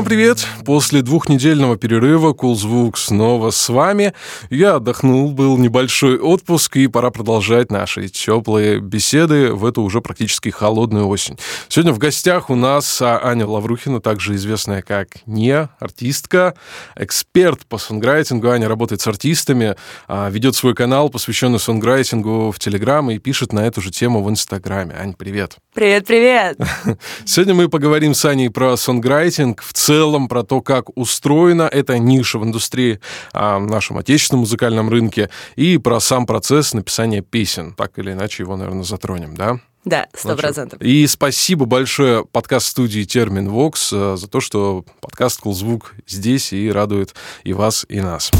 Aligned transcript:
Всем 0.00 0.08
привет! 0.08 0.46
После 0.64 1.02
двухнедельного 1.02 1.76
перерыва 1.76 2.32
Кулзвук 2.32 2.96
снова 2.96 3.50
с 3.50 3.68
вами. 3.68 4.14
Я 4.48 4.76
отдохнул, 4.76 5.30
был 5.30 5.58
небольшой 5.58 6.18
отпуск, 6.18 6.78
и 6.78 6.86
пора 6.86 7.10
продолжать 7.10 7.70
наши 7.70 8.08
теплые 8.08 8.80
беседы 8.80 9.52
в 9.52 9.62
эту 9.66 9.82
уже 9.82 10.00
практически 10.00 10.48
холодную 10.48 11.06
осень. 11.06 11.38
Сегодня 11.68 11.92
в 11.92 11.98
гостях 11.98 12.48
у 12.48 12.54
нас 12.54 13.02
Аня 13.02 13.46
Лаврухина, 13.46 14.00
также 14.00 14.36
известная 14.36 14.80
как 14.80 15.08
Не, 15.26 15.68
артистка, 15.78 16.54
эксперт 16.96 17.66
по 17.66 17.76
сонграйтингу. 17.76 18.48
Аня 18.48 18.68
работает 18.68 19.02
с 19.02 19.06
артистами, 19.06 19.76
а, 20.08 20.30
ведет 20.30 20.56
свой 20.56 20.74
канал, 20.74 21.10
посвященный 21.10 21.60
сонграйтингу 21.60 22.52
в 22.52 22.58
Телеграм 22.58 23.10
и 23.10 23.18
пишет 23.18 23.52
на 23.52 23.66
эту 23.66 23.82
же 23.82 23.90
тему 23.90 24.22
в 24.22 24.30
Инстаграме. 24.30 24.94
Ань, 24.98 25.12
привет! 25.12 25.58
Привет, 25.74 26.06
привет! 26.06 26.56
Сегодня 27.26 27.52
мы 27.52 27.68
поговорим 27.68 28.14
с 28.14 28.24
Аней 28.24 28.48
про 28.48 28.78
сонграйтинг 28.78 29.60
в 29.60 29.74
целом, 29.74 29.89
про 30.28 30.44
то, 30.44 30.60
как 30.60 30.96
устроена 30.96 31.62
эта 31.62 31.98
ниша 31.98 32.38
в 32.38 32.44
индустрии, 32.44 33.00
а, 33.32 33.58
в 33.58 33.66
нашем 33.66 33.98
отечественном 33.98 34.40
музыкальном 34.40 34.88
рынке, 34.88 35.30
и 35.56 35.78
про 35.78 36.00
сам 36.00 36.26
процесс 36.26 36.74
написания 36.74 37.22
песен. 37.22 37.74
Так 37.74 37.98
или 37.98 38.12
иначе 38.12 38.44
его, 38.44 38.56
наверное, 38.56 38.84
затронем, 38.84 39.36
да? 39.36 39.58
Да, 39.84 40.06
сто 40.14 40.36
процентов. 40.36 40.80
И 40.80 41.06
спасибо 41.06 41.64
большое 41.64 42.24
подкаст-студии 42.24 43.04
Термин 43.04 43.48
Вокс 43.48 43.92
э, 43.92 44.16
за 44.16 44.28
то, 44.28 44.40
что 44.40 44.84
подкаст 45.00 45.40
Кулзвук 45.40 45.94
здесь 46.06 46.52
и 46.52 46.70
радует 46.70 47.14
и 47.44 47.52
вас, 47.52 47.86
и 47.88 48.00
нас. 48.00 48.30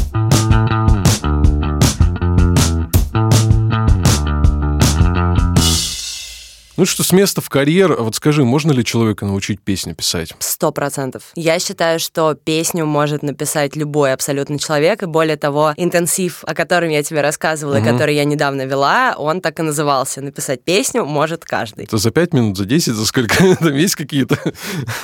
Ну 6.81 6.87
что, 6.87 7.03
с 7.03 7.11
места 7.11 7.41
в 7.41 7.49
карьер, 7.49 7.95
вот 7.95 8.15
скажи, 8.15 8.43
можно 8.43 8.71
ли 8.71 8.83
человека 8.83 9.23
научить 9.23 9.61
песню 9.61 9.93
писать? 9.93 10.33
Сто 10.39 10.71
процентов. 10.71 11.25
Я 11.35 11.59
считаю, 11.59 11.99
что 11.99 12.33
песню 12.33 12.87
может 12.87 13.21
написать 13.21 13.75
любой 13.75 14.13
абсолютно 14.13 14.57
человек, 14.57 15.03
и 15.03 15.05
более 15.05 15.37
того, 15.37 15.75
интенсив, 15.77 16.43
о 16.43 16.55
котором 16.55 16.89
я 16.89 17.03
тебе 17.03 17.21
рассказывала, 17.21 17.77
угу. 17.77 17.85
и 17.85 17.87
который 17.87 18.15
я 18.15 18.23
недавно 18.23 18.65
вела, 18.65 19.13
он 19.15 19.41
так 19.41 19.59
и 19.59 19.61
назывался. 19.61 20.21
Написать 20.21 20.63
песню 20.63 21.05
может 21.05 21.45
каждый. 21.45 21.85
Это 21.85 21.97
за 21.97 22.09
пять 22.09 22.33
минут, 22.33 22.57
за 22.57 22.65
десять, 22.65 22.95
за 22.95 23.05
сколько? 23.05 23.35
Там 23.59 23.75
есть 23.75 23.95
какие-то 23.95 24.39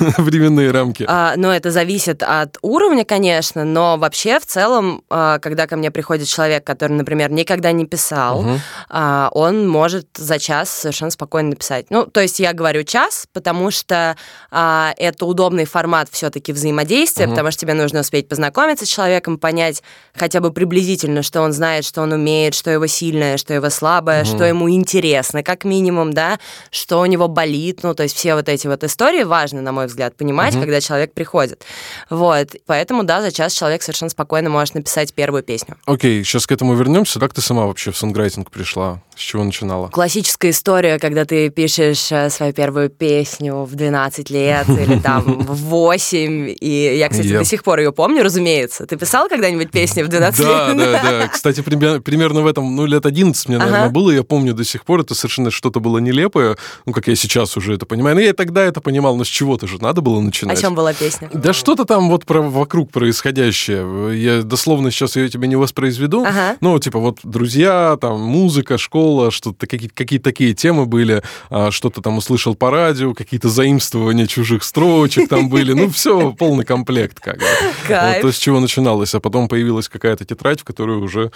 временные 0.18 0.72
рамки? 0.72 1.04
А, 1.06 1.34
ну, 1.36 1.48
это 1.48 1.70
зависит 1.70 2.24
от 2.24 2.58
уровня, 2.60 3.04
конечно, 3.04 3.62
но 3.62 3.98
вообще 3.98 4.40
в 4.40 4.46
целом, 4.46 5.04
а, 5.10 5.38
когда 5.38 5.68
ко 5.68 5.76
мне 5.76 5.92
приходит 5.92 6.26
человек, 6.26 6.64
который, 6.64 6.94
например, 6.94 7.30
никогда 7.30 7.70
не 7.70 7.86
писал, 7.86 8.40
угу. 8.40 8.60
а, 8.88 9.30
он 9.30 9.68
может 9.68 10.08
за 10.16 10.40
час 10.40 10.70
совершенно 10.70 11.12
спокойно 11.12 11.50
написать 11.50 11.67
написать. 11.68 11.86
Ну, 11.90 12.06
то 12.06 12.20
есть 12.20 12.40
я 12.40 12.52
говорю 12.52 12.82
час, 12.82 13.26
потому 13.32 13.70
что 13.70 14.16
а, 14.50 14.94
это 14.96 15.26
удобный 15.26 15.64
формат 15.64 16.08
все-таки 16.10 16.52
взаимодействия, 16.52 17.26
угу. 17.26 17.32
потому 17.32 17.50
что 17.50 17.60
тебе 17.60 17.74
нужно 17.74 18.00
успеть 18.00 18.28
познакомиться 18.28 18.86
с 18.86 18.88
человеком, 18.88 19.38
понять 19.38 19.82
хотя 20.14 20.40
бы 20.40 20.52
приблизительно, 20.52 21.22
что 21.22 21.42
он 21.42 21.52
знает, 21.52 21.84
что 21.84 22.02
он 22.02 22.12
умеет, 22.12 22.54
что 22.54 22.70
его 22.70 22.86
сильное, 22.86 23.36
что 23.36 23.54
его 23.54 23.70
слабое, 23.70 24.22
угу. 24.22 24.28
что 24.28 24.44
ему 24.44 24.70
интересно, 24.70 25.42
как 25.42 25.64
минимум, 25.64 26.12
да, 26.12 26.38
что 26.70 27.00
у 27.00 27.06
него 27.06 27.28
болит. 27.28 27.80
Ну, 27.82 27.94
то 27.94 28.02
есть 28.02 28.16
все 28.16 28.34
вот 28.34 28.48
эти 28.48 28.66
вот 28.66 28.84
истории 28.84 29.24
важно, 29.24 29.62
на 29.62 29.72
мой 29.72 29.86
взгляд, 29.86 30.16
понимать, 30.16 30.54
угу. 30.54 30.62
когда 30.62 30.80
человек 30.80 31.12
приходит. 31.12 31.64
Вот. 32.10 32.56
Поэтому, 32.66 33.04
да, 33.04 33.22
за 33.22 33.32
час 33.32 33.52
человек 33.52 33.82
совершенно 33.82 34.10
спокойно 34.10 34.50
может 34.50 34.74
написать 34.74 35.12
первую 35.14 35.42
песню. 35.42 35.76
Окей, 35.86 36.24
сейчас 36.24 36.46
к 36.46 36.52
этому 36.52 36.74
вернемся. 36.74 37.20
Как 37.20 37.34
ты 37.34 37.40
сама 37.40 37.66
вообще 37.66 37.90
в 37.90 37.96
сонграйтинг 37.96 38.50
пришла? 38.50 39.02
С 39.16 39.20
чего 39.20 39.42
начинала? 39.42 39.88
Классическая 39.88 40.50
история, 40.50 40.98
когда 40.98 41.24
ты 41.24 41.50
пишешь 41.58 42.12
э, 42.12 42.30
свою 42.30 42.52
первую 42.52 42.88
песню 42.88 43.64
в 43.64 43.74
12 43.74 44.30
лет 44.30 44.68
или 44.68 45.00
там 45.00 45.24
в 45.24 45.56
8. 45.56 46.54
И 46.60 46.96
я, 46.96 47.08
кстати, 47.08 47.26
yep. 47.26 47.38
до 47.38 47.44
сих 47.44 47.64
пор 47.64 47.80
ее 47.80 47.90
помню, 47.90 48.22
разумеется. 48.22 48.86
Ты 48.86 48.96
писал 48.96 49.28
когда-нибудь 49.28 49.72
песни 49.72 50.02
в 50.02 50.08
12 50.08 50.40
да, 50.40 50.68
лет? 50.68 50.76
Да, 50.76 50.92
да, 50.92 51.02
да. 51.18 51.26
Кстати, 51.26 51.60
примерно 51.62 52.42
в 52.42 52.46
этом, 52.46 52.76
ну, 52.76 52.86
лет 52.86 53.04
11 53.06 53.48
мне, 53.48 53.58
наверное, 53.58 53.86
ага. 53.86 53.90
было. 53.92 54.12
Я 54.12 54.22
помню 54.22 54.54
до 54.54 54.62
сих 54.62 54.84
пор, 54.84 55.00
это 55.00 55.16
совершенно 55.16 55.50
что-то 55.50 55.80
было 55.80 55.98
нелепое. 55.98 56.56
Ну, 56.86 56.92
как 56.92 57.08
я 57.08 57.16
сейчас 57.16 57.56
уже 57.56 57.74
это 57.74 57.86
понимаю. 57.86 58.14
Но 58.14 58.22
я 58.22 58.30
и 58.30 58.34
тогда 58.34 58.62
это 58.62 58.80
понимал, 58.80 59.16
но 59.16 59.24
с 59.24 59.28
чего-то 59.28 59.66
же 59.66 59.82
надо 59.82 60.00
было 60.00 60.20
начинать. 60.20 60.56
О 60.56 60.60
чем 60.60 60.76
была 60.76 60.92
песня? 60.92 61.28
Да 61.34 61.52
что-то 61.52 61.86
там 61.86 62.08
вот 62.08 62.24
про, 62.24 62.40
вокруг 62.40 62.92
происходящее. 62.92 64.16
Я 64.16 64.42
дословно 64.42 64.92
сейчас 64.92 65.16
ее 65.16 65.28
тебе 65.28 65.48
не 65.48 65.56
воспроизведу. 65.56 66.20
Ага. 66.24 66.56
Ну, 66.60 66.78
типа 66.78 67.00
вот 67.00 67.18
друзья, 67.24 67.98
там 68.00 68.20
музыка, 68.20 68.78
школа, 68.78 69.32
что-то 69.32 69.66
какие-то 69.66 69.96
какие 69.96 70.20
такие 70.20 70.54
темы 70.54 70.86
были. 70.86 71.24
А, 71.50 71.70
что-то 71.70 72.00
там 72.00 72.18
услышал 72.18 72.54
по 72.54 72.70
радио, 72.70 73.14
какие-то 73.14 73.48
заимствования 73.48 74.26
чужих 74.26 74.62
строчек 74.62 75.28
там 75.28 75.48
были. 75.48 75.72
Ну, 75.72 75.90
все, 75.90 76.32
полный 76.38 76.64
комплект 76.64 77.20
как 77.20 77.38
бы. 77.38 77.44
Вот, 77.88 78.20
то, 78.20 78.32
с 78.32 78.38
чего 78.38 78.60
начиналось. 78.60 79.14
А 79.14 79.20
потом 79.20 79.48
появилась 79.48 79.88
какая-то 79.88 80.24
тетрадь, 80.24 80.60
в 80.60 80.64
которой 80.64 80.98
уже 80.98 81.30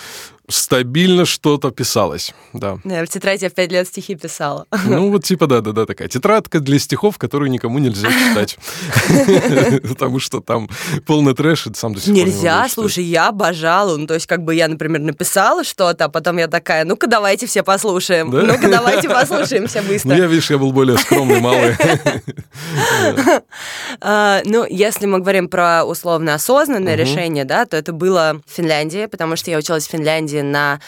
стабильно 0.49 1.25
что-то 1.25 1.71
писалось. 1.71 2.35
Да. 2.53 2.79
Я 2.85 3.05
в 3.05 3.09
тетради 3.09 3.45
я 3.45 3.51
в 3.51 3.55
пять 3.55 3.73
лет 3.73 3.89
стихи 3.89 4.15
писала. 4.15 4.67
Ну, 4.85 5.11
вот 5.13 5.25
типа, 5.25 5.47
да-да-да, 5.47 5.87
такая 5.87 6.09
тетрадка 6.09 6.61
для 6.61 6.79
стихов, 6.79 7.19
которую 7.19 7.51
никому 7.51 7.79
нельзя 7.79 8.09
читать. 8.09 8.59
Потому 9.89 10.19
что 10.21 10.41
там 10.41 10.69
полный 11.07 11.35
трэш, 11.35 11.67
и 11.67 11.75
сам 11.75 11.95
до 11.95 12.01
сих 12.01 12.15
пор 12.15 12.25
Нельзя, 12.25 12.67
слушай, 12.69 13.05
я 13.05 13.29
обожала. 13.29 13.97
Ну, 13.97 14.07
то 14.07 14.15
есть, 14.15 14.27
как 14.27 14.43
бы 14.43 14.55
я, 14.55 14.69
например, 14.69 15.01
написала 15.01 15.65
что-то, 15.65 16.07
а 16.07 16.09
потом 16.09 16.39
я 16.39 16.49
такая, 16.49 16.85
ну-ка, 16.85 17.07
давайте 17.07 17.47
все 17.47 17.63
послушаем. 17.63 18.31
Ну-ка, 18.31 18.69
давайте 18.69 19.09
послушаем 19.09 19.67
все 19.67 19.83
быстро. 19.93 20.09
Ну, 20.11 20.15
я, 20.17 20.27
видишь, 20.27 20.51
я 20.51 20.59
был 20.59 20.73
более 20.73 20.99
скромный, 20.99 21.41
малый. 21.41 21.77
А, 24.01 24.41
ну, 24.45 24.65
если 24.69 25.07
мы 25.07 25.21
говорим 25.21 25.49
про 25.49 25.85
условно 25.85 26.35
осознанное 26.35 26.97
решение, 26.97 27.45
да, 27.45 27.67
то 27.67 27.77
это 27.77 27.93
было 27.93 28.41
в 28.47 28.53
Финляндии, 28.53 29.07
потому 29.07 29.37
что 29.37 29.51
я 29.51 29.59
училась 29.59 29.87
в 29.87 29.91
Финляндии 29.91 30.41
на 30.41 30.81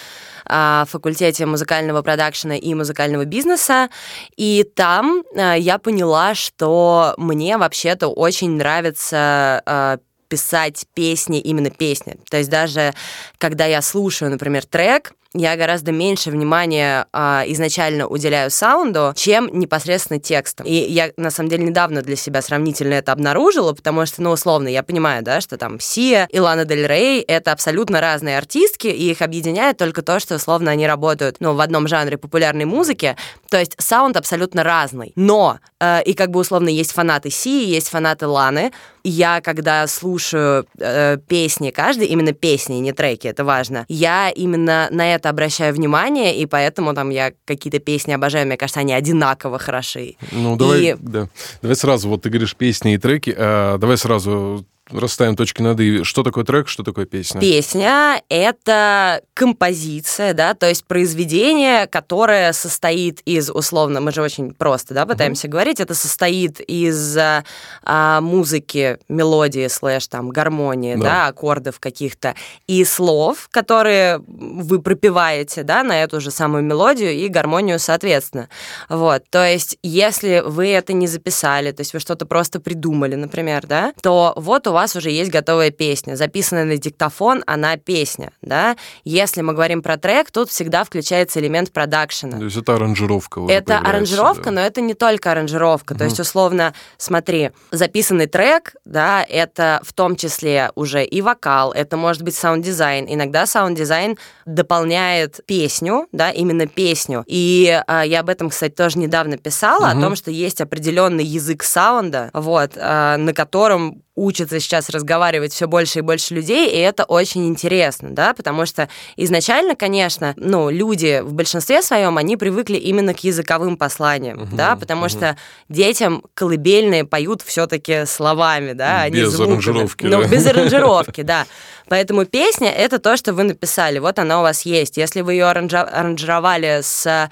а, 0.46 0.84
факультете 0.88 1.46
музыкального 1.46 2.02
продакшена 2.02 2.56
и 2.56 2.74
музыкального 2.74 3.24
бизнеса. 3.24 3.88
И 4.36 4.64
там 4.74 5.22
а, 5.36 5.54
я 5.54 5.78
поняла, 5.78 6.34
что 6.34 7.14
мне 7.16 7.56
вообще-то 7.56 8.08
очень 8.08 8.56
нравится 8.56 10.00
писать 10.28 10.86
песни, 10.94 11.38
именно 11.38 11.70
песни. 11.70 12.16
То 12.28 12.38
есть 12.38 12.50
даже 12.50 12.92
когда 13.38 13.66
я 13.66 13.82
слушаю, 13.82 14.30
например, 14.30 14.64
трек, 14.64 15.12
я 15.34 15.56
гораздо 15.56 15.92
меньше 15.92 16.30
внимания 16.30 17.06
а, 17.12 17.42
изначально 17.46 18.06
уделяю 18.06 18.50
саунду, 18.50 19.12
чем 19.16 19.48
непосредственно 19.52 20.20
текстом. 20.20 20.64
И 20.66 20.72
я, 20.72 21.10
на 21.16 21.30
самом 21.30 21.50
деле, 21.50 21.64
недавно 21.64 22.02
для 22.02 22.16
себя 22.16 22.40
сравнительно 22.40 22.94
это 22.94 23.12
обнаружила, 23.12 23.72
потому 23.72 24.06
что, 24.06 24.22
ну, 24.22 24.30
условно, 24.30 24.68
я 24.68 24.82
понимаю, 24.82 25.22
да, 25.24 25.40
что 25.40 25.58
там 25.58 25.80
Сия 25.80 26.28
и 26.30 26.38
Лана 26.38 26.64
Дель 26.64 26.86
Рей— 26.86 27.20
это 27.28 27.50
абсолютно 27.52 28.00
разные 28.00 28.38
артистки, 28.38 28.86
и 28.86 29.10
их 29.10 29.22
объединяет 29.22 29.76
только 29.76 30.02
то, 30.02 30.20
что, 30.20 30.36
условно, 30.36 30.70
они 30.70 30.86
работают, 30.86 31.36
ну, 31.40 31.54
в 31.54 31.60
одном 31.60 31.88
жанре 31.88 32.16
популярной 32.16 32.64
музыки, 32.64 33.16
то 33.50 33.58
есть 33.58 33.74
саунд 33.78 34.16
абсолютно 34.16 34.62
разный. 34.62 35.12
Но, 35.16 35.58
э, 35.80 36.02
и 36.04 36.14
как 36.14 36.30
бы, 36.30 36.40
условно, 36.40 36.68
есть 36.68 36.92
фанаты 36.92 37.30
Сии, 37.30 37.66
есть 37.66 37.88
фанаты 37.88 38.28
Ланы, 38.28 38.72
я, 39.04 39.40
когда 39.42 39.86
слушаю 39.86 40.66
э, 40.78 41.18
песни 41.28 41.70
каждый, 41.70 42.06
именно 42.06 42.32
песни, 42.32 42.74
не 42.76 42.92
треки, 42.92 43.26
это 43.26 43.44
важно, 43.44 43.84
я 43.88 44.30
именно 44.30 44.88
на 44.90 45.14
это 45.14 45.23
обращаю 45.30 45.74
внимание, 45.74 46.36
и 46.36 46.46
поэтому 46.46 46.94
там 46.94 47.10
я 47.10 47.32
какие-то 47.44 47.78
песни 47.78 48.12
обожаю, 48.12 48.46
мне 48.46 48.56
кажется, 48.56 48.80
они 48.80 48.92
одинаково 48.92 49.58
хороши. 49.58 50.16
Ну, 50.32 50.56
давай, 50.56 50.80
и... 50.80 50.96
да. 50.98 51.28
давай 51.62 51.76
сразу, 51.76 52.08
вот 52.08 52.22
ты 52.22 52.30
говоришь 52.30 52.56
песни 52.56 52.94
и 52.94 52.98
треки, 52.98 53.34
а 53.36 53.78
давай 53.78 53.96
сразу 53.96 54.66
расставим 54.90 55.36
точки 55.36 55.62
над 55.62 55.80
«и». 55.80 56.04
Что 56.04 56.22
такое 56.22 56.44
трек, 56.44 56.68
что 56.68 56.82
такое 56.82 57.06
песня? 57.06 57.40
Песня— 57.40 58.22
это 58.28 59.22
композиция, 59.32 60.34
да, 60.34 60.54
то 60.54 60.68
есть 60.68 60.84
произведение, 60.84 61.86
которое 61.86 62.52
состоит 62.52 63.20
из, 63.24 63.50
условно, 63.50 64.00
мы 64.00 64.12
же 64.12 64.20
очень 64.22 64.52
просто, 64.52 64.92
да, 64.92 65.06
пытаемся 65.06 65.46
mm-hmm. 65.46 65.50
говорить, 65.50 65.80
это 65.80 65.94
состоит 65.94 66.60
из 66.60 67.16
а, 67.16 68.20
музыки, 68.20 68.98
мелодии, 69.08 69.68
слэш, 69.68 70.06
там, 70.08 70.28
гармонии, 70.28 70.96
да, 70.96 71.02
да 71.02 71.26
аккордов 71.28 71.80
каких-то, 71.80 72.34
и 72.66 72.84
слов, 72.84 73.48
которые 73.50 74.20
вы 74.26 74.82
пропиваете, 74.82 75.62
да, 75.62 75.82
на 75.82 76.02
эту 76.02 76.20
же 76.20 76.30
самую 76.30 76.62
мелодию 76.62 77.12
и 77.12 77.28
гармонию 77.28 77.78
соответственно. 77.78 78.48
Вот, 78.90 79.24
то 79.30 79.46
есть 79.46 79.78
если 79.82 80.42
вы 80.44 80.68
это 80.68 80.92
не 80.92 81.06
записали, 81.06 81.72
то 81.72 81.80
есть 81.80 81.94
вы 81.94 82.00
что-то 82.00 82.26
просто 82.26 82.60
придумали, 82.60 83.14
например, 83.14 83.66
да, 83.66 83.94
то 84.02 84.34
вот 84.36 84.66
у 84.66 84.73
вас 84.74 84.94
уже 84.96 85.10
есть 85.10 85.30
готовая 85.30 85.70
песня, 85.70 86.16
записанная 86.16 86.64
на 86.64 86.76
диктофон, 86.76 87.42
она 87.46 87.76
песня, 87.76 88.32
да. 88.42 88.76
Если 89.04 89.40
мы 89.40 89.54
говорим 89.54 89.82
про 89.82 89.96
трек, 89.96 90.30
тут 90.30 90.50
всегда 90.50 90.84
включается 90.84 91.40
элемент 91.40 91.72
продакшена. 91.72 92.38
То 92.38 92.44
есть 92.44 92.56
это 92.56 92.74
аранжировка 92.74 93.38
уже 93.38 93.52
Это 93.52 93.78
аранжировка, 93.78 94.44
да. 94.44 94.50
но 94.50 94.60
это 94.60 94.80
не 94.80 94.94
только 94.94 95.32
аранжировка. 95.32 95.92
Угу. 95.92 95.98
То 95.98 96.04
есть, 96.04 96.20
условно, 96.20 96.74
смотри, 96.98 97.50
записанный 97.70 98.26
трек, 98.26 98.74
да, 98.84 99.24
это 99.28 99.80
в 99.84 99.92
том 99.92 100.16
числе 100.16 100.70
уже 100.74 101.04
и 101.04 101.22
вокал, 101.22 101.72
это 101.72 101.96
может 101.96 102.22
быть 102.22 102.34
саунд-дизайн. 102.34 103.06
Иногда 103.08 103.46
саунд-дизайн 103.46 104.18
дополняет 104.44 105.40
песню, 105.46 106.06
да, 106.12 106.30
именно 106.30 106.66
песню. 106.66 107.24
И 107.26 107.82
а, 107.86 108.02
я 108.02 108.20
об 108.20 108.28
этом, 108.28 108.50
кстати, 108.50 108.72
тоже 108.72 108.98
недавно 108.98 109.38
писала, 109.38 109.90
угу. 109.90 109.98
о 109.98 110.00
том, 110.00 110.16
что 110.16 110.30
есть 110.30 110.60
определенный 110.60 111.24
язык 111.24 111.62
саунда, 111.62 112.30
вот, 112.32 112.72
а, 112.76 113.16
на 113.16 113.32
котором 113.32 114.02
учатся 114.16 114.60
сейчас 114.64 114.90
разговаривать 114.90 115.52
все 115.52 115.66
больше 115.66 116.00
и 116.00 116.02
больше 116.02 116.34
людей, 116.34 116.68
и 116.70 116.76
это 116.76 117.04
очень 117.04 117.46
интересно, 117.46 118.10
да, 118.10 118.34
потому 118.34 118.66
что 118.66 118.88
изначально, 119.16 119.76
конечно, 119.76 120.34
ну, 120.36 120.70
люди 120.70 121.20
в 121.22 121.32
большинстве 121.32 121.82
своем, 121.82 122.18
они 122.18 122.36
привыкли 122.36 122.76
именно 122.76 123.14
к 123.14 123.22
языковым 123.24 123.76
посланиям, 123.76 124.42
угу, 124.42 124.56
да, 124.56 124.76
потому 124.76 125.02
угу. 125.02 125.10
что 125.10 125.36
детям 125.68 126.22
колыбельные 126.34 127.04
поют 127.04 127.42
все-таки 127.42 128.06
словами, 128.06 128.72
да, 128.72 129.02
а 129.02 129.10
без 129.10 129.30
звуками. 129.30 129.52
аранжировки. 129.52 130.04
Ну, 130.04 130.22
да. 130.22 130.28
без 130.28 130.46
аранжировки, 130.48 131.20
да. 131.22 131.46
Поэтому 131.88 132.24
песня— 132.24 132.70
это 132.76 132.98
то, 132.98 133.16
что 133.16 133.32
вы 133.32 133.44
написали, 133.44 133.98
вот 133.98 134.18
она 134.18 134.40
у 134.40 134.42
вас 134.42 134.62
есть. 134.62 134.96
Если 134.96 135.20
вы 135.20 135.34
ее 135.34 135.46
аранжировали 135.46 136.80
с 136.82 137.06
а, 137.06 137.30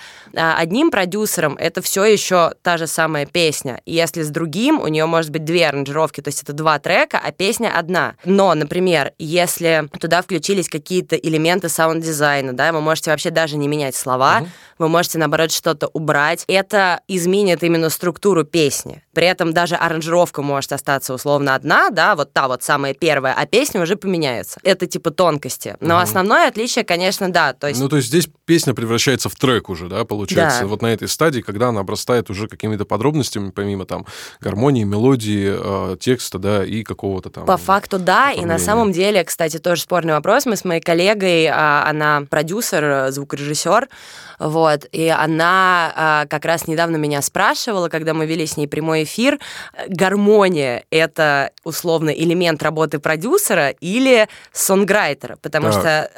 одним 0.56 0.90
продюсером, 0.90 1.56
это 1.56 1.80
все 1.82 2.04
еще 2.04 2.52
та 2.62 2.76
же 2.76 2.86
самая 2.86 3.26
песня. 3.26 3.80
Если 3.86 4.22
с 4.22 4.28
другим, 4.28 4.80
у 4.80 4.88
нее 4.88 5.06
может 5.06 5.30
быть 5.30 5.44
две 5.44 5.68
аранжировки, 5.68 6.20
то 6.20 6.28
есть 6.28 6.42
это 6.42 6.52
два 6.52 6.78
трека, 6.78 7.20
а 7.22 7.32
песня 7.32 7.72
одна. 7.76 8.14
Но, 8.24 8.54
например, 8.54 9.12
если 9.18 9.88
туда 9.98 10.22
включились 10.22 10.68
какие-то 10.68 11.16
элементы 11.16 11.68
саунд-дизайна, 11.68 12.52
да, 12.52 12.72
вы 12.72 12.80
можете 12.80 13.10
вообще 13.10 13.30
даже 13.30 13.56
не 13.56 13.68
менять 13.68 13.96
слова, 13.96 14.38
угу. 14.40 14.48
вы 14.78 14.88
можете, 14.88 15.18
наоборот, 15.18 15.50
что-то 15.52 15.88
убрать. 15.88 16.44
Это 16.46 17.00
изменит 17.08 17.62
именно 17.62 17.88
структуру 17.90 18.44
песни. 18.44 19.02
При 19.14 19.26
этом 19.26 19.52
даже 19.52 19.76
аранжировка 19.76 20.42
может 20.42 20.72
остаться 20.72 21.14
условно 21.14 21.54
одна, 21.54 21.90
да, 21.90 22.14
вот 22.16 22.32
та 22.32 22.48
вот 22.48 22.62
самая 22.62 22.94
первая, 22.94 23.34
а 23.36 23.46
песня 23.46 23.80
уже 23.80 23.96
поменяется 23.96 24.41
нравится. 24.42 24.60
Это 24.62 24.86
типа 24.86 25.10
тонкости. 25.10 25.76
Но 25.80 25.94
угу. 25.94 26.02
основное 26.02 26.48
отличие, 26.48 26.84
конечно, 26.84 27.32
да. 27.32 27.52
То 27.52 27.68
есть... 27.68 27.80
Ну, 27.80 27.88
то 27.88 27.96
есть 27.96 28.08
здесь 28.08 28.28
песня 28.44 28.74
превращается 28.74 29.28
в 29.28 29.34
трек 29.34 29.68
уже, 29.68 29.88
да, 29.88 30.04
получается, 30.04 30.60
да. 30.60 30.66
вот 30.66 30.82
на 30.82 30.92
этой 30.92 31.08
стадии, 31.08 31.40
когда 31.40 31.68
она 31.68 31.80
обрастает 31.80 32.30
уже 32.30 32.48
какими-то 32.48 32.84
подробностями, 32.84 33.50
помимо 33.50 33.86
там 33.86 34.06
гармонии, 34.40 34.84
мелодии, 34.84 35.92
э, 35.92 35.96
текста, 35.98 36.38
да, 36.38 36.64
и 36.64 36.82
какого-то 36.82 37.30
там... 37.30 37.46
По 37.46 37.56
факту, 37.56 37.98
да, 37.98 38.32
и 38.32 38.44
на 38.44 38.58
самом 38.58 38.92
деле, 38.92 39.24
кстати, 39.24 39.58
тоже 39.58 39.82
спорный 39.82 40.14
вопрос. 40.14 40.46
Мы 40.46 40.56
с 40.56 40.64
моей 40.64 40.80
коллегой, 40.80 41.44
э, 41.44 41.50
она 41.50 42.22
продюсер, 42.28 43.10
звукорежиссер, 43.10 43.88
вот, 44.38 44.86
и 44.90 45.08
она 45.08 46.24
э, 46.24 46.28
как 46.28 46.44
раз 46.44 46.66
недавно 46.66 46.96
меня 46.96 47.22
спрашивала, 47.22 47.88
когда 47.88 48.14
мы 48.14 48.26
вели 48.26 48.46
с 48.46 48.56
ней 48.56 48.66
прямой 48.66 49.04
эфир, 49.04 49.38
гармония— 49.88 50.84
это 50.90 51.50
условно 51.64 52.10
элемент 52.10 52.62
работы 52.62 52.98
продюсера 52.98 53.68
или 53.68 54.28
сонграйтера, 54.52 55.36
потому 55.40 55.70
так. 55.70 55.80
что, 55.80 56.10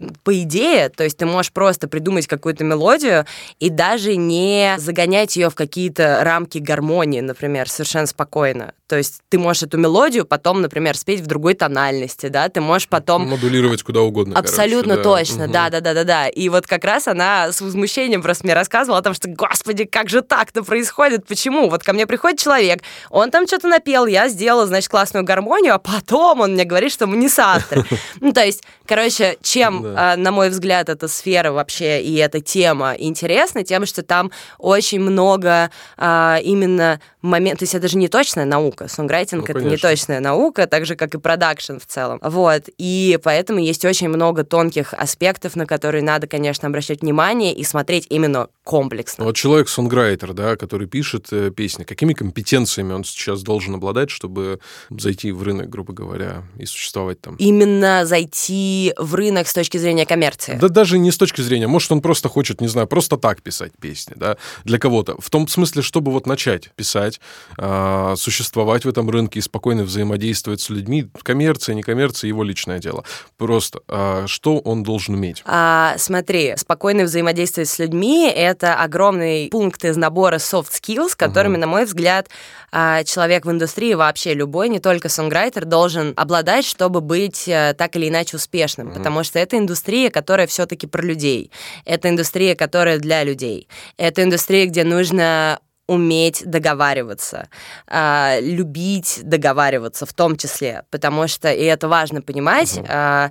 э, 0.00 0.08
по 0.22 0.42
идее, 0.42 0.88
то 0.88 1.04
есть 1.04 1.18
ты 1.18 1.26
можешь 1.26 1.52
просто 1.52 1.88
придумать 1.88 2.26
какую-то 2.26 2.64
мелодию 2.64 3.26
и 3.60 3.70
даже 3.70 4.16
не 4.16 4.74
загонять 4.78 5.36
ее 5.36 5.50
в 5.50 5.54
какие-то 5.54 6.20
рамки 6.22 6.58
гармонии, 6.58 7.20
например, 7.20 7.68
совершенно 7.68 8.06
спокойно. 8.06 8.72
То 8.86 8.96
есть 8.96 9.20
ты 9.30 9.38
можешь 9.38 9.62
эту 9.62 9.78
мелодию 9.78 10.26
потом, 10.26 10.60
например, 10.60 10.96
спеть 10.96 11.20
в 11.20 11.26
другой 11.26 11.54
тональности, 11.54 12.28
да, 12.28 12.48
ты 12.50 12.60
можешь 12.60 12.88
потом... 12.88 13.28
Модулировать 13.28 13.82
куда 13.82 14.02
угодно. 14.02 14.38
Абсолютно 14.38 14.96
короче, 14.96 15.30
точно, 15.30 15.48
да-да-да-да-да. 15.48 16.28
И 16.28 16.50
вот 16.50 16.66
как 16.66 16.84
раз 16.84 17.08
она 17.08 17.50
с 17.50 17.60
возмущением 17.60 18.20
просто 18.20 18.44
мне 18.44 18.54
рассказывала 18.54 18.98
о 18.98 19.02
том, 19.02 19.14
что, 19.14 19.28
господи, 19.28 19.84
как 19.84 20.10
же 20.10 20.20
так-то 20.20 20.62
происходит, 20.62 21.26
почему? 21.26 21.70
Вот 21.70 21.82
ко 21.82 21.94
мне 21.94 22.06
приходит 22.06 22.38
человек, 22.38 22.82
он 23.08 23.30
там 23.30 23.46
что-то 23.46 23.68
напел, 23.68 24.04
я 24.06 24.28
сделала, 24.28 24.66
значит, 24.66 24.90
классную 24.90 25.24
гармонию, 25.24 25.74
а 25.74 25.78
потом 25.78 26.40
он 26.40 26.52
мне 26.52 26.64
говорит, 26.64 26.92
что 26.92 27.06
мы 27.06 27.16
не 27.16 27.28
соавторы. 27.28 27.84
Ну, 28.20 28.32
то 28.32 28.44
есть, 28.44 28.62
короче, 28.86 29.36
чем, 29.42 29.84
а, 29.96 30.16
на 30.16 30.30
мой 30.30 30.48
взгляд, 30.50 30.88
эта 30.88 31.08
сфера 31.08 31.52
вообще 31.52 32.02
и 32.02 32.14
эта 32.16 32.40
тема 32.40 32.94
интересна, 32.98 33.64
тем, 33.64 33.86
что 33.86 34.02
там 34.02 34.30
очень 34.58 35.00
много 35.00 35.70
а, 35.96 36.38
именно 36.42 37.00
моментов, 37.22 37.60
то 37.60 37.62
есть 37.64 37.74
это 37.74 37.88
же 37.88 37.96
не 37.96 38.08
точная 38.08 38.44
наука, 38.44 38.73
сонграйтинг 38.86 39.48
ну, 39.48 39.54
это 39.54 39.64
не 39.64 39.76
точная 39.76 40.20
наука, 40.20 40.66
так 40.66 40.86
же, 40.86 40.96
как 40.96 41.14
и 41.14 41.18
продакшн 41.18 41.78
в 41.78 41.86
целом. 41.86 42.18
Вот, 42.22 42.64
и 42.78 43.18
поэтому 43.22 43.58
есть 43.58 43.84
очень 43.84 44.08
много 44.08 44.44
тонких 44.44 44.94
аспектов, 44.94 45.56
на 45.56 45.66
которые 45.66 46.02
надо, 46.02 46.26
конечно, 46.26 46.68
обращать 46.68 47.02
внимание 47.02 47.54
и 47.54 47.64
смотреть 47.64 48.06
именно 48.10 48.48
комплексно. 48.64 49.24
Вот 49.24 49.36
человек-сонграйтер, 49.36 50.32
да, 50.32 50.56
который 50.56 50.88
пишет 50.88 51.28
э, 51.32 51.50
песни, 51.50 51.84
какими 51.84 52.14
компетенциями 52.14 52.94
он 52.94 53.04
сейчас 53.04 53.42
должен 53.42 53.74
обладать, 53.74 54.10
чтобы 54.10 54.58
зайти 54.88 55.32
в 55.32 55.42
рынок, 55.42 55.68
грубо 55.68 55.92
говоря, 55.92 56.44
и 56.58 56.64
существовать 56.64 57.20
там? 57.20 57.36
Именно 57.36 58.06
зайти 58.06 58.94
в 58.96 59.14
рынок 59.14 59.48
с 59.48 59.52
точки 59.52 59.76
зрения 59.76 60.06
коммерции? 60.06 60.56
Да 60.58 60.68
даже 60.68 60.98
не 60.98 61.10
с 61.10 61.18
точки 61.18 61.42
зрения, 61.42 61.66
может, 61.66 61.92
он 61.92 62.00
просто 62.00 62.30
хочет, 62.30 62.62
не 62.62 62.68
знаю, 62.68 62.86
просто 62.86 63.18
так 63.18 63.42
писать 63.42 63.72
песни, 63.78 64.14
да, 64.16 64.38
для 64.64 64.78
кого-то. 64.78 65.20
В 65.20 65.28
том 65.28 65.46
смысле, 65.46 65.82
чтобы 65.82 66.10
вот 66.10 66.26
начать 66.26 66.70
писать, 66.74 67.20
э, 67.58 68.14
существовать 68.16 68.86
в 68.86 68.88
этом 68.88 69.10
рынке 69.10 69.40
и 69.40 69.42
спокойно 69.42 69.84
взаимодействовать 69.84 70.62
с 70.62 70.70
людьми, 70.70 71.06
коммерция, 71.22 71.74
не 71.74 71.82
коммерция, 71.82 72.28
его 72.28 72.42
личное 72.42 72.78
дело. 72.78 73.04
Просто 73.36 73.80
э, 73.88 74.24
что 74.26 74.58
он 74.58 74.82
должен 74.82 75.16
уметь? 75.16 75.42
А, 75.44 75.96
смотри, 75.98 76.54
спокойно 76.56 77.04
взаимодействовать 77.04 77.68
с 77.68 77.78
людьми— 77.78 78.26
это 78.34 78.53
огромный 78.62 79.48
пункт 79.50 79.84
из 79.84 79.96
набора 79.96 80.36
soft 80.36 80.70
skills, 80.70 81.14
которыми, 81.16 81.56
uh-huh. 81.56 81.60
на 81.60 81.66
мой 81.66 81.84
взгляд, 81.84 82.28
а, 82.70 83.04
человек 83.04 83.46
в 83.46 83.50
индустрии 83.50 83.94
вообще 83.94 84.34
любой, 84.34 84.68
не 84.68 84.78
только 84.78 85.08
сонграйтер, 85.08 85.64
должен 85.64 86.12
обладать, 86.16 86.64
чтобы 86.64 87.00
быть 87.00 87.48
э, 87.48 87.74
так 87.76 87.96
или 87.96 88.08
иначе 88.08 88.36
успешным, 88.36 88.88
uh-huh. 88.88 88.98
потому 88.98 89.24
что 89.24 89.38
это 89.38 89.58
индустрия, 89.58 90.10
которая 90.10 90.46
все-таки 90.46 90.86
про 90.86 91.02
людей. 91.02 91.50
Это 91.84 92.08
индустрия, 92.08 92.54
которая 92.54 92.98
для 92.98 93.24
людей. 93.24 93.68
Это 93.96 94.22
индустрия, 94.22 94.66
где 94.66 94.84
нужно 94.84 95.60
уметь 95.86 96.42
договариваться, 96.44 97.48
э, 97.86 98.40
любить 98.40 99.20
договариваться 99.22 100.06
в 100.06 100.12
том 100.12 100.36
числе, 100.36 100.84
потому 100.90 101.28
что, 101.28 101.52
и 101.52 101.62
это 101.64 101.88
важно 101.88 102.22
понимать, 102.22 102.78
uh-huh 102.78 103.30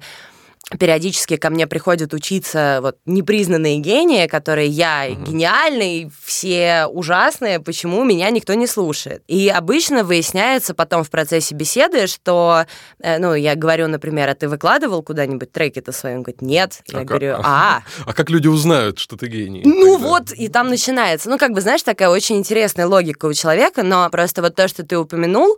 периодически 0.80 1.38
ко 1.38 1.50
мне 1.50 1.68
приходят 1.68 2.14
учиться 2.14 2.80
вот 2.82 2.98
непризнанные 3.06 3.78
гении, 3.78 4.28
которые 4.28 4.68
я 4.68 5.08
mm-hmm. 5.08 5.26
гениальный, 5.26 6.12
все 6.24 6.86
ужасные, 6.86 7.60
почему 7.60 8.04
меня 8.04 8.30
никто 8.30 8.54
не 8.54 8.68
слушает. 8.68 9.24
И 9.28 9.50
обычно 9.50 10.04
выясняется 10.04 10.74
потом 10.74 11.04
в 11.04 11.10
процессе 11.10 11.56
беседы, 11.56 12.08
что, 12.08 12.66
э, 13.00 13.20
ну, 13.20 13.34
я 13.34 13.56
говорю, 13.56 13.88
например, 13.88 14.30
а 14.30 14.36
ты 14.36 14.48
выкладывал 14.48 15.04
куда-нибудь 15.04 15.52
треки-то 15.52 15.92
свои? 15.92 16.16
Он 16.16 16.24
говорит, 16.24 16.42
нет. 16.42 16.82
Я 16.88 17.00
а 17.00 17.04
говорю, 17.04 17.36
а. 17.44 17.84
А 18.06 18.14
как 18.14 18.30
люди 18.30 18.48
узнают, 18.48 19.00
что 19.00 19.16
ты 19.18 19.28
гений? 19.28 19.62
Ну 19.66 19.94
тогда? 19.94 20.08
вот, 20.08 20.32
и 20.32 20.48
там 20.50 20.70
начинается. 20.70 21.30
Ну, 21.30 21.38
как 21.38 21.52
бы, 21.52 21.62
знаешь, 21.62 21.84
такая 21.84 22.10
очень 22.10 22.38
интересная 22.38 22.88
логика 22.88 23.26
у 23.26 23.34
человека, 23.34 23.84
но 23.84 24.10
просто 24.10 24.42
вот 24.42 24.56
то, 24.56 24.68
что 24.68 24.84
ты 24.86 24.98
упомянул, 24.98 25.58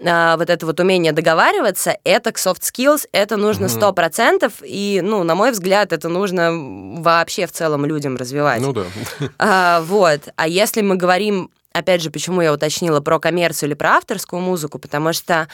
э, 0.00 0.36
вот 0.36 0.50
это 0.50 0.66
вот 0.66 0.80
умение 0.80 1.12
договариваться, 1.12 1.96
это 2.04 2.32
к 2.32 2.38
soft 2.38 2.62
skills, 2.62 3.06
это 3.12 3.36
нужно 3.36 3.66
100%, 3.66 4.51
навыков, 4.52 4.62
и, 4.64 5.00
ну, 5.02 5.22
на 5.24 5.34
мой 5.34 5.52
взгляд, 5.52 5.92
это 5.92 6.08
нужно 6.08 6.50
вообще 7.00 7.46
в 7.46 7.52
целом 7.52 7.84
людям 7.84 8.16
развивать. 8.16 8.60
Ну 8.60 8.72
да. 8.72 8.84
А, 9.38 9.80
вот. 9.82 10.20
А 10.36 10.48
если 10.48 10.82
мы 10.82 10.96
говорим, 10.96 11.50
опять 11.72 12.02
же, 12.02 12.10
почему 12.10 12.40
я 12.42 12.52
уточнила 12.52 13.00
про 13.00 13.18
коммерцию 13.18 13.70
или 13.70 13.74
про 13.74 13.96
авторскую 13.96 14.40
музыку, 14.40 14.78
потому 14.78 15.12
что 15.12 15.48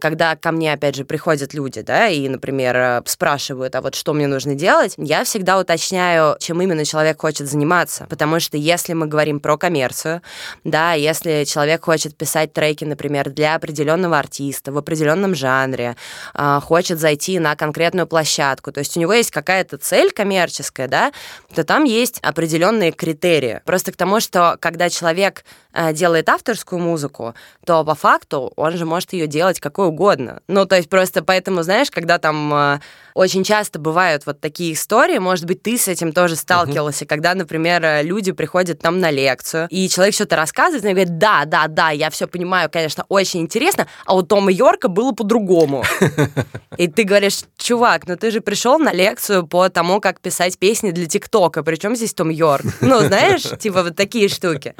когда 0.00 0.36
ко 0.36 0.52
мне, 0.52 0.72
опять 0.72 0.96
же, 0.96 1.04
приходят 1.04 1.54
люди, 1.54 1.82
да, 1.82 2.08
и, 2.08 2.28
например, 2.28 2.76
э, 2.76 3.02
спрашивают, 3.06 3.74
а 3.74 3.80
вот 3.80 3.94
что 3.94 4.12
мне 4.12 4.26
нужно 4.26 4.54
делать, 4.54 4.94
я 4.96 5.24
всегда 5.24 5.58
уточняю, 5.58 6.36
чем 6.40 6.60
именно 6.62 6.84
человек 6.84 7.20
хочет 7.20 7.48
заниматься, 7.48 8.06
потому 8.08 8.40
что 8.40 8.56
если 8.56 8.92
мы 8.92 9.06
говорим 9.06 9.40
про 9.40 9.56
коммерцию, 9.56 10.22
да, 10.64 10.94
если 10.94 11.44
человек 11.44 11.84
хочет 11.84 12.16
писать 12.16 12.52
треки, 12.52 12.84
например, 12.84 13.30
для 13.30 13.54
определенного 13.54 14.18
артиста 14.18 14.72
в 14.72 14.78
определенном 14.78 15.34
жанре, 15.34 15.96
а, 16.34 16.60
хочет 16.60 16.98
зайти 16.98 17.38
на 17.38 17.56
конкретную 17.56 18.06
площадку, 18.06 18.72
то 18.72 18.80
есть 18.80 18.96
у 18.96 19.00
него 19.00 19.12
есть 19.12 19.30
какая-то 19.30 19.78
цель 19.78 20.10
коммерческая, 20.10 20.88
да, 20.88 21.12
то 21.54 21.64
там 21.64 21.84
есть 21.84 22.18
определенные 22.22 22.92
критерии. 22.92 23.60
Просто 23.64 23.92
к 23.92 23.96
тому, 23.96 24.20
что 24.20 24.56
когда 24.60 24.88
человек 24.88 25.28
человек 25.28 25.44
э, 25.72 25.92
делает 25.92 26.28
авторскую 26.28 26.80
музыку, 26.80 27.34
то 27.64 27.84
по 27.84 27.94
факту 27.94 28.52
он 28.56 28.76
же 28.76 28.84
может 28.84 29.12
ее 29.12 29.26
делать 29.26 29.57
какой 29.60 29.88
угодно. 29.88 30.40
Ну, 30.48 30.66
то 30.66 30.76
есть 30.76 30.88
просто 30.88 31.22
поэтому, 31.22 31.62
знаешь, 31.62 31.90
когда 31.90 32.18
там 32.18 32.52
э, 32.54 32.80
очень 33.18 33.42
часто 33.42 33.80
бывают 33.80 34.26
вот 34.26 34.40
такие 34.40 34.74
истории, 34.74 35.18
может 35.18 35.44
быть, 35.44 35.60
ты 35.60 35.76
с 35.76 35.88
этим 35.88 36.12
тоже 36.12 36.36
сталкивался, 36.36 37.04
uh-huh. 37.04 37.08
когда, 37.08 37.34
например, 37.34 37.84
э, 37.84 38.02
люди 38.04 38.30
приходят 38.30 38.78
там 38.78 39.00
на 39.00 39.10
лекцию, 39.10 39.66
и 39.70 39.88
человек 39.88 40.14
что-то 40.14 40.36
рассказывает, 40.36 40.84
и 40.84 40.88
говорит, 40.88 41.18
да, 41.18 41.44
да, 41.44 41.66
да, 41.66 41.90
я 41.90 42.10
все 42.10 42.28
понимаю, 42.28 42.70
конечно, 42.70 43.04
очень 43.08 43.40
интересно, 43.40 43.88
а 44.06 44.14
у 44.14 44.22
Тома 44.22 44.52
Йорка 44.52 44.86
было 44.86 45.10
по-другому. 45.10 45.84
И 46.76 46.86
ты 46.86 47.02
говоришь, 47.02 47.40
чувак, 47.56 48.06
ну 48.06 48.16
ты 48.16 48.30
же 48.30 48.40
пришел 48.40 48.78
на 48.78 48.92
лекцию 48.92 49.48
по 49.48 49.68
тому, 49.68 50.00
как 50.00 50.20
писать 50.20 50.56
песни 50.56 50.92
для 50.92 51.06
ТикТока, 51.06 51.64
причем 51.64 51.96
здесь 51.96 52.14
Том 52.14 52.28
Йорк? 52.28 52.64
Ну, 52.80 53.00
знаешь, 53.00 53.42
типа 53.58 53.82
вот 53.82 53.96
такие 53.96 54.28
штуки. 54.28 54.76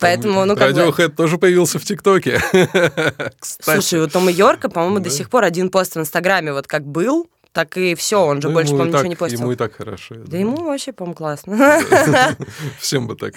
Поэтому, 0.00 0.44
ну, 0.44 0.56
как 0.56 0.72
Radiohead 0.72 1.10
тоже 1.10 1.38
появился 1.38 1.78
в 1.78 1.84
ТикТоке. 1.84 2.42
Слушай, 3.40 4.00
у 4.00 4.08
Тома 4.08 4.32
Йорка, 4.32 4.68
по-моему, 4.68 4.98
до 4.98 5.10
сих 5.10 5.30
пор 5.30 5.44
один 5.44 5.70
пост 5.70 5.94
в 5.94 6.00
Инстаграме 6.00 6.52
вот 6.52 6.66
как 6.66 6.84
был, 6.84 7.28
так 7.56 7.78
и 7.78 7.94
все, 7.94 8.22
он 8.22 8.42
же 8.42 8.48
ну, 8.48 8.54
больше, 8.54 8.72
по-моему, 8.72 8.92
ничего 8.92 9.06
не 9.06 9.16
постил. 9.16 9.40
Ему 9.40 9.52
и 9.52 9.56
так 9.56 9.74
хорошо. 9.74 10.14
Да, 10.26 10.36
ему 10.36 10.56
вообще, 10.62 10.92
по-моему, 10.92 11.14
классно. 11.14 11.80
Всем 12.78 13.06
бы 13.06 13.16
так. 13.16 13.32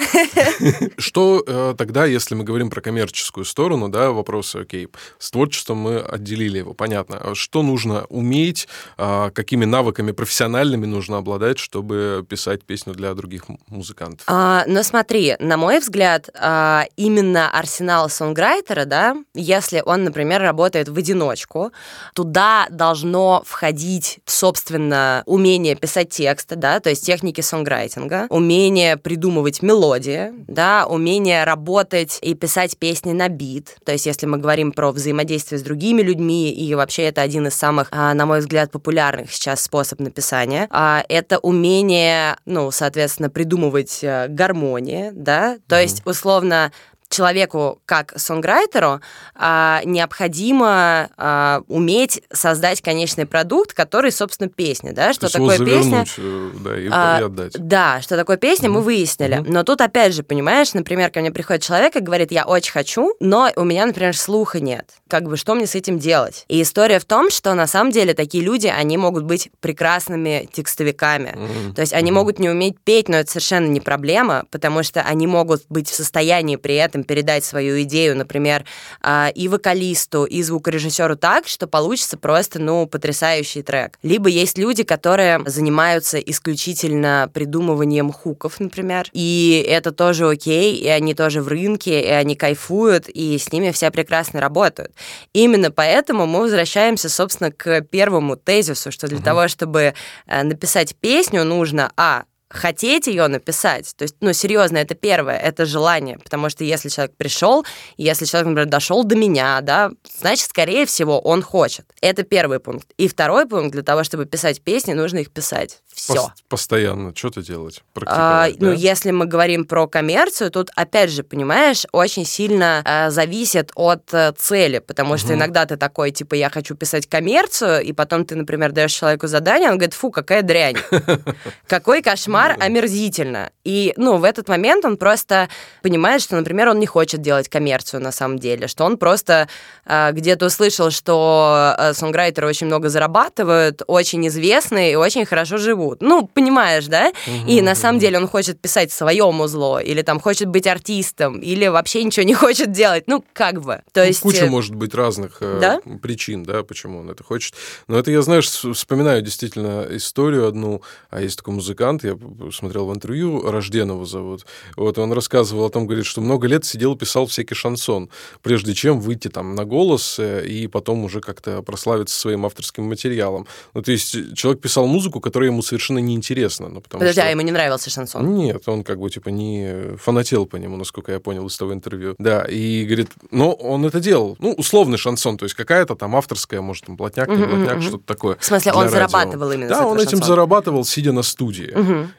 Что 0.98 1.42
э, 1.48 1.74
тогда, 1.78 2.04
если 2.04 2.36
мы 2.36 2.44
говорим 2.44 2.70
про 2.70 2.82
коммерческую 2.82 3.46
сторону, 3.46 3.88
да, 3.88 4.12
вопросы, 4.12 4.58
окей, 4.58 4.90
с 5.20 5.32
творчеством 5.32 5.78
мы 5.78 6.00
отделили 6.00 6.58
его, 6.58 6.74
понятно. 6.74 7.34
Что 7.34 7.64
нужно 7.64 8.08
уметь, 8.10 8.68
а, 8.98 9.30
какими 9.30 9.64
навыками 9.64 10.12
профессиональными 10.12 10.86
нужно 10.86 11.16
обладать, 11.16 11.58
чтобы 11.58 12.26
писать 12.28 12.66
песню 12.66 12.94
для 12.94 13.14
других 13.14 13.46
музыкантов? 13.68 14.26
А, 14.28 14.66
но 14.68 14.84
смотри, 14.84 15.38
на 15.40 15.56
мой 15.56 15.80
взгляд, 15.80 16.30
а, 16.38 16.84
именно 16.98 17.50
арсенал 17.50 18.10
сонграйтера, 18.10 18.84
да, 18.84 19.16
если 19.34 19.82
он, 19.86 20.04
например, 20.04 20.42
работает 20.42 20.90
в 20.90 20.98
одиночку, 20.98 21.72
туда 22.14 22.68
должно 22.70 23.44
входить 23.46 24.09
развить, 24.10 24.20
собственно, 24.26 25.24
умение 25.26 25.76
писать 25.76 26.10
тексты, 26.10 26.56
да, 26.56 26.80
то 26.80 26.90
есть 26.90 27.06
техники 27.06 27.42
сонграйтинга, 27.42 28.28
умение 28.30 28.98
придумывать 28.98 29.62
мелодии, 29.62 30.32
да, 30.48 30.86
умение 30.88 31.44
работать 31.44 32.20
и 32.22 32.34
писать 32.34 32.78
песни 32.78 33.14
на 33.14 33.30
бит, 33.30 33.78
то 33.84 33.92
есть 33.92 34.06
если 34.06 34.26
мы 34.26 34.38
говорим 34.38 34.72
про 34.72 34.92
взаимодействие 34.92 35.60
с 35.60 35.64
другими 35.64 36.02
людьми, 36.02 36.52
и 36.52 36.76
вообще 36.76 37.04
это 37.04 37.22
один 37.22 37.48
из 37.48 37.56
самых, 37.56 37.88
а, 37.92 38.14
на 38.14 38.26
мой 38.26 38.40
взгляд, 38.40 38.72
популярных 38.72 39.32
сейчас 39.32 39.62
способ 39.62 40.00
написания, 40.00 40.68
а, 40.70 41.04
это 41.10 41.40
умение, 41.40 42.38
ну, 42.46 42.72
соответственно, 42.72 43.30
придумывать 43.30 44.00
э, 44.02 44.28
гармонии, 44.28 45.12
да, 45.14 45.58
то 45.68 45.76
mm-hmm. 45.76 45.82
есть, 45.82 46.02
условно, 46.06 46.72
человеку 47.10 47.82
как 47.86 48.14
сонграйтеру 48.18 49.02
а, 49.36 49.82
необходимо 49.84 51.10
а, 51.18 51.62
уметь 51.68 52.22
создать 52.32 52.82
конечный 52.82 53.26
продукт, 53.26 53.74
который, 53.74 54.12
собственно, 54.12 54.50
песня, 54.50 54.94
да, 54.94 55.12
что 55.14 55.28
То 55.28 55.34
такое 55.34 55.58
песня, 55.58 56.06
э, 56.18 56.52
да, 56.64 56.80
и, 56.80 56.88
а, 56.92 57.20
и 57.20 57.24
отдать. 57.24 57.54
Да, 57.58 58.02
что 58.02 58.16
такое 58.16 58.38
песня, 58.38 58.70
mm-hmm. 58.70 58.74
мы 58.74 58.82
выяснили. 58.82 59.38
Mm-hmm. 59.38 59.52
Но 59.52 59.64
тут 59.64 59.82
опять 59.82 60.14
же, 60.14 60.24
понимаешь, 60.24 60.74
например, 60.74 61.10
ко 61.10 61.20
мне 61.20 61.32
приходит 61.32 61.64
человек 61.64 61.96
и 61.96 62.00
говорит, 62.00 62.32
я 62.32 62.46
очень 62.46 62.72
хочу, 62.72 63.16
но 63.20 63.50
у 63.56 63.64
меня, 63.64 63.86
например, 63.86 64.16
слуха 64.16 64.60
нет. 64.60 64.92
Как 65.08 65.24
бы 65.24 65.36
что 65.36 65.56
мне 65.56 65.66
с 65.66 65.76
этим 65.76 65.98
делать? 65.98 66.46
И 66.48 66.62
история 66.62 67.00
в 67.00 67.06
том, 67.06 67.32
что 67.32 67.54
на 67.56 67.66
самом 67.66 67.92
деле 67.92 68.14
такие 68.14 68.44
люди, 68.44 68.68
они 68.68 68.98
могут 68.98 69.24
быть 69.24 69.50
прекрасными 69.60 70.48
текстовиками. 70.52 71.30
Mm-hmm. 71.36 71.74
То 71.74 71.82
есть 71.82 71.94
они 71.94 72.12
mm-hmm. 72.12 72.14
могут 72.14 72.40
не 72.40 72.50
уметь 72.50 72.80
петь, 72.80 73.10
но 73.10 73.18
это 73.18 73.32
совершенно 73.32 73.68
не 73.68 73.82
проблема, 73.82 74.46
потому 74.52 74.84
что 74.84 75.02
они 75.02 75.26
могут 75.26 75.64
быть 75.70 75.90
в 75.90 75.96
состоянии 75.96 76.56
при 76.56 76.76
этом 76.76 76.99
этом 77.00 77.04
передать 77.04 77.44
свою 77.44 77.82
идею, 77.82 78.18
например, 78.18 78.66
а, 79.02 79.32
и 79.34 79.48
вокалисту, 79.48 80.26
и 80.26 80.42
звукорежиссеру 80.42 81.16
так, 81.16 81.48
что 81.48 81.68
получится 81.68 82.18
просто, 82.18 82.60
ну, 82.60 82.88
потрясающий 82.88 83.62
трек. 83.62 83.98
Либо 84.04 84.30
есть 84.30 84.58
люди, 84.58 84.84
которые 84.84 85.42
занимаются 85.46 86.18
исключительно 86.20 87.30
придумыванием 87.34 88.12
хуков, 88.12 88.60
например, 88.60 89.08
и 89.14 89.66
это 89.68 89.92
тоже 89.92 90.30
окей, 90.30 90.76
и 90.76 90.88
они 90.88 91.14
тоже 91.14 91.42
в 91.42 91.48
рынке, 91.48 92.02
и 92.02 92.10
они 92.10 92.36
кайфуют, 92.36 93.10
и 93.10 93.38
с 93.38 93.52
ними 93.52 93.72
все 93.72 93.92
прекрасно 93.92 94.42
работают. 94.42 94.92
Именно 95.34 95.72
поэтому 95.72 96.26
мы 96.26 96.42
возвращаемся, 96.42 97.10
собственно, 97.10 97.52
к 97.52 97.82
первому 97.82 98.36
тезису, 98.36 98.92
что 98.92 99.08
для 99.08 99.18
угу. 99.18 99.26
того, 99.26 99.48
чтобы 99.48 99.94
э, 100.28 100.44
написать 100.44 100.96
песню, 100.96 101.44
нужно, 101.44 101.92
а, 101.98 102.24
хотеть 102.50 103.08
ее 103.08 103.28
написать. 103.28 103.94
То 103.96 104.04
есть, 104.04 104.16
ну, 104.22 104.34
серьезно, 104.34 104.78
это 104.78 104.96
первое, 104.96 105.38
это 105.38 105.66
желание. 105.66 106.18
Потому 106.18 106.50
что 106.50 106.64
если 106.64 106.90
человек 106.90 107.16
пришел, 107.16 107.66
если 107.98 108.26
человек, 108.26 108.48
например, 108.48 108.70
дошел 108.70 109.04
до 109.04 109.16
меня, 109.16 109.62
да, 109.62 109.92
значит, 110.20 110.50
скорее 110.50 110.86
всего, 110.86 111.20
он 111.20 111.44
хочет. 111.44 111.86
Это 112.02 112.24
первый 112.24 112.60
пункт. 112.60 112.88
И 112.98 113.08
второй 113.08 113.46
пункт, 113.48 113.72
для 113.72 113.84
того, 113.84 114.04
чтобы 114.04 114.26
писать 114.26 114.62
песни, 114.62 114.94
нужно 114.94 115.20
их 115.20 115.32
писать. 115.32 115.80
Все. 115.94 116.32
Постоянно 116.48 117.14
что-то 117.16 117.42
делать, 117.42 117.84
а, 118.06 118.50
да? 118.50 118.56
Ну, 118.58 118.72
если 118.72 119.12
мы 119.12 119.26
говорим 119.26 119.66
про 119.66 119.86
коммерцию, 119.86 120.50
тут, 120.50 120.72
опять 120.76 121.12
же, 121.12 121.24
понимаешь, 121.24 121.86
очень 121.92 122.26
сильно 122.26 122.82
э, 122.86 123.10
зависит 123.12 123.72
от 123.76 124.14
э, 124.14 124.32
цели, 124.38 124.80
потому 124.80 125.18
что 125.18 125.28
угу. 125.28 125.36
иногда 125.36 125.66
ты 125.66 125.76
такой, 125.76 126.12
типа, 126.12 126.36
я 126.36 126.50
хочу 126.50 126.76
писать 126.76 127.06
коммерцию, 127.06 127.82
и 127.82 127.92
потом 127.92 128.26
ты, 128.26 128.36
например, 128.36 128.72
даешь 128.72 128.94
человеку 128.94 129.28
задание, 129.28 129.70
он 129.70 129.78
говорит, 129.78 129.94
фу, 129.94 130.10
какая 130.10 130.42
дрянь. 130.42 130.78
Какой 131.68 132.02
кошмар 132.02 132.39
кошмар 132.40 132.58
омерзительно. 132.60 133.52
И, 133.64 133.94
ну, 133.98 134.18
в 134.18 134.24
этот 134.24 134.48
момент 134.48 134.86
он 134.86 134.98
просто 134.98 135.50
понимает, 135.84 136.22
что, 136.22 136.36
например, 136.36 136.70
он 136.70 136.80
не 136.80 136.86
хочет 136.86 137.22
делать 137.22 137.50
коммерцию 137.50 138.02
на 138.02 138.12
самом 138.12 138.40
деле, 138.40 138.68
что 138.68 138.86
он 138.86 138.98
просто 138.98 139.48
э, 139.86 140.12
где-то 140.12 140.46
услышал, 140.48 140.92
что 140.92 141.76
э, 141.78 141.94
сонграйтеры 141.94 142.48
очень 142.48 142.68
много 142.68 142.90
зарабатывают, 142.90 143.82
очень 143.88 144.28
известны 144.28 144.92
и 144.92 144.96
очень 144.96 145.26
хорошо 145.26 145.58
живут. 145.58 146.02
Ну, 146.02 146.28
понимаешь, 146.28 146.88
да? 146.88 147.12
Угу, 147.28 147.52
и 147.52 147.62
на 147.62 147.76
самом 147.76 148.00
деле 148.00 148.18
он 148.18 148.28
хочет 148.28 148.60
писать 148.60 148.92
свое 148.92 149.30
музло, 149.32 149.80
или 149.80 150.02
там 150.02 150.20
хочет 150.20 150.48
быть 150.48 150.68
артистом, 150.68 151.40
или 151.40 151.68
вообще 151.68 152.04
ничего 152.04 152.26
не 152.26 152.34
хочет 152.46 152.72
делать. 152.72 153.04
Ну, 153.08 153.24
как 153.34 153.62
бы. 153.62 153.82
То 153.92 154.02
ну, 154.02 154.08
есть... 154.08 154.22
Куча 154.22 154.46
э, 154.46 154.50
может 154.50 154.76
быть 154.76 154.96
разных 154.96 155.38
э, 155.42 155.60
да? 155.62 155.80
причин, 156.02 156.44
да, 156.44 156.64
почему 156.64 157.00
он 157.00 157.10
это 157.10 157.24
хочет. 157.24 157.54
Но 157.88 158.00
это 158.00 158.12
я, 158.12 158.22
знаешь, 158.22 158.48
вспоминаю 158.48 159.22
действительно 159.22 159.86
историю 159.92 160.48
одну, 160.48 160.82
а 161.10 161.22
есть 161.22 161.38
такой 161.38 161.54
музыкант, 161.54 162.04
я 162.04 162.16
смотрел 162.52 162.88
в 162.88 162.94
интервью, 162.94 163.50
Рожденова 163.50 164.06
зовут, 164.06 164.46
вот 164.76 164.98
он 164.98 165.14
рассказывал 165.14 165.66
о 165.66 165.70
том, 165.70 165.86
говорит, 165.86 166.06
что 166.06 166.22
много 166.22 166.48
лет 166.48 166.66
сидел, 166.66 166.96
писал 166.96 167.26
всякий 167.28 167.56
шансон, 167.56 168.10
прежде 168.42 168.74
чем 168.74 169.00
выйти 169.00 169.28
там 169.28 169.56
на 169.56 169.66
голос 169.66 170.18
э, 170.20 170.46
и 170.46 170.68
потом 170.68 171.04
уже 171.04 171.22
как-то 171.22 171.62
прославиться 171.62 172.20
своим 172.20 172.46
авторским 172.46 172.86
материалом. 172.86 173.48
Ну, 173.74 173.82
то 173.82 173.92
есть 173.92 174.36
человек 174.36 174.62
писал 174.62 174.88
музыку, 174.88 175.20
которая 175.20 175.50
ему 175.50 175.62
совершенно 175.62 176.00
неинтересна. 176.00 176.70
Ну, 176.70 176.82
потому 176.82 177.00
Подожди, 177.00 177.22
что... 177.22 177.28
а 177.28 177.32
ему 177.32 177.42
не 177.42 177.52
нравился 177.52 177.90
шансон? 177.90 178.36
Нет, 178.36 178.68
он 178.68 178.84
как 178.84 179.00
бы 179.00 179.10
типа 179.10 179.30
не 179.30 179.96
фанател 179.98 180.46
по 180.46 180.56
нему, 180.58 180.78
насколько 180.78 181.12
я 181.12 181.20
понял 181.20 181.46
из 181.48 181.58
того 181.58 181.74
интервью. 181.74 182.16
Да, 182.18 182.44
и 182.44 182.86
говорит, 182.86 183.10
но 183.32 183.52
он 183.52 183.86
это 183.86 184.00
делал. 184.00 184.36
Ну, 184.40 184.54
условный 184.54 184.98
шансон, 184.98 185.38
то 185.38 185.46
есть 185.46 185.56
какая-то 185.56 185.96
там 185.96 186.16
авторская, 186.16 186.62
может, 186.62 186.86
там, 186.86 186.96
блатняк, 186.96 187.30
не 187.30 187.46
блатняк, 187.46 187.82
что-то 187.82 188.04
такое. 188.06 188.38
В 188.40 188.46
смысле, 188.46 188.74
он 188.74 188.84
радио. 188.84 188.92
зарабатывал 188.92 189.52
именно 189.52 189.70
Да, 189.70 189.88
он 189.88 189.98
этим 189.98 190.12
шансон. 190.12 190.28
зарабатывал, 190.28 190.86
сидя 190.86 191.12
на 191.12 191.22
студии. 191.24 191.74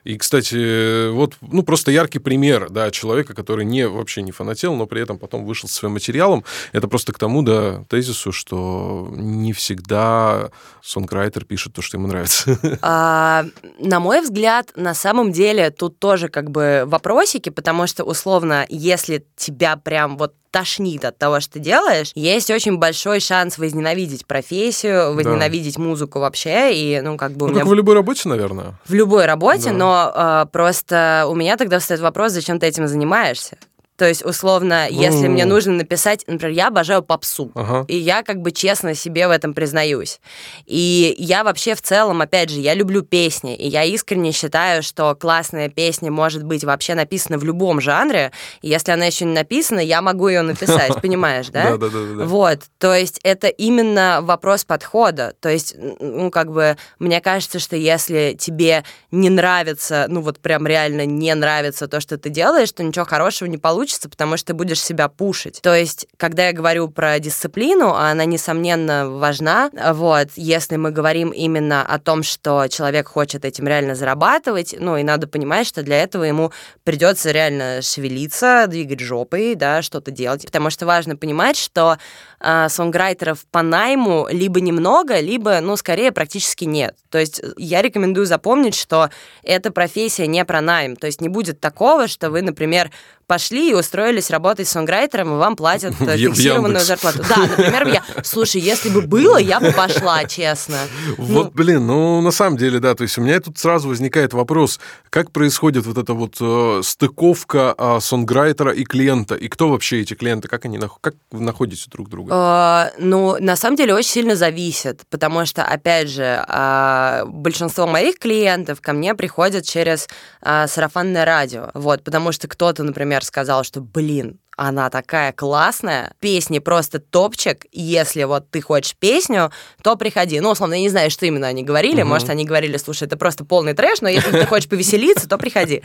И, 0.04 0.16
кстати, 0.16 1.10
вот, 1.10 1.34
ну, 1.40 1.62
просто 1.62 1.90
яркий 1.90 2.18
пример, 2.18 2.70
да, 2.70 2.90
человека, 2.90 3.34
который 3.34 3.64
не, 3.64 3.86
вообще 3.88 4.22
не 4.22 4.32
фанател, 4.32 4.74
но 4.74 4.86
при 4.86 5.02
этом 5.02 5.18
потом 5.18 5.44
вышел 5.44 5.68
с 5.68 5.72
своим 5.72 5.94
материалом. 5.94 6.44
Это 6.72 6.88
просто 6.88 7.12
к 7.12 7.18
тому, 7.18 7.42
да, 7.42 7.84
тезису, 7.88 8.32
что 8.32 9.08
не 9.16 9.52
всегда 9.52 10.50
сонграйтер 10.82 11.44
пишет 11.44 11.74
то, 11.74 11.82
что 11.82 11.96
ему 11.96 12.06
нравится. 12.06 12.58
А, 12.82 13.44
на 13.78 14.00
мой 14.00 14.20
взгляд, 14.20 14.72
на 14.74 14.94
самом 14.94 15.32
деле, 15.32 15.70
тут 15.70 15.98
тоже 15.98 16.28
как 16.28 16.50
бы 16.50 16.84
вопросики, 16.86 17.50
потому 17.50 17.86
что, 17.86 18.04
условно, 18.04 18.64
если 18.68 19.24
тебя 19.36 19.76
прям 19.76 20.16
вот 20.16 20.34
тошнит 20.50 21.04
от 21.04 21.18
того, 21.18 21.40
что 21.40 21.54
ты 21.54 21.60
делаешь, 21.60 22.12
есть 22.14 22.50
очень 22.50 22.78
большой 22.78 23.20
шанс 23.20 23.58
возненавидеть 23.58 24.26
профессию, 24.26 25.14
возненавидеть 25.14 25.76
да. 25.76 25.82
музыку 25.82 26.20
вообще, 26.20 26.74
и, 26.74 27.00
ну, 27.00 27.16
как 27.16 27.32
бы... 27.32 27.46
Ну, 27.46 27.52
меня... 27.52 27.60
как 27.60 27.70
в 27.70 27.74
любой 27.74 27.94
работе, 27.94 28.28
наверное. 28.28 28.74
В 28.86 28.94
любой 28.94 29.26
работе, 29.26 29.70
да. 29.70 29.72
но 29.72 30.12
э, 30.14 30.46
просто 30.52 31.26
у 31.28 31.34
меня 31.34 31.56
тогда 31.56 31.78
встает 31.78 32.00
вопрос, 32.00 32.32
зачем 32.32 32.58
ты 32.58 32.66
этим 32.66 32.88
занимаешься? 32.88 33.56
То 34.00 34.08
есть, 34.08 34.24
условно, 34.24 34.86
если 34.88 35.28
мне 35.28 35.44
нужно 35.44 35.74
написать, 35.74 36.24
например, 36.26 36.56
я 36.56 36.68
обожаю 36.68 37.02
попсу, 37.02 37.52
ага. 37.54 37.84
и 37.86 37.98
я 37.98 38.22
как 38.22 38.40
бы 38.40 38.50
честно 38.50 38.94
себе 38.94 39.28
в 39.28 39.30
этом 39.30 39.52
признаюсь. 39.52 40.20
И 40.64 41.14
я 41.18 41.44
вообще 41.44 41.74
в 41.74 41.82
целом, 41.82 42.22
опять 42.22 42.48
же, 42.48 42.60
я 42.60 42.72
люблю 42.72 43.02
песни, 43.02 43.54
и 43.54 43.68
я 43.68 43.84
искренне 43.84 44.32
считаю, 44.32 44.82
что 44.82 45.14
классная 45.14 45.68
песня 45.68 46.10
может 46.10 46.44
быть 46.44 46.64
вообще 46.64 46.94
написана 46.94 47.36
в 47.36 47.44
любом 47.44 47.82
жанре, 47.82 48.32
и 48.62 48.70
если 48.70 48.92
она 48.92 49.04
еще 49.04 49.26
не 49.26 49.34
написана, 49.34 49.80
я 49.80 50.00
могу 50.00 50.28
ее 50.28 50.40
написать, 50.40 50.98
понимаешь, 51.02 51.48
да? 51.48 51.76
Да, 51.76 51.76
да, 51.76 51.88
да. 51.90 52.24
Вот, 52.24 52.60
то 52.78 52.94
есть 52.94 53.20
это 53.22 53.48
именно 53.48 54.20
вопрос 54.22 54.64
подхода. 54.64 55.34
То 55.40 55.50
есть, 55.50 55.74
ну, 55.76 56.30
как 56.30 56.50
бы, 56.50 56.78
мне 56.98 57.20
кажется, 57.20 57.58
что 57.58 57.76
если 57.76 58.34
тебе 58.38 58.82
не 59.10 59.28
нравится, 59.28 60.06
ну, 60.08 60.22
вот 60.22 60.38
прям 60.38 60.66
реально 60.66 61.04
не 61.04 61.34
нравится 61.34 61.86
то, 61.86 62.00
что 62.00 62.16
ты 62.16 62.30
делаешь, 62.30 62.72
то 62.72 62.82
ничего 62.82 63.04
хорошего 63.04 63.46
не 63.46 63.58
получится, 63.58 63.89
получится, 63.90 64.08
потому 64.08 64.36
что 64.36 64.48
ты 64.48 64.54
будешь 64.54 64.80
себя 64.80 65.08
пушить. 65.08 65.60
То 65.62 65.74
есть, 65.74 66.06
когда 66.16 66.46
я 66.46 66.52
говорю 66.52 66.88
про 66.88 67.18
дисциплину, 67.18 67.92
она, 67.94 68.24
несомненно, 68.24 69.10
важна, 69.10 69.70
вот, 69.92 70.28
если 70.36 70.76
мы 70.76 70.90
говорим 70.90 71.30
именно 71.30 71.84
о 71.84 71.98
том, 71.98 72.22
что 72.22 72.66
человек 72.68 73.08
хочет 73.08 73.44
этим 73.44 73.66
реально 73.66 73.94
зарабатывать, 73.94 74.74
ну, 74.78 74.96
и 74.96 75.02
надо 75.02 75.26
понимать, 75.26 75.66
что 75.66 75.82
для 75.82 76.02
этого 76.02 76.24
ему 76.24 76.52
придется 76.84 77.32
реально 77.32 77.82
шевелиться, 77.82 78.66
двигать 78.68 79.00
жопой, 79.00 79.54
да, 79.54 79.82
что-то 79.82 80.10
делать, 80.10 80.44
потому 80.46 80.70
что 80.70 80.86
важно 80.86 81.16
понимать, 81.16 81.56
что 81.56 81.98
э, 82.40 82.68
сонграйтеров 82.68 83.44
по 83.50 83.62
найму 83.62 84.26
либо 84.30 84.60
немного, 84.60 85.20
либо, 85.20 85.60
ну, 85.60 85.76
скорее, 85.76 86.12
практически 86.12 86.64
нет. 86.64 86.96
То 87.10 87.18
есть 87.18 87.40
я 87.56 87.82
рекомендую 87.82 88.26
запомнить, 88.26 88.74
что 88.74 89.10
эта 89.42 89.70
профессия 89.70 90.26
не 90.26 90.44
про 90.44 90.60
найм, 90.60 90.96
то 90.96 91.06
есть 91.06 91.20
не 91.20 91.28
будет 91.28 91.60
такого, 91.60 92.08
что 92.08 92.30
вы, 92.30 92.42
например, 92.42 92.90
пошли 93.30 93.70
и 93.70 93.74
устроились 93.74 94.28
работать 94.28 94.66
сонграйтером, 94.66 95.34
и 95.34 95.36
вам 95.36 95.54
платят 95.54 95.94
фиксированную 95.98 96.80
зарплату. 96.80 97.24
Да, 97.28 97.36
например, 97.36 97.86
я... 97.86 98.02
Слушай, 98.24 98.60
если 98.60 98.88
бы 98.88 99.02
было, 99.02 99.36
я 99.36 99.60
бы 99.60 99.70
пошла, 99.70 100.24
честно. 100.24 100.78
Вот, 101.16 101.44
ну... 101.44 101.50
блин, 101.52 101.86
ну, 101.86 102.20
на 102.22 102.32
самом 102.32 102.56
деле, 102.56 102.80
да, 102.80 102.96
то 102.96 103.04
есть 103.04 103.16
у 103.18 103.22
меня 103.22 103.38
тут 103.38 103.56
сразу 103.56 103.88
возникает 103.88 104.32
вопрос, 104.32 104.80
как 105.10 105.30
происходит 105.30 105.86
вот 105.86 105.96
эта 105.96 106.12
вот 106.12 106.38
э, 106.40 106.80
стыковка 106.82 107.72
э, 107.78 107.98
сонграйтера 108.00 108.72
и 108.72 108.82
клиента, 108.82 109.36
и 109.36 109.46
кто 109.46 109.68
вообще 109.68 110.00
эти 110.00 110.14
клиенты, 110.14 110.48
как 110.48 110.64
они, 110.64 110.80
как 111.00 111.14
вы 111.30 111.40
находите 111.40 111.88
друг 111.88 112.08
друга? 112.08 112.29
Э, 112.30 112.90
ну, 112.98 113.36
на 113.40 113.56
самом 113.56 113.76
деле, 113.76 113.94
очень 113.94 114.10
сильно 114.10 114.36
зависит, 114.36 115.02
потому 115.10 115.46
что, 115.46 115.62
опять 115.64 116.08
же, 116.08 116.44
э, 116.46 117.24
большинство 117.26 117.86
моих 117.86 118.18
клиентов 118.18 118.80
ко 118.80 118.92
мне 118.92 119.14
приходят 119.14 119.64
через 119.64 120.08
э, 120.42 120.66
сарафанное 120.66 121.24
радио, 121.24 121.70
вот, 121.74 122.04
потому 122.04 122.32
что 122.32 122.48
кто-то, 122.48 122.82
например, 122.82 123.24
сказал, 123.24 123.64
что, 123.64 123.80
блин, 123.80 124.39
она 124.60 124.90
такая 124.90 125.32
классная, 125.32 126.12
песни 126.20 126.58
просто 126.58 126.98
топчик, 126.98 127.64
если 127.72 128.24
вот 128.24 128.50
ты 128.50 128.60
хочешь 128.60 128.94
песню, 128.94 129.50
то 129.82 129.96
приходи. 129.96 130.38
Ну, 130.40 130.50
условно, 130.50 130.74
я 130.74 130.80
не 130.80 130.90
знаю, 130.90 131.10
что 131.10 131.24
именно 131.24 131.46
они 131.46 131.62
говорили, 131.62 132.02
угу. 132.02 132.10
может, 132.10 132.28
они 132.28 132.44
говорили, 132.44 132.76
слушай, 132.76 133.04
это 133.04 133.16
просто 133.16 133.46
полный 133.46 133.72
трэш, 133.72 134.02
но 134.02 134.10
если 134.10 134.30
ты 134.30 134.44
хочешь 134.44 134.68
повеселиться, 134.68 135.26
то 135.26 135.38
приходи. 135.38 135.82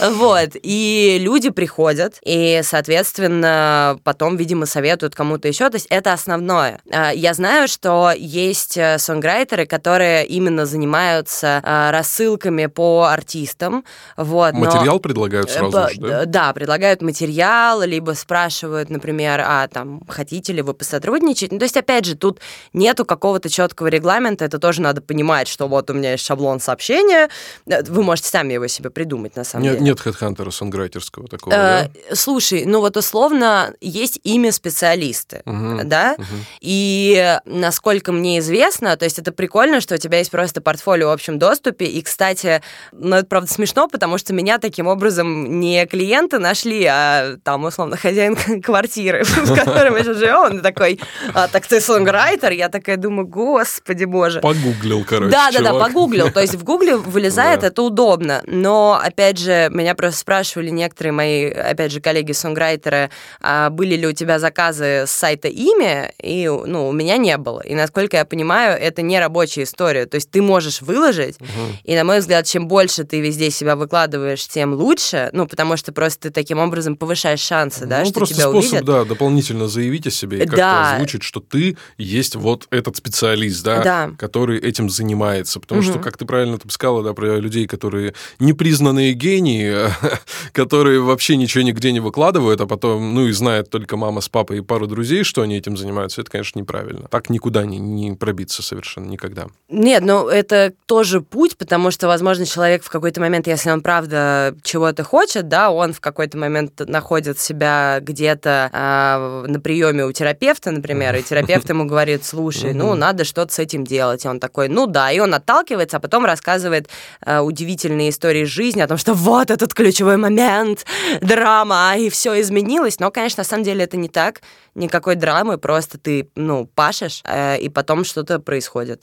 Вот, 0.00 0.50
и 0.54 1.18
люди 1.20 1.50
приходят, 1.50 2.14
и, 2.24 2.62
соответственно, 2.64 3.98
потом, 4.04 4.38
видимо, 4.38 4.64
советуют 4.64 5.14
кому-то 5.14 5.46
еще, 5.46 5.68
то 5.68 5.76
есть 5.76 5.86
это 5.90 6.14
основное. 6.14 6.80
А, 6.90 7.10
я 7.10 7.34
знаю, 7.34 7.68
что 7.68 8.10
есть 8.16 8.78
э, 8.78 8.98
сонграйтеры, 8.98 9.66
которые 9.66 10.24
именно 10.26 10.64
занимаются 10.64 11.60
а, 11.62 11.92
рассылками 11.92 12.66
по 12.66 13.04
артистам, 13.04 13.84
вот. 14.16 14.54
Материал 14.54 14.98
предлагают 14.98 15.50
э, 15.50 15.52
сразу 15.52 15.88
же, 15.92 16.00
да? 16.00 16.24
Да, 16.24 16.52
предлагают 16.54 17.02
материал, 17.02 17.82
либо 17.82 18.13
спрашивают, 18.14 18.90
например, 18.90 19.42
а 19.44 19.68
там, 19.68 20.02
хотите 20.08 20.52
ли 20.52 20.62
вы 20.62 20.74
посотрудничать? 20.74 21.52
Ну, 21.52 21.58
то 21.58 21.64
есть, 21.64 21.76
опять 21.76 22.04
же, 22.04 22.16
тут 22.16 22.40
нету 22.72 23.04
какого-то 23.04 23.48
четкого 23.48 23.88
регламента, 23.88 24.44
это 24.44 24.58
тоже 24.58 24.82
надо 24.82 25.00
понимать, 25.00 25.48
что 25.48 25.68
вот 25.68 25.90
у 25.90 25.94
меня 25.94 26.12
есть 26.12 26.24
шаблон 26.24 26.60
сообщения, 26.60 27.28
э, 27.66 27.82
вы 27.84 28.02
можете 28.02 28.28
сами 28.28 28.54
его 28.54 28.66
себе 28.66 28.90
придумать, 28.90 29.36
на 29.36 29.44
самом 29.44 29.64
нет, 29.64 29.74
деле. 29.74 29.84
Нет 29.86 30.00
хедхантера 30.00 30.50
сонграйтерского 30.50 31.28
такого, 31.28 31.54
э, 31.54 31.56
да? 31.56 32.14
Слушай, 32.14 32.64
ну 32.66 32.80
вот 32.80 32.96
условно 32.96 33.74
есть 33.80 34.20
имя 34.24 34.52
специалисты, 34.52 35.42
угу, 35.44 35.80
да, 35.84 36.14
угу. 36.18 36.26
и 36.60 37.38
насколько 37.44 38.12
мне 38.12 38.38
известно, 38.38 38.96
то 38.96 39.04
есть 39.04 39.18
это 39.18 39.32
прикольно, 39.32 39.80
что 39.80 39.94
у 39.94 39.98
тебя 39.98 40.18
есть 40.18 40.30
просто 40.30 40.60
портфолио 40.60 41.08
в 41.08 41.12
общем 41.12 41.38
доступе, 41.38 41.86
и, 41.86 42.02
кстати, 42.02 42.62
ну 42.92 43.16
это 43.16 43.26
правда 43.26 43.52
смешно, 43.52 43.88
потому 43.88 44.18
что 44.18 44.32
меня 44.32 44.58
таким 44.58 44.86
образом 44.86 45.60
не 45.60 45.86
клиенты 45.86 46.38
нашли, 46.38 46.84
а 46.84 47.36
там, 47.42 47.64
условно, 47.64 47.96
хозяин 48.04 48.36
квартиры, 48.62 49.24
в 49.24 49.54
которой 49.54 49.90
мы 49.90 50.00
сейчас 50.00 50.18
живем, 50.18 50.40
он 50.40 50.60
такой, 50.60 51.00
а, 51.32 51.48
так 51.48 51.66
ты 51.66 51.80
сонграйтер? 51.80 52.52
Я 52.52 52.68
такая 52.68 52.96
думаю, 52.96 53.26
господи 53.26 54.04
боже. 54.04 54.40
Погуглил, 54.40 55.04
короче, 55.04 55.32
Да, 55.32 55.50
да, 55.50 55.60
да, 55.60 55.72
погуглил. 55.72 56.30
То 56.30 56.40
есть 56.40 56.54
в 56.54 56.64
гугле 56.64 56.96
вылезает, 56.96 57.64
это 57.64 57.82
удобно. 57.82 58.42
Но, 58.46 59.00
опять 59.02 59.38
же, 59.38 59.68
меня 59.70 59.94
просто 59.94 60.20
спрашивали 60.20 60.70
некоторые 60.70 61.12
мои, 61.12 61.50
опять 61.50 61.92
же, 61.92 62.00
коллеги-сонграйтеры, 62.00 63.10
а 63.40 63.70
были 63.70 63.96
ли 63.96 64.06
у 64.06 64.12
тебя 64.12 64.38
заказы 64.38 65.04
с 65.06 65.10
сайта 65.10 65.48
имя, 65.48 66.12
и, 66.22 66.46
ну, 66.48 66.88
у 66.88 66.92
меня 66.92 67.16
не 67.16 67.36
было. 67.38 67.60
И, 67.60 67.74
насколько 67.74 68.18
я 68.18 68.24
понимаю, 68.24 68.78
это 68.78 69.02
не 69.02 69.18
рабочая 69.18 69.62
история. 69.62 70.04
То 70.06 70.16
есть 70.16 70.30
ты 70.30 70.42
можешь 70.42 70.82
выложить, 70.82 71.38
и, 71.84 71.96
на 71.96 72.04
мой 72.04 72.18
взгляд, 72.18 72.46
чем 72.46 72.68
больше 72.68 73.04
ты 73.04 73.20
везде 73.20 73.50
себя 73.50 73.76
выкладываешь, 73.76 74.46
тем 74.46 74.74
лучше, 74.74 75.30
ну, 75.32 75.46
потому 75.46 75.76
что 75.76 75.92
просто 75.92 76.28
ты 76.28 76.30
таким 76.30 76.58
образом 76.58 76.96
повышаешь 76.96 77.40
шансы 77.40 77.54
шансы, 77.54 77.86
да, 77.98 78.00
ну, 78.00 78.06
что 78.06 78.14
просто 78.20 78.34
тебя 78.34 78.48
способ, 78.48 78.72
увидят. 78.72 78.84
да, 78.86 79.04
дополнительно 79.04 79.68
заявить 79.68 80.06
о 80.06 80.10
себе 80.10 80.38
и 80.38 80.40
как-то 80.40 80.56
да. 80.56 80.94
озвучить, 80.94 81.22
что 81.22 81.40
ты 81.40 81.76
есть 81.98 82.36
вот 82.36 82.66
этот 82.70 82.96
специалист, 82.96 83.64
да, 83.64 83.82
да. 83.82 84.10
который 84.18 84.58
этим 84.58 84.90
занимается. 84.90 85.60
Потому 85.60 85.80
угу. 85.80 85.90
что, 85.90 85.98
как 85.98 86.16
ты 86.16 86.24
правильно 86.24 86.58
там 86.58 86.70
сказала, 86.70 87.02
да, 87.02 87.14
про 87.14 87.38
людей, 87.38 87.66
которые 87.66 88.14
непризнанные 88.38 89.12
гении, 89.12 89.88
которые 90.52 91.00
вообще 91.00 91.36
ничего 91.36 91.62
нигде 91.62 91.92
не 91.92 92.00
выкладывают, 92.00 92.60
а 92.60 92.66
потом, 92.66 93.14
ну 93.14 93.26
и 93.26 93.32
знает 93.32 93.70
только 93.70 93.96
мама 93.96 94.20
с 94.20 94.28
папой 94.28 94.58
и 94.58 94.60
пару 94.60 94.86
друзей, 94.86 95.24
что 95.24 95.42
они 95.42 95.56
этим 95.56 95.76
занимаются, 95.76 96.20
это, 96.20 96.30
конечно, 96.30 96.58
неправильно. 96.58 97.08
Так 97.08 97.30
никуда 97.30 97.64
не, 97.64 97.78
не 97.78 98.14
пробиться 98.14 98.62
совершенно 98.62 99.06
никогда. 99.06 99.46
Нет, 99.68 100.02
ну 100.04 100.28
это 100.28 100.72
тоже 100.86 101.20
путь, 101.20 101.56
потому 101.56 101.90
что, 101.90 102.06
возможно, 102.06 102.46
человек 102.46 102.82
в 102.84 102.90
какой-то 102.90 103.20
момент, 103.20 103.46
если 103.46 103.70
он 103.70 103.80
правда 103.80 104.54
чего-то 104.62 105.04
хочет, 105.04 105.48
да, 105.48 105.70
он 105.70 105.92
в 105.92 106.00
какой-то 106.00 106.38
момент 106.38 106.80
находит 106.80 107.38
себя 107.38 107.73
где-то 108.02 108.70
э, 108.72 109.44
на 109.48 109.60
приеме 109.60 110.04
у 110.04 110.12
терапевта, 110.12 110.70
например, 110.70 111.14
и 111.16 111.22
терапевт 111.22 111.68
ему 111.68 111.84
говорит, 111.84 112.24
слушай, 112.24 112.72
ну, 112.74 112.94
надо 112.94 113.24
что-то 113.24 113.52
с 113.52 113.58
этим 113.58 113.84
делать. 113.84 114.24
И 114.24 114.28
он 114.28 114.40
такой, 114.40 114.68
ну 114.68 114.86
да, 114.86 115.10
и 115.10 115.18
он 115.18 115.34
отталкивается, 115.34 115.96
а 115.96 116.00
потом 116.00 116.24
рассказывает 116.24 116.88
э, 117.24 117.40
удивительные 117.40 118.10
истории 118.10 118.44
жизни 118.44 118.80
о 118.80 118.88
том, 118.88 118.98
что 118.98 119.14
вот 119.14 119.50
этот 119.50 119.74
ключевой 119.74 120.16
момент, 120.16 120.84
драма, 121.20 121.94
и 121.96 122.10
все 122.10 122.40
изменилось. 122.40 123.00
Но, 123.00 123.10
конечно, 123.10 123.40
на 123.40 123.44
самом 123.44 123.64
деле 123.64 123.84
это 123.84 123.96
не 123.96 124.08
так. 124.08 124.40
Никакой 124.74 125.14
драмы, 125.14 125.58
просто 125.58 125.98
ты, 125.98 126.28
ну, 126.34 126.66
пашешь, 126.74 127.22
э, 127.24 127.58
и 127.58 127.68
потом 127.68 128.04
что-то 128.04 128.38
происходит. 128.38 129.02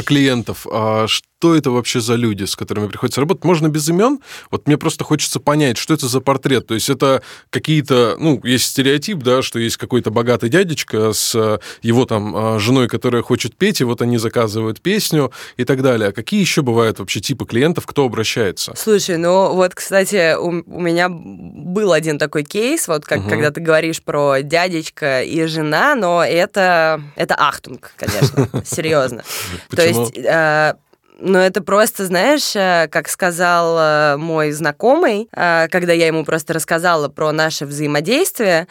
Про 0.00 0.06
клиентов. 0.06 0.66
А 0.70 1.06
что 1.40 1.54
это 1.54 1.70
вообще 1.70 2.00
за 2.00 2.16
люди, 2.16 2.44
с 2.44 2.54
которыми 2.54 2.88
приходится 2.88 3.20
работать. 3.20 3.44
Можно 3.44 3.68
без 3.68 3.88
имен? 3.88 4.20
Вот 4.50 4.66
мне 4.66 4.76
просто 4.76 5.04
хочется 5.04 5.40
понять, 5.40 5.78
что 5.78 5.94
это 5.94 6.06
за 6.06 6.20
портрет. 6.20 6.66
То 6.66 6.74
есть 6.74 6.90
это 6.90 7.22
какие-то, 7.48 8.16
ну, 8.18 8.38
есть 8.44 8.66
стереотип, 8.66 9.18
да, 9.18 9.40
что 9.40 9.58
есть 9.58 9.78
какой-то 9.78 10.10
богатый 10.10 10.50
дядечка 10.50 11.14
с 11.14 11.34
э, 11.34 11.58
его 11.80 12.04
там 12.04 12.36
э, 12.36 12.58
женой, 12.58 12.88
которая 12.88 13.22
хочет 13.22 13.56
петь, 13.56 13.80
и 13.80 13.84
вот 13.84 14.02
они 14.02 14.18
заказывают 14.18 14.82
песню 14.82 15.32
и 15.56 15.64
так 15.64 15.82
далее. 15.82 16.10
А 16.10 16.12
какие 16.12 16.40
еще 16.40 16.60
бывают 16.60 16.98
вообще 16.98 17.20
типы 17.20 17.46
клиентов, 17.46 17.86
кто 17.86 18.04
обращается? 18.04 18.74
Слушай, 18.76 19.16
ну 19.16 19.54
вот, 19.54 19.74
кстати, 19.74 20.36
у, 20.36 20.48
у 20.48 20.80
меня 20.80 21.08
был 21.08 21.94
один 21.94 22.18
такой 22.18 22.44
кейс, 22.44 22.86
вот 22.86 23.06
как 23.06 23.20
угу. 23.20 23.30
когда 23.30 23.50
ты 23.50 23.62
говоришь 23.62 24.02
про 24.02 24.42
дядечка 24.42 25.22
и 25.22 25.46
жена, 25.46 25.94
но 25.94 26.22
это, 26.22 27.02
это 27.16 27.34
ахтунг, 27.34 27.92
конечно, 27.96 28.46
серьезно. 28.66 29.24
То 29.70 29.86
есть 29.90 30.16
э, 30.16 30.74
но 31.20 31.38
это 31.38 31.62
просто, 31.62 32.06
знаешь, 32.06 32.56
э, 32.56 32.88
как 32.90 33.08
сказал 33.08 33.78
э, 33.78 34.16
мой 34.16 34.52
знакомый, 34.52 35.28
э, 35.32 35.68
когда 35.68 35.92
я 35.92 36.06
ему 36.06 36.24
просто 36.24 36.54
рассказала 36.54 37.08
про 37.08 37.30
наше 37.32 37.66
взаимодействие, 37.66 38.66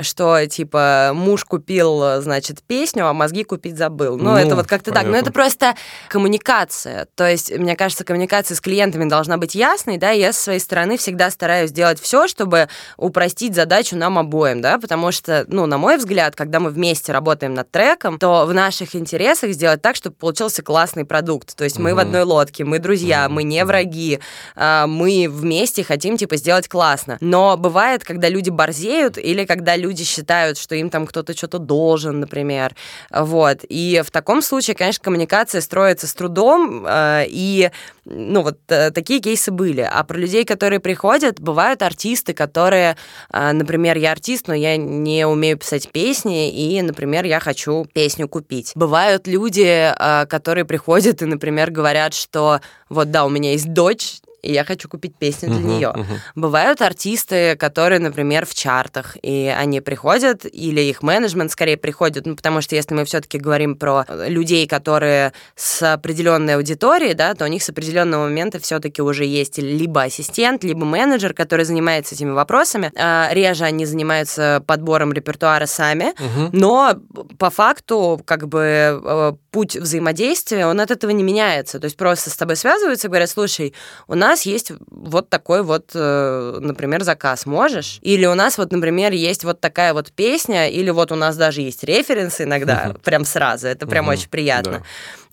что, 0.00 0.44
типа, 0.46 1.12
муж 1.14 1.44
купил, 1.44 2.20
значит, 2.20 2.62
песню, 2.62 3.06
а 3.06 3.12
мозги 3.12 3.44
купить 3.44 3.76
забыл. 3.76 4.16
Ну, 4.16 4.32
ну 4.32 4.36
это 4.36 4.56
вот 4.56 4.66
как-то 4.66 4.92
так. 4.92 5.06
Но 5.06 5.16
это 5.16 5.32
просто 5.32 5.74
коммуникация. 6.08 7.06
То 7.14 7.28
есть, 7.28 7.56
мне 7.56 7.76
кажется, 7.76 8.04
коммуникация 8.04 8.54
с 8.56 8.60
клиентами 8.60 9.08
должна 9.08 9.36
быть 9.36 9.54
ясной, 9.54 9.98
да, 9.98 10.12
и 10.12 10.20
я 10.20 10.32
со 10.32 10.42
своей 10.42 10.60
стороны 10.60 10.96
всегда 10.96 11.30
стараюсь 11.30 11.72
делать 11.72 12.00
все, 12.00 12.26
чтобы 12.26 12.68
упростить 12.96 13.54
задачу 13.54 13.96
нам 13.96 14.18
обоим, 14.18 14.60
да, 14.60 14.78
потому 14.78 15.12
что, 15.12 15.44
ну, 15.48 15.66
на 15.66 15.78
мой 15.78 15.96
взгляд, 15.96 16.34
когда 16.36 16.60
мы 16.60 16.70
вместе 16.70 17.12
работаем 17.12 17.54
над 17.54 17.70
треком, 17.70 18.18
то 18.18 18.46
в 18.46 18.54
наших 18.54 18.96
интересах 18.96 19.52
сделать 19.52 19.82
так, 19.82 19.96
чтобы 19.96 20.16
получился 20.16 20.62
классный 20.62 21.04
продукт. 21.04 21.56
То 21.56 21.64
есть 21.64 21.78
мы 21.78 21.90
угу. 21.90 21.96
в 21.96 22.00
одной 22.00 22.22
лодке, 22.22 22.64
мы 22.64 22.78
друзья, 22.78 23.26
угу. 23.26 23.34
мы 23.34 23.42
не 23.44 23.64
враги, 23.64 24.20
а, 24.56 24.86
мы 24.86 25.26
вместе 25.30 25.84
хотим, 25.84 26.16
типа, 26.16 26.36
сделать 26.36 26.68
классно. 26.68 27.18
Но 27.20 27.56
бывает, 27.56 28.04
когда 28.04 28.28
люди 28.28 28.50
борзеют 28.50 29.18
или 29.18 29.44
когда 29.44 29.76
люди 29.76 29.83
считают, 29.92 30.58
что 30.58 30.74
им 30.74 30.90
там 30.90 31.06
кто-то 31.06 31.36
что-то 31.36 31.58
должен, 31.58 32.20
например, 32.20 32.74
вот, 33.10 33.60
и 33.68 34.02
в 34.04 34.10
таком 34.10 34.42
случае, 34.42 34.76
конечно, 34.76 35.02
коммуникация 35.02 35.60
строится 35.60 36.06
с 36.06 36.14
трудом, 36.14 36.84
э, 36.86 37.24
и, 37.28 37.70
ну, 38.04 38.42
вот 38.42 38.58
э, 38.68 38.90
такие 38.90 39.20
кейсы 39.20 39.50
были, 39.50 39.88
а 39.88 40.02
про 40.04 40.16
людей, 40.16 40.44
которые 40.44 40.80
приходят, 40.80 41.40
бывают 41.40 41.82
артисты, 41.82 42.34
которые, 42.34 42.96
э, 43.32 43.52
например, 43.52 43.96
я 43.96 44.12
артист, 44.12 44.48
но 44.48 44.54
я 44.54 44.76
не 44.76 45.26
умею 45.26 45.58
писать 45.58 45.90
песни, 45.90 46.50
и, 46.50 46.80
например, 46.82 47.24
я 47.24 47.40
хочу 47.40 47.86
песню 47.92 48.28
купить. 48.28 48.72
Бывают 48.74 49.26
люди, 49.26 49.92
которые 50.28 50.64
приходят 50.64 51.22
и, 51.22 51.24
например, 51.24 51.70
говорят, 51.70 52.14
что 52.14 52.60
вот 52.88 53.10
да, 53.10 53.24
у 53.24 53.28
меня 53.28 53.52
есть 53.52 53.72
дочь, 53.72 54.20
и 54.44 54.52
я 54.52 54.64
хочу 54.64 54.88
купить 54.88 55.16
песню 55.16 55.48
для 55.48 55.58
uh-huh, 55.58 55.76
нее. 55.76 55.92
Uh-huh. 55.94 56.18
Бывают 56.34 56.82
артисты, 56.82 57.56
которые, 57.56 57.98
например, 57.98 58.46
в 58.46 58.54
чартах, 58.54 59.16
и 59.22 59.52
они 59.56 59.80
приходят, 59.80 60.44
или 60.44 60.80
их 60.82 61.02
менеджмент 61.02 61.50
скорее 61.50 61.76
приходит, 61.76 62.26
ну, 62.26 62.36
потому 62.36 62.60
что 62.60 62.76
если 62.76 62.94
мы 62.94 63.04
все-таки 63.04 63.38
говорим 63.38 63.76
про 63.76 64.04
людей, 64.26 64.66
которые 64.66 65.32
с 65.56 65.94
определенной 65.94 66.56
аудиторией, 66.56 67.14
да, 67.14 67.34
то 67.34 67.44
у 67.44 67.48
них 67.48 67.62
с 67.62 67.68
определенного 67.70 68.24
момента 68.24 68.58
все-таки 68.58 69.02
уже 69.02 69.24
есть 69.24 69.58
либо 69.58 70.02
ассистент, 70.02 70.62
либо 70.64 70.84
менеджер, 70.84 71.32
который 71.34 71.64
занимается 71.64 72.14
этими 72.14 72.30
вопросами. 72.30 72.92
А, 72.96 73.30
реже 73.32 73.64
они 73.64 73.86
занимаются 73.86 74.62
подбором 74.66 75.12
репертуара 75.12 75.66
сами, 75.66 76.12
uh-huh. 76.12 76.50
но 76.52 76.94
по 77.38 77.50
факту, 77.50 78.20
как 78.24 78.48
бы, 78.48 79.00
э, 79.02 79.32
путь 79.50 79.76
взаимодействия, 79.76 80.66
он 80.66 80.80
от 80.80 80.90
этого 80.90 81.12
не 81.12 81.22
меняется. 81.22 81.78
То 81.78 81.84
есть 81.84 81.96
просто 81.96 82.30
с 82.30 82.36
тобой 82.36 82.56
связываются 82.56 83.06
и 83.06 83.10
говорят, 83.10 83.30
слушай, 83.30 83.72
у 84.08 84.14
нас 84.14 84.33
есть 84.42 84.72
вот 84.90 85.28
такой 85.28 85.62
вот, 85.62 85.90
э, 85.94 86.58
например, 86.60 87.02
заказ, 87.02 87.46
можешь? 87.46 87.98
Или 88.02 88.26
у 88.26 88.34
нас 88.34 88.58
вот, 88.58 88.72
например, 88.72 89.12
есть 89.12 89.44
вот 89.44 89.60
такая 89.60 89.94
вот 89.94 90.12
песня, 90.12 90.68
или 90.68 90.90
вот 90.90 91.12
у 91.12 91.16
нас 91.16 91.36
даже 91.36 91.60
есть 91.62 91.84
референсы 91.84 92.44
иногда, 92.44 92.94
прям 93.04 93.24
сразу, 93.24 93.66
это 93.68 93.86
прям 93.86 94.08
очень 94.08 94.28
приятно. 94.28 94.82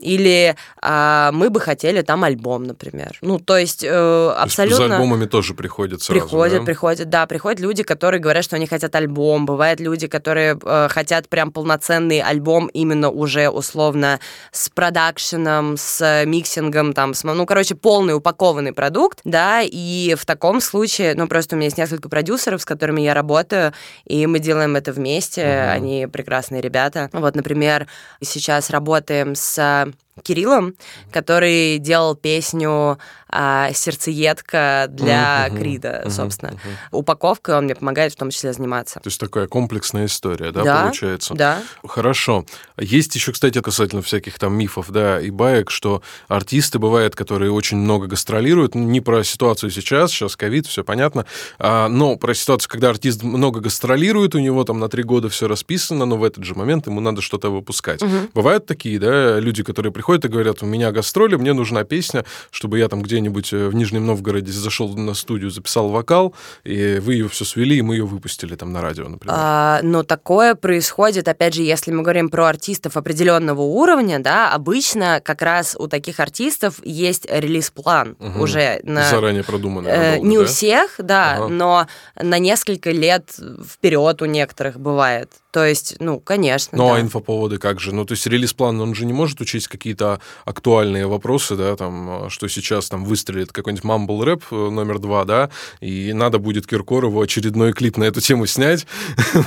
Или 0.01 0.55
а, 0.81 1.31
мы 1.31 1.49
бы 1.49 1.59
хотели 1.59 2.01
там 2.01 2.23
альбом, 2.23 2.63
например. 2.63 3.17
Ну, 3.21 3.39
то 3.39 3.57
есть 3.57 3.83
э, 3.83 4.33
абсолютно... 4.37 4.77
То 4.77 4.83
есть 4.83 4.89
за 4.89 4.95
альбомами 4.97 5.25
тоже 5.25 5.53
приходят 5.53 6.01
сразу, 6.01 6.19
Приходят, 6.19 6.59
да? 6.59 6.65
приходят, 6.65 7.09
да. 7.09 7.25
Приходят 7.27 7.59
люди, 7.59 7.83
которые 7.83 8.19
говорят, 8.19 8.43
что 8.43 8.55
они 8.55 8.65
хотят 8.67 8.95
альбом. 8.95 9.45
Бывают 9.45 9.79
люди, 9.79 10.07
которые 10.07 10.59
э, 10.61 10.87
хотят 10.89 11.29
прям 11.29 11.51
полноценный 11.51 12.21
альбом 12.21 12.67
именно 12.67 13.09
уже 13.09 13.49
условно 13.49 14.19
с 14.51 14.69
продакшеном, 14.69 15.77
с 15.77 16.23
mixing 16.25 16.70
ом, 16.70 16.93
там, 16.93 17.13
с, 17.13 17.23
ну, 17.23 17.45
короче, 17.45 17.75
полный 17.75 18.15
упакованный 18.15 18.73
продукт, 18.73 19.19
да, 19.23 19.61
и 19.61 20.15
в 20.17 20.25
таком 20.25 20.61
случае, 20.61 21.13
ну, 21.15 21.27
просто 21.27 21.55
у 21.55 21.57
меня 21.57 21.67
есть 21.67 21.77
несколько 21.77 22.09
продюсеров, 22.09 22.61
с 22.61 22.65
которыми 22.65 23.01
я 23.01 23.13
работаю, 23.13 23.73
и 24.05 24.25
мы 24.27 24.39
делаем 24.39 24.75
это 24.75 24.91
вместе, 24.91 25.41
uh-huh. 25.41 25.71
они 25.71 26.07
прекрасные 26.11 26.61
ребята. 26.61 27.09
Вот, 27.13 27.35
например, 27.35 27.87
сейчас 28.21 28.69
работаем 28.69 29.35
с 29.35 29.90
Кириллом, 30.23 30.75
который 31.11 31.77
делал 31.77 32.15
песню 32.15 32.99
а, 33.29 33.71
«Сердцеедка» 33.73 34.87
для 34.89 35.47
mm-hmm, 35.47 35.57
Крида, 35.57 36.05
собственно. 36.09 36.51
Mm-hmm. 36.51 36.87
Упаковка, 36.91 37.57
он 37.57 37.63
мне 37.63 37.75
помогает 37.75 38.11
в 38.11 38.17
том 38.17 38.29
числе 38.29 38.51
заниматься. 38.51 38.95
То 38.95 39.07
есть 39.07 39.19
такая 39.19 39.47
комплексная 39.47 40.05
история, 40.05 40.51
да, 40.51 40.63
да 40.63 40.81
получается? 40.83 41.33
Да. 41.33 41.63
Хорошо. 41.83 42.45
Есть 42.77 43.15
еще, 43.15 43.31
кстати, 43.31 43.61
касательно 43.61 44.01
всяких 44.01 44.37
там 44.37 44.53
мифов, 44.53 44.91
да, 44.91 45.21
и 45.21 45.29
баек, 45.29 45.71
что 45.71 46.01
артисты 46.27 46.77
бывают, 46.77 47.15
которые 47.15 47.51
очень 47.51 47.77
много 47.77 48.07
гастролируют, 48.07 48.75
не 48.75 48.99
про 48.99 49.23
ситуацию 49.23 49.71
сейчас, 49.71 50.11
сейчас 50.11 50.35
ковид, 50.35 50.67
все 50.67 50.83
понятно, 50.83 51.25
а, 51.57 51.87
но 51.87 52.17
про 52.17 52.33
ситуацию, 52.33 52.69
когда 52.69 52.89
артист 52.89 53.23
много 53.23 53.61
гастролирует, 53.61 54.35
у 54.35 54.39
него 54.39 54.65
там 54.65 54.79
на 54.79 54.89
три 54.89 55.03
года 55.03 55.29
все 55.29 55.47
расписано, 55.47 56.05
но 56.05 56.17
в 56.17 56.25
этот 56.25 56.43
же 56.43 56.53
момент 56.53 56.87
ему 56.87 56.99
надо 56.99 57.21
что-то 57.21 57.49
выпускать. 57.49 58.01
Mm-hmm. 58.01 58.31
Бывают 58.33 58.65
такие, 58.65 58.99
да, 58.99 59.39
люди, 59.39 59.63
которые 59.63 59.93
приходят 59.93 60.10
и 60.13 60.27
говорят, 60.27 60.63
у 60.63 60.65
меня 60.65 60.91
гастроли, 60.91 61.35
мне 61.35 61.53
нужна 61.53 61.83
песня, 61.83 62.25
чтобы 62.51 62.79
я 62.79 62.87
там 62.87 63.01
где-нибудь 63.01 63.53
э, 63.53 63.67
в 63.67 63.75
Нижнем 63.75 64.05
Новгороде 64.05 64.51
зашел 64.51 64.95
на 64.95 65.13
студию, 65.13 65.51
записал 65.51 65.89
вокал, 65.89 66.33
и 66.63 66.99
вы 66.99 67.13
ее 67.13 67.29
все 67.29 67.45
свели, 67.45 67.77
и 67.77 67.81
мы 67.81 67.95
ее 67.95 68.05
выпустили 68.05 68.55
там 68.55 68.71
на 68.71 68.81
радио, 68.81 69.07
например. 69.07 69.35
А, 69.37 69.79
но 69.83 70.03
такое 70.03 70.55
происходит, 70.55 71.27
опять 71.27 71.53
же, 71.53 71.61
если 71.61 71.91
мы 71.91 72.03
говорим 72.03 72.29
про 72.29 72.47
артистов 72.47 72.97
определенного 72.97 73.61
уровня, 73.61 74.19
да, 74.19 74.51
обычно 74.51 75.21
как 75.23 75.41
раз 75.41 75.75
у 75.77 75.87
таких 75.87 76.19
артистов 76.19 76.75
есть 76.83 77.25
релиз-план 77.29 78.15
угу. 78.19 78.43
уже. 78.43 78.79
На, 78.83 79.09
Заранее 79.09 79.43
продуманный. 79.43 79.91
Э, 79.91 80.17
не 80.19 80.37
да? 80.37 80.43
у 80.43 80.45
всех, 80.45 80.95
да, 80.99 81.35
ага. 81.35 81.47
но 81.47 81.87
на 82.15 82.39
несколько 82.39 82.91
лет 82.91 83.29
вперед 83.67 84.21
у 84.21 84.25
некоторых 84.25 84.79
бывает. 84.79 85.29
То 85.51 85.65
есть, 85.65 85.97
ну, 85.99 86.19
конечно. 86.19 86.77
Ну, 86.77 86.85
а 86.85 86.93
да. 86.93 86.95
а 86.95 87.01
инфоповоды 87.01 87.57
как 87.57 87.79
же? 87.81 87.93
Ну, 87.93 88.05
то 88.05 88.13
есть 88.13 88.25
релиз-план, 88.25 88.79
он 88.79 88.95
же 88.95 89.05
не 89.05 89.11
может 89.11 89.41
учесть 89.41 89.67
какие-то 89.67 90.21
актуальные 90.45 91.07
вопросы, 91.07 91.57
да, 91.57 91.75
там, 91.75 92.29
что 92.29 92.47
сейчас 92.47 92.87
там 92.87 93.03
выстрелит 93.03 93.51
какой-нибудь 93.51 93.83
мамбл 93.83 94.23
рэп 94.23 94.49
номер 94.51 94.99
два, 94.99 95.25
да, 95.25 95.49
и 95.81 96.13
надо 96.13 96.39
будет 96.39 96.67
Киркорову 96.67 97.21
очередной 97.21 97.73
клип 97.73 97.97
на 97.97 98.05
эту 98.05 98.21
тему 98.21 98.45
снять. 98.45 98.87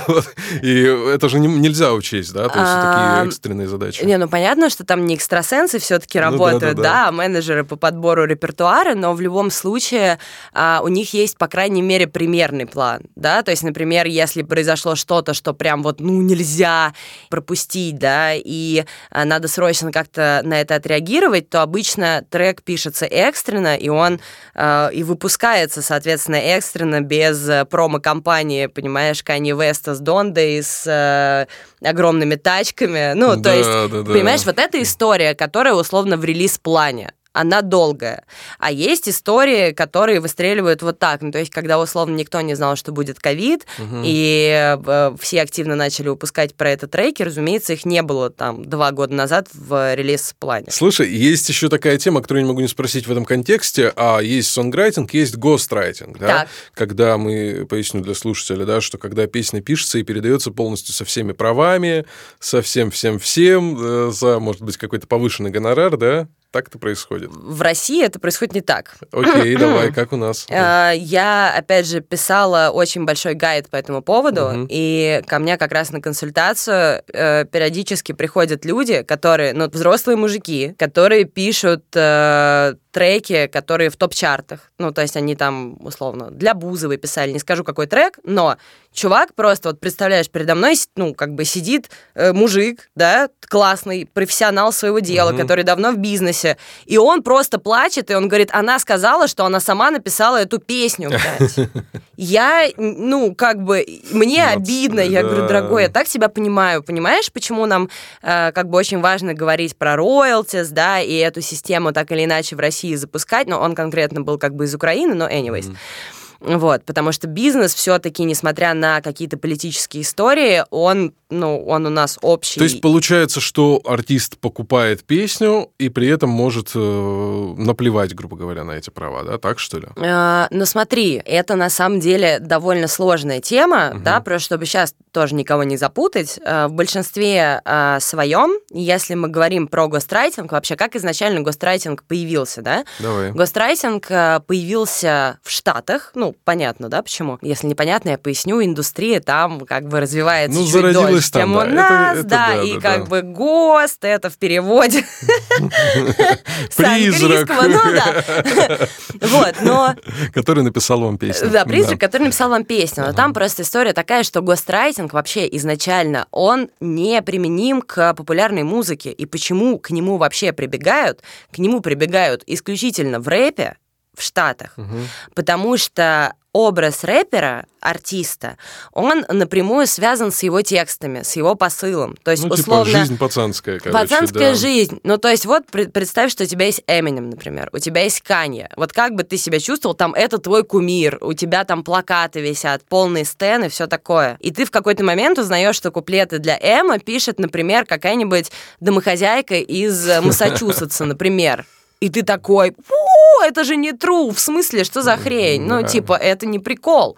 И 0.61 0.83
это 0.83 1.27
же 1.27 1.39
нельзя 1.39 1.93
учесть, 1.93 2.33
да, 2.33 2.49
то 2.49 2.59
есть 2.59 2.71
такие 2.71 3.27
экстренные 3.27 3.67
задачи. 3.67 4.03
Не, 4.03 4.17
ну, 4.17 4.29
понятно, 4.29 4.69
что 4.69 4.85
там 4.85 5.05
не 5.05 5.15
экстрасенсы 5.15 5.79
все-таки 5.79 6.19
ну 6.19 6.25
работают, 6.25 6.77
да, 6.77 7.07
а 7.07 7.11
менеджеры 7.11 7.63
по 7.63 7.75
подбору 7.75 8.25
репертуара, 8.25 8.93
но 8.93 9.13
в 9.13 9.21
любом 9.21 9.49
случае 9.49 10.19
а, 10.53 10.81
у 10.83 10.87
них 10.87 11.13
есть, 11.13 11.37
по 11.37 11.47
крайней 11.47 11.81
мере, 11.81 12.07
примерный 12.07 12.67
план, 12.67 13.01
да, 13.15 13.41
то 13.41 13.51
есть, 13.51 13.63
например, 13.63 14.05
если 14.05 14.43
произошло 14.43 14.95
что-то, 14.95 15.33
что 15.33 15.53
прям 15.53 15.81
вот 15.81 15.94
вот, 15.95 15.99
ну, 15.99 16.21
нельзя 16.21 16.93
пропустить, 17.29 17.97
да, 17.97 18.33
и 18.33 18.85
а, 19.09 19.25
надо 19.25 19.47
срочно 19.47 19.91
как-то 19.91 20.41
на 20.43 20.61
это 20.61 20.75
отреагировать, 20.75 21.49
то 21.49 21.61
обычно 21.61 22.23
трек 22.29 22.63
пишется 22.63 23.05
экстренно, 23.05 23.75
и 23.75 23.89
он 23.89 24.19
э, 24.53 24.89
и 24.93 25.03
выпускается, 25.03 25.81
соответственно, 25.81 26.35
экстренно, 26.35 27.01
без 27.01 27.47
э, 27.47 27.65
промо-компании, 27.65 28.67
понимаешь, 28.67 29.23
Кани 29.23 29.53
Веста 29.53 29.95
с 29.95 29.99
Дондой, 29.99 30.61
с 30.61 30.85
э, 30.85 31.47
огромными 31.87 32.35
тачками. 32.35 33.13
Ну, 33.13 33.35
да, 33.35 33.51
то 33.51 33.55
есть, 33.55 33.69
да, 33.69 33.87
да. 33.87 34.11
понимаешь, 34.11 34.45
вот 34.45 34.59
эта 34.59 34.81
история, 34.81 35.35
которая 35.35 35.73
условно 35.73 36.17
в 36.17 36.25
релиз-плане 36.25 37.13
она 37.35 37.61
долгая. 37.61 38.23
А 38.59 38.71
есть 38.71 39.09
истории, 39.09 39.71
которые 39.71 40.21
выстреливают 40.21 40.81
вот 40.81 40.99
так. 40.99 41.21
Ну, 41.21 41.31
то 41.31 41.39
есть, 41.39 41.51
когда 41.51 41.77
условно 41.79 42.15
никто 42.15 42.39
не 42.39 42.55
знал, 42.55 42.77
что 42.77 42.93
будет 42.93 43.19
ковид, 43.19 43.65
угу. 43.77 44.01
и 44.03 44.73
э, 44.85 45.15
все 45.19 45.41
активно 45.41 45.75
начали 45.75 46.07
выпускать 46.07 46.55
про 46.55 46.71
это 46.71 46.87
треки, 46.87 47.23
разумеется, 47.23 47.73
их 47.73 47.83
не 47.83 48.01
было 48.03 48.29
там 48.29 48.63
два 48.63 48.91
года 48.91 49.13
назад 49.13 49.49
в 49.53 49.95
релиз-плане. 49.95 50.67
Слушай, 50.69 51.09
есть 51.09 51.49
еще 51.49 51.67
такая 51.67 51.97
тема, 51.97 52.21
которую 52.21 52.41
я 52.41 52.43
не 52.45 52.49
могу 52.49 52.61
не 52.61 52.69
спросить 52.69 53.05
в 53.05 53.11
этом 53.11 53.25
контексте, 53.25 53.91
а 53.97 54.19
есть 54.19 54.49
сонграйтинг, 54.51 55.13
есть 55.13 55.35
гострайтинг, 55.35 56.17
да? 56.17 56.27
Так. 56.27 56.47
Когда 56.73 57.17
мы, 57.17 57.67
поясню 57.69 58.01
для 58.01 58.15
слушателя, 58.15 58.63
да, 58.63 58.79
что 58.79 58.97
когда 58.97 59.27
песня 59.27 59.61
пишется 59.61 59.97
и 59.97 60.03
передается 60.03 60.51
полностью 60.51 60.93
со 60.93 61.03
всеми 61.03 61.33
правами, 61.33 62.05
со 62.39 62.61
всем-всем-всем, 62.61 63.77
э, 63.77 64.11
за, 64.13 64.39
может 64.39 64.61
быть, 64.61 64.77
какой-то 64.77 65.05
повышенный 65.05 65.51
гонорар, 65.51 65.97
да? 65.97 66.29
Так 66.55 66.69
это 66.69 66.79
происходит? 66.79 67.31
В 67.33 67.61
России 67.61 68.01
это 68.01 68.17
происходит 68.17 68.53
не 68.53 68.61
так. 68.61 68.95
Окей, 69.11 69.55
давай, 69.59 69.91
как 69.91 70.13
у 70.13 70.15
нас? 70.15 70.47
А, 70.49 70.91
я, 70.91 71.53
опять 71.53 71.85
же, 71.85 71.99
писала 71.99 72.69
очень 72.69 73.03
большой 73.03 73.33
гайд 73.33 73.69
по 73.69 73.75
этому 73.75 74.01
поводу, 74.01 74.65
и 74.69 75.21
ко 75.27 75.39
мне 75.39 75.57
как 75.57 75.73
раз 75.73 75.91
на 75.91 75.99
консультацию 75.99 77.03
э, 77.11 77.43
периодически 77.43 78.13
приходят 78.13 78.63
люди, 78.63 79.01
которые, 79.01 79.51
ну, 79.51 79.67
взрослые 79.67 80.15
мужики, 80.15 80.73
которые 80.79 81.25
пишут 81.25 81.83
э, 81.93 82.75
треки, 82.95 83.47
которые 83.47 83.89
в 83.89 83.97
топ-чартах. 83.97 84.71
Ну, 84.77 84.93
то 84.93 85.01
есть 85.01 85.17
они 85.17 85.35
там, 85.35 85.75
условно, 85.81 86.31
для 86.31 86.53
Бузовой 86.53 86.95
писали, 86.95 87.33
не 87.33 87.39
скажу, 87.39 87.65
какой 87.65 87.87
трек, 87.87 88.19
но 88.23 88.55
чувак 88.93 89.35
просто, 89.35 89.69
вот 89.69 89.81
представляешь, 89.81 90.29
передо 90.29 90.55
мной, 90.55 90.75
ну, 90.95 91.13
как 91.13 91.35
бы 91.35 91.43
сидит 91.43 91.89
э, 92.13 92.31
мужик, 92.31 92.89
да, 92.95 93.27
классный, 93.41 94.09
профессионал 94.11 94.71
своего 94.71 94.99
дела, 94.99 95.31
угу. 95.31 95.39
который 95.39 95.65
давно 95.65 95.91
в 95.91 95.97
бизнесе, 95.97 96.57
и 96.85 96.97
он 96.97 97.21
просто 97.21 97.59
плачет, 97.59 98.09
и 98.09 98.15
он 98.15 98.29
говорит, 98.29 98.49
она 98.53 98.79
сказала, 98.79 99.27
что 99.27 99.43
она 99.43 99.59
сама 99.59 99.91
написала 99.91 100.37
эту 100.37 100.59
песню, 100.59 101.09
блядь. 101.09 101.69
Я, 102.17 102.69
ну, 102.77 103.35
как 103.35 103.61
бы, 103.61 103.85
мне 104.09 104.45
обидно, 104.45 105.01
я 105.01 105.21
говорю, 105.21 105.47
дорогой, 105.47 105.83
я 105.83 105.89
так 105.89 106.07
тебя 106.07 106.29
понимаю, 106.29 106.81
понимаешь, 106.81 107.29
почему 107.29 107.65
нам, 107.65 107.89
э, 108.21 108.53
как 108.53 108.69
бы, 108.69 108.77
очень 108.77 109.01
важно 109.01 109.33
говорить 109.33 109.75
про 109.75 109.97
роялтис, 109.97 110.69
да, 110.69 111.01
и 111.01 111.13
эту 111.15 111.41
систему 111.41 111.91
так 111.91 112.13
или 112.13 112.23
иначе 112.23 112.55
в 112.55 112.59
России 112.59 112.84
запускать, 112.93 113.47
но 113.47 113.59
он 113.59 113.73
конкретно 113.73 114.21
был 114.21 114.37
как 114.37 114.55
бы 114.55 114.65
из 114.65 114.75
Украины, 114.75 115.15
но 115.15 115.27
anyways. 115.27 115.69
Mm-hmm. 115.69 116.24
Вот, 116.39 116.83
потому 116.83 117.11
что 117.11 117.27
бизнес 117.27 117.73
все-таки, 117.73 118.23
несмотря 118.23 118.73
на 118.73 119.01
какие-то 119.01 119.37
политические 119.37 120.03
истории, 120.03 120.63
он, 120.69 121.13
ну, 121.29 121.63
он 121.65 121.85
у 121.85 121.89
нас 121.89 122.17
общий. 122.21 122.59
То 122.59 122.63
есть 122.63 122.81
получается, 122.81 123.39
что 123.39 123.81
артист 123.85 124.37
покупает 124.37 125.03
песню 125.03 125.71
и 125.77 125.89
при 125.89 126.07
этом 126.07 126.29
может 126.29 126.71
э, 126.75 127.53
наплевать, 127.57 128.13
грубо 128.13 128.37
говоря, 128.37 128.63
на 128.63 128.73
эти 128.73 128.89
права, 128.89 129.23
да? 129.23 129.37
Так 129.37 129.59
что 129.59 129.79
ли? 129.79 129.87
Э, 129.97 130.47
ну 130.51 130.65
смотри, 130.65 131.21
это 131.25 131.55
на 131.55 131.69
самом 131.69 131.99
деле 131.99 132.39
довольно 132.39 132.87
сложная 132.87 133.41
тема, 133.41 133.91
угу. 133.93 134.03
да, 134.03 134.19
просто 134.21 134.45
чтобы 134.45 134.65
сейчас 134.65 134.93
тоже 135.11 135.35
никого 135.35 135.63
не 135.63 135.77
запутать. 135.77 136.39
Э, 136.43 136.67
в 136.67 136.73
большинстве 136.73 137.61
э, 137.63 137.97
своем, 137.99 138.51
если 138.71 139.15
мы 139.15 139.27
говорим 139.27 139.67
про 139.67 139.87
гострайтинг, 139.87 140.51
вообще 140.51 140.75
как 140.75 140.95
изначально 140.95 141.41
гострайтинг 141.41 142.03
появился, 142.03 142.61
да? 142.61 142.85
Давай. 142.99 143.31
Гострайтинг 143.31 144.07
появился 144.45 145.39
в 145.41 145.49
Штатах, 145.49 146.11
ну, 146.15 146.24
понятно, 146.43 146.89
да, 146.89 147.01
почему? 147.01 147.37
Если 147.41 147.67
непонятно, 147.67 148.09
я 148.09 148.17
поясню, 148.17 148.63
индустрия 148.63 149.19
там 149.19 149.61
как 149.61 149.87
бы 149.87 149.99
развивается 149.99 150.59
ну, 150.59 150.65
чуть 150.65 150.93
дольше, 150.93 151.31
там, 151.31 151.41
чем 151.41 151.53
да. 151.53 151.59
у 151.59 151.67
нас, 151.67 152.11
это, 152.11 152.19
это, 152.19 152.29
да, 152.29 152.47
да, 152.47 152.63
и 152.63 152.73
да, 152.73 152.79
как 152.79 153.03
да. 153.03 153.05
бы 153.05 153.21
ГОСТ, 153.21 154.05
это 154.05 154.29
в 154.29 154.37
переводе 154.37 155.05
с 156.69 156.79
английского, 156.79 157.63
ну 157.63 157.79
да. 157.93 158.87
Вот, 159.21 159.55
но... 159.61 159.95
Который 160.33 160.63
написал 160.63 160.99
вам 161.01 161.17
песню. 161.17 161.49
Да, 161.49 161.65
призрак, 161.65 161.99
который 161.99 162.23
написал 162.23 162.49
вам 162.49 162.65
песню. 162.65 163.05
Но 163.05 163.13
там 163.13 163.33
просто 163.33 163.63
история 163.63 163.93
такая, 163.93 164.23
что 164.23 164.41
гострайтинг 164.41 165.13
вообще 165.13 165.47
изначально, 165.57 166.27
он 166.31 166.69
не 166.79 167.21
применим 167.21 167.81
к 167.81 168.13
популярной 168.13 168.63
музыке. 168.63 169.11
И 169.11 169.25
почему 169.25 169.79
к 169.79 169.91
нему 169.91 170.17
вообще 170.17 170.53
прибегают? 170.53 171.21
К 171.51 171.57
нему 171.57 171.81
прибегают 171.81 172.43
исключительно 172.45 173.19
в 173.19 173.27
рэпе, 173.27 173.77
в 174.17 174.21
Штатах, 174.23 174.73
Мгм. 174.77 175.07
потому 175.35 175.77
что 175.77 176.33
образ 176.53 177.03
рэпера, 177.03 177.65
артиста, 177.81 178.55
он 178.93 179.25
напрямую 179.27 179.87
связан 179.87 180.31
с 180.31 180.41
его 180.41 180.61
текстами, 180.61 181.21
с 181.21 181.35
его 181.35 181.55
посылом. 181.55 182.15
То 182.23 182.31
есть, 182.31 182.43
Ну, 182.43 182.49
типа 182.55 182.59
условно... 182.61 182.97
жизнь 182.99 183.17
пацанская, 183.17 183.79
короче, 183.79 183.99
Пацанская 183.99 184.51
да. 184.51 184.55
жизнь. 184.55 185.01
Ну, 185.03 185.17
то 185.17 185.27
есть, 185.27 185.45
вот 185.45 185.65
пред- 185.67 185.91
представь, 185.91 186.31
что 186.31 186.43
у 186.45 186.47
тебя 186.47 186.67
есть 186.67 186.81
Эминем, 186.87 187.29
например, 187.29 187.69
у 187.73 187.79
тебя 187.79 188.03
есть 188.03 188.21
Канье. 188.21 188.69
Вот 188.77 188.93
как 188.93 189.15
бы 189.15 189.23
ты 189.23 189.35
себя 189.35 189.59
чувствовал, 189.59 189.95
там 189.95 190.13
это 190.13 190.37
твой 190.37 190.63
кумир, 190.63 191.17
у 191.19 191.33
тебя 191.33 191.65
там 191.65 191.83
плакаты 191.83 192.39
висят, 192.39 192.83
полные 192.87 193.25
стены, 193.25 193.67
все 193.67 193.87
такое. 193.87 194.37
И 194.39 194.51
ты 194.51 194.63
в 194.63 194.71
какой-то 194.71 195.03
момент 195.03 195.37
узнаешь, 195.37 195.75
что 195.75 195.91
куплеты 195.91 196.39
для 196.39 196.57
Эма 196.57 196.99
пишет, 196.99 197.37
например, 197.37 197.85
какая-нибудь 197.85 198.49
домохозяйка 198.79 199.55
из 199.55 200.07
э, 200.07 200.21
Массачусетса, 200.21 201.03
например. 201.05 201.65
И 201.99 202.09
ты 202.09 202.23
такой, 202.23 202.71
«Фу, 202.87 202.95
это 203.43 203.63
же 203.63 203.75
не 203.75 203.91
true, 203.91 204.33
в 204.33 204.39
смысле, 204.39 204.83
что 204.83 205.01
за 205.01 205.17
хрень? 205.17 205.63
Ну, 205.63 205.81
Да. 205.81 205.87
типа, 205.87 206.13
это 206.13 206.45
не 206.45 206.59
прикол. 206.59 207.17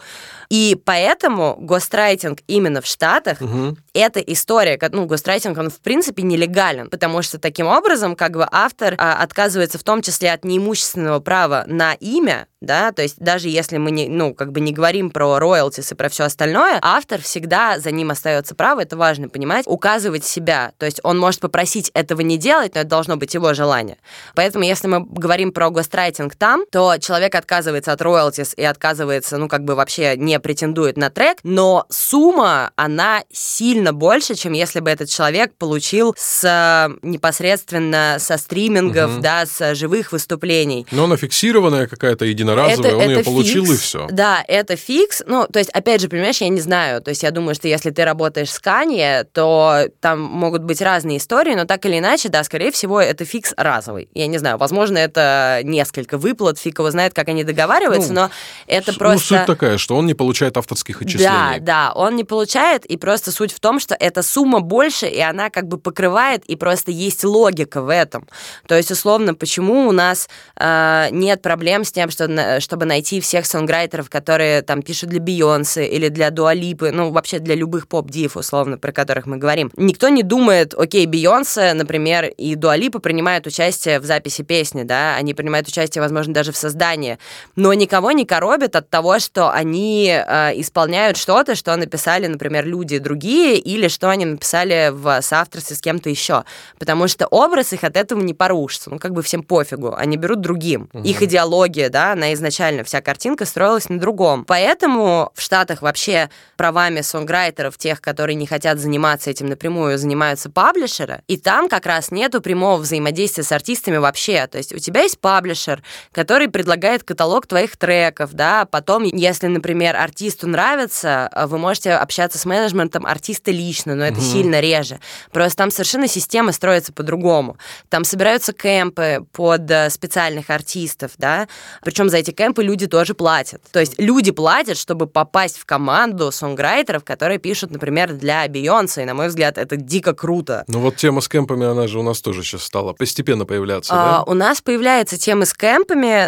И 0.50 0.78
поэтому 0.86 1.58
гострайтинг 1.60 2.40
именно 2.48 2.82
в 2.82 2.86
Штатах 2.86 3.42
Мгм. 3.42 3.78
эта 3.94 4.22
история, 4.22 4.80
ну, 4.92 5.06
гострайтинг, 5.06 5.58
он 5.58 5.70
в 5.70 5.80
принципе 5.82 6.24
нелегален, 6.24 6.90
потому 6.90 7.22
что 7.22 7.38
таким 7.38 7.68
образом 7.68 8.16
как 8.16 8.32
бы 8.32 8.48
автор 8.50 8.96
а, 8.98 9.22
отказывается 9.22 9.78
в 9.78 9.84
том 9.84 10.02
числе 10.02 10.32
от 10.32 10.46
неимущественного 10.46 11.20
права 11.20 11.66
на 11.68 11.94
имя, 11.96 12.48
да, 12.62 12.92
то 12.94 13.02
есть 13.02 13.18
даже 13.20 13.50
если 13.50 13.78
мы 13.78 13.92
не, 13.92 14.08
ну, 14.08 14.34
как 14.34 14.54
бы 14.54 14.62
не 14.62 14.72
говорим 14.72 15.10
про 15.10 15.38
роялтис 15.38 15.92
и 15.92 15.96
про 15.96 16.08
все 16.08 16.24
остальное, 16.24 16.80
автор 16.82 17.22
всегда, 17.22 17.78
за 17.78 17.92
ним 17.92 18.12
остается 18.12 18.56
право, 18.56 18.80
это 18.82 18.96
важно 18.96 19.28
понимать, 19.28 19.66
указывать 19.68 20.24
себя, 20.24 20.72
то 20.78 20.86
есть 20.86 21.02
он 21.04 21.20
может 21.20 21.42
попросить 21.42 21.92
этого 21.94 22.22
не 22.22 22.38
делать, 22.38 22.74
но 22.74 22.82
это 22.82 22.90
должно 22.90 23.18
быть 23.18 23.34
его 23.34 23.54
желание. 23.54 23.98
Поэтому 24.34 24.64
если 24.64 24.88
мы 24.88 25.02
говорим 25.06 25.52
про 25.52 25.70
гострайтинг 25.70 26.07
там, 26.12 26.66
то 26.72 26.98
человек 27.00 27.36
отказывается 27.36 27.92
от 27.92 28.02
роялтис 28.02 28.54
и 28.56 28.64
отказывается, 28.64 29.38
ну, 29.38 29.48
как 29.48 29.64
бы 29.64 29.76
вообще 29.76 30.16
не 30.18 30.40
претендует 30.40 30.98
на 30.98 31.10
трек, 31.10 31.38
но 31.44 31.86
сумма, 31.90 32.72
она 32.76 33.24
сильно 33.32 33.94
больше, 33.94 34.36
чем 34.36 34.54
если 34.54 34.80
бы 34.80 34.90
этот 34.90 35.10
человек 35.10 35.54
получил 35.58 36.16
с 36.18 36.44
э, 36.44 36.96
непосредственно 37.02 38.18
со 38.20 38.38
стримингов, 38.38 39.12
Мгм. 39.12 39.22
да, 39.22 39.46
с 39.46 39.76
живых 39.76 40.12
выступлений. 40.12 40.86
Но 40.92 41.04
она 41.06 41.18
фиксированная 41.18 41.88
какая-то, 41.88 42.26
единоразовая, 42.26 42.96
он 42.96 43.10
ее 43.10 43.24
получил 43.24 43.66
фикс. 43.66 43.76
и 43.76 43.82
все. 43.82 44.08
Да, 44.12 44.44
это 44.48 44.76
фикс. 44.76 45.22
Ну, 45.26 45.46
то 45.52 45.60
есть, 45.60 45.70
опять 45.72 46.02
же, 46.02 46.10
понимаешь, 46.10 46.38
я 46.42 46.50
не 46.50 46.62
знаю. 46.62 47.02
То 47.02 47.10
есть, 47.10 47.24
я 47.24 47.32
думаю, 47.32 47.56
что 47.56 47.68
если 47.68 47.92
ты 47.92 48.04
работаешь 48.06 48.52
с 48.52 48.60
Kanye, 48.62 49.26
то 49.32 49.88
там 50.02 50.22
могут 50.22 50.64
быть 50.64 50.82
разные 50.82 51.18
истории, 51.18 51.54
но 51.56 51.66
так 51.66 51.86
или 51.86 52.00
иначе, 52.00 52.30
да, 52.30 52.44
скорее 52.44 52.72
всего, 52.72 53.00
это 53.02 53.26
фикс 53.26 53.54
разовый. 53.58 54.10
Я 54.14 54.28
не 54.28 54.38
знаю, 54.38 54.58
возможно, 54.58 54.98
это 54.98 55.62
несколько 55.64 55.97
выплат, 56.12 56.60
фиг 56.60 56.80
его 56.80 56.92
знает, 56.92 57.14
как 57.14 57.28
они 57.30 57.44
договариваются, 57.44 58.14
Ну, 58.14 58.22
но 58.22 58.30
это 58.68 58.92
Ну, 58.92 58.98
просто... 58.98 59.38
суть 59.38 59.46
такая, 59.46 59.78
что 59.78 59.96
он 59.96 60.06
не 60.06 60.14
получает 60.14 60.58
авторских 60.58 61.00
Да, 61.00 61.06
отчислений. 61.06 61.60
да, 61.62 61.92
он 61.96 62.16
не 62.16 62.24
получает, 62.24 62.86
и 62.86 62.98
просто 62.98 63.32
суть 63.32 63.52
в 63.52 63.60
том, 63.60 63.80
что 63.80 63.96
эта 64.00 64.22
сумма 64.22 64.60
больше, 64.60 65.08
и 65.08 65.20
она 65.20 65.50
как 65.50 65.68
бы 65.68 65.78
покрывает, 65.78 66.44
и 66.46 66.56
просто 66.56 66.92
есть 66.92 67.24
логика 67.24 67.82
в 67.82 67.90
этом. 67.90 68.28
То 68.68 68.76
есть, 68.76 68.92
условно, 68.92 69.34
почему 69.34 69.88
у 69.88 69.92
нас 69.92 70.30
э, 70.60 71.08
нет 71.12 71.42
проблем 71.42 71.84
с 71.84 71.92
тем, 71.92 72.10
что, 72.10 72.60
чтобы 72.60 72.86
найти 72.86 73.22
всех 73.22 73.46
сонграйтеров, 73.46 74.10
которые 74.10 74.62
там 74.62 74.82
пишут 74.82 75.10
для 75.10 75.20
Бейонсе 75.20 75.88
или 75.88 76.10
для 76.10 76.30
Дуалипы, 76.30 76.92
ну, 76.92 77.12
вообще 77.12 77.40
для 77.40 77.56
любых 77.56 77.88
поп-див, 77.88 78.36
условно, 78.36 78.78
про 78.78 78.92
которых 78.92 79.26
мы 79.26 79.38
говорим. 79.38 79.72
Никто 79.78 80.10
не 80.10 80.24
думает, 80.24 80.74
окей, 80.74 81.06
Бейонсе, 81.06 81.74
например, 81.74 82.26
и 82.26 82.56
Дуалипа 82.56 83.00
принимают 83.00 83.48
участие 83.48 84.00
в 84.00 84.06
записи 84.06 84.44
песни, 84.44 84.84
да, 84.84 85.16
они 85.16 85.34
принимают 85.34 85.68
участие, 85.68 85.87
возможно, 85.96 86.34
даже 86.34 86.52
в 86.52 86.58
создании, 86.58 87.18
но 87.56 87.74
никого 87.74 88.12
не 88.12 88.26
коробит 88.26 88.76
от 88.76 88.90
того, 88.90 89.20
что 89.20 89.52
они 89.52 90.10
э, 90.10 90.60
исполняют 90.60 91.18
что-то, 91.18 91.56
что 91.56 91.76
написали, 91.76 92.28
например, 92.28 92.66
люди 92.66 92.98
другие, 92.98 93.58
или 93.58 93.88
что 93.88 94.10
они 94.10 94.26
написали 94.26 94.90
в 94.92 95.22
соавторстве 95.22 95.76
с 95.76 95.82
кем-то 95.82 96.10
еще. 96.10 96.44
Потому 96.80 97.08
что 97.08 97.28
образ 97.28 97.74
их 97.74 97.84
от 97.84 97.96
этого 97.96 98.20
не 98.22 98.34
порушится. 98.34 98.90
Ну, 98.90 99.00
как 99.00 99.14
бы 99.14 99.22
всем 99.22 99.44
пофигу. 99.44 99.94
Они 99.96 100.18
берут 100.18 100.42
другим. 100.42 100.90
Их 100.94 101.22
идеология, 101.22 101.90
да, 101.90 102.14
она 102.14 102.34
изначально, 102.34 102.84
вся 102.84 103.02
картинка 103.02 103.46
строилась 103.46 103.90
на 103.90 104.00
другом. 104.00 104.44
Поэтому 104.46 105.32
в 105.34 105.42
Штатах 105.42 105.82
вообще 105.82 106.30
правами 106.56 107.02
сонграйтеров, 107.02 107.78
тех, 107.78 108.02
которые 108.02 108.36
не 108.36 108.48
хотят 108.48 108.80
заниматься 108.80 109.30
этим 109.30 109.48
напрямую, 109.48 109.98
занимаются 109.98 110.50
паблишеры. 110.50 111.22
И 111.28 111.38
там 111.38 111.70
как 111.70 111.86
раз 111.86 112.12
нету 112.12 112.42
прямого 112.42 112.78
взаимодействия 112.78 113.44
с 113.44 113.52
артистами 113.52 113.98
вообще. 113.98 114.48
То 114.48 114.58
есть 114.58 114.74
у 114.74 114.80
тебя 114.80 115.02
есть 115.02 115.20
паблишер, 115.20 115.77
который 116.12 116.48
предлагает 116.50 117.04
каталог 117.04 117.48
твоих 117.48 117.78
треков, 117.78 118.34
да, 118.34 118.66
потом, 118.66 119.04
если, 119.04 119.48
например, 119.48 119.96
артисту 119.96 120.48
нравится, 120.48 121.30
э, 121.34 121.46
вы 121.48 121.58
можете 121.58 121.92
общаться 121.94 122.38
с 122.38 122.46
менеджментом 122.46 123.06
артиста 123.06 123.52
лично, 123.52 123.96
но 123.96 124.04
это 124.06 124.16
Мгм. 124.20 124.22
сильно 124.22 124.60
реже. 124.60 125.00
Просто 125.32 125.58
там 125.58 125.72
совершенно 125.72 126.08
система 126.08 126.52
строится 126.52 126.94
по-другому. 126.94 127.58
Там 127.90 128.04
собираются 128.04 128.54
кемпы 128.54 129.26
под 129.32 129.70
э, 129.72 129.90
специальных 129.90 130.50
артистов, 130.50 131.12
да, 131.18 131.48
причем 131.84 132.10
за 132.10 132.18
эти 132.18 132.32
кемпы 132.32 132.64
люди 132.64 132.88
тоже 132.88 133.14
платят. 133.14 133.62
То 133.72 133.80
есть 133.80 133.96
люди 133.98 134.32
платят, 134.32 134.78
чтобы 134.78 135.08
попасть 135.08 135.58
в 135.58 135.66
команду 135.66 136.32
сонграйтеров, 136.32 137.04
которые 137.04 137.40
пишут, 137.40 137.72
например, 137.72 138.14
для 138.14 138.48
Бейонсе, 138.48 139.04
и, 139.04 139.06
на 139.06 139.14
мой 139.14 139.28
взгляд, 139.28 139.58
это 139.58 139.76
дико 139.76 140.14
круто. 140.14 140.64
Ну 140.68 140.80
вот 140.80 140.96
тема 140.98 141.22
с 141.22 141.28
кемпами, 141.28 141.66
она 141.66 141.88
же 141.88 142.00
у 142.00 142.04
нас 142.04 142.22
тоже 142.22 142.44
сейчас 142.44 142.64
стала 142.64 142.94
постепенно 142.94 143.46
появляться, 143.46 143.94
А, 143.94 144.18
да? 144.18 144.24
у 144.24 144.34
нас 144.34 144.62
появляются 144.62 145.18
темы 145.18 145.46
с 145.46 145.54
кемпами, 145.54 145.67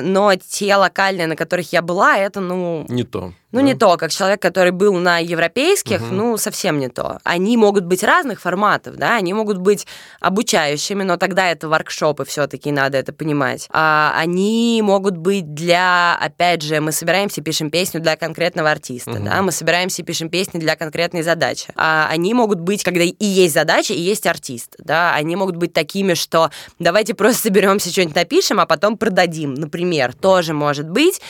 но 0.01 0.35
те 0.35 0.75
локальные, 0.75 1.27
на 1.27 1.35
которых 1.35 1.71
я 1.73 1.81
была, 1.81 2.17
это, 2.17 2.39
ну, 2.39 2.85
Не 2.89 3.03
то. 3.03 3.33
Ну, 3.51 3.59
да? 3.59 3.65
не 3.65 3.73
то, 3.73 3.97
как 3.97 4.11
человек, 4.11 4.41
который 4.41 4.71
был 4.71 4.93
на 4.95 5.17
европейских, 5.19 6.01
Мгм. 6.01 6.17
ну, 6.17 6.37
совсем 6.37 6.79
не 6.79 6.89
то. 6.89 7.19
Они 7.23 7.57
могут 7.57 7.85
быть 7.85 8.03
разных 8.03 8.41
форматов, 8.41 8.95
да, 8.95 9.15
они 9.15 9.33
могут 9.33 9.57
быть 9.57 9.87
обучающими, 10.19 11.03
но 11.03 11.17
тогда 11.17 11.49
это 11.49 11.67
воркшопы 11.67 12.25
все-таки, 12.25 12.71
надо 12.71 12.97
это 12.97 13.11
понимать. 13.13 13.67
А, 13.71 14.13
они 14.15 14.81
могут 14.83 15.17
быть 15.17 15.53
для, 15.53 16.15
опять 16.21 16.61
же, 16.61 16.79
мы 16.79 16.91
собираемся, 16.91 17.41
пишем 17.41 17.71
песню 17.71 17.99
для 18.01 18.15
конкретного 18.15 18.69
артиста, 18.69 19.11
Мгм. 19.11 19.25
да, 19.25 19.41
мы 19.41 19.51
собираемся, 19.51 20.03
пишем 20.03 20.29
песни 20.29 20.59
для 20.59 20.75
конкретной 20.75 21.23
задачи. 21.23 21.67
А 21.75 22.07
они 22.09 22.33
могут 22.33 22.59
быть, 22.59 22.83
когда 22.83 23.03
и 23.03 23.15
есть 23.25 23.53
задача, 23.53 23.93
и 23.93 23.99
есть 23.99 24.27
артист, 24.27 24.75
да, 24.77 25.13
они 25.15 25.35
могут 25.35 25.55
быть 25.55 25.73
такими, 25.73 26.13
что 26.13 26.51
давайте 26.77 27.13
просто 27.13 27.43
соберемся, 27.43 27.89
что-нибудь 27.91 28.15
напишем, 28.15 28.59
а 28.59 28.65
потом 28.65 28.97
продадим, 28.97 29.53
например, 29.55 30.13
тоже 30.13 30.53
может 30.53 30.89
быть, 30.89 31.21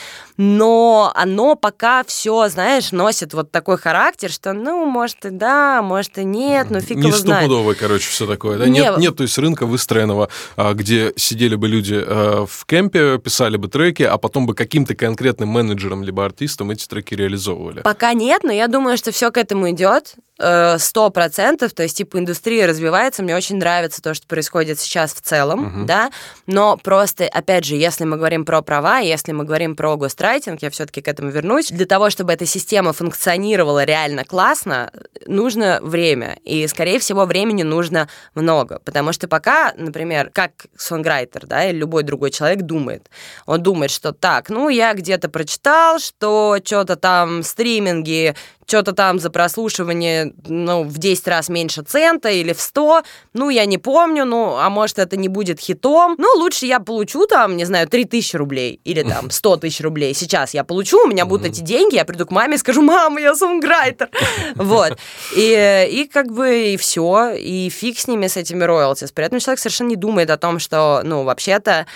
но 0.41 1.11
оно 1.15 1.55
пока 1.55 2.01
все, 2.05 2.47
знаешь, 2.47 2.93
носит 2.93 3.33
вот 3.33 3.51
такой 3.51 3.77
характер, 3.77 4.31
что, 4.31 4.53
ну, 4.53 4.85
может 4.85 5.25
и 5.25 5.31
да, 5.31 5.81
может 5.81 6.17
и 6.17 6.23
нет, 6.23 6.67
ну 6.69 6.79
фиг 6.79 6.95
Не 6.95 7.09
его 7.09 7.17
знает. 7.17 7.43
стопудовое, 7.43 7.75
короче, 7.75 8.09
все 8.09 8.25
такое. 8.25 8.57
Да? 8.57 8.65
Не, 8.65 8.79
Нет, 8.79 8.97
нет, 8.99 9.17
то 9.17 9.23
есть 9.23 9.37
рынка 9.37 9.65
выстроенного, 9.65 10.29
а, 10.55 10.73
где 10.73 11.11
сидели 11.17 11.55
бы 11.55 11.67
люди 11.67 12.01
а, 12.01 12.45
в 12.45 12.65
кемпе, 12.65 13.17
писали 13.17 13.57
бы 13.57 13.67
треки, 13.67 14.03
а 14.03 14.17
потом 14.17 14.45
бы 14.45 14.55
каким-то 14.55 14.95
конкретным 14.95 15.49
менеджером 15.49 16.03
либо 16.03 16.23
артистом 16.23 16.71
эти 16.71 16.87
треки 16.87 17.15
реализовывали. 17.15 17.81
Пока 17.81 18.13
нет, 18.13 18.43
но 18.43 18.53
я 18.53 18.69
думаю, 18.69 18.95
что 18.95 19.11
все 19.11 19.31
к 19.31 19.37
этому 19.37 19.69
идет. 19.71 20.15
э, 20.39 20.77
сто 20.79 21.09
процентов, 21.09 21.73
то 21.73 21.83
есть, 21.83 21.97
типа, 21.97 22.17
индустрия 22.17 22.65
развивается, 22.65 23.21
мне 23.21 23.35
очень 23.35 23.57
нравится 23.57 24.01
то, 24.01 24.13
что 24.13 24.25
происходит 24.25 24.79
сейчас 24.79 25.13
в 25.13 25.21
целом, 25.21 25.79
угу. 25.79 25.85
да, 25.85 26.11
но 26.47 26.77
просто, 26.77 27.25
опять 27.25 27.65
же, 27.65 27.75
если 27.75 28.05
мы 28.05 28.15
говорим 28.15 28.45
про 28.45 28.61
права, 28.61 28.99
если 28.99 29.33
мы 29.33 29.43
говорим 29.43 29.75
про 29.75 29.91
гострайтинг, 30.29 30.61
я 30.61 30.69
все-таки 30.69 31.01
к 31.01 31.07
этому 31.07 31.31
вернусь, 31.31 31.69
для 31.69 31.85
того, 31.85 32.09
чтобы 32.09 32.33
эта 32.33 32.45
система 32.45 32.93
функционировала 32.93 33.83
реально 33.83 34.23
классно, 34.23 34.91
нужно 35.25 35.79
время, 35.81 36.37
и, 36.43 36.67
скорее 36.67 36.99
всего, 36.99 37.25
времени 37.25 37.63
нужно 37.63 38.07
много, 38.35 38.79
потому 38.85 39.11
что 39.11 39.27
пока, 39.27 39.73
например, 39.75 40.29
как 40.31 40.51
сонграйтер, 40.77 41.47
да, 41.47 41.65
или 41.65 41.77
любой 41.77 42.03
другой 42.03 42.31
человек 42.31 42.61
думает, 42.61 43.09
он 43.45 43.63
думает, 43.63 43.91
что 43.91 44.11
так, 44.11 44.49
ну, 44.49 44.69
я 44.69 44.93
где-то 44.93 45.29
прочитал, 45.29 45.99
что 45.99 46.57
что-то 46.63 46.95
там 46.95 47.43
стриминги 47.43 48.35
что-то 48.69 48.93
там 48.93 49.19
за 49.19 49.29
прослушивание, 49.29 50.33
ну, 50.47 50.83
в 50.83 50.97
10 50.97 51.27
раз 51.27 51.49
меньше 51.49 51.81
цента 51.81 52.29
или 52.29 52.53
в 52.53 52.61
100, 52.61 53.03
ну, 53.33 53.49
я 53.49 53.65
не 53.65 53.77
помню, 53.77 54.25
ну, 54.25 54.55
а 54.57 54.69
может, 54.69 54.99
это 54.99 55.17
не 55.17 55.27
будет 55.27 55.59
хитом, 55.59 56.15
ну, 56.17 56.27
лучше 56.37 56.65
я 56.65 56.79
получу 56.79 57.25
там, 57.25 57.57
не 57.57 57.65
знаю, 57.65 57.89
3000 57.89 58.35
рублей 58.37 58.79
или 58.83 59.03
там 59.03 59.31
100 59.31 59.57
тысяч 59.57 59.81
рублей. 59.81 60.13
Сейчас 60.13 60.53
я 60.53 60.63
получу, 60.63 61.03
у 61.03 61.07
меня 61.07 61.25
будут 61.25 61.47
эти 61.47 61.61
деньги, 61.61 61.95
я 61.95 62.05
приду 62.05 62.25
к 62.25 62.31
маме 62.31 62.55
и 62.55 62.57
скажу, 62.57 62.81
мама, 62.81 63.19
я 63.19 63.35
сонграйтер. 63.35 64.09
Вот. 64.55 64.97
И, 65.35 65.87
и 65.91 66.05
как 66.05 66.31
бы 66.31 66.73
и 66.73 66.77
все, 66.77 67.31
и 67.31 67.69
фиг 67.69 67.97
с 67.97 68.07
ними, 68.07 68.27
с 68.27 68.37
этими 68.37 68.63
роялтис. 68.63 69.11
При 69.11 69.25
этом 69.25 69.39
человек 69.39 69.59
совершенно 69.59 69.89
не 69.89 69.95
думает 69.95 70.29
о 70.29 70.37
том, 70.37 70.59
что, 70.59 71.01
ну, 71.03 71.23
вообще-то, 71.23 71.87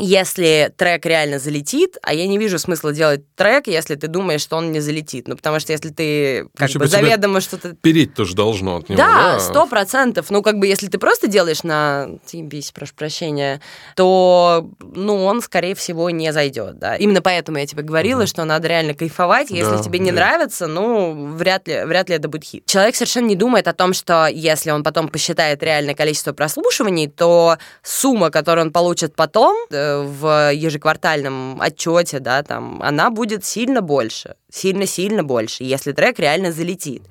если 0.00 0.72
трек 0.76 1.06
реально 1.06 1.38
залетит, 1.38 1.96
а 2.02 2.12
я 2.12 2.26
не 2.26 2.38
вижу 2.38 2.58
смысла 2.58 2.92
делать 2.92 3.22
трек, 3.36 3.66
если 3.66 3.94
ты 3.94 4.08
думаешь, 4.08 4.40
что 4.40 4.56
он 4.56 4.72
не 4.72 4.80
залетит. 4.80 5.28
Ну, 5.28 5.36
потому 5.36 5.60
что 5.60 5.72
если 5.72 5.90
ты 5.90 6.48
как 6.56 6.72
ну, 6.74 6.80
бы 6.80 6.86
заведомо 6.86 7.40
что-то... 7.40 7.74
Переть 7.74 8.14
тоже 8.14 8.34
должно 8.34 8.76
от 8.76 8.88
него, 8.88 8.98
да? 8.98 9.38
сто 9.40 9.66
процентов. 9.66 10.30
Ну, 10.30 10.42
как 10.42 10.58
бы, 10.58 10.66
если 10.66 10.88
ты 10.88 10.98
просто 10.98 11.28
делаешь 11.28 11.62
на... 11.62 12.08
Ебись, 12.32 12.72
прошу 12.72 12.94
прощения, 12.94 13.60
то, 13.96 14.68
ну, 14.80 15.24
он, 15.24 15.40
скорее 15.40 15.74
всего, 15.74 16.10
не 16.10 16.32
зайдет, 16.32 16.78
да. 16.78 16.96
Именно 16.96 17.22
поэтому 17.22 17.58
я 17.58 17.66
тебе 17.66 17.82
говорила, 17.82 18.20
угу. 18.20 18.26
что 18.26 18.44
надо 18.44 18.68
реально 18.68 18.94
кайфовать. 18.94 19.50
Если 19.50 19.76
да, 19.76 19.82
тебе 19.82 19.98
не 19.98 20.10
да. 20.10 20.16
нравится, 20.16 20.66
ну, 20.66 21.34
вряд 21.34 21.68
ли, 21.68 21.84
вряд 21.84 22.08
ли 22.08 22.16
это 22.16 22.28
будет 22.28 22.44
хит. 22.44 22.66
Человек 22.66 22.96
совершенно 22.96 23.26
не 23.26 23.36
думает 23.36 23.68
о 23.68 23.72
том, 23.72 23.92
что 23.92 24.26
если 24.26 24.70
он 24.70 24.82
потом 24.82 25.08
посчитает 25.08 25.62
реальное 25.62 25.94
количество 25.94 26.32
прослушиваний, 26.32 27.08
то 27.08 27.58
сумма, 27.82 28.30
которую 28.30 28.66
он 28.66 28.72
получит 28.72 29.14
потом, 29.14 29.56
Э, 29.70 29.87
в 29.96 30.52
ежеквартальном 30.52 31.60
отчете, 31.60 32.18
да, 32.20 32.42
там, 32.42 32.82
она 32.82 33.10
будет 33.10 33.44
сильно 33.44 33.80
больше, 33.80 34.36
сильно-сильно 34.50 35.22
больше, 35.22 35.64
если 35.64 35.92
трек 35.92 36.18
реально 36.18 36.52
залетит. 36.52 37.02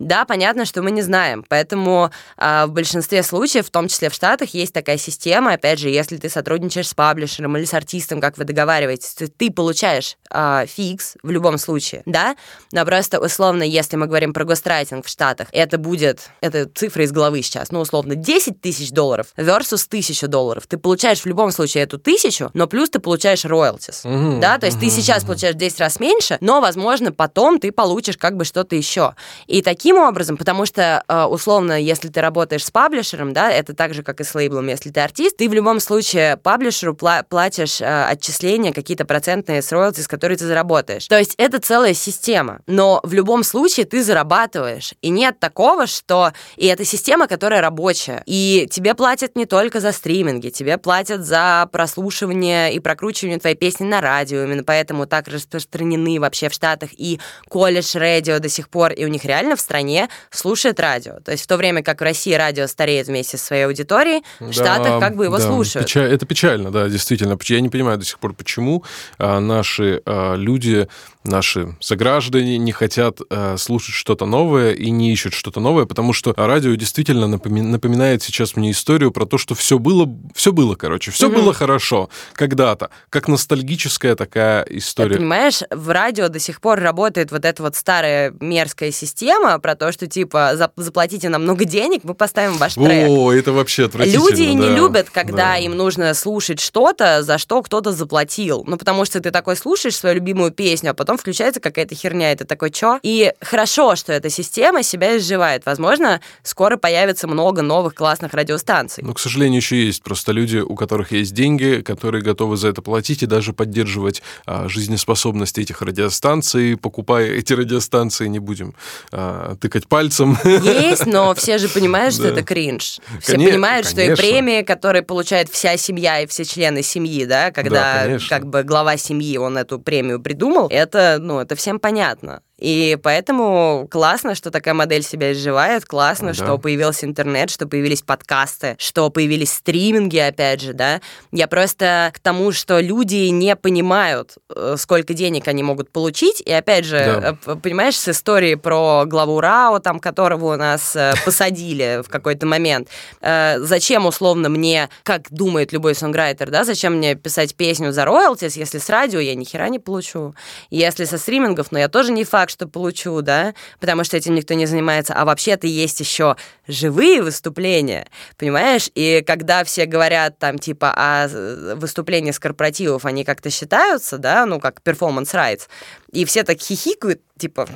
Да, 0.00 0.24
понятно, 0.24 0.64
что 0.64 0.80
мы 0.80 0.92
не 0.92 1.02
знаем, 1.02 1.44
поэтому 1.46 2.10
э, 2.38 2.64
в 2.64 2.70
большинстве 2.70 3.22
случаев, 3.22 3.66
в 3.66 3.70
том 3.70 3.86
числе 3.86 4.08
в 4.08 4.14
Штатах, 4.14 4.54
есть 4.54 4.72
такая 4.72 4.96
система, 4.96 5.52
опять 5.52 5.78
же, 5.78 5.90
если 5.90 6.16
ты 6.16 6.30
сотрудничаешь 6.30 6.88
с 6.88 6.94
паблишером 6.94 7.58
или 7.58 7.66
с 7.66 7.74
артистом, 7.74 8.18
как 8.18 8.38
вы 8.38 8.44
договариваетесь, 8.44 9.12
то 9.12 9.28
ты 9.28 9.52
получаешь 9.52 10.16
э, 10.30 10.64
фикс 10.66 11.16
в 11.22 11.30
любом 11.30 11.58
случае, 11.58 12.02
да, 12.06 12.34
но 12.72 12.86
просто 12.86 13.20
условно, 13.20 13.62
если 13.62 13.96
мы 13.96 14.06
говорим 14.06 14.32
про 14.32 14.44
гострайтинг 14.44 15.04
в 15.04 15.08
Штатах, 15.10 15.48
это 15.52 15.76
будет, 15.76 16.30
это 16.40 16.64
цифра 16.64 17.04
из 17.04 17.12
головы 17.12 17.42
сейчас, 17.42 17.70
ну, 17.70 17.80
условно, 17.80 18.14
10 18.14 18.58
тысяч 18.58 18.92
долларов 18.92 19.26
versus 19.36 19.84
1000 19.86 20.28
долларов. 20.28 20.66
Ты 20.66 20.78
получаешь 20.78 21.20
в 21.20 21.26
любом 21.26 21.50
случае 21.52 21.82
эту 21.82 21.98
тысячу, 21.98 22.50
но 22.54 22.66
плюс 22.66 22.88
ты 22.88 23.00
получаешь 23.00 23.44
роялтис, 23.44 24.06
угу, 24.06 24.40
да, 24.40 24.56
то 24.56 24.64
есть 24.64 24.78
угу, 24.78 24.86
ты 24.86 24.90
сейчас 24.90 25.24
получаешь 25.24 25.56
10 25.56 25.78
раз 25.78 26.00
меньше, 26.00 26.38
но, 26.40 26.62
возможно, 26.62 26.79
потом 27.12 27.58
ты 27.58 27.70
получишь 27.70 28.16
как 28.16 28.36
бы 28.36 28.44
что-то 28.44 28.76
еще. 28.76 29.14
И 29.46 29.60
такие 29.60 29.90
Каким 29.90 30.04
образом? 30.04 30.36
Потому 30.36 30.66
что, 30.66 31.02
э, 31.08 31.24
условно, 31.24 31.72
если 31.82 32.06
ты 32.06 32.20
работаешь 32.20 32.64
с 32.64 32.70
паблишером, 32.70 33.32
да, 33.32 33.50
это 33.50 33.74
так 33.74 33.92
же, 33.92 34.04
как 34.04 34.20
и 34.20 34.24
с 34.24 34.36
лейблом, 34.36 34.68
если 34.68 34.90
ты 34.90 35.00
артист, 35.00 35.38
ты 35.38 35.48
в 35.48 35.52
любом 35.52 35.80
случае 35.80 36.36
паблишеру 36.36 36.94
пла- 36.94 37.24
платишь 37.28 37.80
э, 37.80 38.04
отчисления, 38.04 38.72
какие-то 38.72 39.04
процентные 39.04 39.62
с 39.62 39.72
роялти, 39.72 40.00
с 40.00 40.06
которыми 40.06 40.36
ты 40.36 40.46
заработаешь. 40.46 41.08
То 41.08 41.18
есть 41.18 41.34
это 41.38 41.58
целая 41.58 41.92
система. 41.92 42.60
Но 42.68 43.00
в 43.02 43.12
любом 43.12 43.42
случае 43.42 43.84
ты 43.84 44.04
зарабатываешь. 44.04 44.94
И 45.02 45.08
нет 45.08 45.40
такого, 45.40 45.88
что... 45.88 46.30
И 46.56 46.68
это 46.68 46.84
система, 46.84 47.26
которая 47.26 47.60
рабочая. 47.60 48.22
И 48.26 48.68
тебе 48.70 48.94
платят 48.94 49.34
не 49.34 49.44
только 49.44 49.80
за 49.80 49.90
стриминги, 49.90 50.50
тебе 50.50 50.78
платят 50.78 51.24
за 51.24 51.68
прослушивание 51.72 52.72
и 52.72 52.78
прокручивание 52.78 53.40
твоей 53.40 53.56
песни 53.56 53.86
на 53.86 54.00
радио. 54.00 54.44
Именно 54.44 54.62
поэтому 54.62 55.06
так 55.06 55.26
распространены 55.26 56.20
вообще 56.20 56.48
в 56.48 56.52
Штатах 56.52 56.69
и 56.96 57.20
колледж 57.48 57.96
радио 57.96 58.38
до 58.38 58.48
сих 58.48 58.68
пор, 58.68 58.92
и 58.92 59.04
у 59.04 59.08
них 59.08 59.24
реально 59.24 59.56
в 59.56 59.60
стране 59.60 59.80
стране 59.80 60.08
слушает 60.30 60.80
радио. 60.80 61.20
То 61.24 61.32
есть 61.32 61.44
в 61.44 61.46
то 61.46 61.56
время 61.56 61.82
как 61.82 62.00
в 62.00 62.04
России 62.04 62.34
радио 62.34 62.66
стареет 62.66 63.06
вместе 63.06 63.36
со 63.36 63.44
своей 63.44 63.66
аудиторией, 63.66 64.22
в 64.38 64.46
да, 64.46 64.52
Штатах 64.52 65.00
как 65.00 65.16
бы 65.16 65.24
его 65.24 65.38
да, 65.38 65.46
слушают. 65.46 65.86
Печаль, 65.86 66.12
это 66.12 66.26
печально, 66.26 66.70
да, 66.70 66.88
действительно. 66.88 67.38
Я 67.44 67.60
не 67.60 67.68
понимаю 67.68 67.98
до 67.98 68.04
сих 68.04 68.18
пор, 68.18 68.34
почему 68.34 68.84
а, 69.18 69.40
наши 69.40 70.02
а, 70.04 70.34
люди 70.34 70.88
наши 71.24 71.76
сограждане 71.80 72.58
не 72.58 72.72
хотят 72.72 73.18
э, 73.28 73.56
слушать 73.58 73.94
что-то 73.94 74.26
новое 74.26 74.72
и 74.72 74.90
не 74.90 75.12
ищут 75.12 75.34
что-то 75.34 75.60
новое, 75.60 75.84
потому 75.84 76.12
что 76.12 76.32
радио 76.36 76.74
действительно 76.74 77.26
напоми- 77.26 77.62
напоминает 77.62 78.22
сейчас 78.22 78.56
мне 78.56 78.70
историю 78.70 79.10
про 79.10 79.26
то, 79.26 79.36
что 79.36 79.54
все 79.54 79.78
было, 79.78 80.08
все 80.34 80.52
было, 80.52 80.74
короче, 80.76 81.10
все 81.10 81.28
mm-hmm. 81.28 81.34
было 81.34 81.52
хорошо 81.52 82.08
когда-то, 82.32 82.90
как 83.10 83.28
ностальгическая 83.28 84.16
такая 84.16 84.62
история. 84.62 85.12
Ты 85.12 85.18
понимаешь, 85.18 85.60
в 85.70 85.90
радио 85.90 86.28
до 86.28 86.38
сих 86.38 86.60
пор 86.60 86.80
работает 86.80 87.32
вот 87.32 87.44
эта 87.44 87.62
вот 87.62 87.76
старая 87.76 88.34
мерзкая 88.40 88.90
система 88.90 89.58
про 89.58 89.76
то, 89.76 89.92
что 89.92 90.06
типа 90.06 90.52
заплатите 90.76 91.28
нам 91.28 91.42
много 91.42 91.64
денег, 91.64 92.04
мы 92.04 92.14
поставим 92.14 92.56
ваш 92.56 92.74
трек. 92.74 93.08
О, 93.08 93.32
это 93.32 93.52
вообще 93.52 93.86
отвратительно. 93.86 94.24
Люди 94.24 94.46
да. 94.46 94.52
не 94.54 94.68
любят, 94.74 95.10
когда 95.10 95.36
да. 95.52 95.56
им 95.58 95.76
нужно 95.76 96.14
слушать 96.14 96.60
что-то, 96.60 97.22
за 97.22 97.38
что 97.38 97.62
кто-то 97.62 97.92
заплатил. 97.92 98.64
Ну, 98.66 98.76
потому 98.76 99.04
что 99.04 99.20
ты 99.20 99.30
такой 99.30 99.56
слушаешь 99.56 99.96
свою 99.96 100.16
любимую 100.16 100.50
песню, 100.50 100.90
а 100.90 100.94
потом 100.94 101.09
потом 101.10 101.18
включается 101.18 101.60
какая-то 101.60 101.96
херня, 101.96 102.30
это 102.30 102.44
такой, 102.44 102.70
чё? 102.70 103.00
И 103.02 103.32
хорошо, 103.40 103.96
что 103.96 104.12
эта 104.12 104.30
система 104.30 104.84
себя 104.84 105.16
изживает. 105.16 105.66
Возможно, 105.66 106.20
скоро 106.44 106.76
появится 106.76 107.26
много 107.26 107.62
новых 107.62 107.96
классных 107.96 108.32
радиостанций. 108.32 109.02
Ну, 109.02 109.12
к 109.12 109.18
сожалению, 109.18 109.56
еще 109.56 109.84
есть 109.84 110.04
просто 110.04 110.30
люди, 110.30 110.58
у 110.58 110.76
которых 110.76 111.10
есть 111.10 111.34
деньги, 111.34 111.82
которые 111.84 112.22
готовы 112.22 112.56
за 112.56 112.68
это 112.68 112.80
платить 112.80 113.24
и 113.24 113.26
даже 113.26 113.52
поддерживать 113.52 114.22
а, 114.46 114.68
жизнеспособность 114.68 115.58
этих 115.58 115.82
радиостанций, 115.82 116.76
покупая 116.76 117.32
эти 117.32 117.54
радиостанции, 117.54 118.28
не 118.28 118.38
будем 118.38 118.76
а, 119.10 119.56
тыкать 119.56 119.88
пальцем. 119.88 120.38
Есть, 120.44 121.06
но 121.06 121.34
все 121.34 121.58
же 121.58 121.68
понимают, 121.68 122.14
что 122.14 122.28
это 122.28 122.44
кринж. 122.44 123.00
Все 123.20 123.34
понимают, 123.34 123.88
что 123.88 124.00
и 124.00 124.14
премии, 124.14 124.62
которые 124.62 125.02
получает 125.02 125.48
вся 125.48 125.76
семья 125.76 126.20
и 126.20 126.28
все 126.28 126.44
члены 126.44 126.84
семьи, 126.84 127.24
да, 127.24 127.50
когда 127.50 128.16
как 128.28 128.46
бы 128.46 128.62
глава 128.62 128.96
семьи, 128.96 129.36
он 129.38 129.58
эту 129.58 129.80
премию 129.80 130.20
придумал, 130.20 130.68
это 130.70 130.99
это, 131.00 131.22
ну, 131.22 131.40
это 131.40 131.54
всем 131.54 131.80
понятно. 131.80 132.42
И 132.60 132.98
поэтому 133.02 133.88
классно, 133.90 134.34
что 134.34 134.50
такая 134.50 134.74
модель 134.74 135.02
себя 135.02 135.32
изживает, 135.32 135.86
классно, 135.86 136.28
да. 136.28 136.34
что 136.34 136.58
появился 136.58 137.06
интернет, 137.06 137.50
что 137.50 137.66
появились 137.66 138.02
подкасты, 138.02 138.76
что 138.78 139.08
появились 139.10 139.52
стриминги, 139.52 140.18
опять 140.18 140.60
же, 140.60 140.74
да. 140.74 141.00
Я 141.32 141.48
просто 141.48 142.12
к 142.14 142.20
тому, 142.20 142.52
что 142.52 142.80
люди 142.80 143.28
не 143.28 143.56
понимают, 143.56 144.34
э, 144.54 144.76
сколько 144.78 145.14
денег 145.14 145.48
они 145.48 145.62
могут 145.62 145.90
получить, 145.90 146.42
и 146.44 146.52
опять 146.52 146.84
же, 146.84 146.98
да. 146.98 147.52
Э, 147.52 147.56
понимаешь, 147.56 147.96
с 147.96 148.08
историей 148.08 148.56
про 148.56 149.04
главу 149.06 149.40
РАО, 149.40 149.78
там, 149.78 149.98
которого 149.98 150.54
у 150.54 150.56
нас 150.56 150.94
э, 150.94 151.14
посадили 151.24 152.02
в 152.04 152.08
какой-то 152.08 152.46
момент, 152.46 152.88
зачем 153.22 154.06
условно 154.06 154.48
мне, 154.48 154.88
как 155.02 155.30
думает 155.30 155.72
любой 155.72 155.94
сонграйтер, 155.94 156.50
да, 156.50 156.64
зачем 156.64 156.96
мне 156.96 157.14
писать 157.14 157.54
песню 157.54 157.92
за 157.92 158.04
роялтис, 158.04 158.56
если 158.56 158.78
с 158.78 158.88
радио 158.90 159.20
я 159.20 159.34
ни 159.34 159.44
хера 159.44 159.68
не 159.68 159.78
получу, 159.78 160.34
если 160.70 161.04
со 161.04 161.18
стримингов, 161.18 161.72
но 161.72 161.78
я 161.78 161.88
тоже 161.88 162.12
не 162.12 162.24
факт, 162.24 162.49
что 162.50 162.66
получу, 162.66 163.22
да, 163.22 163.54
потому 163.78 164.04
что 164.04 164.16
этим 164.16 164.34
никто 164.34 164.54
не 164.54 164.66
занимается, 164.66 165.14
а 165.14 165.24
вообще-то 165.24 165.66
есть 165.66 166.00
еще 166.00 166.36
живые 166.66 167.22
выступления, 167.22 168.06
понимаешь? 168.36 168.90
И 168.94 169.22
когда 169.26 169.64
все 169.64 169.86
говорят 169.86 170.38
там 170.38 170.58
типа 170.58 170.90
о 170.90 171.24
а, 171.24 171.74
выступлении 171.76 172.30
с 172.30 172.38
корпоративов, 172.38 173.06
они 173.06 173.24
как-то 173.24 173.50
считаются, 173.50 174.18
да, 174.18 174.46
ну 174.46 174.60
как 174.60 174.80
performance 174.82 175.32
rights, 175.34 175.68
и 176.12 176.24
все 176.24 176.42
так 176.42 176.58
хихикают, 176.58 177.20
типа... 177.38 177.68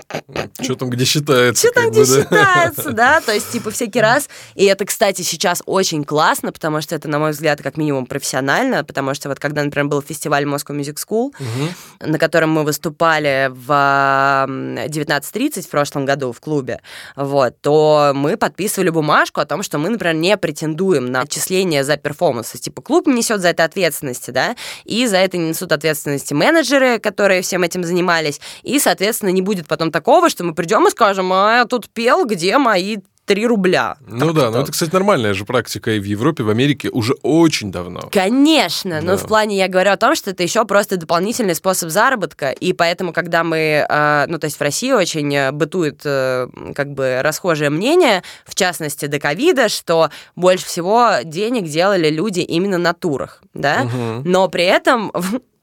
Что 0.60 0.74
там, 0.76 0.90
где 0.90 1.04
считается? 1.04 1.66
Что 1.66 1.80
там, 1.80 1.90
где 1.90 2.04
да? 2.04 2.22
считается, 2.22 2.90
да? 2.92 3.20
То 3.20 3.32
есть, 3.32 3.50
типа, 3.50 3.70
всякий 3.70 4.00
раз. 4.00 4.28
И 4.54 4.64
это, 4.64 4.84
кстати, 4.84 5.22
сейчас 5.22 5.62
очень 5.66 6.04
классно, 6.04 6.52
потому 6.52 6.80
что 6.80 6.94
это, 6.94 7.08
на 7.08 7.18
мой 7.18 7.30
взгляд, 7.30 7.62
как 7.62 7.76
минимум 7.76 8.06
профессионально, 8.06 8.84
потому 8.84 9.14
что 9.14 9.28
вот 9.28 9.38
когда, 9.38 9.62
например, 9.62 9.88
был 9.88 10.02
фестиваль 10.02 10.44
Moscow 10.44 10.78
Music 10.78 10.96
School, 10.96 11.32
угу. 11.38 11.68
на 12.00 12.18
котором 12.18 12.50
мы 12.50 12.64
выступали 12.64 13.50
в 13.50 13.70
19.30 13.70 15.62
в 15.62 15.68
прошлом 15.68 16.04
году 16.04 16.32
в 16.32 16.40
клубе, 16.40 16.80
вот, 17.16 17.60
то 17.60 18.12
мы 18.14 18.36
подписывали 18.36 18.90
бумажку 18.90 19.40
о 19.40 19.46
том, 19.46 19.62
что 19.62 19.78
мы, 19.78 19.88
например, 19.88 20.14
не 20.14 20.36
претендуем 20.36 21.10
на 21.10 21.22
отчисление 21.22 21.84
за 21.84 21.96
перформанс. 21.96 22.52
Типа, 22.52 22.82
клуб 22.82 23.06
несет 23.06 23.40
за 23.40 23.48
это 23.48 23.64
ответственности, 23.64 24.30
да, 24.30 24.56
и 24.84 25.06
за 25.06 25.18
это 25.18 25.36
несут 25.38 25.72
ответственности 25.72 26.34
менеджеры, 26.34 26.98
которые 26.98 27.42
всем 27.42 27.62
этим 27.62 27.84
занимались, 27.84 28.23
занимались. 28.24 28.40
И, 28.62 28.78
соответственно, 28.78 29.30
не 29.30 29.42
будет 29.42 29.66
потом 29.66 29.90
такого, 29.90 30.28
что 30.28 30.44
мы 30.44 30.54
придем 30.54 30.86
и 30.86 30.90
скажем, 30.90 31.32
а 31.32 31.58
я 31.58 31.64
тут 31.64 31.88
пел, 31.88 32.26
где 32.26 32.58
мои 32.58 32.98
3 33.26 33.46
рубля. 33.46 33.96
Ну 34.06 34.34
да, 34.34 34.50
но 34.50 34.60
это, 34.60 34.70
кстати, 34.70 34.92
нормальная 34.92 35.32
же 35.32 35.46
практика 35.46 35.92
и 35.92 35.98
в 35.98 36.04
Европе, 36.04 36.42
в 36.42 36.50
Америке 36.50 36.90
уже 36.90 37.14
очень 37.22 37.72
давно. 37.72 38.10
Конечно, 38.12 39.00
но 39.00 39.16
в 39.16 39.26
плане 39.26 39.56
я 39.56 39.66
говорю 39.66 39.92
о 39.92 39.96
том, 39.96 40.14
что 40.14 40.30
это 40.30 40.42
еще 40.42 40.66
просто 40.66 40.98
дополнительный 40.98 41.54
способ 41.54 41.88
заработка, 41.88 42.50
и 42.50 42.74
поэтому, 42.74 43.14
когда 43.14 43.42
мы, 43.42 43.86
э, 43.88 44.26
ну 44.28 44.38
то 44.38 44.44
есть 44.44 44.58
в 44.58 44.60
России 44.60 44.92
очень 44.92 45.34
э, 45.34 45.52
бытует 45.52 46.02
э, 46.04 46.48
как 46.74 46.92
бы 46.92 47.20
расхожее 47.22 47.70
мнение, 47.70 48.22
в 48.44 48.54
частности 48.54 49.06
до 49.06 49.18
ковида, 49.18 49.70
что 49.70 50.10
больше 50.36 50.66
всего 50.66 51.12
денег 51.24 51.64
делали 51.64 52.10
люди 52.10 52.40
именно 52.40 52.76
на 52.76 52.92
турах, 52.92 53.42
да, 53.54 53.84
угу. 53.84 54.28
но 54.28 54.48
при 54.48 54.64
этом 54.64 55.10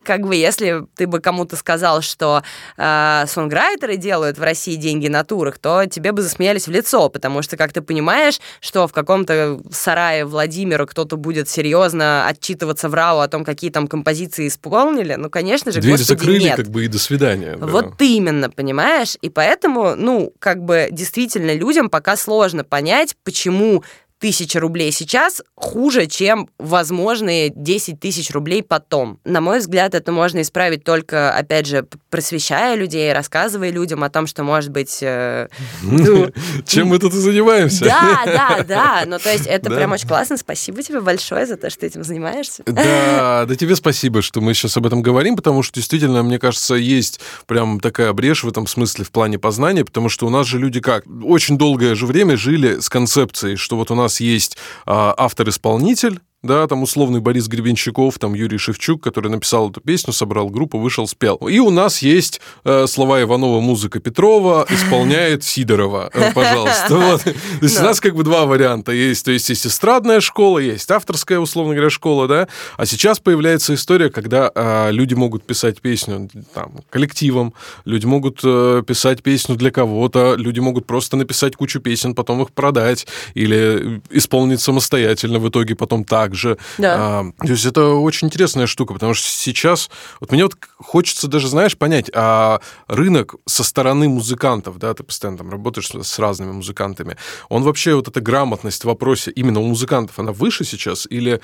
как 0.03 0.21
бы 0.21 0.35
если 0.35 0.83
ты 0.95 1.07
бы 1.07 1.19
кому-то 1.19 1.55
сказал, 1.55 2.01
что 2.01 2.43
э, 2.77 3.23
сонграйтеры 3.27 3.97
делают 3.97 4.37
в 4.37 4.43
России 4.43 4.75
деньги 4.75 5.07
на 5.07 5.23
турах, 5.23 5.59
то 5.59 5.85
тебе 5.85 6.11
бы 6.11 6.21
засмеялись 6.21 6.67
в 6.67 6.71
лицо, 6.71 7.09
потому 7.09 7.41
что, 7.41 7.57
как 7.57 7.73
ты 7.73 7.81
понимаешь, 7.81 8.39
что 8.59 8.87
в 8.87 8.93
каком-то 8.93 9.59
сарае 9.71 10.25
Владимира 10.25 10.85
кто-то 10.85 11.17
будет 11.17 11.49
серьезно 11.49 12.27
отчитываться 12.27 12.89
в 12.89 12.93
РАО 12.93 13.19
о 13.19 13.27
том, 13.27 13.45
какие 13.45 13.71
там 13.71 13.87
композиции 13.87 14.47
исполнили, 14.47 15.15
ну, 15.15 15.29
конечно 15.29 15.71
же, 15.71 15.81
Дверь 15.81 15.97
господи, 15.97 16.19
закрыли, 16.19 16.43
нет. 16.43 16.55
как 16.57 16.69
бы, 16.69 16.85
и 16.85 16.87
до 16.87 16.99
свидания. 16.99 17.55
Да. 17.57 17.67
Вот 17.67 18.01
именно, 18.01 18.49
понимаешь? 18.49 19.17
И 19.21 19.29
поэтому, 19.29 19.95
ну, 19.95 20.33
как 20.39 20.63
бы 20.63 20.87
действительно 20.91 21.53
людям 21.53 21.89
пока 21.89 22.15
сложно 22.15 22.63
понять, 22.63 23.15
почему 23.23 23.83
тысяча 24.21 24.59
рублей 24.59 24.91
сейчас 24.91 25.41
хуже, 25.55 26.05
чем 26.05 26.47
возможные 26.59 27.51
10 27.53 27.99
тысяч 27.99 28.29
рублей 28.31 28.61
потом. 28.61 29.19
На 29.25 29.41
мой 29.41 29.59
взгляд, 29.59 29.95
это 29.95 30.11
можно 30.11 30.41
исправить 30.41 30.83
только, 30.83 31.35
опять 31.35 31.65
же, 31.65 31.87
просвещая 32.11 32.75
людей, 32.75 33.11
рассказывая 33.13 33.71
людям 33.71 34.03
о 34.03 34.09
том, 34.09 34.27
что, 34.27 34.43
может 34.43 34.69
быть... 34.69 34.99
Э, 35.01 35.47
ну, 35.81 36.31
чем 36.65 36.87
мы 36.87 36.99
тут 36.99 37.13
и 37.15 37.17
занимаемся. 37.17 37.85
Да, 37.85 38.21
да, 38.25 38.63
да. 38.63 39.03
Ну, 39.07 39.17
то 39.17 39.31
есть 39.31 39.47
это 39.47 39.71
прям 39.71 39.91
очень 39.91 40.07
классно. 40.07 40.37
Спасибо 40.37 40.83
тебе 40.83 41.01
большое 41.01 41.47
за 41.47 41.57
то, 41.57 41.71
что 41.71 41.85
этим 41.85 42.03
занимаешься. 42.03 42.61
Да, 42.67 43.45
да 43.47 43.55
тебе 43.55 43.75
спасибо, 43.75 44.21
что 44.21 44.39
мы 44.39 44.53
сейчас 44.53 44.77
об 44.77 44.85
этом 44.85 45.01
говорим, 45.01 45.35
потому 45.35 45.63
что 45.63 45.75
действительно, 45.75 46.21
мне 46.21 46.37
кажется, 46.37 46.75
есть 46.75 47.19
прям 47.47 47.79
такая 47.79 48.13
брешь 48.13 48.43
в 48.43 48.47
этом 48.47 48.67
смысле 48.67 49.03
в 49.03 49.11
плане 49.11 49.39
познания, 49.39 49.83
потому 49.83 50.09
что 50.09 50.27
у 50.27 50.29
нас 50.29 50.45
же 50.45 50.59
люди 50.59 50.79
как? 50.79 51.05
Очень 51.23 51.57
долгое 51.57 51.95
же 51.95 52.05
время 52.05 52.37
жили 52.37 52.79
с 52.79 52.87
концепцией, 52.87 53.55
что 53.55 53.77
вот 53.77 53.89
у 53.89 53.95
нас 53.95 54.10
есть 54.19 54.57
а, 54.85 55.13
автор-исполнитель, 55.17 56.19
да, 56.43 56.65
там 56.67 56.81
условный 56.81 57.19
Борис 57.19 57.47
Гребенщиков, 57.47 58.17
там 58.17 58.33
Юрий 58.33 58.57
Шевчук, 58.57 59.03
который 59.03 59.29
написал 59.29 59.69
эту 59.69 59.79
песню, 59.79 60.11
собрал 60.11 60.49
группу, 60.49 60.79
вышел, 60.79 61.07
спел. 61.07 61.35
И 61.35 61.59
у 61.59 61.69
нас 61.69 62.01
есть 62.01 62.41
э, 62.63 62.87
слова 62.87 63.21
Иванова, 63.21 63.59
музыка 63.59 63.99
Петрова, 63.99 64.65
исполняет 64.69 65.43
Сидорова, 65.43 66.09
э, 66.13 66.33
пожалуйста. 66.33 66.97
Вот. 66.97 67.21
То 67.23 67.33
есть 67.61 67.79
у 67.79 67.83
нас 67.83 67.99
как 67.99 68.15
бы 68.15 68.23
два 68.23 68.45
варианта 68.45 68.91
есть. 68.91 69.23
То 69.23 69.31
есть 69.31 69.49
есть 69.49 69.67
эстрадная 69.67 70.19
школа, 70.19 70.57
есть 70.57 70.89
авторская, 70.89 71.39
условно 71.39 71.73
говоря, 71.73 71.91
школа, 71.91 72.27
да, 72.27 72.47
а 72.75 72.85
сейчас 72.87 73.19
появляется 73.19 73.75
история, 73.75 74.09
когда 74.09 74.51
э, 74.53 74.91
люди 74.91 75.13
могут 75.13 75.43
писать 75.43 75.79
песню 75.79 76.27
там, 76.55 76.79
коллективом, 76.89 77.53
люди 77.85 78.07
могут 78.07 78.39
э, 78.43 78.81
писать 78.87 79.21
песню 79.21 79.55
для 79.55 79.69
кого-то, 79.69 80.33
люди 80.35 80.59
могут 80.59 80.87
просто 80.87 81.17
написать 81.17 81.55
кучу 81.55 81.79
песен, 81.79 82.15
потом 82.15 82.41
их 82.41 82.51
продать 82.51 83.05
или 83.35 84.01
исполнить 84.09 84.59
самостоятельно 84.59 85.37
в 85.37 85.47
итоге 85.47 85.75
потом 85.75 86.03
так 86.03 86.30
также. 86.31 86.57
Да. 86.77 86.95
А, 86.97 87.45
то 87.45 87.51
есть 87.51 87.65
это 87.65 87.87
очень 87.87 88.27
интересная 88.27 88.67
штука, 88.67 88.93
потому 88.93 89.13
что 89.13 89.27
сейчас, 89.27 89.89
вот 90.19 90.31
мне 90.31 90.43
вот 90.43 90.55
хочется 90.77 91.27
даже, 91.27 91.47
знаешь, 91.47 91.77
понять, 91.77 92.09
а 92.13 92.61
рынок 92.87 93.35
со 93.45 93.63
стороны 93.63 94.07
музыкантов, 94.07 94.77
да, 94.77 94.93
ты 94.93 95.03
постоянно 95.03 95.37
там 95.37 95.49
работаешь 95.49 95.89
с 95.89 96.19
разными 96.19 96.53
музыкантами, 96.53 97.17
он 97.49 97.63
вообще 97.63 97.95
вот 97.95 98.07
эта 98.07 98.21
грамотность 98.21 98.83
в 98.83 98.85
вопросе 98.85 99.31
именно 99.31 99.59
у 99.59 99.67
музыкантов, 99.67 100.19
она 100.19 100.31
выше 100.31 100.63
сейчас 100.63 101.05
или 101.09 101.41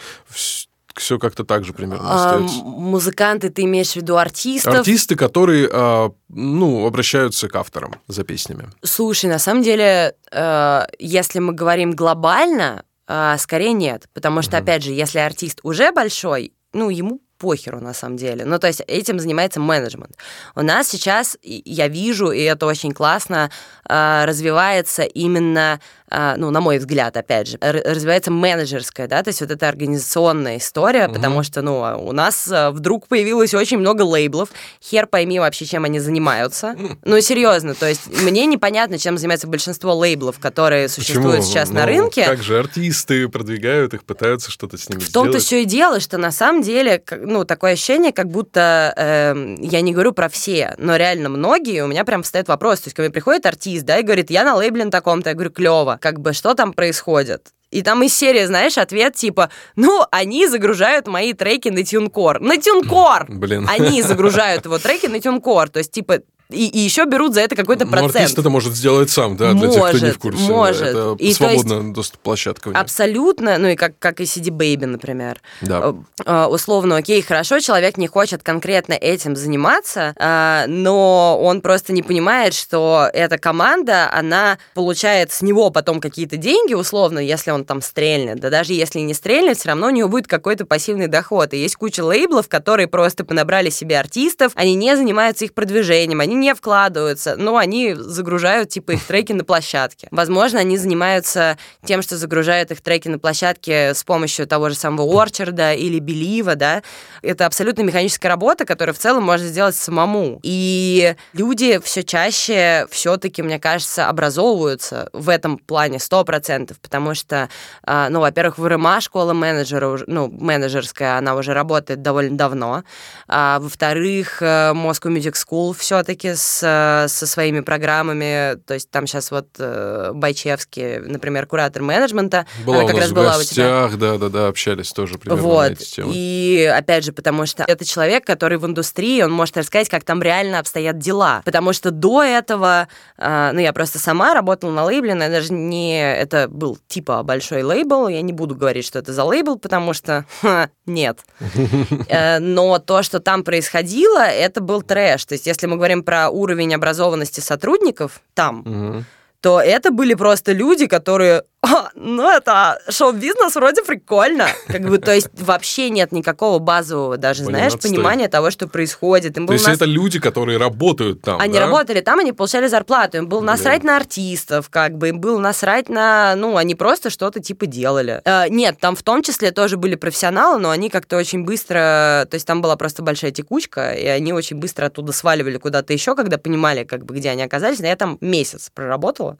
все 0.95 1.19
как-то 1.19 1.43
так 1.43 1.63
же 1.63 1.73
примерно 1.73 2.09
а, 2.09 2.15
остается. 2.15 2.63
Музыканты, 2.63 3.49
ты 3.49 3.63
имеешь 3.63 3.91
в 3.91 3.95
виду 3.97 4.17
артистов? 4.17 4.73
Артисты, 4.73 5.15
которые, 5.15 5.69
а, 5.71 6.11
ну, 6.29 6.87
обращаются 6.87 7.47
к 7.47 7.55
авторам 7.55 7.95
за 8.07 8.23
песнями. 8.23 8.69
Слушай, 8.81 9.29
на 9.29 9.37
самом 9.37 9.61
деле, 9.61 10.15
э, 10.31 10.81
если 10.97 11.37
мы 11.37 11.53
говорим 11.53 11.91
глобально, 11.91 12.83
а, 13.07 13.37
скорее 13.37 13.73
нет, 13.73 14.07
потому 14.13 14.41
что, 14.41 14.57
mm-hmm. 14.57 14.61
опять 14.61 14.83
же, 14.83 14.91
если 14.91 15.19
артист 15.19 15.59
уже 15.63 15.91
большой, 15.91 16.53
ну, 16.73 16.89
ему 16.89 17.21
похеру 17.37 17.79
на 17.79 17.93
самом 17.93 18.17
деле. 18.17 18.45
Ну, 18.45 18.59
то 18.59 18.67
есть 18.67 18.81
этим 18.87 19.19
занимается 19.19 19.59
менеджмент. 19.59 20.17
У 20.55 20.61
нас 20.61 20.87
сейчас, 20.87 21.37
я 21.41 21.87
вижу, 21.87 22.31
и 22.31 22.41
это 22.41 22.65
очень 22.65 22.91
классно, 22.91 23.51
а, 23.87 24.25
развивается 24.25 25.03
именно 25.03 25.79
ну, 26.09 26.51
на 26.51 26.61
мой 26.61 26.77
взгляд, 26.77 27.17
опять 27.17 27.47
же, 27.47 27.57
развивается 27.59 28.31
менеджерская, 28.31 29.07
да, 29.07 29.23
то 29.23 29.29
есть 29.29 29.41
вот 29.41 29.51
эта 29.51 29.67
организационная 29.67 30.57
история, 30.57 31.07
угу. 31.07 31.15
потому 31.15 31.43
что, 31.43 31.61
ну, 31.61 31.79
у 31.99 32.11
нас 32.13 32.47
а, 32.51 32.71
вдруг 32.71 33.07
появилось 33.07 33.53
очень 33.53 33.77
много 33.77 34.03
лейблов, 34.03 34.49
хер 34.81 35.07
пойми 35.07 35.39
вообще, 35.39 35.65
чем 35.65 35.83
они 35.83 35.99
занимаются. 35.99 36.75
Ну, 37.03 37.21
серьезно, 37.21 37.73
то 37.73 37.87
есть 37.87 38.01
мне 38.21 38.45
непонятно, 38.45 38.97
чем 38.97 39.17
занимается 39.17 39.47
большинство 39.47 39.93
лейблов, 39.93 40.39
которые 40.39 40.89
существуют 40.89 41.37
Почему? 41.37 41.51
сейчас 41.51 41.69
ну, 41.69 41.75
на 41.75 41.85
рынке. 41.85 42.25
Как 42.25 42.41
же 42.41 42.59
артисты 42.59 43.29
продвигают 43.29 43.93
их, 43.93 44.03
пытаются 44.03 44.51
что-то 44.51 44.77
с 44.77 44.89
ними 44.89 44.99
В 44.99 45.11
том-то 45.11 45.39
все 45.39 45.61
и 45.61 45.65
дело, 45.65 45.99
что 45.99 46.17
на 46.17 46.31
самом 46.31 46.63
деле, 46.63 47.01
ну, 47.11 47.45
такое 47.45 47.73
ощущение, 47.73 48.11
как 48.11 48.29
будто, 48.29 48.93
э, 48.97 49.55
я 49.59 49.81
не 49.81 49.93
говорю 49.93 50.11
про 50.11 50.27
все, 50.27 50.75
но 50.77 50.95
реально 50.95 51.29
многие, 51.29 51.83
у 51.83 51.87
меня 51.87 52.03
прям 52.03 52.23
встает 52.23 52.47
вопрос, 52.47 52.81
то 52.81 52.87
есть 52.87 52.95
ко 52.95 53.03
мне 53.03 53.11
приходит 53.11 53.45
артист, 53.45 53.85
да, 53.85 53.99
и 53.99 54.03
говорит, 54.03 54.29
я 54.29 54.43
на 54.43 54.55
лейбле 54.55 54.85
на 54.85 54.91
таком-то, 54.91 55.29
я 55.29 55.33
говорю, 55.33 55.51
клево, 55.51 55.96
как 55.97 56.19
бы 56.19 56.33
что 56.33 56.53
там 56.53 56.73
происходит. 56.73 57.53
И 57.69 57.81
там 57.81 58.01
из 58.01 58.15
серии, 58.15 58.45
знаешь, 58.45 58.77
ответ 58.77 59.15
типа, 59.15 59.49
ну, 59.75 60.05
они 60.11 60.47
загружают 60.47 61.07
мои 61.07 61.33
треки 61.33 61.67
на 61.69 61.79
TuneCore. 61.79 62.39
На 62.39 62.55
TuneCore! 62.55 63.25
Блин. 63.27 63.67
Они 63.69 64.01
загружают 64.01 64.65
его 64.65 64.79
треки 64.79 65.07
на 65.07 65.17
TuneCore. 65.17 65.67
То 65.67 65.79
есть, 65.79 65.91
типа, 65.91 66.19
и, 66.49 66.67
и 66.67 66.79
еще 66.79 67.05
берут 67.05 67.33
за 67.33 67.41
это 67.41 67.55
какой-то 67.55 67.85
ну, 67.85 67.91
процент. 67.91 68.15
артист 68.15 68.39
это 68.39 68.49
может 68.49 68.73
сделать 68.73 69.09
сам, 69.09 69.35
да, 69.35 69.51
для 69.51 69.67
может, 69.67 69.73
тех, 69.73 69.89
кто 69.89 70.05
не 70.05 70.11
в 70.11 70.19
курсе. 70.19 70.43
Может. 70.43 70.87
Это 70.87 71.15
и 71.19 71.33
свободная 71.33 71.81
есть, 71.81 71.93
доступ 71.93 72.21
площадка. 72.21 72.71
Абсолютно, 72.73 73.57
ну 73.57 73.67
и 73.67 73.75
как, 73.75 73.99
как 73.99 74.21
и 74.21 74.23
CD 74.23 74.49
Baby, 74.49 74.85
например. 74.85 75.41
Да. 75.61 75.93
Э, 76.25 76.45
условно, 76.45 76.97
окей, 76.97 77.21
хорошо, 77.21 77.59
человек 77.59 77.97
не 77.97 78.07
хочет 78.07 78.43
конкретно 78.43 78.93
этим 78.93 79.35
заниматься, 79.35 80.13
э, 80.17 80.65
но 80.67 81.37
он 81.41 81.59
просто 81.59 81.91
не 81.91 82.01
понимает, 82.01 82.53
что 82.53 83.09
эта 83.11 83.37
команда, 83.37 84.09
она 84.13 84.57
получает 84.73 85.33
с 85.33 85.41
него 85.41 85.69
потом 85.69 85.99
какие-то 85.99 86.37
деньги, 86.37 86.73
условно, 86.73 87.19
если 87.19 87.51
он 87.51 87.65
там 87.65 87.81
стрельнет. 87.81 88.39
Да 88.39 88.49
даже 88.49 88.71
если 88.71 88.99
не 88.99 89.13
стрельнет, 89.13 89.57
все 89.57 89.69
равно 89.69 89.87
у 89.87 89.91
него 89.91 90.07
будет 90.07 90.27
какой-то 90.27 90.65
пассивный 90.65 91.07
доход. 91.07 91.53
И 91.53 91.57
есть 91.57 91.75
куча 91.75 92.05
лейблов, 92.05 92.47
которые 92.47 92.87
просто 92.87 93.25
понабрали 93.25 93.69
себе 93.69 93.99
артистов, 93.99 94.53
они 94.55 94.75
не 94.75 94.95
занимаются 94.95 95.43
их 95.43 95.53
продвижением, 95.53 96.21
они 96.21 96.36
не 96.39 96.53
вкладываются, 96.55 97.35
но 97.35 97.57
они 97.57 97.93
загружают, 97.93 98.69
типа, 98.69 98.91
их 98.91 99.03
треки 99.03 99.33
на 99.33 99.43
площадке. 99.43 100.07
Возможно, 100.11 100.59
они 100.59 100.77
занимаются 100.77 101.57
тем, 101.85 102.01
что 102.01 102.17
загружают 102.17 102.71
их 102.71 102.81
треки 102.81 103.07
на 103.07 103.19
площадке 103.19 103.93
с 103.93 104.03
помощью 104.03 104.47
того 104.47 104.69
же 104.69 104.75
самого 104.75 105.21
Орчарда 105.21 105.73
или 105.73 105.99
Белива, 105.99 106.55
да. 106.55 106.83
Это 107.21 107.45
абсолютно 107.45 107.81
механическая 107.81 108.29
работа, 108.29 108.65
которую 108.65 108.95
в 108.95 108.99
целом 108.99 109.23
можно 109.23 109.47
сделать 109.47 109.75
самому. 109.75 110.39
И 110.43 111.15
люди 111.33 111.79
все 111.83 112.03
чаще 112.03 112.87
все-таки, 112.89 113.41
мне 113.41 113.59
кажется, 113.59 114.09
образовываются 114.09 115.09
в 115.13 115.29
этом 115.29 115.57
плане 115.57 115.97
100%, 115.97 116.75
потому 116.81 117.13
что, 117.13 117.49
а, 117.83 118.09
ну, 118.09 118.19
во-первых, 118.19 118.57
в 118.57 118.67
РМА 118.67 119.01
школа 119.01 119.33
менеджера, 119.33 119.99
ну, 120.07 120.29
менеджерская, 120.29 121.17
она 121.17 121.35
уже 121.35 121.53
работает 121.53 122.01
довольно 122.01 122.37
давно. 122.37 122.83
А, 123.27 123.59
во-вторых, 123.59 124.41
э, 124.41 124.71
Moscow 124.73 125.15
Music 125.15 125.33
School 125.33 125.75
все-таки 125.77 126.26
рынке 126.27 126.35
с, 126.35 126.61
э, 126.63 127.07
со 127.07 127.27
своими 127.27 127.61
программами. 127.61 128.55
То 128.65 128.73
есть 128.73 128.89
там 128.89 129.07
сейчас 129.07 129.31
вот 129.31 129.47
э, 129.59 130.11
Байчевский, 130.13 130.99
например, 130.99 131.45
куратор 131.45 131.81
менеджмента. 131.81 132.45
Была 132.65 132.79
она 132.79 132.87
как 132.87 133.01
раз 133.01 133.11
была 133.11 133.37
у 133.37 133.43
тебя. 133.43 133.89
Да, 133.95 134.17
да, 134.17 134.29
да, 134.29 134.47
общались 134.47 134.91
тоже 134.91 135.17
примерно 135.17 135.43
вот. 135.43 135.69
на 135.69 135.73
эти 135.73 135.95
темы. 135.95 136.11
И 136.13 136.71
опять 136.75 137.03
же, 137.05 137.11
потому 137.11 137.45
что 137.45 137.63
это 137.63 137.85
человек, 137.85 138.25
который 138.25 138.57
в 138.57 138.65
индустрии, 138.65 139.21
он 139.21 139.31
может 139.31 139.57
рассказать, 139.57 139.89
как 139.89 140.03
там 140.03 140.21
реально 140.21 140.59
обстоят 140.59 140.97
дела. 140.97 141.41
Потому 141.45 141.73
что 141.73 141.91
до 141.91 142.23
этого, 142.23 142.87
э, 143.17 143.51
ну, 143.53 143.59
я 143.59 143.73
просто 143.73 143.99
сама 143.99 144.33
работала 144.33 144.71
на 144.71 144.83
лейбле, 144.85 145.15
но 145.15 145.25
я 145.25 145.29
даже 145.29 145.53
не... 145.53 145.97
Это 145.99 146.47
был 146.47 146.77
типа 146.87 147.23
большой 147.23 147.63
лейбл, 147.63 148.07
я 148.07 148.21
не 148.21 148.33
буду 148.33 148.55
говорить, 148.55 148.85
что 148.85 148.99
это 148.99 149.13
за 149.13 149.23
лейбл, 149.23 149.57
потому 149.57 149.93
что 149.93 150.25
ха, 150.41 150.69
нет. 150.85 151.19
Но 152.39 152.79
то, 152.79 153.03
что 153.03 153.19
там 153.19 153.43
происходило, 153.43 154.19
это 154.19 154.61
был 154.61 154.81
трэш. 154.81 155.25
То 155.25 155.33
есть 155.33 155.47
если 155.47 155.67
мы 155.67 155.77
говорим 155.77 156.03
про 156.03 156.16
про 156.17 156.29
уровень 156.29 156.73
образованности 156.75 157.41
сотрудников 157.41 158.21
там, 158.33 158.59
угу. 158.59 159.03
то 159.41 159.61
это 159.61 159.91
были 159.91 160.15
просто 160.15 160.53
люди, 160.53 160.87
которые 160.87 161.43
О, 161.73 161.89
ну 161.95 162.29
это 162.29 162.79
шоу-бизнес 162.89 163.55
вроде 163.55 163.83
прикольно. 163.83 164.47
Как 164.67 164.81
бы, 164.87 164.97
то 164.97 165.13
есть 165.13 165.29
вообще 165.33 165.89
нет 165.89 166.11
никакого 166.11 166.59
базового 166.59 167.17
даже, 167.17 167.43
Блин, 167.43 167.57
знаешь, 167.57 167.73
отстой. 167.73 167.91
понимания 167.91 168.27
того, 168.27 168.51
что 168.51 168.67
происходит. 168.67 169.37
Им 169.37 169.45
То 169.45 169.47
был 169.47 169.53
есть 169.53 169.67
нас- 169.67 169.75
это 169.75 169.85
люди, 169.85 170.19
которые 170.19 170.57
работают 170.57 171.21
там, 171.21 171.39
Они 171.39 171.53
да? 171.53 171.61
работали 171.61 172.01
там, 172.01 172.19
они 172.19 172.31
получали 172.33 172.67
зарплату. 172.67 173.17
Им 173.17 173.27
было 173.27 173.39
Блин. 173.39 173.47
насрать 173.47 173.83
на 173.83 173.97
артистов, 173.97 174.69
как 174.69 174.97
бы, 174.97 175.09
им 175.09 175.19
было 175.19 175.39
насрать 175.39 175.89
на... 175.89 176.35
Ну, 176.35 176.57
они 176.57 176.75
просто 176.75 177.09
что-то 177.09 177.39
типа 177.39 177.65
делали. 177.65 178.21
Э, 178.25 178.47
нет, 178.49 178.77
там 178.79 178.95
в 178.95 179.03
том 179.03 179.23
числе 179.23 179.51
тоже 179.51 179.77
были 179.77 179.95
профессионалы, 179.95 180.59
но 180.59 180.69
они 180.69 180.89
как-то 180.89 181.17
очень 181.17 181.43
быстро... 181.43 182.25
То 182.29 182.35
есть 182.35 182.45
там 182.47 182.61
была 182.61 182.75
просто 182.75 183.03
большая 183.03 183.31
текучка, 183.31 183.91
и 183.93 184.05
они 184.05 184.33
очень 184.33 184.57
быстро 184.57 184.85
оттуда 184.87 185.11
сваливали 185.11 185.57
куда-то 185.57 185.93
еще, 185.93 186.15
когда 186.15 186.37
понимали, 186.37 186.83
как 186.83 187.05
бы, 187.05 187.15
где 187.15 187.29
они 187.29 187.43
оказались. 187.43 187.79
Но 187.79 187.87
я 187.87 187.95
там 187.95 188.17
месяц 188.21 188.69
проработала. 188.73 189.37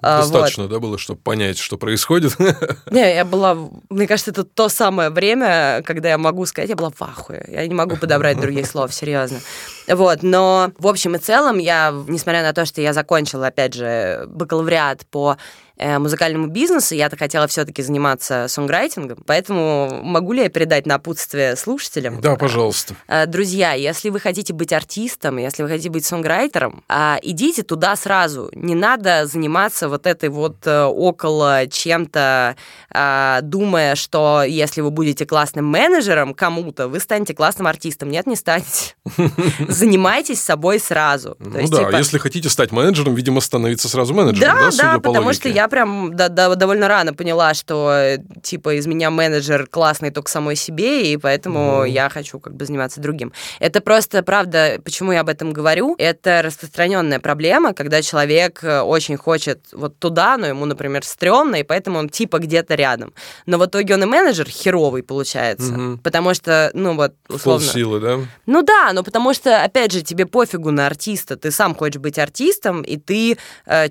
А, 0.00 0.20
вот. 0.20 0.30
Достаточно, 0.30 0.68
да, 0.68 0.78
было, 0.78 0.98
чтобы 0.98 1.20
понять, 1.20 1.58
что 1.58 1.78
происходит. 1.78 2.38
Не, 2.90 3.14
я 3.14 3.24
была... 3.24 3.56
Мне 3.88 4.06
кажется, 4.06 4.30
это 4.30 4.44
то 4.44 4.68
самое 4.68 5.10
время, 5.10 5.82
когда 5.84 6.10
я 6.10 6.18
могу 6.18 6.44
сказать, 6.46 6.68
я 6.68 6.76
была 6.76 6.90
в 6.90 7.00
ахуе. 7.02 7.44
Я 7.48 7.66
не 7.66 7.74
могу 7.74 7.96
подобрать 7.96 8.40
других 8.40 8.66
слов, 8.70 8.92
серьезно. 8.92 9.40
Вот, 9.88 10.22
но 10.22 10.72
в 10.78 10.86
общем 10.86 11.14
и 11.14 11.18
целом 11.18 11.58
я, 11.58 11.94
несмотря 12.08 12.42
на 12.42 12.52
то, 12.52 12.66
что 12.66 12.80
я 12.80 12.92
закончила, 12.92 13.46
опять 13.46 13.74
же, 13.74 14.24
бакалавриат 14.28 15.06
по 15.06 15.36
музыкальному 15.78 16.46
бизнесу, 16.46 16.94
я-то 16.94 17.16
хотела 17.16 17.46
все-таки 17.46 17.82
заниматься 17.82 18.46
сонграйтингом, 18.48 19.18
поэтому 19.26 20.00
могу 20.02 20.32
ли 20.32 20.42
я 20.42 20.48
передать 20.48 20.86
напутствие 20.86 21.56
слушателям? 21.56 22.20
Да, 22.20 22.36
пожалуйста. 22.36 22.94
Э, 23.08 23.26
Друзья, 23.26 23.72
если 23.72 24.10
вы 24.10 24.20
хотите 24.20 24.52
быть 24.52 24.72
артистом, 24.72 25.36
если 25.36 25.62
вы 25.62 25.68
хотите 25.68 25.90
быть 25.90 26.04
сонграйтером, 26.04 26.82
а, 26.88 27.18
идите 27.22 27.62
туда 27.62 27.96
сразу. 27.96 28.50
Не 28.54 28.74
надо 28.74 29.26
заниматься 29.26 29.88
вот 29.88 30.06
этой 30.06 30.28
вот 30.28 30.66
э, 30.66 30.84
около 30.84 31.66
чем-то, 31.66 32.56
а, 32.90 33.40
думая, 33.42 33.94
что 33.94 34.42
если 34.46 34.80
вы 34.80 34.90
будете 34.90 35.26
классным 35.26 35.66
менеджером 35.66 36.34
кому-то, 36.34 36.88
вы 36.88 37.00
станете 37.00 37.34
классным 37.34 37.66
артистом. 37.66 38.10
Нет, 38.10 38.26
не 38.26 38.36
станете. 38.36 38.94
Занимайтесь 39.68 40.40
собой 40.40 40.78
сразу. 40.78 41.36
Ну 41.38 41.68
да, 41.68 41.78
типа, 41.78 41.96
если 41.96 42.18
хотите 42.18 42.48
стать 42.48 42.72
менеджером, 42.72 43.14
видимо, 43.14 43.40
становиться 43.40 43.88
сразу 43.88 44.14
менеджером, 44.14 44.70
да, 44.70 44.70
да, 44.76 44.98
потому 44.98 45.32
что 45.32 45.48
я 45.48 45.65
прям 45.68 46.14
да- 46.16 46.28
да- 46.28 46.54
довольно 46.54 46.88
рано 46.88 47.14
поняла, 47.14 47.54
что 47.54 47.90
э, 47.92 48.18
типа 48.42 48.74
из 48.78 48.86
меня 48.86 49.10
менеджер 49.10 49.66
классный 49.66 50.10
только 50.10 50.30
самой 50.30 50.56
себе, 50.56 51.12
и 51.12 51.16
поэтому 51.16 51.78
Мгм. 51.78 51.84
я 51.86 52.08
хочу 52.08 52.38
как 52.40 52.54
бы 52.54 52.64
заниматься 52.64 53.00
другим. 53.00 53.32
Это 53.60 53.80
просто, 53.80 54.22
правда, 54.22 54.78
почему 54.84 55.12
я 55.12 55.20
об 55.20 55.28
этом 55.28 55.52
говорю, 55.52 55.94
это 55.98 56.42
распространенная 56.42 57.20
проблема, 57.20 57.72
когда 57.74 58.02
человек 58.02 58.60
э, 58.62 58.80
очень 58.80 59.16
хочет 59.16 59.66
вот 59.72 59.98
туда, 59.98 60.36
но 60.36 60.46
ему, 60.46 60.64
например, 60.64 61.04
стрёмно, 61.04 61.56
и 61.56 61.62
поэтому 61.62 61.98
он 61.98 62.08
типа 62.08 62.38
где-то 62.38 62.74
рядом. 62.74 63.12
Но 63.46 63.58
в 63.58 63.66
итоге 63.66 63.94
он 63.94 64.02
и 64.02 64.06
менеджер 64.06 64.48
херовый 64.48 65.02
получается, 65.02 65.72
Мгм. 65.72 65.98
потому 65.98 66.34
что, 66.34 66.70
ну 66.74 66.94
вот, 66.96 67.14
условно... 67.28 67.64
Полсилы, 67.66 68.00
да? 68.00 68.18
Ну 68.46 68.62
да, 68.62 68.90
но 68.92 69.02
потому 69.02 69.34
что, 69.34 69.62
опять 69.62 69.92
же, 69.92 70.02
тебе 70.02 70.26
пофигу 70.26 70.70
на 70.70 70.86
артиста, 70.86 71.36
ты 71.36 71.50
сам 71.50 71.74
хочешь 71.74 72.00
быть 72.00 72.18
артистом, 72.18 72.82
и 72.82 72.96
ты 72.96 73.38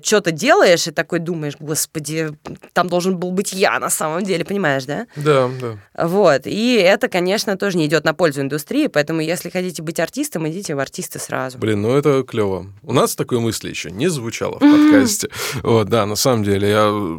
что-то 0.02 0.30
делаешь, 0.30 0.86
и 0.86 0.90
такой 0.90 1.18
думаешь, 1.18 1.54
господи, 1.66 2.30
там 2.72 2.88
должен 2.88 3.18
был 3.18 3.32
быть 3.32 3.52
я 3.52 3.78
на 3.78 3.90
самом 3.90 4.24
деле, 4.24 4.44
понимаешь, 4.44 4.84
да? 4.84 5.06
Да, 5.16 5.50
да. 5.60 6.06
Вот, 6.06 6.42
и 6.46 6.74
это, 6.74 7.08
конечно, 7.08 7.56
тоже 7.56 7.76
не 7.76 7.86
идет 7.86 8.04
на 8.04 8.14
пользу 8.14 8.40
индустрии, 8.40 8.86
поэтому 8.86 9.20
если 9.20 9.50
хотите 9.50 9.82
быть 9.82 10.00
артистом, 10.00 10.48
идите 10.48 10.74
в 10.74 10.78
артисты 10.78 11.18
сразу. 11.18 11.58
Блин, 11.58 11.82
ну 11.82 11.96
это 11.96 12.22
клево. 12.22 12.66
У 12.82 12.92
нас 12.92 13.14
такой 13.14 13.40
мысли 13.40 13.68
еще 13.68 13.90
не 13.90 14.08
звучало 14.08 14.56
в 14.56 14.60
подкасте. 14.60 15.28
Вот, 15.62 15.88
да, 15.88 16.06
на 16.06 16.16
самом 16.16 16.44
деле, 16.44 16.68
я 16.68 16.88
э, 16.90 17.18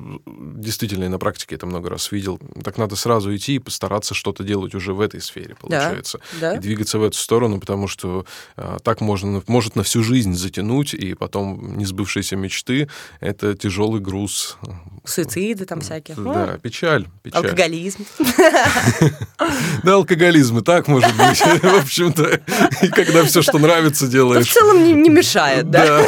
действительно 0.56 1.06
и 1.06 1.08
на 1.10 1.20
практике 1.20 1.56
это 1.56 1.66
много 1.66 1.90
раз 1.90 2.12
видел. 2.12 2.40
Так 2.64 2.78
надо 2.78 2.96
сразу 2.96 3.36
идти 3.36 3.56
и 3.56 3.60
постараться 3.60 4.14
что-то 4.14 4.44
делать 4.44 4.76
уже 4.76 4.94
в 4.94 5.02
этой 5.02 5.22
сфере, 5.22 5.56
получается. 5.60 6.20
Да? 6.40 6.56
И 6.56 6.60
двигаться 6.60 7.00
в 7.00 7.04
эту 7.04 7.18
сторону, 7.18 7.60
потому 7.60 7.88
что 7.88 8.26
э, 8.56 8.78
так 8.84 9.02
можно, 9.02 9.44
может 9.48 9.76
на 9.76 9.84
всю 9.84 10.04
жизнь 10.04 10.34
затянуть, 10.34 10.94
и 10.94 11.14
потом 11.14 11.78
несбывшиеся 11.78 12.36
мечты— 12.36 12.90
это 13.20 13.56
тяжелый 13.56 14.02
груз. 14.02 14.37
Суициды 15.06 15.66
там 15.66 15.80
всякие. 15.82 16.18
Ну, 16.18 16.34
Да, 16.34 16.58
печаль, 16.58 17.08
печаль. 17.24 17.44
Алкоголизм. 17.44 18.06
Да, 19.84 19.94
алкоголизм 19.94 20.58
и 20.58 20.62
так 20.64 20.88
может 20.88 21.16
быть, 21.16 21.40
в 21.64 21.82
общем-то. 21.82 22.42
И 22.82 22.88
когда 22.90 23.24
все, 23.24 23.42
что 23.42 23.58
нравится, 23.60 24.06
Это 24.06 24.10
в 24.10 24.12
делаешь. 24.12 24.52
целом 24.52 25.02
не 25.02 25.10
мешает, 25.10 25.70
да? 25.70 26.06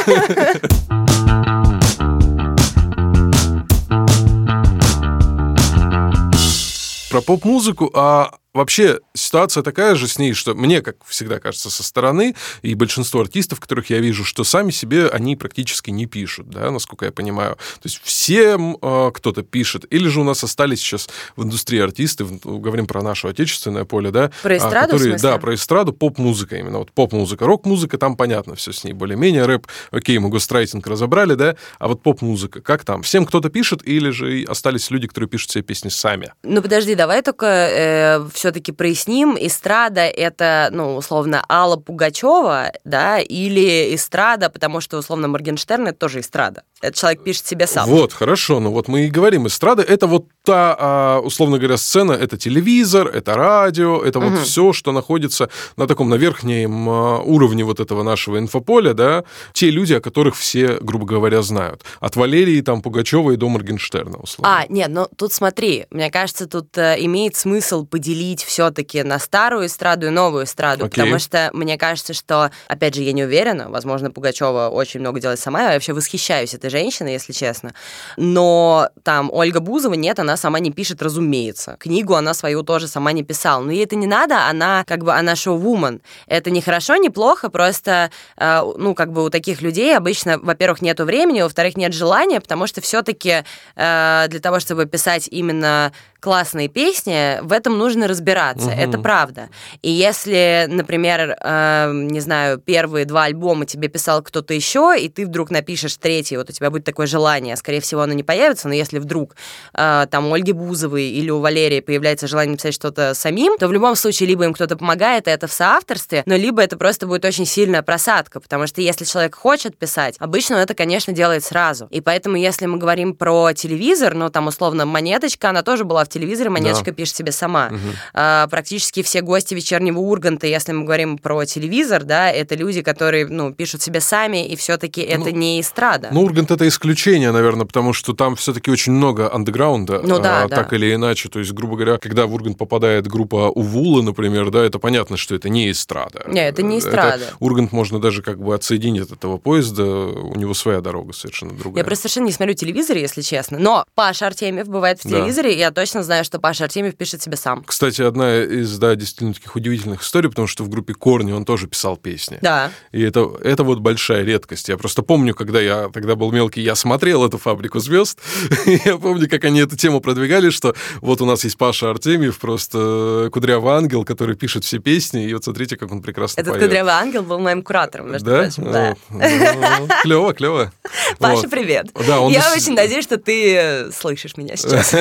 Про 7.10 7.20
поп-музыку, 7.22 7.90
а 7.92 8.30
вообще 8.54 9.00
ситуация 9.14 9.62
такая 9.62 9.94
же 9.94 10.08
с 10.08 10.18
ней, 10.18 10.32
что 10.34 10.54
мне, 10.54 10.82
как 10.82 10.96
всегда 11.04 11.38
кажется, 11.38 11.70
со 11.70 11.82
стороны, 11.82 12.34
и 12.62 12.74
большинство 12.74 13.20
артистов, 13.20 13.60
которых 13.60 13.90
я 13.90 13.98
вижу, 13.98 14.24
что 14.24 14.44
сами 14.44 14.70
себе 14.70 15.08
они 15.08 15.36
практически 15.36 15.90
не 15.90 16.06
пишут, 16.06 16.50
да, 16.50 16.70
насколько 16.70 17.04
я 17.04 17.12
понимаю. 17.12 17.56
То 17.56 17.84
есть 17.84 18.00
всем 18.02 18.76
э, 18.80 19.10
кто-то 19.14 19.42
пишет, 19.42 19.84
или 19.90 20.08
же 20.08 20.20
у 20.20 20.24
нас 20.24 20.42
остались 20.44 20.80
сейчас 20.80 21.08
в 21.36 21.44
индустрии 21.44 21.80
артисты, 21.80 22.24
в- 22.24 22.60
говорим 22.60 22.86
про 22.86 23.02
наше 23.02 23.28
отечественное 23.28 23.84
поле, 23.84 24.10
да, 24.10 24.30
Про 24.42 24.54
а, 24.54 24.56
эстраду, 24.56 24.96
в 24.96 24.98
которые, 24.98 25.18
да, 25.18 25.38
про 25.38 25.54
эстраду, 25.54 25.92
поп-музыка 25.92 26.56
именно, 26.56 26.78
вот 26.78 26.92
поп-музыка, 26.92 27.46
рок-музыка, 27.46 27.98
там 27.98 28.16
понятно 28.16 28.54
все 28.56 28.72
с 28.72 28.84
ней 28.84 28.92
более-менее, 28.92 29.46
рэп, 29.46 29.66
окей, 29.90 30.18
мы 30.18 30.28
гострайтинг 30.28 30.86
разобрали, 30.86 31.34
да, 31.34 31.56
а 31.78 31.88
вот 31.88 32.02
поп-музыка, 32.02 32.60
как 32.60 32.84
там? 32.84 33.02
Всем 33.02 33.26
кто-то 33.26 33.48
пишет, 33.48 33.86
или 33.86 34.10
же 34.10 34.44
остались 34.48 34.90
люди, 34.90 35.06
которые 35.06 35.28
пишут 35.28 35.50
себе 35.50 35.62
песни 35.62 35.88
сами? 35.88 36.32
Ну 36.42 36.62
подожди, 36.62 36.94
давай 36.94 37.22
только 37.22 38.26
все-таки 38.40 38.72
проясним. 38.72 39.36
Эстрада 39.38 40.00
это, 40.00 40.70
ну, 40.72 40.96
условно, 40.96 41.44
Алла 41.48 41.76
Пугачева, 41.76 42.72
да, 42.84 43.20
или 43.20 43.94
эстрада, 43.94 44.48
потому 44.48 44.80
что, 44.80 44.96
условно, 44.96 45.28
Моргенштерн 45.28 45.88
это 45.88 45.98
тоже 45.98 46.20
эстрада. 46.20 46.62
Этот 46.80 46.96
человек 46.98 47.22
пишет 47.22 47.46
себе 47.46 47.66
сам. 47.66 47.86
Вот, 47.86 48.14
хорошо, 48.14 48.58
ну 48.58 48.70
вот 48.70 48.88
мы 48.88 49.04
и 49.06 49.10
говорим, 49.10 49.46
эстрада— 49.46 49.82
это 49.88 50.06
вот 50.06 50.24
та, 50.42 50.74
а, 50.78 51.20
условно 51.20 51.58
говоря, 51.58 51.76
сцена, 51.76 52.12
это 52.12 52.38
телевизор, 52.38 53.08
это 53.08 53.34
радио, 53.34 54.02
это 54.02 54.18
вот 54.18 54.38
все, 54.40 54.72
что 54.72 54.92
находится 54.92 55.50
на 55.76 55.86
таком, 55.86 56.08
на 56.08 56.14
верхнем 56.14 56.88
а, 56.88 57.18
уровне 57.18 57.64
вот 57.64 57.80
этого 57.80 58.02
нашего 58.02 58.38
инфополя, 58.38 58.94
да, 58.94 59.24
те 59.52 59.68
люди, 59.68 59.92
о 59.92 60.00
которых 60.00 60.34
все, 60.34 60.78
грубо 60.80 61.04
говоря, 61.04 61.42
знают. 61.42 61.84
От 62.00 62.16
Валерии, 62.16 62.62
там, 62.62 62.80
Пугачева 62.80 63.32
и 63.32 63.36
до 63.36 63.50
Моргенштерна, 63.50 64.16
условно. 64.16 64.60
А, 64.60 64.64
нет, 64.70 64.88
ну 64.88 65.06
тут 65.14 65.34
смотри, 65.34 65.84
мне 65.90 66.10
кажется, 66.10 66.46
тут 66.46 66.78
э, 66.78 66.96
имеет 67.00 67.36
смысл 67.36 67.84
поделить 67.84 68.29
все-таки 68.38 69.02
на 69.02 69.18
старую 69.18 69.66
эстраду 69.66 70.06
и 70.06 70.10
новую 70.10 70.44
эстраду, 70.44 70.84
Окей. 70.86 71.02
потому 71.02 71.18
что 71.18 71.50
мне 71.52 71.76
кажется, 71.76 72.14
что, 72.14 72.50
опять 72.68 72.94
же, 72.94 73.02
я 73.02 73.12
не 73.12 73.24
уверена, 73.24 73.68
возможно, 73.68 74.10
Пугачева 74.10 74.68
очень 74.68 75.00
много 75.00 75.20
делает 75.20 75.40
сама, 75.40 75.62
я 75.62 75.72
вообще 75.74 75.92
восхищаюсь 75.92 76.54
этой 76.54 76.70
женщиной, 76.70 77.12
если 77.12 77.32
честно, 77.32 77.74
но 78.16 78.88
там 79.02 79.30
Ольга 79.32 79.60
Бузова, 79.60 79.94
нет, 79.94 80.18
она 80.18 80.36
сама 80.36 80.60
не 80.60 80.70
пишет, 80.70 81.02
разумеется. 81.02 81.76
Книгу 81.80 82.14
она 82.14 82.34
свою 82.34 82.62
тоже 82.62 82.88
сама 82.88 83.12
не 83.12 83.22
писала, 83.22 83.62
но 83.62 83.72
ей 83.72 83.84
это 83.84 83.96
не 83.96 84.06
надо, 84.06 84.46
она 84.46 84.84
как 84.84 85.04
бы, 85.04 85.12
она 85.12 85.36
шоу-вумен. 85.36 86.00
Это 86.26 86.50
не 86.50 86.60
хорошо, 86.60 86.96
не 86.96 87.10
плохо, 87.10 87.50
просто, 87.50 88.10
э, 88.36 88.62
ну, 88.76 88.94
как 88.94 89.12
бы 89.12 89.24
у 89.24 89.30
таких 89.30 89.62
людей 89.62 89.96
обычно, 89.96 90.38
во-первых, 90.38 90.82
нету 90.82 91.04
времени, 91.04 91.42
во-вторых, 91.42 91.76
нет 91.76 91.92
желания, 91.92 92.40
потому 92.40 92.66
что 92.66 92.80
все-таки 92.80 93.44
для 93.76 94.40
того, 94.42 94.60
чтобы 94.60 94.86
писать 94.86 95.28
именно 95.30 95.92
классные 96.20 96.68
песни, 96.68 97.40
в 97.42 97.52
этом 97.52 97.78
нужно 97.78 98.06
разбираться. 98.06 98.70
Мгм. 98.70 98.78
Это 98.78 98.98
правда. 98.98 99.48
И 99.82 99.90
если, 99.90 100.66
например, 100.68 101.36
э, 101.40 101.90
не 101.92 102.20
знаю, 102.20 102.58
первые 102.58 103.04
два 103.04 103.24
альбома 103.24 103.66
тебе 103.66 103.88
писал 103.88 104.22
кто-то 104.22 104.54
еще, 104.54 104.94
и 104.98 105.08
ты 105.08 105.26
вдруг 105.26 105.50
напишешь 105.50 105.96
третий, 105.96 106.36
вот 106.36 106.50
у 106.50 106.52
тебя 106.52 106.70
будет 106.70 106.84
такое 106.84 107.06
желание, 107.06 107.56
скорее 107.56 107.80
всего, 107.80 108.02
оно 108.02 108.12
не 108.12 108.22
появится, 108.22 108.68
но 108.68 108.74
если 108.74 108.98
вдруг 108.98 109.34
э, 109.74 110.06
там 110.10 110.28
у 110.28 110.34
Ольги 110.34 110.52
Бузовой 110.52 111.04
или 111.04 111.30
у 111.30 111.40
Валерии 111.40 111.80
появляется 111.80 112.26
желание 112.26 112.52
написать 112.52 112.74
что-то 112.74 113.14
самим, 113.14 113.56
то 113.58 113.68
в 113.68 113.72
любом 113.72 113.96
случае 113.96 114.28
либо 114.28 114.44
им 114.44 114.52
кто-то 114.52 114.76
помогает, 114.76 115.26
и 115.26 115.30
это 115.30 115.46
в 115.46 115.52
соавторстве, 115.52 116.22
но 116.26 116.36
либо 116.36 116.62
это 116.62 116.76
просто 116.76 117.06
будет 117.06 117.24
очень 117.24 117.46
сильная 117.46 117.82
просадка, 117.82 118.40
потому 118.40 118.66
что 118.66 118.80
если 118.80 119.04
человек 119.04 119.34
хочет 119.34 119.76
писать, 119.76 120.16
обычно 120.18 120.56
он 120.56 120.62
это, 120.62 120.74
конечно, 120.74 121.12
делает 121.12 121.44
сразу. 121.44 121.86
И 121.90 122.00
поэтому, 122.00 122.36
если 122.36 122.66
мы 122.66 122.78
говорим 122.78 123.14
про 123.14 123.52
телевизор, 123.52 124.14
ну, 124.14 124.30
там, 124.30 124.48
условно, 124.48 124.86
монеточка, 124.86 125.50
она 125.50 125.62
тоже 125.62 125.84
была 125.84 126.04
в 126.04 126.08
телевизоре, 126.10 126.50
Монеточка 126.50 126.90
да. 126.90 126.92
пишет 126.92 127.16
себе 127.16 127.32
сама. 127.32 127.68
Угу. 127.68 127.78
А, 128.14 128.46
практически 128.48 129.02
все 129.02 129.22
гости 129.22 129.54
вечернего 129.54 129.98
Урганта, 129.98 130.46
если 130.46 130.72
мы 130.72 130.84
говорим 130.84 131.18
про 131.18 131.44
телевизор, 131.44 132.04
да, 132.04 132.30
это 132.30 132.54
люди, 132.54 132.82
которые, 132.82 133.26
ну, 133.26 133.52
пишут 133.52 133.82
себе 133.82 134.00
сами, 134.00 134.46
и 134.46 134.56
все-таки 134.56 135.00
это 135.00 135.30
ну, 135.30 135.36
не 135.36 135.60
эстрада. 135.60 136.08
Ну, 136.12 136.22
Ургант 136.22 136.50
это 136.50 136.66
исключение, 136.68 137.32
наверное, 137.32 137.66
потому 137.66 137.92
что 137.92 138.14
там 138.14 138.36
все-таки 138.36 138.70
очень 138.70 138.92
много 138.92 139.32
андеграунда, 139.32 140.00
ну, 140.02 140.18
да, 140.18 140.44
а, 140.44 140.48
да. 140.48 140.56
так 140.56 140.72
или 140.72 140.94
иначе. 140.94 141.28
То 141.28 141.38
есть, 141.38 141.52
грубо 141.52 141.76
говоря, 141.76 141.98
когда 141.98 142.26
в 142.26 142.34
Ургант 142.34 142.58
попадает 142.58 143.06
группа 143.06 143.50
Увула, 143.50 144.02
например, 144.02 144.50
да, 144.50 144.64
это 144.64 144.78
понятно, 144.78 145.16
что 145.16 145.34
это 145.34 145.48
не 145.48 145.70
эстрада. 145.70 146.24
Не, 146.26 146.48
это 146.48 146.62
не 146.62 146.78
эстрада. 146.78 147.24
Это 147.24 147.34
Ургант 147.38 147.72
можно 147.72 148.00
даже 148.00 148.22
как 148.22 148.38
бы 148.42 148.54
отсоединить 148.54 149.02
от 149.02 149.12
этого 149.12 149.38
поезда, 149.38 149.84
у 149.84 150.34
него 150.36 150.54
своя 150.54 150.80
дорога 150.80 151.12
совершенно 151.12 151.52
другая. 151.52 151.82
Я 151.82 151.84
просто 151.84 152.02
совершенно 152.02 152.26
не 152.26 152.32
смотрю 152.32 152.54
телевизор, 152.54 152.96
если 152.96 153.22
честно, 153.22 153.58
но 153.58 153.84
Паша 153.94 154.26
Артемьев 154.26 154.68
бывает 154.68 155.00
в 155.00 155.02
телевизоре, 155.02 155.50
да. 155.50 155.54
и 155.54 155.58
я 155.58 155.70
точно 155.70 155.99
знаю, 156.02 156.24
что 156.24 156.38
Паша 156.38 156.64
Артемьев 156.64 156.96
пишет 156.96 157.22
себе 157.22 157.36
сам. 157.36 157.64
Кстати, 157.64 158.02
одна 158.02 158.42
из, 158.42 158.78
да, 158.78 158.94
действительно 158.94 159.34
таких 159.34 159.54
удивительных 159.56 160.02
историй, 160.02 160.30
потому 160.30 160.48
что 160.48 160.64
в 160.64 160.68
группе 160.68 160.94
Корни 160.94 161.32
он 161.32 161.44
тоже 161.44 161.66
писал 161.66 161.96
песни. 161.96 162.38
Да. 162.42 162.70
И 162.92 163.02
это, 163.02 163.30
это 163.42 163.64
вот 163.64 163.80
большая 163.80 164.24
редкость. 164.24 164.68
Я 164.68 164.76
просто 164.76 165.02
помню, 165.02 165.34
когда 165.34 165.60
я 165.60 165.90
тогда 165.92 166.14
был 166.14 166.32
мелкий, 166.32 166.62
я 166.62 166.74
смотрел 166.74 167.24
эту 167.24 167.38
«Фабрику 167.38 167.78
звезд», 167.80 168.18
я 168.84 168.96
помню, 168.98 169.28
как 169.28 169.44
они 169.44 169.60
эту 169.60 169.76
тему 169.76 170.00
продвигали, 170.00 170.50
что 170.50 170.74
вот 171.00 171.20
у 171.20 171.26
нас 171.26 171.44
есть 171.44 171.58
Паша 171.58 171.90
Артемьев, 171.90 172.38
просто 172.38 173.28
кудрявый 173.32 173.74
ангел, 173.74 174.04
который 174.04 174.36
пишет 174.36 174.64
все 174.64 174.78
песни, 174.78 175.26
и 175.26 175.34
вот 175.34 175.44
смотрите, 175.44 175.76
как 175.76 175.90
он 175.90 176.02
прекрасно 176.02 176.40
Этот 176.40 176.54
поет. 176.54 176.64
кудрявый 176.64 176.92
ангел 176.92 177.22
был 177.22 177.38
моим 177.38 177.62
куратором, 177.62 178.12
между 178.12 178.30
да? 178.30 178.42
прочим. 178.42 178.72
Да? 178.72 178.96
Ну, 179.10 179.88
клево, 180.02 180.34
клево. 180.34 180.72
Паша, 181.18 181.48
привет. 181.48 181.88
Да, 182.06 182.20
он 182.20 182.32
я 182.32 182.42
до... 182.42 182.56
очень 182.56 182.74
надеюсь, 182.74 183.04
что 183.04 183.18
ты 183.18 183.56
э, 183.56 183.90
слышишь 183.92 184.36
меня 184.36 184.56
сейчас. 184.56 184.94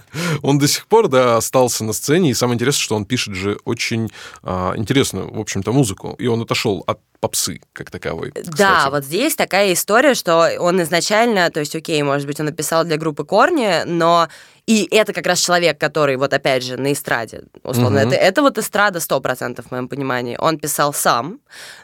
он 0.42 0.58
до 0.58 0.68
сих 0.68 0.86
пор, 0.86 1.08
да, 1.08 1.36
остался 1.36 1.84
на 1.84 1.92
сцене, 1.92 2.30
и 2.30 2.34
самое 2.34 2.54
интересное, 2.56 2.82
что 2.82 2.96
он 2.96 3.04
пишет 3.04 3.34
же 3.34 3.58
очень 3.64 4.10
а, 4.42 4.74
интересную, 4.76 5.32
в 5.32 5.40
общем-то, 5.40 5.72
музыку, 5.72 6.14
и 6.18 6.26
он 6.26 6.42
отошел 6.42 6.84
от 6.86 7.00
попсы 7.20 7.60
как 7.72 7.90
таковой. 7.90 8.30
Кстати. 8.30 8.56
Да, 8.56 8.90
вот 8.90 9.04
здесь 9.04 9.34
такая 9.34 9.72
история, 9.72 10.14
что 10.14 10.50
он 10.58 10.82
изначально, 10.82 11.50
то 11.50 11.60
есть, 11.60 11.74
окей, 11.74 12.02
может 12.02 12.26
быть, 12.26 12.40
он 12.40 12.46
написал 12.46 12.84
для 12.84 12.96
группы 12.96 13.24
Корни, 13.24 13.84
но 13.84 14.28
и 14.66 14.88
это 14.90 15.12
как 15.12 15.26
раз 15.26 15.38
человек, 15.38 15.78
который, 15.78 16.16
вот 16.16 16.34
опять 16.34 16.64
же, 16.64 16.76
на 16.76 16.92
эстраде, 16.92 17.42
условно, 17.62 18.00
угу. 18.00 18.08
это, 18.08 18.16
это 18.16 18.42
вот 18.42 18.58
эстрада 18.58 18.98
100% 18.98 19.62
в 19.62 19.70
моем 19.70 19.88
понимании. 19.88 20.36
Он 20.40 20.58
писал 20.58 20.92
сам, 20.92 21.38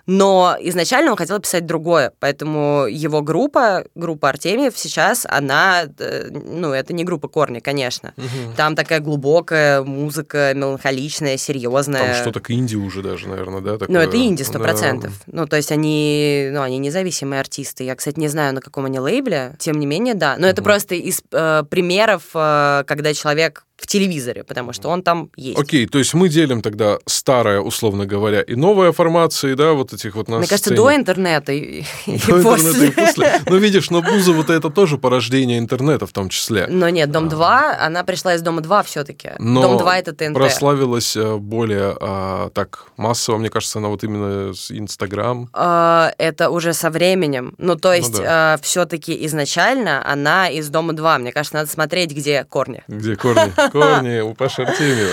но 0.06 0.56
изначально 0.60 1.12
он 1.12 1.16
хотел 1.16 1.38
писать 1.38 1.64
другое, 1.64 2.12
поэтому 2.18 2.86
его 2.88 3.22
группа, 3.22 3.84
группа 3.94 4.30
Артемьев 4.30 4.76
сейчас, 4.76 5.24
она, 5.28 5.84
э, 5.96 6.28
ну, 6.32 6.72
это 6.72 6.92
не 6.92 7.04
группа 7.04 7.28
Корни, 7.28 7.60
конечно. 7.60 8.14
Угу. 8.16 8.54
Там 8.56 8.74
такая 8.74 8.98
глубокая 8.98 9.84
музыка, 9.84 10.52
меланхоличная, 10.52 11.36
серьезная. 11.36 12.14
Там 12.14 12.22
что-то 12.22 12.40
к 12.40 12.50
инди 12.50 12.74
уже 12.74 13.02
даже, 13.02 13.28
наверное, 13.28 13.60
да? 13.60 13.78
Такое... 13.78 13.96
Ну, 13.96 14.00
это 14.02 14.16
инди 14.16 14.42
100%. 14.42 15.02
Да. 15.02 15.08
Ну, 15.26 15.46
то 15.46 15.56
есть 15.56 15.72
они, 15.72 16.48
ну, 16.52 16.62
они 16.62 16.78
независимые 16.78 17.40
артисты. 17.40 17.84
Я, 17.84 17.94
кстати, 17.94 18.18
не 18.18 18.28
знаю, 18.28 18.54
на 18.54 18.60
каком 18.60 18.84
они 18.86 18.98
лейбле, 18.98 19.54
тем 19.58 19.78
не 19.78 19.86
менее, 19.86 20.14
да. 20.14 20.36
Но 20.36 20.46
угу. 20.46 20.52
это 20.52 20.62
просто 20.62 20.94
из 20.94 21.22
э, 21.30 21.62
примеров 21.68 22.24
э, 22.34 22.84
когда 22.86 23.14
человек 23.14 23.64
в 23.82 23.86
телевизоре, 23.88 24.44
потому 24.44 24.72
что 24.72 24.88
он 24.88 25.02
там 25.02 25.30
есть. 25.36 25.58
Окей, 25.58 25.86
то 25.86 25.98
есть 25.98 26.14
мы 26.14 26.28
делим 26.28 26.62
тогда 26.62 26.98
старое, 27.06 27.60
условно 27.60 28.06
говоря, 28.06 28.40
и 28.40 28.54
новая 28.54 28.92
формации, 28.92 29.54
да, 29.54 29.72
вот 29.72 29.92
этих 29.92 30.14
вот 30.14 30.28
на 30.28 30.38
Мне 30.38 30.46
кажется, 30.46 30.72
до 30.72 30.94
интернета 30.94 31.52
и, 31.52 31.82
до 32.06 32.12
и 32.12 32.14
интернета 32.14 32.42
после. 32.42 32.86
И 32.86 32.90
после. 32.92 33.40
Ну, 33.46 33.56
видишь, 33.56 33.90
но 33.90 34.00
Бузова-то 34.00 34.52
это 34.52 34.70
тоже 34.70 34.98
порождение 34.98 35.58
интернета 35.58 36.06
в 36.06 36.12
том 36.12 36.28
числе. 36.28 36.68
Но 36.68 36.88
нет, 36.90 37.10
Дом-2, 37.10 37.42
а. 37.42 37.86
она 37.86 38.04
пришла 38.04 38.34
из 38.34 38.42
Дома-2 38.42 38.84
все-таки. 38.84 39.32
Дом-2 39.38 39.92
это 39.94 40.12
ТНТ. 40.12 40.34
прославилась 40.34 41.16
э, 41.16 41.36
более 41.36 41.96
а, 42.00 42.50
так 42.50 42.86
массово, 42.96 43.38
мне 43.38 43.50
кажется, 43.50 43.80
она 43.80 43.88
вот 43.88 44.04
именно 44.04 44.54
с 44.54 44.70
Инстаграм. 44.70 45.48
А, 45.52 46.12
это 46.18 46.50
уже 46.50 46.72
со 46.72 46.88
временем. 46.90 47.54
Ну, 47.58 47.74
то 47.74 47.92
есть, 47.92 48.12
ну, 48.12 48.22
да. 48.22 48.54
а, 48.54 48.58
все-таки 48.62 49.26
изначально 49.26 50.08
она 50.08 50.48
из 50.48 50.68
Дома-2. 50.68 51.18
Мне 51.18 51.32
кажется, 51.32 51.56
надо 51.56 51.68
смотреть, 51.68 52.12
где 52.12 52.44
корни. 52.44 52.84
Где 52.86 53.16
корни. 53.16 53.52
корни 53.72 54.20
у 54.20 54.34
Паши 54.34 54.62
Артемьева. 54.62 55.12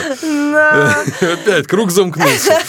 Опять 1.34 1.68
круг 1.68 1.92
замкнулся. 1.92 2.60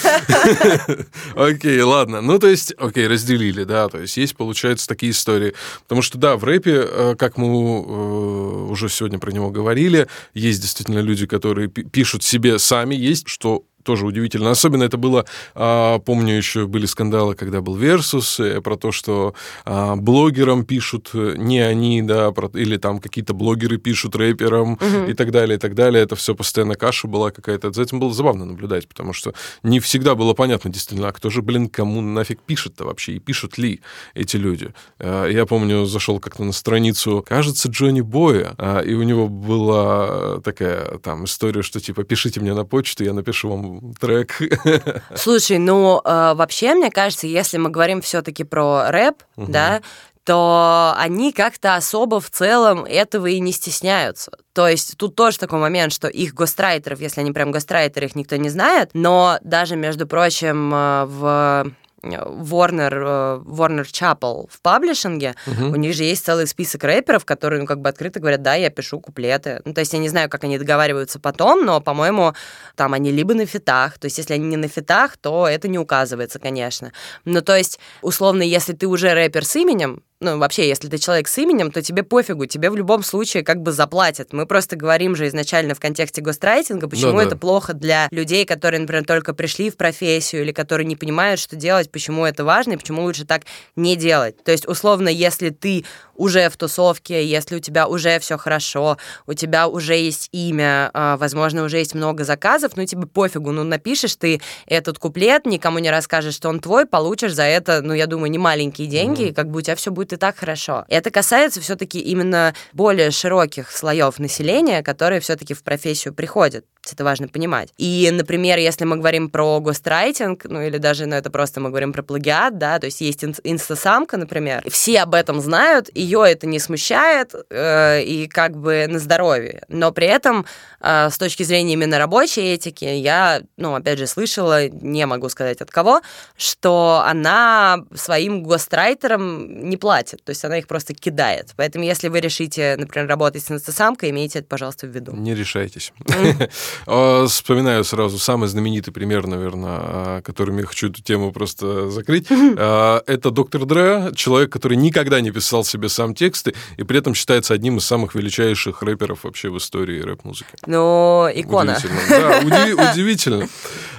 Окей, 1.35 1.81
ладно. 1.81 2.21
Ну, 2.21 2.39
то 2.39 2.47
есть, 2.47 2.73
окей, 2.77 3.07
разделили, 3.07 3.63
да, 3.63 3.89
то 3.89 3.99
есть 3.99 4.17
есть, 4.17 4.35
получается, 4.35 4.87
такие 4.87 5.11
истории. 5.11 5.53
Потому 5.83 6.01
что, 6.01 6.17
да, 6.17 6.37
в 6.37 6.43
рэпе, 6.43 6.83
э, 6.83 7.15
как 7.17 7.37
мы 7.37 7.47
э, 7.47 8.71
уже 8.71 8.89
сегодня 8.89 9.19
про 9.19 9.31
него 9.31 9.49
говорили, 9.49 10.07
есть 10.33 10.61
действительно 10.61 10.99
люди, 10.99 11.25
которые 11.25 11.67
пишут 11.67 12.23
себе 12.23 12.59
сами, 12.59 12.95
есть, 12.95 13.27
что 13.27 13.63
тоже 13.83 14.05
удивительно. 14.05 14.51
Особенно 14.51 14.83
это 14.83 14.97
было, 14.97 15.25
а, 15.55 15.99
помню, 15.99 16.35
еще 16.35 16.67
были 16.67 16.85
скандалы, 16.85 17.35
когда 17.35 17.61
был 17.61 17.75
Версус, 17.75 18.39
э, 18.39 18.61
про 18.61 18.77
то, 18.77 18.91
что 18.91 19.33
а, 19.65 19.95
блогерам 19.95 20.65
пишут 20.65 21.09
э, 21.13 21.35
не 21.37 21.59
они, 21.59 22.01
да, 22.01 22.33
или 22.53 22.77
там 22.77 22.99
какие-то 22.99 23.33
блогеры 23.33 23.77
пишут 23.77 24.15
рэперам 24.15 24.73
угу. 24.73 25.09
и 25.09 25.13
так 25.13 25.31
далее, 25.31 25.57
и 25.57 25.59
так 25.59 25.75
далее. 25.75 26.03
Это 26.03 26.15
все 26.15 26.35
постоянно 26.35 26.75
каша 26.75 27.07
была 27.07 27.31
какая-то. 27.31 27.71
За 27.71 27.81
этим 27.81 27.99
было 27.99 28.13
забавно 28.13 28.45
наблюдать, 28.45 28.87
потому 28.87 29.13
что 29.13 29.33
не 29.63 29.79
всегда 29.79 30.15
было 30.15 30.33
понятно 30.33 30.71
действительно, 30.71 31.09
а 31.09 31.11
кто 31.11 31.29
же, 31.29 31.41
блин, 31.41 31.69
кому 31.69 32.01
нафиг 32.01 32.41
пишет-то 32.41 32.85
вообще, 32.85 33.13
и 33.13 33.19
пишут 33.19 33.57
ли 33.57 33.81
эти 34.13 34.37
люди. 34.37 34.73
А, 34.99 35.27
я 35.27 35.45
помню, 35.45 35.85
зашел 35.85 36.19
как-то 36.19 36.43
на 36.43 36.51
страницу, 36.51 37.23
кажется, 37.27 37.69
Джонни 37.69 38.01
Боя, 38.01 38.55
и 38.85 38.93
у 38.93 39.03
него 39.03 39.27
была 39.27 40.39
такая 40.41 40.97
там 40.99 41.25
история, 41.25 41.61
что 41.61 41.79
типа, 41.79 42.03
пишите 42.03 42.39
мне 42.39 42.53
на 42.53 42.65
почту, 42.65 43.03
я 43.03 43.13
напишу 43.13 43.49
вам 43.49 43.70
трек. 43.99 44.39
Слушай, 45.15 45.57
ну 45.57 46.01
э, 46.03 46.33
вообще, 46.33 46.73
мне 46.73 46.89
кажется, 46.91 47.27
если 47.27 47.57
мы 47.57 47.69
говорим 47.69 48.01
все-таки 48.01 48.43
про 48.43 48.91
рэп, 48.91 49.23
угу. 49.35 49.51
да, 49.51 49.81
то 50.23 50.93
они 50.97 51.31
как-то 51.33 51.75
особо 51.75 52.19
в 52.19 52.29
целом 52.29 52.85
этого 52.85 53.25
и 53.27 53.39
не 53.39 53.51
стесняются. 53.51 54.31
То 54.53 54.67
есть 54.67 54.95
тут 54.97 55.15
тоже 55.15 55.39
такой 55.39 55.59
момент, 55.59 55.93
что 55.93 56.07
их 56.07 56.33
гострайтеров, 56.33 56.99
если 57.01 57.21
они 57.21 57.31
прям 57.31 57.51
гострайтеры, 57.51 58.05
их 58.05 58.15
никто 58.15 58.35
не 58.35 58.49
знает, 58.49 58.91
но 58.93 59.39
даже, 59.41 59.75
между 59.75 60.07
прочим, 60.07 60.73
э, 60.73 61.05
в 61.05 61.71
Warner, 62.03 62.91
э, 62.93 63.43
Warner 63.45 63.85
Chapel 63.85 64.47
в 64.49 64.61
паблишинге, 64.61 65.35
угу. 65.45 65.71
у 65.71 65.75
них 65.75 65.93
же 65.93 66.03
есть 66.03 66.25
целый 66.25 66.47
список 66.47 66.83
рэперов, 66.83 67.25
которые, 67.25 67.61
ну, 67.61 67.67
как 67.67 67.79
бы 67.79 67.89
открыто 67.89 68.19
говорят, 68.19 68.41
да, 68.41 68.55
я 68.55 68.69
пишу 68.69 68.99
куплеты. 68.99 69.61
Ну, 69.65 69.73
то 69.73 69.79
есть 69.81 69.93
я 69.93 69.99
не 69.99 70.09
знаю, 70.09 70.29
как 70.29 70.43
они 70.43 70.57
договариваются 70.57 71.19
потом, 71.19 71.65
но, 71.65 71.81
по-моему, 71.81 72.33
там 72.75 72.93
они 72.93 73.11
либо 73.11 73.33
на 73.33 73.45
фитах, 73.45 73.97
то 73.99 74.05
есть 74.05 74.17
если 74.17 74.33
они 74.33 74.47
не 74.47 74.57
на 74.57 74.67
фитах, 74.67 75.17
то 75.17 75.47
это 75.47 75.67
не 75.67 75.79
указывается, 75.79 76.39
конечно. 76.39 76.91
Ну, 77.25 77.41
то 77.41 77.55
есть, 77.55 77.79
условно, 78.01 78.41
если 78.41 78.73
ты 78.73 78.87
уже 78.87 79.13
рэпер 79.13 79.45
с 79.45 79.55
именем, 79.55 80.01
ну, 80.21 80.37
вообще, 80.37 80.67
если 80.67 80.87
ты 80.87 80.99
человек 80.99 81.27
с 81.27 81.37
именем, 81.39 81.71
то 81.71 81.81
тебе 81.81 82.03
пофигу, 82.03 82.45
тебе 82.45 82.69
в 82.69 82.75
любом 82.75 83.03
случае 83.03 83.43
как 83.43 83.61
бы 83.61 83.71
заплатят. 83.71 84.33
Мы 84.33 84.45
просто 84.45 84.75
говорим 84.75 85.15
же 85.15 85.27
изначально 85.27 85.73
в 85.73 85.79
контексте 85.79 86.21
гострайтинга, 86.21 86.87
почему 86.87 87.17
да, 87.17 87.23
это 87.23 87.35
плохо 87.35 87.73
для 87.73 88.07
людей, 88.11 88.45
которые, 88.45 88.79
например, 88.79 89.03
только 89.03 89.33
пришли 89.33 89.71
в 89.71 89.77
профессию 89.77 90.43
или 90.43 90.51
которые 90.51 90.85
не 90.85 90.95
понимают, 90.95 91.39
что 91.39 91.55
делать, 91.55 91.91
почему 91.91 92.23
это 92.23 92.45
важно 92.45 92.73
и 92.73 92.77
почему 92.77 93.01
лучше 93.01 93.25
так 93.25 93.43
не 93.75 93.95
делать. 93.95 94.41
То 94.43 94.51
есть, 94.51 94.67
условно, 94.67 95.09
если 95.09 95.49
ты 95.49 95.85
уже 96.15 96.49
в 96.49 96.57
тусовке, 96.57 97.25
если 97.25 97.55
у 97.55 97.59
тебя 97.59 97.87
уже 97.87 98.19
все 98.19 98.37
хорошо, 98.37 98.97
у 99.25 99.33
тебя 99.33 99.67
уже 99.67 99.95
есть 99.95 100.29
имя, 100.31 100.91
а, 100.93 101.17
возможно, 101.17 101.63
уже 101.63 101.77
есть 101.77 101.95
много 101.95 102.23
заказов, 102.23 102.73
ну, 102.75 102.85
тебе 102.85 103.07
пофигу, 103.07 103.51
ну, 103.51 103.63
напишешь 103.63 104.15
ты 104.17 104.39
этот 104.67 104.99
куплет, 104.99 105.47
никому 105.47 105.79
не 105.79 105.89
расскажешь, 105.89 106.35
что 106.35 106.49
он 106.49 106.59
твой, 106.59 106.85
получишь 106.85 107.33
за 107.33 107.43
это, 107.43 107.81
ну, 107.81 107.95
я 107.95 108.05
думаю, 108.05 108.29
не 108.29 108.37
маленькие 108.37 108.87
деньги, 108.87 109.23
mm-hmm. 109.23 109.29
и 109.29 109.33
как 109.33 109.49
бы 109.49 109.59
у 109.59 109.61
тебя 109.61 109.75
все 109.75 109.89
будет 109.89 110.10
и 110.13 110.17
так 110.17 110.37
хорошо. 110.37 110.85
И 110.87 110.93
это 110.93 111.11
касается 111.11 111.61
все-таки 111.61 111.99
именно 111.99 112.53
более 112.73 113.11
широких 113.11 113.71
слоев 113.71 114.19
населения, 114.19 114.83
которые 114.83 115.19
все-таки 115.19 115.53
в 115.53 115.63
профессию 115.63 116.13
приходят. 116.13 116.65
Это 116.89 117.03
важно 117.03 117.27
понимать. 117.27 117.69
И, 117.77 118.09
например, 118.11 118.57
если 118.57 118.85
мы 118.85 118.97
говорим 118.97 119.29
про 119.29 119.59
гострайтинг, 119.59 120.45
ну 120.45 120.61
или 120.61 120.77
даже, 120.77 121.05
ну 121.05 121.15
это 121.15 121.29
просто 121.29 121.59
мы 121.61 121.69
говорим 121.69 121.93
про 121.93 122.01
плагиат, 122.01 122.57
да, 122.57 122.79
то 122.79 122.85
есть 122.85 123.01
есть 123.01 123.23
инстасамка, 123.23 124.17
например, 124.17 124.63
все 124.69 125.01
об 125.01 125.13
этом 125.13 125.41
знают, 125.41 125.89
ее 125.95 126.23
это 126.27 126.47
не 126.47 126.59
смущает, 126.59 127.35
э, 127.49 128.01
и 128.01 128.27
как 128.27 128.57
бы 128.57 128.87
на 128.87 128.97
здоровье. 128.97 129.63
Но 129.67 129.91
при 129.91 130.07
этом 130.07 130.45
э, 130.79 131.09
с 131.11 131.17
точки 131.19 131.43
зрения 131.43 131.73
именно 131.73 131.99
рабочей 131.99 132.53
этики, 132.53 132.85
я, 132.85 133.41
ну, 133.57 133.75
опять 133.75 133.99
же, 133.99 134.07
слышала, 134.07 134.67
не 134.67 135.05
могу 135.05 135.29
сказать 135.29 135.61
от 135.61 135.69
кого, 135.69 136.01
что 136.35 137.03
она 137.05 137.85
своим 137.93 138.41
гострайтерам 138.41 139.69
не 139.69 139.77
платит, 139.77 140.23
то 140.23 140.31
есть 140.31 140.43
она 140.43 140.57
их 140.57 140.67
просто 140.67 140.95
кидает. 140.95 141.51
Поэтому 141.55 141.85
если 141.85 142.07
вы 142.07 142.21
решите, 142.21 142.75
например, 142.77 143.07
работать 143.07 143.43
с 143.43 143.51
инстасамкой, 143.51 144.09
имейте 144.09 144.39
это, 144.39 144.47
пожалуйста, 144.47 144.87
в 144.87 144.89
виду. 144.89 145.11
Не 145.15 145.35
решайтесь. 145.35 145.93
А, 146.87 147.27
вспоминаю 147.27 147.83
сразу 147.83 148.17
самый 148.19 148.47
знаменитый 148.47 148.93
пример, 148.93 149.27
наверное, 149.27 150.21
которым 150.21 150.57
я 150.57 150.65
хочу 150.65 150.89
эту 150.89 151.01
тему 151.01 151.31
просто 151.31 151.89
закрыть. 151.89 152.27
А, 152.31 153.01
это 153.07 153.31
доктор 153.31 153.65
Дре, 153.65 154.11
человек, 154.15 154.51
который 154.51 154.77
никогда 154.77 155.21
не 155.21 155.31
писал 155.31 155.63
себе 155.63 155.89
сам 155.89 156.13
тексты, 156.13 156.53
и 156.77 156.83
при 156.83 156.99
этом 156.99 157.13
считается 157.13 157.53
одним 157.53 157.77
из 157.77 157.85
самых 157.85 158.15
величайших 158.15 158.81
рэперов 158.81 159.23
вообще 159.23 159.49
в 159.49 159.57
истории 159.57 160.01
рэп-музыки. 160.01 160.51
Ну, 160.65 161.27
икона. 161.33 161.77
Удивительно. 161.77 162.01
Да, 162.09 162.91
удивительно. 162.91 163.49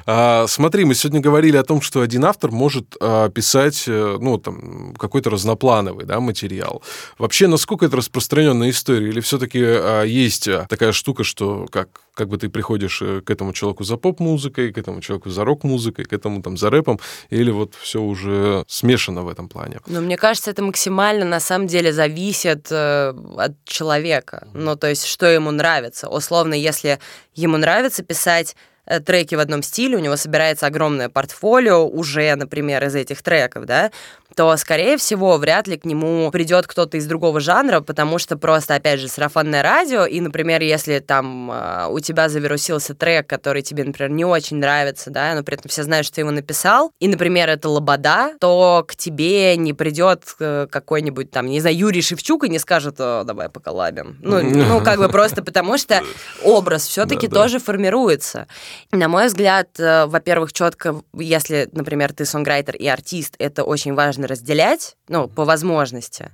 А, 0.06 0.46
смотри, 0.48 0.84
мы 0.84 0.94
сегодня 0.94 1.20
говорили 1.20 1.56
о 1.56 1.62
том, 1.62 1.80
что 1.80 2.00
один 2.00 2.24
автор 2.24 2.50
может 2.50 2.96
а, 3.00 3.28
писать, 3.28 3.84
э, 3.86 4.18
ну, 4.20 4.38
там, 4.38 4.94
какой-то 4.98 5.30
разноплановый, 5.30 6.04
да, 6.04 6.20
материал. 6.20 6.82
Вообще, 7.18 7.46
насколько 7.46 7.86
это 7.86 7.96
распространенная 7.96 8.70
история? 8.70 9.08
Или 9.08 9.20
все-таки 9.20 9.60
а, 9.62 10.02
есть 10.02 10.48
такая 10.68 10.92
штука, 10.92 11.24
что 11.24 11.66
как, 11.70 11.88
как 12.14 12.28
бы 12.28 12.38
ты 12.38 12.48
приходишь 12.48 13.02
э, 13.02 13.20
к 13.20 13.30
этому 13.30 13.52
человеку 13.52 13.84
за 13.84 13.96
поп-музыкой, 13.96 14.72
к 14.72 14.78
этому 14.78 15.00
человеку 15.00 15.30
за 15.30 15.44
рок-музыкой, 15.44 16.04
к 16.04 16.12
этому 16.12 16.42
там 16.42 16.56
за 16.56 16.70
рэпом, 16.70 17.00
или 17.30 17.50
вот 17.50 17.74
все 17.74 18.00
уже 18.00 18.64
смешано 18.68 19.22
в 19.22 19.28
этом 19.28 19.48
плане? 19.48 19.80
Ну, 19.86 20.00
мне 20.00 20.16
кажется, 20.16 20.50
это 20.50 20.62
максимально 20.62 21.24
на 21.24 21.40
самом 21.40 21.66
деле 21.66 21.92
зависит 21.92 22.68
э, 22.70 23.14
от 23.36 23.64
человека. 23.64 24.48
Ну, 24.54 24.76
то 24.76 24.88
есть, 24.88 25.06
что 25.06 25.26
ему 25.26 25.50
нравится. 25.50 26.08
Условно, 26.08 26.54
если 26.54 26.98
ему 27.34 27.56
нравится 27.56 28.02
писать 28.02 28.56
Э, 28.84 28.98
треки 28.98 29.36
в 29.36 29.38
одном 29.38 29.62
стиле, 29.62 29.96
у 29.96 30.00
него 30.00 30.16
собирается 30.16 30.66
огромное 30.66 31.08
портфолио 31.08 31.86
уже, 31.86 32.34
например, 32.34 32.84
из 32.84 32.96
этих 32.96 33.22
треков, 33.22 33.64
да, 33.64 33.92
то, 34.34 34.56
скорее 34.56 34.96
всего, 34.96 35.36
вряд 35.36 35.66
ли 35.66 35.76
к 35.76 35.84
нему 35.84 36.30
придет 36.30 36.66
кто-то 36.66 36.96
из 36.96 37.06
другого 37.06 37.40
жанра, 37.40 37.80
потому 37.80 38.18
что 38.18 38.36
просто, 38.36 38.74
опять 38.74 39.00
же, 39.00 39.08
сарафанное 39.08 39.62
радио, 39.62 40.04
и, 40.04 40.20
например, 40.20 40.62
если 40.62 40.98
там 40.98 41.50
а, 41.52 41.88
у 41.88 42.00
тебя 42.00 42.28
завирусился 42.28 42.94
трек, 42.94 43.26
который 43.26 43.62
тебе, 43.62 43.84
например, 43.84 44.10
не 44.10 44.24
очень 44.24 44.56
нравится, 44.58 45.10
да, 45.10 45.34
но 45.34 45.42
при 45.42 45.56
этом 45.56 45.68
все 45.68 45.82
знают, 45.82 46.06
что 46.06 46.16
ты 46.16 46.20
его 46.22 46.30
написал, 46.30 46.92
и, 47.00 47.08
например, 47.08 47.48
это 47.48 47.68
лобода, 47.68 48.34
то 48.40 48.84
к 48.86 48.96
тебе 48.96 49.56
не 49.56 49.72
придет 49.72 50.24
э, 50.40 50.66
какой-нибудь 50.70 51.30
там, 51.30 51.46
не 51.46 51.60
знаю, 51.60 51.76
Юрий 51.76 52.02
Шевчук 52.02 52.44
и 52.44 52.48
не 52.48 52.58
скажет, 52.58 52.96
давай 52.96 53.48
поколабим. 53.48 54.18
Ну, 54.22 54.42
ну, 54.42 54.82
как 54.82 54.98
бы 54.98 55.08
просто 55.08 55.42
потому 55.42 55.78
что 55.78 56.02
образ 56.44 56.86
все-таки 56.86 57.28
тоже 57.28 57.58
формируется. 57.58 58.46
На 58.90 59.08
мой 59.08 59.26
взгляд, 59.26 59.68
э, 59.78 60.06
во-первых, 60.06 60.52
четко, 60.52 61.02
если, 61.12 61.68
например, 61.72 62.12
ты 62.12 62.24
сонграйтер 62.24 62.76
и 62.76 62.86
артист, 62.86 63.34
это 63.38 63.64
очень 63.64 63.94
важно 63.94 64.21
важно 64.22 64.26
разделять, 64.26 64.96
ну, 65.08 65.28
по 65.28 65.44
возможности. 65.44 66.30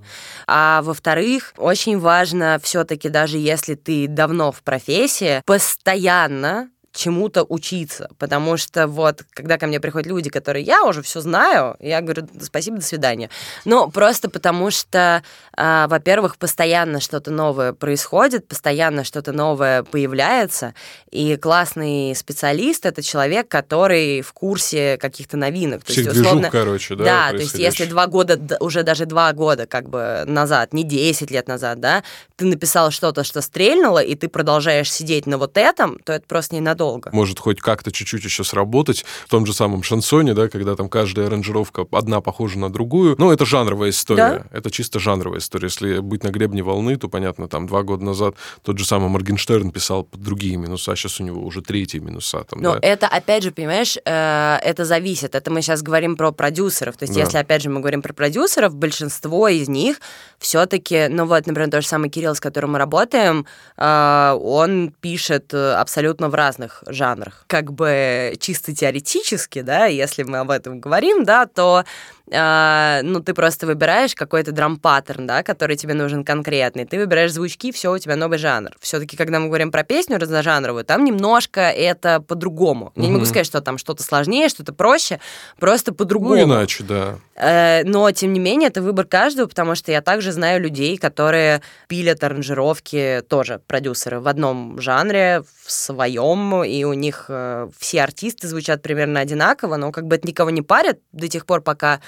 А 0.47 0.83
во-вторых, 0.83 1.55
очень 1.57 1.99
важно 1.99 2.59
все-таки, 2.63 3.09
даже 3.09 3.39
если 3.39 3.75
ты 3.75 4.07
давно 4.09 4.53
в 4.53 4.63
профессии, 4.63 5.43
постоянно 5.45 6.71
чему-то 6.99 7.45
учиться, 7.45 8.11
потому 8.19 8.57
что 8.57 8.89
вот, 8.89 9.23
когда 9.33 9.57
ко 9.57 9.69
мне 9.69 9.79
приходят 9.79 10.09
люди, 10.09 10.31
которые 10.31 10.65
я 10.65 10.83
уже 10.83 11.01
все 11.03 11.21
знаю, 11.21 11.77
я 11.79 12.01
говорю, 12.01 12.27
спасибо, 12.43 12.79
до 12.79 12.83
свидания. 12.83 13.31
Ну, 13.65 13.89
просто 13.89 14.29
потому 14.29 14.73
что, 14.73 15.23
э, 15.57 15.87
во-первых, 15.89 16.39
постоянно 16.39 17.01
что-то 17.01 17.31
новое 17.31 17.73
происходит, 17.73 18.49
постоянно 18.49 19.05
что-то 19.05 19.31
новое 19.31 19.85
появляется, 19.85 20.75
и 21.13 21.37
классный 21.37 22.17
специалист— 22.17 22.85
это 22.87 23.01
человек, 23.01 23.47
который 23.47 24.21
в 24.23 24.33
курсе 24.33 24.99
каких-то 24.99 25.37
новинок. 25.37 25.85
То 25.85 25.93
есть, 25.93 26.09
условно, 26.09 26.51
короче, 26.51 26.97
да? 26.97 27.05
Да, 27.05 27.31
то 27.31 27.37
есть 27.37 27.55
если 27.55 27.85
два 27.85 28.09
года, 28.09 28.57
уже 28.59 28.83
даже 28.83 29.07
два 29.07 29.33
года 29.33 29.67
как 29.67 29.89
бы 29.89 30.25
назад, 30.27 30.73
не 30.73 30.83
10 30.83 31.31
лет 31.31 31.47
назад, 31.47 31.79
да, 31.79 32.03
ты 32.35 32.45
написал 32.45 32.91
что-то, 32.91 33.23
что 33.23 33.41
стрельнуло, 33.41 34.01
и 34.01 34.17
ты 34.17 34.29
продолжаешь 34.29 34.93
сидеть 34.93 35.27
на 35.27 35.39
вот 35.39 35.57
этом, 35.57 36.01
то 36.01 36.13
это 36.13 36.25
просто 36.27 36.57
ненадолго 36.57 36.88
долго. 36.89 37.11
Может 37.13 37.39
хоть 37.39 37.61
как-то 37.61 37.93
чуть-чуть 37.93 38.25
еще 38.25 38.45
сработать 38.45 39.05
в 39.27 39.31
том 39.31 39.47
же 39.47 39.53
самом 39.53 39.83
шансоне, 39.83 40.35
да, 40.35 40.49
когда 40.49 40.75
там 40.75 40.89
каждая 40.89 41.27
аранжировка 41.27 41.87
одна 41.93 42.21
похожа 42.21 42.59
на 42.59 42.71
другую. 42.71 43.15
Ну, 43.19 43.31
это 43.31 43.45
жанровая 43.45 43.91
история. 43.91 44.45
Да? 44.51 44.59
Это 44.59 44.71
чисто 44.71 44.99
жанровая 44.99 45.39
история. 45.39 45.67
Если 45.67 45.99
быть 45.99 46.25
на 46.25 46.29
гребне 46.29 46.63
волны, 46.63 46.97
то, 46.97 47.09
понятно, 47.09 47.49
там 47.49 47.67
два 47.67 47.83
года 47.83 48.05
назад 48.05 48.35
тот 48.63 48.79
же 48.79 48.85
самый 48.85 49.09
Моргенштерн 49.09 49.71
писал 49.71 50.05
под 50.05 50.21
другие 50.23 50.57
минуса, 50.57 50.93
а 50.93 50.97
сейчас 50.97 51.21
у 51.21 51.25
него 51.25 51.43
уже 51.45 51.63
третьи 51.63 51.99
минуса. 51.99 52.45
Там, 52.45 52.61
Но 52.61 52.75
да? 52.75 52.79
это, 52.83 53.07
опять 53.07 53.43
же, 53.43 53.51
понимаешь, 53.51 53.97
э, 54.05 54.59
это 54.63 54.85
зависит. 54.85 55.35
Это 55.35 55.51
мы 55.51 55.63
сейчас 55.63 55.83
говорим 55.83 56.17
про 56.17 56.33
продюсеров. 56.33 56.97
То 56.97 57.05
есть, 57.05 57.15
да. 57.15 57.21
если, 57.21 57.39
опять 57.39 57.63
же, 57.63 57.71
мы 57.71 57.81
говорим 57.81 58.03
про 58.03 58.13
продюсеров, 58.13 58.75
большинство 58.75 59.49
из 59.49 59.69
них 59.69 60.01
все-таки, 60.39 61.09
ну 61.09 61.27
вот, 61.27 61.47
например, 61.47 61.71
тот 61.71 61.83
же 61.83 61.89
самый 61.89 62.11
Кирилл, 62.11 62.35
с 62.35 62.41
которым 62.41 62.73
мы 62.73 62.79
работаем, 62.79 63.47
э, 63.77 64.39
он 64.41 64.93
пишет 65.01 65.55
абсолютно 65.55 66.29
в 66.29 66.35
разных 66.35 66.68
жанрах. 66.87 67.45
Как 67.47 67.73
бы 67.73 68.35
чисто 68.41 68.75
теоретически, 68.75 69.63
да, 69.63 69.87
если 69.87 70.23
мы 70.23 70.39
об 70.39 70.51
этом 70.51 70.81
говорим, 70.81 71.25
да, 71.25 71.47
то 71.47 71.85
э, 72.31 73.01
ну, 73.03 73.21
ты 73.21 73.35
просто 73.35 73.67
выбираешь 73.67 74.15
какой-то 74.15 74.53
драм-паттерн, 74.53 75.27
да, 75.27 75.43
который 75.43 75.77
тебе 75.77 75.95
нужен 75.95 76.25
конкретный. 76.25 76.85
Ты 76.85 76.99
выбираешь 76.99 77.33
звучки, 77.33 77.73
все, 77.73 77.93
у 77.93 77.99
тебя 77.99 78.17
новый 78.17 78.39
жанр. 78.39 78.71
Все-таки, 78.81 79.17
когда 79.17 79.41
мы 79.41 79.47
говорим 79.47 79.71
про 79.71 79.85
песню 79.85 80.19
разножанровую, 80.19 80.85
там 80.85 81.05
немножко 81.05 81.61
это 81.61 82.21
по-другому. 82.21 82.87
Угу. 82.87 83.03
Я 83.03 83.07
не 83.07 83.13
могу 83.13 83.25
сказать, 83.25 83.47
что 83.47 83.61
там 83.61 83.79
что-то 83.79 84.03
сложнее, 84.03 84.49
что-то 84.49 84.73
проще, 84.73 85.21
просто 85.59 85.93
по-другому. 85.93 86.37
Ну, 86.37 86.43
иначе, 86.43 86.85
да. 86.85 87.19
Э, 87.35 87.85
но, 87.85 88.11
тем 88.11 88.33
не 88.33 88.41
менее, 88.41 88.69
это 88.69 88.83
выбор 88.83 89.07
каждого, 89.07 89.47
потому 89.47 89.75
что 89.75 89.93
я 89.93 90.03
также 90.03 90.33
знаю 90.33 90.61
людей, 90.61 90.97
которые 90.97 91.63
пилят 91.87 92.23
аранжировки, 92.25 93.23
тоже 93.29 93.61
продюсеры, 93.67 94.21
в 94.21 94.29
одном 94.29 94.81
жанре, 94.81 95.43
в 95.65 95.71
своем, 95.71 96.65
и 96.65 96.85
у 96.85 96.93
них 96.93 97.27
э, 97.29 97.69
все 97.79 98.03
артисты 98.03 98.49
звучат 98.49 98.83
примерно 98.83 99.21
одинаково, 99.21 99.77
но 99.77 99.93
как 99.93 100.07
бы 100.07 100.17
это 100.17 100.27
никого 100.27 100.51
не 100.51 100.63
парит 100.63 101.01
до 101.13 101.29
тех 101.29 101.47
пор, 101.47 101.61
пока 101.61 102.01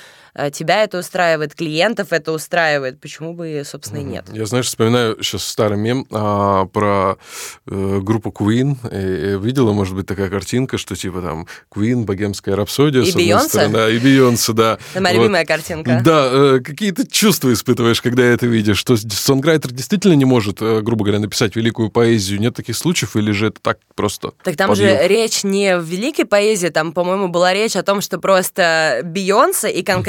тебя 0.53 0.85
это 0.85 0.99
устраивает, 0.99 1.55
клиентов 1.55 2.13
это 2.13 2.33
устраивает, 2.33 3.01
почему 3.01 3.35
бы, 3.35 3.63
собственно, 3.65 4.01
и 4.01 4.05
нет. 4.05 4.27
Я, 4.33 4.47
знаешь, 4.47 4.67
вспоминаю 4.67 5.23
сейчас 5.23 5.45
старый 5.45 5.79
мем 5.79 6.07
а, 6.11 6.67
про 6.67 7.19
э, 7.67 8.01
группу 8.01 8.31
Queen. 8.31 8.77
И, 8.91 9.35
и 9.35 9.39
видела, 9.39 9.73
может 9.73 9.95
быть, 9.95 10.07
такая 10.07 10.31
картинка, 10.31 10.79
что 10.79 10.95
типа 10.95 11.21
там 11.21 11.47
Queen, 11.73 12.05
богемская 12.05 12.57
рапсодия, 12.57 13.03
и 13.03 13.11
с 13.11 13.49
стороны, 13.49 13.73
да, 13.73 13.91
и 13.91 13.99
Бейонсе, 13.99 14.53
да. 14.53 14.79
Это 14.93 15.03
моя 15.03 15.15
вот. 15.15 15.23
любимая 15.23 15.45
картинка. 15.45 16.01
Да, 16.05 16.29
э, 16.31 16.61
какие-то 16.65 17.07
чувства 17.07 17.53
испытываешь, 17.53 18.01
когда 18.01 18.23
это 18.23 18.47
видишь, 18.47 18.79
что 18.79 18.97
сонграйтер 18.97 19.73
действительно 19.73 20.15
не 20.15 20.25
может, 20.25 20.61
э, 20.61 20.81
грубо 20.81 21.05
говоря, 21.05 21.21
написать 21.21 21.57
великую 21.57 21.91
поэзию. 21.91 22.41
Нет 22.41 22.55
таких 22.55 22.77
случаев, 22.77 23.17
или 23.17 23.33
же 23.33 23.49
это 23.49 23.61
так 23.61 23.79
просто? 23.95 24.33
Так 24.43 24.57
там 24.57 24.69
подъем? 24.69 24.89
же 24.89 25.09
речь 25.09 25.45
не 25.45 25.77
в 25.77 25.85
великой 25.85 26.25
поэзии, 26.25 26.69
там, 26.69 26.93
по-моему, 26.93 27.29
была 27.29 27.53
речь 27.53 27.77
о 27.77 27.83
том, 27.83 28.01
что 28.01 28.19
просто 28.19 29.01
Бейонсе 29.05 29.71
и 29.71 29.83
конкретно, 29.83 30.00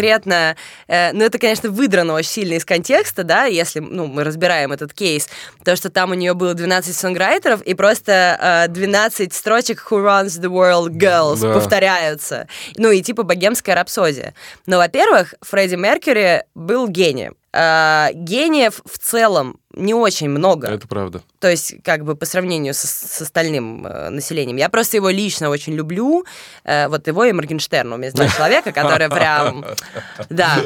э, 0.88 1.12
ну 1.14 1.24
это, 1.24 1.39
конечно, 1.39 1.70
выдрано 1.70 2.14
очень 2.14 2.30
сильно 2.30 2.54
из 2.56 2.66
контекста, 2.66 3.24
да, 3.24 3.46
если, 3.46 3.80
ну, 3.80 4.08
мы 4.08 4.24
разбираем 4.24 4.72
этот 4.72 4.94
кейс, 4.94 5.28
то, 5.64 5.76
что 5.76 5.89
там 5.89 6.12
у 6.12 6.14
нее 6.14 6.34
было 6.34 6.54
12 6.54 6.96
сонграйтеров 6.96 7.62
и 7.62 7.74
просто 7.74 8.66
э, 8.68 8.72
12 8.72 9.34
строчек 9.34 9.86
Who 9.89 10.04
Runs 10.04 10.39
the 10.42 10.50
World 10.50 10.92
Girls 10.92 11.42
да. 11.42 11.54
повторяются. 11.54 12.48
Ну 12.76 12.92
и 12.92 13.02
типа 13.02 13.24
богемская 13.24 13.76
рапсодия. 13.76 14.34
Но, 14.66 14.78
во-первых, 14.78 15.36
Фредди 15.42 15.76
Меркьюри 15.76 16.44
был 16.56 16.88
гением. 16.88 17.36
Э, 17.54 18.10
гениев 18.14 18.82
в 18.86 18.98
целом 18.98 19.60
не 19.74 19.94
очень 19.94 20.30
много. 20.30 20.68
Это 20.68 20.88
правда. 20.88 21.22
То 21.40 21.50
есть, 21.50 21.76
как 21.84 22.04
бы 22.04 22.16
по 22.16 22.26
сравнению 22.26 22.74
с, 22.74 22.80
с 22.80 23.22
остальным 23.22 23.86
э, 23.86 24.10
населением. 24.10 24.58
Я 24.58 24.70
просто 24.70 24.98
его 24.98 25.10
лично 25.10 25.50
очень 25.50 25.74
люблю. 25.74 26.26
Э, 26.64 26.88
вот 26.88 27.08
его 27.08 27.24
и 27.24 27.32
Моргенштерна. 27.32 27.96
У 27.96 27.98
меня 27.98 28.12
два 28.12 28.28
человека, 28.28 28.72
которые 28.72 29.10
прям... 29.10 29.66
Да. 30.30 30.60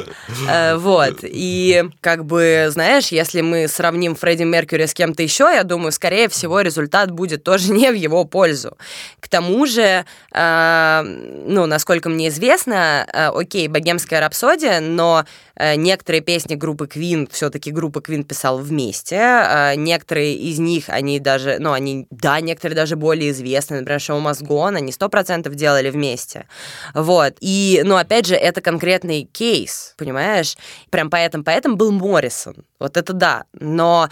Э, 0.49 0.75
вот. 0.75 1.19
И, 1.23 1.85
как 2.01 2.25
бы, 2.25 2.67
знаешь, 2.71 3.07
если 3.09 3.41
мы 3.41 3.67
сравним 3.67 4.15
Фредди 4.15 4.43
Меркьюри 4.43 4.85
с 4.85 4.93
кем-то 4.93 5.23
еще, 5.23 5.45
я 5.53 5.63
думаю, 5.63 5.91
скорее 5.91 6.27
всего, 6.27 6.61
результат 6.61 7.11
будет 7.11 7.43
тоже 7.43 7.71
не 7.73 7.91
в 7.91 7.95
его 7.95 8.25
пользу. 8.25 8.77
К 9.19 9.27
тому 9.27 9.65
же, 9.65 10.05
э, 10.33 11.01
ну, 11.47 11.65
насколько 11.65 12.09
мне 12.09 12.29
известно, 12.29 13.07
э, 13.11 13.27
окей, 13.27 13.67
богемская 13.67 14.19
рапсодия, 14.19 14.79
но 14.79 15.25
э, 15.55 15.75
некоторые 15.75 16.21
песни 16.21 16.55
группы 16.55 16.85
Queen 16.85 17.29
все-таки 17.31 17.71
группа 17.71 17.99
Queen 17.99 18.23
писала 18.23 18.57
вместе 18.57 18.94
вместе. 18.95 19.19
А, 19.19 19.75
некоторые 19.75 20.35
из 20.35 20.59
них, 20.59 20.85
они 20.87 21.19
даже, 21.19 21.57
ну, 21.59 21.71
они, 21.71 22.07
да, 22.09 22.39
некоторые 22.39 22.75
даже 22.75 22.95
более 22.95 23.31
известны. 23.31 23.79
Например, 23.79 23.99
Шоу 23.99 24.19
Мазгон, 24.19 24.75
они 24.75 24.91
сто 24.91 25.09
процентов 25.09 25.55
делали 25.55 25.89
вместе. 25.89 26.45
Вот. 26.93 27.35
И, 27.39 27.81
ну, 27.83 27.95
опять 27.95 28.25
же, 28.25 28.35
это 28.35 28.61
конкретный 28.61 29.23
кейс, 29.23 29.93
понимаешь? 29.97 30.55
Прям 30.89 31.09
поэтому, 31.09 31.43
поэтому 31.43 31.75
был 31.75 31.91
Моррисон. 31.91 32.55
Вот 32.79 32.97
это 32.97 33.13
да. 33.13 33.43
Но 33.53 34.09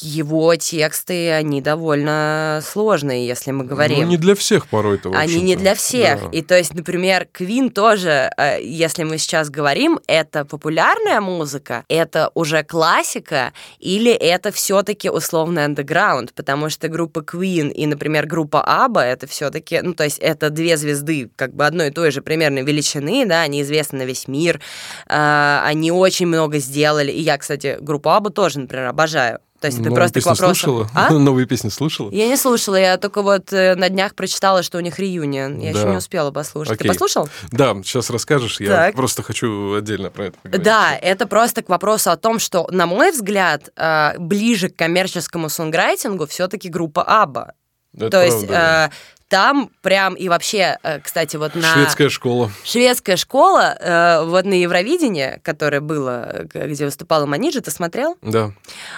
его 0.00 0.54
тексты, 0.56 1.32
они 1.32 1.60
довольно 1.60 2.60
сложные, 2.64 3.26
если 3.26 3.50
мы 3.50 3.64
говорим. 3.64 3.98
Ну, 3.98 4.06
не 4.06 4.16
для 4.16 4.34
всех 4.34 4.66
порой 4.68 4.96
это, 4.96 5.10
Они 5.10 5.40
не 5.40 5.56
для 5.56 5.74
всех. 5.74 6.22
Да. 6.22 6.28
И 6.30 6.42
то 6.42 6.56
есть, 6.56 6.74
например, 6.74 7.28
Квин 7.30 7.70
тоже, 7.70 8.30
э, 8.36 8.62
если 8.62 9.04
мы 9.04 9.18
сейчас 9.18 9.50
говорим, 9.50 10.00
это 10.06 10.44
популярная 10.44 11.20
музыка, 11.20 11.84
это 11.88 12.30
уже 12.34 12.62
классика, 12.62 13.52
или 13.78 14.12
это 14.12 14.50
все-таки 14.50 15.10
условный 15.10 15.64
андеграунд, 15.64 16.32
потому 16.32 16.70
что 16.70 16.88
группа 16.88 17.20
Queen 17.20 17.70
и, 17.70 17.86
например, 17.86 18.26
группа 18.26 18.62
Аба, 18.64 19.02
это 19.02 19.26
все-таки, 19.26 19.80
ну, 19.82 19.94
то 19.94 20.04
есть 20.04 20.18
это 20.18 20.50
две 20.50 20.76
звезды 20.76 21.30
как 21.36 21.54
бы 21.54 21.66
одной 21.66 21.88
и 21.88 21.90
той 21.90 22.10
же 22.10 22.22
примерной 22.22 22.62
величины, 22.62 23.26
да, 23.26 23.42
они 23.42 23.62
известны 23.62 23.98
на 23.98 24.02
весь 24.04 24.26
мир, 24.26 24.60
э, 25.08 25.60
они 25.64 25.92
очень 25.92 26.26
много 26.26 26.58
сделали, 26.58 27.12
и 27.12 27.20
я, 27.20 27.36
кстати, 27.36 27.76
группу 27.80 28.08
Аба 28.08 28.30
тоже, 28.30 28.60
например, 28.60 28.86
обожаю. 28.86 29.38
То 29.62 29.66
есть 29.68 29.78
это 29.78 29.90
Новые 29.90 30.00
просто 30.00 30.20
к 30.20 30.26
вопросу... 30.26 30.54
слушала? 30.54 30.90
А? 30.92 31.12
Новые 31.12 31.46
песни 31.46 31.68
слушала? 31.68 32.10
Я 32.10 32.26
не 32.26 32.36
слушала, 32.36 32.74
я 32.74 32.98
только 32.98 33.22
вот 33.22 33.52
э, 33.52 33.76
на 33.76 33.88
днях 33.88 34.16
прочитала, 34.16 34.64
что 34.64 34.78
у 34.78 34.80
них 34.80 34.98
реюнион. 34.98 35.60
Я 35.60 35.72
да. 35.72 35.78
еще 35.78 35.88
не 35.88 35.96
успела 35.96 36.32
послушать. 36.32 36.74
Окей. 36.74 36.88
Ты 36.88 36.94
послушал? 36.94 37.28
Да, 37.52 37.74
сейчас 37.84 38.10
расскажешь, 38.10 38.60
я 38.60 38.70
так. 38.70 38.96
просто 38.96 39.22
хочу 39.22 39.74
отдельно 39.74 40.10
про 40.10 40.26
это 40.26 40.38
поговорить. 40.42 40.64
Да, 40.64 40.98
это 41.00 41.28
просто 41.28 41.62
к 41.62 41.68
вопросу 41.68 42.10
о 42.10 42.16
том, 42.16 42.40
что, 42.40 42.66
на 42.72 42.86
мой 42.86 43.12
взгляд, 43.12 43.70
э, 43.76 44.18
ближе 44.18 44.68
к 44.68 44.74
коммерческому 44.74 45.48
сонграйтингу 45.48 46.26
все-таки 46.26 46.68
группа 46.68 47.04
Аба. 47.04 47.54
Это 47.94 48.10
То 48.10 48.10
правда, 48.10 48.26
есть. 48.26 48.50
Э, 48.50 48.90
там 49.32 49.70
прям 49.80 50.12
и 50.12 50.28
вообще, 50.28 50.76
э, 50.82 51.00
кстати, 51.00 51.36
вот 51.36 51.54
на... 51.54 51.62
Шведская 51.62 52.10
школа. 52.10 52.50
Шведская 52.64 53.16
школа, 53.16 53.74
э, 53.80 54.24
вот 54.26 54.44
на 54.44 54.52
Евровидении, 54.52 55.40
которое 55.42 55.80
было, 55.80 56.44
где 56.52 56.84
выступала 56.84 57.24
Маниджи, 57.24 57.62
ты 57.62 57.70
смотрел? 57.70 58.18
Да. 58.20 58.52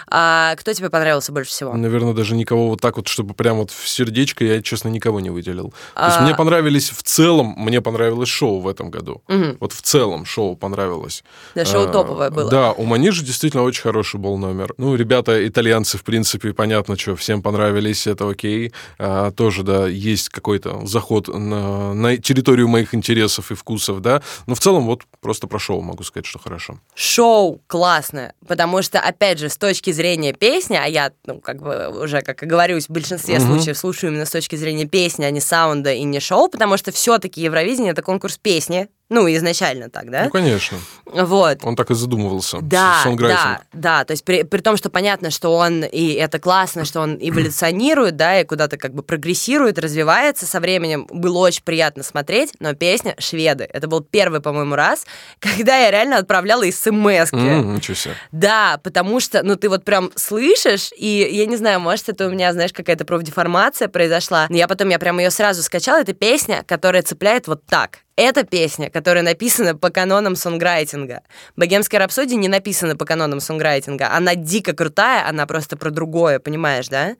А 0.09 0.57
кто 0.57 0.73
тебе 0.73 0.91
понравился 0.91 1.31
больше 1.31 1.53
всего? 1.53 1.73
Наверное, 1.75 2.15
даже 2.15 2.35
никого 2.35 2.71
вот 2.71 2.81
так 2.81 2.97
вот, 2.97 3.07
чтобы 3.07 3.33
прям 3.35 3.59
вот 3.59 3.71
в 3.71 3.89
сердечко 3.89 4.45
я, 4.45 4.61
честно, 4.61 4.89
никого 4.89 5.21
не 5.21 5.31
выделил. 5.31 5.73
То 5.95 6.07
есть 6.07 6.17
а... 6.19 6.23
мне 6.23 6.35
понравились 6.35 6.91
в 6.91 7.05
целом, 7.05 7.55
мне 7.57 7.81
понравилось 7.81 8.29
шоу 8.29 8.59
в 8.59 8.67
этом 8.67 8.91
году. 8.91 9.23
Угу. 9.29 9.59
Вот 9.61 9.73
в 9.73 9.83
целом 9.83 10.25
шоу 10.25 10.57
понравилось. 10.57 11.23
Да, 11.55 11.65
шоу 11.65 11.85
а, 11.85 11.93
топовое 11.93 12.31
было. 12.31 12.51
Да, 12.51 12.73
у 12.73 12.83
Манижи 12.83 13.25
действительно 13.25 13.63
очень 13.63 13.83
хороший 13.83 14.19
был 14.19 14.37
номер. 14.37 14.75
Ну, 14.79 14.97
ребята, 14.97 15.47
итальянцы, 15.47 15.97
в 15.97 16.03
принципе, 16.03 16.53
понятно, 16.53 16.99
что 16.99 17.15
всем 17.15 17.41
понравились, 17.41 18.09
это 18.09 18.29
окей. 18.29 18.73
А, 18.99 19.31
тоже, 19.31 19.63
да, 19.63 19.87
есть 19.87 20.24
есть 20.25 20.29
какой-то 20.31 20.87
заход 20.87 21.29
на, 21.29 21.95
на 21.95 22.17
территорию 22.17 22.69
моих 22.69 22.95
интересов 22.95 23.51
и 23.51 23.55
вкусов, 23.55 24.01
да, 24.01 24.23
но 24.47 24.55
в 24.55 24.61
целом 24.61 24.87
вот 24.87 25.03
просто 25.21 25.47
про 25.47 25.59
шоу 25.59 25.81
могу 25.83 26.03
сказать, 26.05 26.27
что 26.27 26.39
хорошо. 26.39 26.79
Шоу 26.95 27.61
классное, 27.67 28.35
потому 28.47 28.83
что, 28.83 29.01
опять 29.01 29.39
же, 29.39 29.49
с 29.49 29.57
точки 29.57 29.93
зрения 29.93 30.33
песни, 30.33 30.79
а 30.83 30.87
я, 30.87 31.13
ну, 31.27 31.41
как 31.41 31.63
бы 31.63 32.03
уже, 32.03 32.23
как 32.23 32.43
и 32.43 32.47
говорюсь, 32.47 32.87
в 32.87 32.91
большинстве 32.91 33.39
угу. 33.39 33.47
случаев 33.47 33.79
слушаю 33.79 34.11
именно 34.11 34.27
с 34.27 34.31
точки 34.31 34.57
зрения 34.57 34.87
песни, 34.87 35.25
а 35.25 35.31
не 35.31 35.41
саунда 35.41 35.93
и 35.93 36.03
не 36.05 36.21
шоу, 36.21 36.49
потому 36.49 36.77
что 36.77 36.93
все-таки 36.93 37.43
Евровидение— 37.43 37.93
это 37.93 38.03
конкурс 38.03 38.39
песни, 38.39 38.89
ну, 39.11 39.29
изначально 39.29 39.91
так, 39.91 40.11
да? 40.11 40.25
Ну, 40.25 40.31
конечно. 40.31 40.79
Вот. 41.05 41.59
Он 41.63 41.77
так 41.77 41.91
и 41.91 41.95
задумывался. 41.95 42.61
Да, 42.63 43.03
да, 43.05 43.61
да. 43.75 44.05
То 44.05 44.13
есть 44.13 44.25
при, 44.25 44.45
при 44.45 44.61
том, 44.61 44.79
что 44.79 44.89
понятно, 44.89 45.31
что 45.31 45.55
он, 45.55 45.85
и 45.85 46.13
это 46.13 46.39
классно, 46.39 46.87
что 46.87 47.01
он 47.01 47.19
эволюционирует, 47.21 48.17
да, 48.17 48.41
и 48.41 48.45
куда-то 48.45 48.79
как 48.79 48.95
бы 48.95 49.03
прогрессирует, 49.03 49.79
развивается 49.79 50.47
со 50.47 50.59
временем. 50.59 51.07
Было 51.11 51.39
очень 51.39 51.63
приятно 51.63 52.03
смотреть, 52.03 52.55
но 52.61 52.75
песня 52.75 53.15
«Шведы». 53.19 53.69
Это 53.71 53.89
был 53.89 54.01
первый, 54.01 54.41
по-моему, 54.41 54.75
раз, 54.75 55.05
когда 55.39 55.77
я 55.77 55.91
реально 55.91 56.17
отправляла 56.17 56.63
смс 56.65 57.31
mm, 57.31 57.75
Ничего 57.75 57.95
себе. 57.95 58.15
Да, 58.33 58.81
потому 58.83 59.21
что, 59.21 59.43
ну, 59.43 59.57
ты 59.57 59.69
вот 59.69 59.85
прям 59.85 60.13
слышишь, 60.15 60.91
и 60.97 61.29
я 61.31 61.45
не 61.45 61.57
знаю, 61.57 61.79
может, 61.79 62.09
это 62.09 62.27
у 62.27 62.31
меня, 62.31 62.53
знаешь, 62.55 62.73
какая-то 62.73 63.05
профдеформация 63.05 63.89
произошла, 63.89 64.47
но 64.49 64.57
я 64.57 64.67
потом, 64.67 64.89
я 64.89 64.99
прям 64.99 65.19
ее 65.19 65.31
сразу 65.31 65.63
скачала. 65.63 66.01
Это 66.01 66.15
песня, 66.15 66.65
которая 66.67 67.03
цепляет 67.03 67.49
вот 67.49 67.67
так. 67.67 68.04
Это 68.17 68.45
песня, 68.45 68.91
которая 68.91 69.25
написана 69.25 69.75
по 69.77 69.91
канонам 69.91 70.37
сонграйтинга. 70.37 71.23
«Богемская 71.57 71.99
рапсодия» 72.01 72.39
не 72.39 72.49
написана 72.49 72.97
по 72.97 73.05
канонам 73.05 73.41
сонграйтинга. 73.41 74.13
Она 74.13 74.37
дико 74.37 74.73
крутая, 74.73 75.29
она 75.29 75.47
просто 75.47 75.77
про 75.77 75.91
другое, 75.91 76.39
понимаешь, 76.39 76.89
да? 76.89 77.17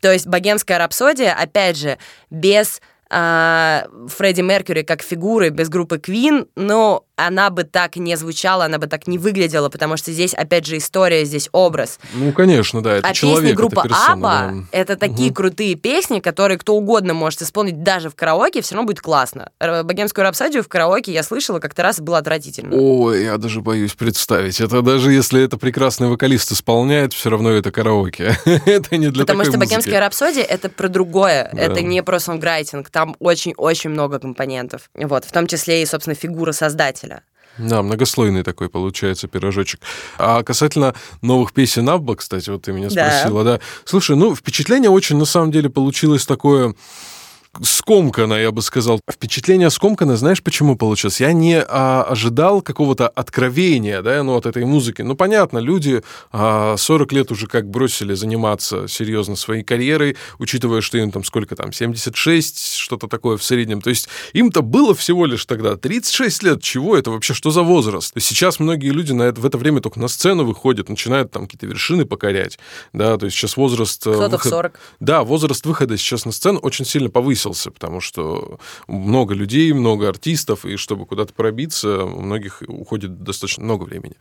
То 0.00 0.10
есть 0.10 0.26
«Богемская 0.26 0.78
рапсодия», 0.78 1.34
опять 1.34 1.76
же, 1.76 1.98
без 2.30 2.80
э, 3.10 3.82
Фредди 4.08 4.40
Меркьюри 4.40 4.82
как 4.82 5.02
фигуры, 5.02 5.50
без 5.50 5.68
группы 5.68 5.96
Queen, 5.96 6.48
но 6.56 7.04
она 7.26 7.50
бы 7.50 7.64
так 7.64 7.96
не 7.96 8.16
звучала, 8.16 8.64
она 8.64 8.78
бы 8.78 8.86
так 8.86 9.06
не 9.06 9.18
выглядела, 9.18 9.68
потому 9.68 9.96
что 9.96 10.12
здесь, 10.12 10.34
опять 10.34 10.66
же, 10.66 10.78
история, 10.78 11.24
здесь 11.24 11.48
образ. 11.52 11.98
Ну, 12.14 12.32
конечно, 12.32 12.82
да, 12.82 12.96
это 12.96 13.08
а 13.08 13.14
человек, 13.14 13.42
песни 13.42 13.56
группы 13.56 13.80
это 13.80 13.88
персона, 13.88 14.12
Аба 14.12 14.52
да. 14.52 14.64
это 14.72 14.96
такие 14.96 15.28
угу. 15.28 15.34
крутые 15.34 15.74
песни, 15.74 16.20
которые 16.20 16.58
кто 16.58 16.74
угодно 16.74 17.14
может 17.14 17.42
исполнить 17.42 17.82
даже 17.82 18.10
в 18.10 18.14
караоке, 18.14 18.62
все 18.62 18.74
равно 18.74 18.86
будет 18.86 19.00
классно. 19.00 19.50
Богемскую 19.60 20.24
рапсодию 20.24 20.62
в 20.62 20.68
караоке 20.68 21.12
я 21.12 21.22
слышала 21.22 21.58
как-то 21.58 21.82
раз, 21.82 22.00
было 22.00 22.18
отвратительно. 22.18 22.76
Ой, 22.76 23.24
я 23.24 23.36
даже 23.36 23.60
боюсь 23.60 23.94
представить. 23.94 24.60
Это 24.60 24.82
даже 24.82 25.12
если 25.12 25.42
это 25.42 25.56
прекрасный 25.56 26.08
вокалист 26.08 26.52
исполняет, 26.52 27.12
все 27.12 27.30
равно 27.30 27.50
это 27.50 27.70
караоке. 27.70 28.36
это 28.44 28.96
не 28.96 29.08
для 29.08 29.24
Потому 29.24 29.44
что 29.44 29.52
музыки. 29.52 29.68
Богемская 29.68 30.00
рапсодия 30.00 30.44
это 30.44 30.68
про 30.68 30.88
другое, 30.88 31.50
да. 31.52 31.60
это 31.60 31.82
не 31.82 32.02
про 32.02 32.18
сонграйтинг, 32.18 32.90
там 32.90 33.16
очень-очень 33.18 33.90
много 33.90 34.18
компонентов. 34.18 34.90
Вот, 34.94 35.24
в 35.24 35.32
том 35.32 35.46
числе 35.46 35.82
и, 35.82 35.86
собственно, 35.86 36.14
фигура 36.14 36.52
создателя. 36.52 37.09
Да, 37.58 37.82
многослойный 37.82 38.42
такой 38.42 38.68
получается 38.68 39.28
пирожочек. 39.28 39.80
А 40.18 40.42
касательно 40.42 40.94
новых 41.20 41.52
песен 41.52 41.88
Абба, 41.88 42.16
кстати, 42.16 42.48
вот 42.50 42.62
ты 42.62 42.72
меня 42.72 42.90
спросила, 42.90 43.44
да. 43.44 43.58
да. 43.58 43.60
Слушай, 43.84 44.16
ну, 44.16 44.34
впечатление 44.34 44.90
очень, 44.90 45.16
на 45.16 45.24
самом 45.24 45.50
деле, 45.50 45.68
получилось 45.68 46.24
такое 46.26 46.74
скомкано, 47.62 48.34
я 48.34 48.52
бы 48.52 48.62
сказал. 48.62 49.00
Впечатление 49.10 49.70
скомкано, 49.70 50.16
знаешь, 50.16 50.42
почему 50.42 50.76
получилось? 50.76 51.20
Я 51.20 51.32
не 51.32 51.60
а, 51.60 52.04
ожидал 52.04 52.62
какого-то 52.62 53.08
откровения, 53.08 54.02
да, 54.02 54.22
ну, 54.22 54.36
от 54.36 54.46
этой 54.46 54.64
музыки. 54.64 55.02
Ну, 55.02 55.16
понятно, 55.16 55.58
люди 55.58 56.02
а, 56.32 56.76
40 56.76 57.12
лет 57.12 57.32
уже 57.32 57.46
как 57.46 57.68
бросили 57.68 58.14
заниматься 58.14 58.86
серьезно 58.86 59.34
своей 59.36 59.64
карьерой, 59.64 60.16
учитывая, 60.38 60.80
что 60.80 60.98
им 60.98 61.10
там 61.10 61.24
сколько 61.24 61.56
там, 61.56 61.72
76, 61.72 62.74
что-то 62.74 63.08
такое 63.08 63.36
в 63.36 63.42
среднем. 63.42 63.80
То 63.80 63.90
есть 63.90 64.08
им-то 64.32 64.62
было 64.62 64.94
всего 64.94 65.26
лишь 65.26 65.44
тогда 65.44 65.76
36 65.76 66.42
лет. 66.44 66.62
Чего 66.62 66.96
это 66.96 67.10
вообще? 67.10 67.34
Что 67.34 67.50
за 67.50 67.62
возраст? 67.62 68.14
Сейчас 68.18 68.60
многие 68.60 68.90
люди 68.90 69.12
на 69.12 69.24
это, 69.24 69.40
в 69.40 69.46
это 69.46 69.58
время 69.58 69.80
только 69.80 69.98
на 69.98 70.08
сцену 70.08 70.44
выходят, 70.44 70.88
начинают 70.88 71.32
там 71.32 71.46
какие-то 71.46 71.66
вершины 71.66 72.04
покорять, 72.04 72.58
да, 72.92 73.16
то 73.16 73.26
есть 73.26 73.36
сейчас 73.36 73.56
возраст... 73.56 74.06
Э, 74.06 74.12
Кто-то 74.12 74.30
выход... 74.30 74.50
40. 74.50 74.80
Да, 75.00 75.24
возраст 75.24 75.66
выхода 75.66 75.96
сейчас 75.96 76.24
на 76.24 76.32
сцену 76.32 76.58
очень 76.60 76.84
сильно 76.84 77.10
повысился 77.10 77.39
повысился, 77.40 77.70
потому 77.70 78.00
что 78.00 78.58
много 78.86 79.34
людей, 79.34 79.72
много 79.72 80.08
артистов, 80.08 80.64
и 80.64 80.76
чтобы 80.76 81.06
куда-то 81.06 81.32
пробиться, 81.32 82.04
у 82.04 82.20
многих 82.20 82.62
уходит 82.66 83.22
достаточно 83.22 83.64
много 83.64 83.84
времени. 83.84 84.14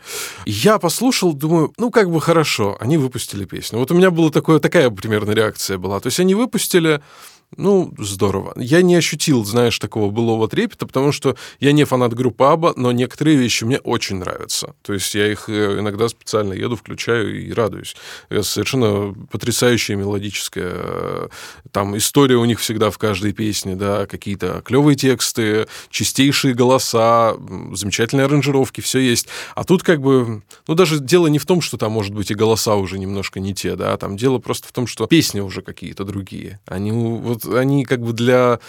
Я 0.46 0.80
послушал, 0.80 1.34
думаю, 1.34 1.74
ну, 1.78 1.92
как 1.92 2.10
бы 2.10 2.22
хорошо, 2.22 2.78
они 2.80 2.98
выпустили 2.98 3.46
песню. 3.46 3.80
Вот 3.80 3.92
у 3.92 3.96
меня 3.96 4.12
была 4.12 4.30
такое, 4.30 4.60
такая 4.60 4.90
примерно 4.90 5.32
реакция 5.32 5.78
была. 5.78 6.00
То 6.00 6.08
есть 6.08 6.20
они 6.20 6.36
выпустили, 6.36 7.02
ну, 7.58 7.92
здорово. 7.98 8.54
Я 8.58 8.82
не 8.82 8.96
ощутил, 8.96 9.44
знаешь, 9.44 9.78
такого 9.80 10.12
былого 10.12 10.48
трепета, 10.48 10.86
потому 10.86 11.12
что 11.12 11.36
я 11.60 11.72
не 11.72 11.84
фанат 11.84 12.14
группы 12.14 12.44
Аба, 12.44 12.74
но 12.76 12.92
некоторые 12.92 13.38
вещи 13.38 13.64
мне 13.64 13.80
очень 13.80 14.18
нравятся. 14.18 14.76
То 14.84 14.94
есть 14.94 15.14
я 15.16 15.32
их 15.32 15.50
э, 15.50 15.80
иногда 15.80 16.08
специально 16.10 16.54
еду, 16.54 16.76
включаю 16.76 17.44
и 17.44 17.52
радуюсь. 17.52 17.96
Это 18.30 18.44
совершенно 18.44 19.16
потрясающая 19.32 19.96
мелодическая 19.96 20.74
э, 20.76 21.28
там 21.72 21.98
история 21.98 22.36
у 22.38 22.46
них 22.46 22.60
всегда 22.60 22.92
в 22.92 22.98
каждой 22.98 23.34
песне, 23.34 23.76
да, 23.76 24.06
какие-то 24.06 24.62
клевые 24.64 24.96
тексты, 24.96 25.68
чистейшие 25.90 26.54
голоса, 26.54 27.36
замечательные 27.74 28.26
аранжировки, 28.26 28.82
все 28.82 29.00
есть. 29.00 29.28
А 29.56 29.64
тут 29.64 29.84
как 29.84 30.02
бы, 30.02 30.44
ну, 30.68 30.76
даже 30.76 31.00
дело 31.00 31.28
не 31.28 31.40
в 31.40 31.46
том, 31.46 31.62
что 31.62 31.78
там, 31.78 31.92
может 31.92 32.14
быть, 32.14 32.32
и 32.32 32.36
голоса 32.36 32.76
уже 32.76 33.00
немножко 33.00 33.40
не 33.40 33.54
те, 33.54 33.76
да, 33.76 33.98
там 33.98 34.18
дело 34.18 34.38
просто 34.38 34.68
в 34.68 34.72
том, 34.72 34.88
что 34.88 35.08
песни 35.08 35.40
уже 35.40 35.62
какие-то 35.62 36.04
другие. 36.04 36.60
Они 36.68 36.92
вот 36.92 37.39
вот 37.46 37.56
они 37.56 37.86
как 37.86 38.02
бы 38.02 38.14
для... 38.14 38.60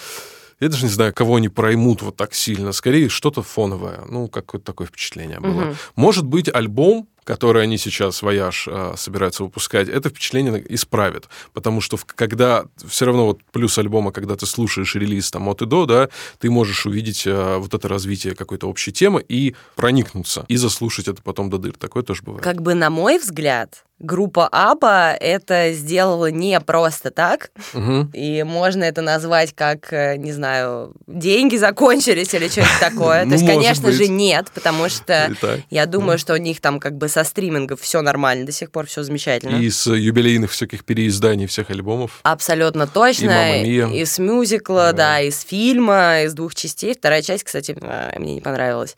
Я 0.61 0.69
даже 0.69 0.85
не 0.85 0.91
знаю, 0.91 1.15
кого 1.15 1.37
они 1.37 1.49
проймут 1.49 2.03
вот 2.03 2.17
так 2.17 2.35
сильно. 2.35 2.73
Скорее, 2.73 3.09
что-то 3.09 3.43
фоновое. 3.43 4.03
Ну, 4.09 4.29
какое-то 4.29 4.67
такое 4.67 4.87
впечатление 4.87 5.41
было. 5.41 5.63
Угу. 5.63 5.75
Может 5.97 6.27
быть, 6.27 6.51
альбом, 6.53 7.09
который 7.25 7.63
они 7.63 7.79
сейчас, 7.79 8.23
«Вояж», 8.23 8.67
а, 8.69 8.95
собираются 8.97 9.45
выпускать, 9.45 9.89
это 9.89 10.09
впечатление 10.09 10.65
исправит. 10.69 11.29
Потому 11.53 11.81
что 11.81 11.97
когда 12.05 12.65
все 12.87 13.07
равно 13.07 13.27
вот 13.27 13.41
плюс 13.53 13.79
альбома, 13.79 14.13
когда 14.13 14.37
ты 14.37 14.47
слушаешь 14.47 14.95
релиз 14.95 15.31
там 15.31 15.49
от 15.49 15.63
и 15.63 15.67
до, 15.67 15.87
да, 15.87 16.09
ты 16.39 16.51
можешь 16.51 16.87
увидеть 16.87 17.25
а, 17.27 17.59
вот 17.59 17.73
это 17.73 17.89
развитие 17.89 18.35
какой-то 18.35 18.69
общей 18.69 18.93
темы 18.93 19.25
и 19.27 19.55
проникнуться, 19.77 20.45
и 20.49 20.57
заслушать 20.57 21.09
это 21.09 21.23
потом 21.23 21.51
до 21.51 21.59
дыр. 21.59 21.75
Такое 21.75 22.03
тоже 22.03 22.23
бывает. 22.23 22.43
Как 22.43 22.63
бы, 22.63 22.75
на 22.75 22.91
мой 22.91 23.19
взгляд, 23.19 23.85
группа 24.01 24.49
Аба 24.51 25.13
это 25.13 25.73
сделала 25.73 26.31
не 26.31 26.59
просто 26.61 27.11
так, 27.11 27.51
угу. 27.75 28.09
и 28.13 28.43
можно 28.43 28.85
это 28.85 29.03
назвать 29.03 29.55
как, 29.55 29.93
э, 29.93 30.17
не 30.17 30.33
знаю, 30.33 30.95
деньги 31.07 31.57
закончились 31.57 32.33
или 32.35 32.49
что-то 32.49 32.69
такое. 32.81 33.25
То 33.25 33.33
есть, 33.33 33.45
ну, 33.45 33.51
конечно 33.51 33.93
же, 33.93 34.09
нет, 34.09 34.49
потому 34.55 34.89
что 34.89 35.31
я 35.71 35.87
думаю, 35.87 36.19
что 36.19 36.35
у 36.35 36.39
них 36.39 36.61
там 36.61 36.81
как 36.81 36.97
бы 36.97 37.09
со 37.09 37.23
стримингов 37.25 37.81
все 37.81 38.01
нормально, 38.01 38.47
до 38.47 38.53
сих 38.53 38.71
пор 38.71 38.87
все 38.87 39.03
замечательно. 39.03 39.57
И 39.57 39.71
с 39.71 39.91
юбилейных 39.91 40.51
всяких 40.51 40.85
переизданий 40.85 41.47
всех 41.47 41.71
альбомов. 41.71 42.21
Абсолютно 42.23 42.87
точно. 42.87 43.63
И, 43.63 44.05
с 44.05 44.19
мюзикла, 44.19 44.93
да, 44.93 45.21
из 45.21 45.43
фильма, 45.43 46.23
из 46.23 46.35
двух 46.35 46.55
частей. 46.55 46.95
Вторая 46.95 47.23
часть, 47.23 47.45
кстати, 47.45 47.77
э, 47.81 48.19
мне 48.19 48.35
не 48.35 48.41
понравилась. 48.41 48.97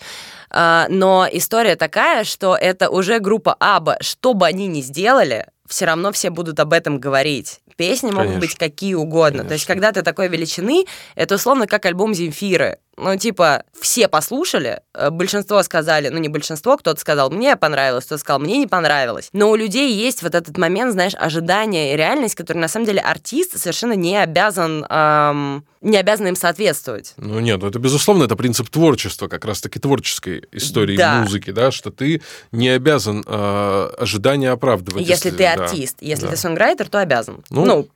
А, 0.53 0.87
но 0.89 1.27
история 1.31 1.77
такая, 1.77 2.25
что 2.25 2.57
это 2.57 2.91
уже 2.91 3.19
группа 3.19 3.57
Аба, 3.59 3.97
что 4.01 4.35
бы 4.35 4.47
они 4.47 4.67
ни 4.67 4.83
сделали, 4.83 5.47
все 5.67 5.87
равно 5.87 6.13
все 6.13 6.31
будут 6.31 6.61
об 6.61 6.75
этом 6.75 7.01
говорить. 7.01 7.61
Песни 7.77 8.11
Конечно. 8.11 8.25
могут 8.25 8.41
быть 8.41 8.55
какие 8.57 8.95
угодно. 8.95 9.39
Конечно. 9.39 9.49
То 9.49 9.55
есть, 9.55 9.67
когда 9.67 9.93
ты 9.93 10.03
такой 10.03 10.29
величины, 10.29 10.85
это 11.15 11.37
условно 11.37 11.67
как 11.67 11.87
альбом 11.87 12.15
Земфиры. 12.15 12.79
Ну, 12.99 13.17
типа, 13.17 13.65
все 13.81 14.07
послушали, 14.07 14.81
э, 14.93 15.09
большинство 15.09 15.63
сказали, 15.63 16.09
ну, 16.09 16.19
не 16.19 16.29
большинство, 16.29 16.77
кто-то 16.77 17.01
сказал, 17.01 17.31
мне 17.31 17.57
понравилось, 17.57 18.05
кто-то 18.05 18.21
сказал, 18.21 18.39
мне 18.39 18.59
не 18.59 18.67
понравилось. 18.67 19.31
Но 19.33 19.51
у 19.51 19.57
людей 19.57 19.95
есть 19.95 20.23
вот 20.23 20.35
этот 20.35 20.59
момент, 20.59 20.93
знаешь, 20.93 21.15
ожидания 21.19 21.95
и 21.95 21.97
реальность, 21.97 22.35
который, 22.35 22.59
на 22.59 22.69
самом 22.69 22.85
деле, 22.85 23.01
артист 23.01 23.59
совершенно 23.59 23.95
не 23.95 24.17
обязан, 24.17 24.85
эм, 24.89 25.65
не 25.81 25.97
обязан 25.97 26.27
им 26.29 26.37
соответствовать. 26.37 27.15
Ну, 27.17 27.41
нет, 27.41 27.63
ну, 27.63 27.69
это, 27.69 27.79
безусловно, 27.79 28.25
это 28.25 28.37
принцип 28.37 28.69
творчества, 28.69 29.27
как 29.27 29.47
раз-таки 29.47 29.79
творческой 29.79 30.45
истории 30.53 30.99
да. 30.99 31.23
музыки, 31.23 31.51
да, 31.51 31.71
что 31.71 31.91
ты 31.91 32.21
не 32.53 32.69
обязан 32.69 33.25
э, 33.27 33.91
ожидания 33.99 34.51
оправдывать. 34.51 35.01
Если, 35.01 35.29
если 35.29 35.31
ты 35.31 35.47
артист, 35.47 35.97
да, 35.99 36.07
если 36.07 36.25
да. 36.25 36.31
ты 36.33 36.37
сонграйтер, 36.37 36.91
то 36.91 37.01
обязан. 37.01 37.43
Ну, 37.49 37.65
ну 37.65 37.89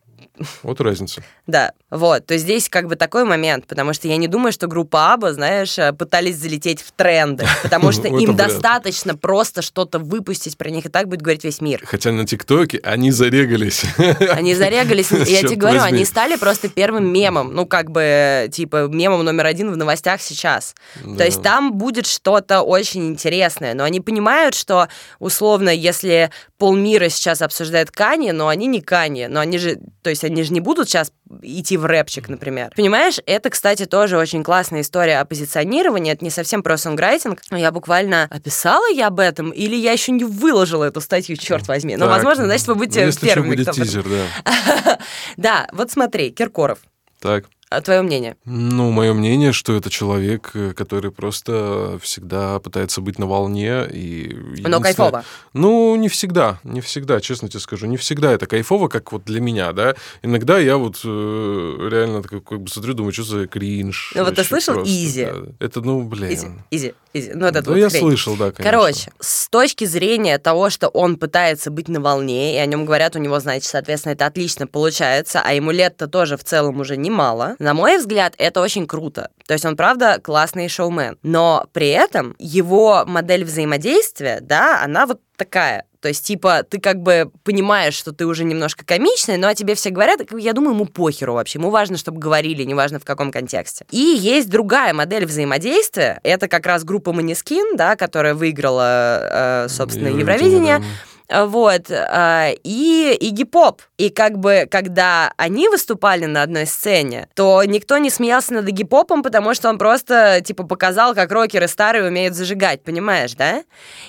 вот 0.63 0.81
разница. 0.81 1.23
Да, 1.47 1.73
вот, 1.91 2.27
то 2.27 2.37
здесь 2.37 2.69
как 2.69 2.89
бы 2.89 2.97
такой 2.97 3.25
момент, 3.25 3.67
потому 3.67 3.93
что 3.93 4.09
я 4.09 4.17
не 4.17 4.29
думаю, 4.29 4.53
что 4.53 4.67
группа 4.67 5.13
Аба, 5.13 5.33
знаешь, 5.33 5.79
э, 5.79 5.93
пытались 5.93 6.37
залететь 6.37 6.83
в 6.83 6.93
тренды, 6.93 7.47
потому 7.63 7.93
что 7.93 8.09
им 8.09 8.37
достаточно 8.37 9.17
просто 9.17 9.63
что-то 9.63 9.99
выпустить, 9.99 10.59
про 10.59 10.71
них 10.71 10.87
и 10.87 10.89
так 10.89 11.09
будет 11.09 11.23
говорить 11.23 11.45
весь 11.45 11.61
мир. 11.61 11.83
Хотя 11.85 12.13
на 12.13 12.27
ТикТоке 12.27 12.81
они 12.83 13.11
зарегались. 13.11 13.85
Они 14.37 14.55
зарегались, 14.55 15.11
я 15.11 15.43
тебе 15.43 15.57
говорю, 15.57 15.83
они 15.83 16.05
стали 16.05 16.37
просто 16.37 16.69
первым 16.69 17.13
мемом, 17.13 17.55
ну 17.55 17.67
как 17.67 17.91
бы, 17.91 18.49
типа, 18.53 18.89
мемом 18.89 19.25
номер 19.25 19.47
один 19.47 19.71
в 19.73 19.77
новостях 19.77 20.21
сейчас. 20.21 20.75
То 21.17 21.25
есть 21.25 21.43
там 21.43 21.75
будет 21.75 22.07
что-то 22.07 22.63
очень 22.63 23.09
интересное, 23.09 23.75
но 23.75 23.85
они 23.85 24.01
понимают, 24.01 24.55
что 24.55 24.89
условно, 25.19 25.71
если 25.71 26.31
полмира 26.59 27.09
сейчас 27.09 27.43
обсуждает 27.43 27.91
Кани, 27.91 28.33
но 28.33 28.49
они 28.49 28.67
не 28.67 28.81
Кани, 28.81 29.27
но 29.27 29.41
они 29.41 29.59
же, 29.59 29.79
то 30.03 30.11
есть 30.11 30.25
они 30.27 30.43
же 30.43 30.53
не 30.53 30.61
будут 30.61 30.89
сейчас 30.89 31.13
идти 31.43 31.77
в 31.77 31.85
рэпчик, 31.87 32.29
например. 32.29 32.73
Понимаешь, 32.77 33.19
это, 33.27 33.51
кстати, 33.51 33.87
тоже 33.87 34.19
очень 34.19 34.43
классная 34.43 34.83
история 34.83 35.21
о 35.21 35.25
позиционировании, 35.25 36.13
это 36.13 36.25
не 36.25 36.31
совсем 36.31 36.63
про 36.63 36.77
сонграйтинг. 36.77 37.43
Я 37.51 37.73
буквально 37.73 38.25
описала 38.31 38.89
я 38.91 39.09
об 39.09 39.21
этом, 39.21 39.51
или 39.51 39.77
я 39.77 39.93
еще 39.93 40.13
не 40.13 40.25
выложила 40.25 40.85
эту 40.85 41.01
статью, 41.01 41.37
черт 41.37 41.69
возьми. 41.69 41.97
Но, 41.97 42.07
возможно, 42.07 42.45
значит, 42.45 42.67
вы 42.69 42.75
будете 42.75 43.01
ну, 43.01 43.07
если 43.07 43.27
первыми. 43.27 43.57
Если 43.57 43.65
будет 43.65 43.75
тизер, 43.75 44.05
да. 44.05 44.99
Да, 45.37 45.69
вот 45.73 45.91
смотри, 45.91 46.31
Киркоров. 46.31 46.79
Так. 47.21 47.47
А 47.69 47.81
твое 47.81 48.03
мнение? 48.03 48.37
Ну, 48.45 48.93
мое 48.93 49.13
мнение, 49.13 49.53
что 49.53 49.75
это 49.75 49.91
человек, 49.91 50.53
э, 50.55 50.73
который 50.73 51.11
просто 51.11 51.99
всегда 52.01 52.61
пытается 52.61 53.01
быть 53.01 53.19
на 53.19 53.27
волне. 53.27 53.85
И 53.93 54.37
Но 54.61 54.81
кайфово. 54.81 55.25
Ну, 55.53 55.97
не 55.97 56.09
всегда, 56.09 56.61
не 56.63 56.81
всегда, 56.81 57.21
честно 57.21 57.49
тебе 57.49 57.59
скажу. 57.59 57.87
Не 57.87 57.97
всегда 57.97 58.31
это 58.31 58.47
кайфово, 58.47 58.87
как 58.87 59.11
вот 59.11 59.25
для 59.25 59.41
меня, 59.41 59.73
да. 59.73 59.97
Иногда 60.23 60.59
я 60.59 60.77
вот 60.77 61.01
э, 61.05 61.89
реально 61.91 62.23
как, 62.23 62.45
как 62.45 62.61
бы 62.61 62.71
смотрю, 62.71 62.95
думаю, 62.95 63.13
что 63.13 63.25
за 63.25 63.49
кринж. 63.49 64.13
Ну, 64.15 64.23
вот 64.23 64.37
ты 64.37 64.45
слышал 64.45 64.85
Изи? 64.85 65.25
Да. 65.25 65.35
Это, 65.59 65.81
ну, 65.81 66.03
блин. 66.03 66.33
Изи, 66.33 66.47
Изи, 66.71 66.95
Ну, 67.35 67.47
это 67.47 67.63
ну, 67.65 67.77
я 67.77 67.89
хрень. 67.89 68.01
слышал, 68.01 68.37
да, 68.37 68.53
конечно. 68.53 68.65
Короче, 68.65 69.11
с 69.21 69.49
точки 69.49 69.85
зрения 69.85 70.39
того, 70.39 70.71
что 70.71 70.89
он 70.89 71.17
пытается 71.17 71.71
быть 71.71 71.89
на 71.89 72.01
волне, 72.01 72.55
и 72.55 72.59
о 72.59 72.67
нем 72.67 72.85
говорят, 72.85 73.17
у 73.17 73.19
него, 73.19 73.39
значит, 73.41 73.65
соответственно, 73.65 74.13
это 74.13 74.27
отлично 74.27 74.67
получается, 74.67 75.43
а 75.45 75.53
ему 75.53 75.71
лет-то 75.71 76.07
тоже 76.09 76.37
в 76.37 76.45
целом 76.45 76.81
уже 76.81 76.97
немало, 76.97 77.57
на 77.59 77.75
мой 77.75 77.99
взгляд, 77.99 78.35
это 78.39 78.61
очень 78.61 78.87
круто. 78.87 79.31
То 79.47 79.55
есть 79.55 79.65
он, 79.65 79.77
правда, 79.77 80.21
классный 80.23 80.69
шоумен. 80.69 81.19
Но 81.23 81.67
при 81.73 81.89
этом 81.89 82.35
его 82.39 83.05
модель 83.07 83.45
взаимодействия, 83.45 84.39
да, 84.41 84.83
она 84.83 85.07
вот 85.07 85.21
такая. 85.37 85.85
То 86.07 86.11
есть, 86.11 86.25
типа, 86.25 86.63
ты 86.63 86.79
как 86.79 87.03
бы 87.03 87.33
понимаешь, 87.43 87.95
что 87.95 88.13
ты 88.13 88.27
уже 88.27 88.45
немножко 88.45 88.85
комичный, 88.85 89.39
но 89.39 89.49
о 89.49 89.57
тебе 89.57 89.75
все 89.75 89.91
говорят, 89.91 90.21
я 90.39 90.53
думаю, 90.53 90.75
ему 90.75 90.87
похеру 90.87 91.35
вообще. 91.35 91.59
Ему 91.59 91.71
важно, 91.71 91.97
чтобы 91.97 92.21
говорили, 92.21 92.63
неважно 92.63 93.01
в 93.01 93.05
каком 93.05 93.33
контексте. 93.33 93.87
И 93.91 93.99
есть 93.99 94.49
другая 94.49 94.95
модель 94.95 95.27
взаимодействия. 95.27 96.21
Это 96.23 96.47
как 96.47 96.65
раз 96.65 96.85
группа 96.85 97.13
Манискин, 97.13 97.77
да, 97.77 97.97
которая 97.97 98.35
выиграла, 98.35 99.65
э, 99.65 99.69
собственно, 99.69 100.07
Евровидение. 100.07 100.75
Евровидение 100.75 100.83
вот, 101.29 101.91
а, 101.91 102.51
и 102.63 103.17
Игги 103.21 103.45
Поп. 103.45 103.83
И 103.99 104.11
как 104.11 104.39
бы, 104.39 104.69
когда 104.71 105.33
они 105.37 105.69
выступали 105.69 106.27
на 106.27 106.43
одной 106.43 106.67
сцене, 106.67 107.29
то 107.35 107.63
никто 107.65 107.99
не 107.99 108.11
смеялся 108.11 108.55
над 108.55 108.69
Игги 108.69 108.85
Попом, 108.85 109.23
потому 109.23 109.55
что 109.55 109.69
он 109.69 109.79
просто, 109.79 110.41
типа, 110.45 110.65
показал, 110.65 111.15
как 111.15 111.33
рокеры 111.33 111.67
старые 111.69 112.07
умеют 112.07 112.35
зажигать, 112.35 112.83
понимаешь, 112.83 113.35
да? 113.35 113.65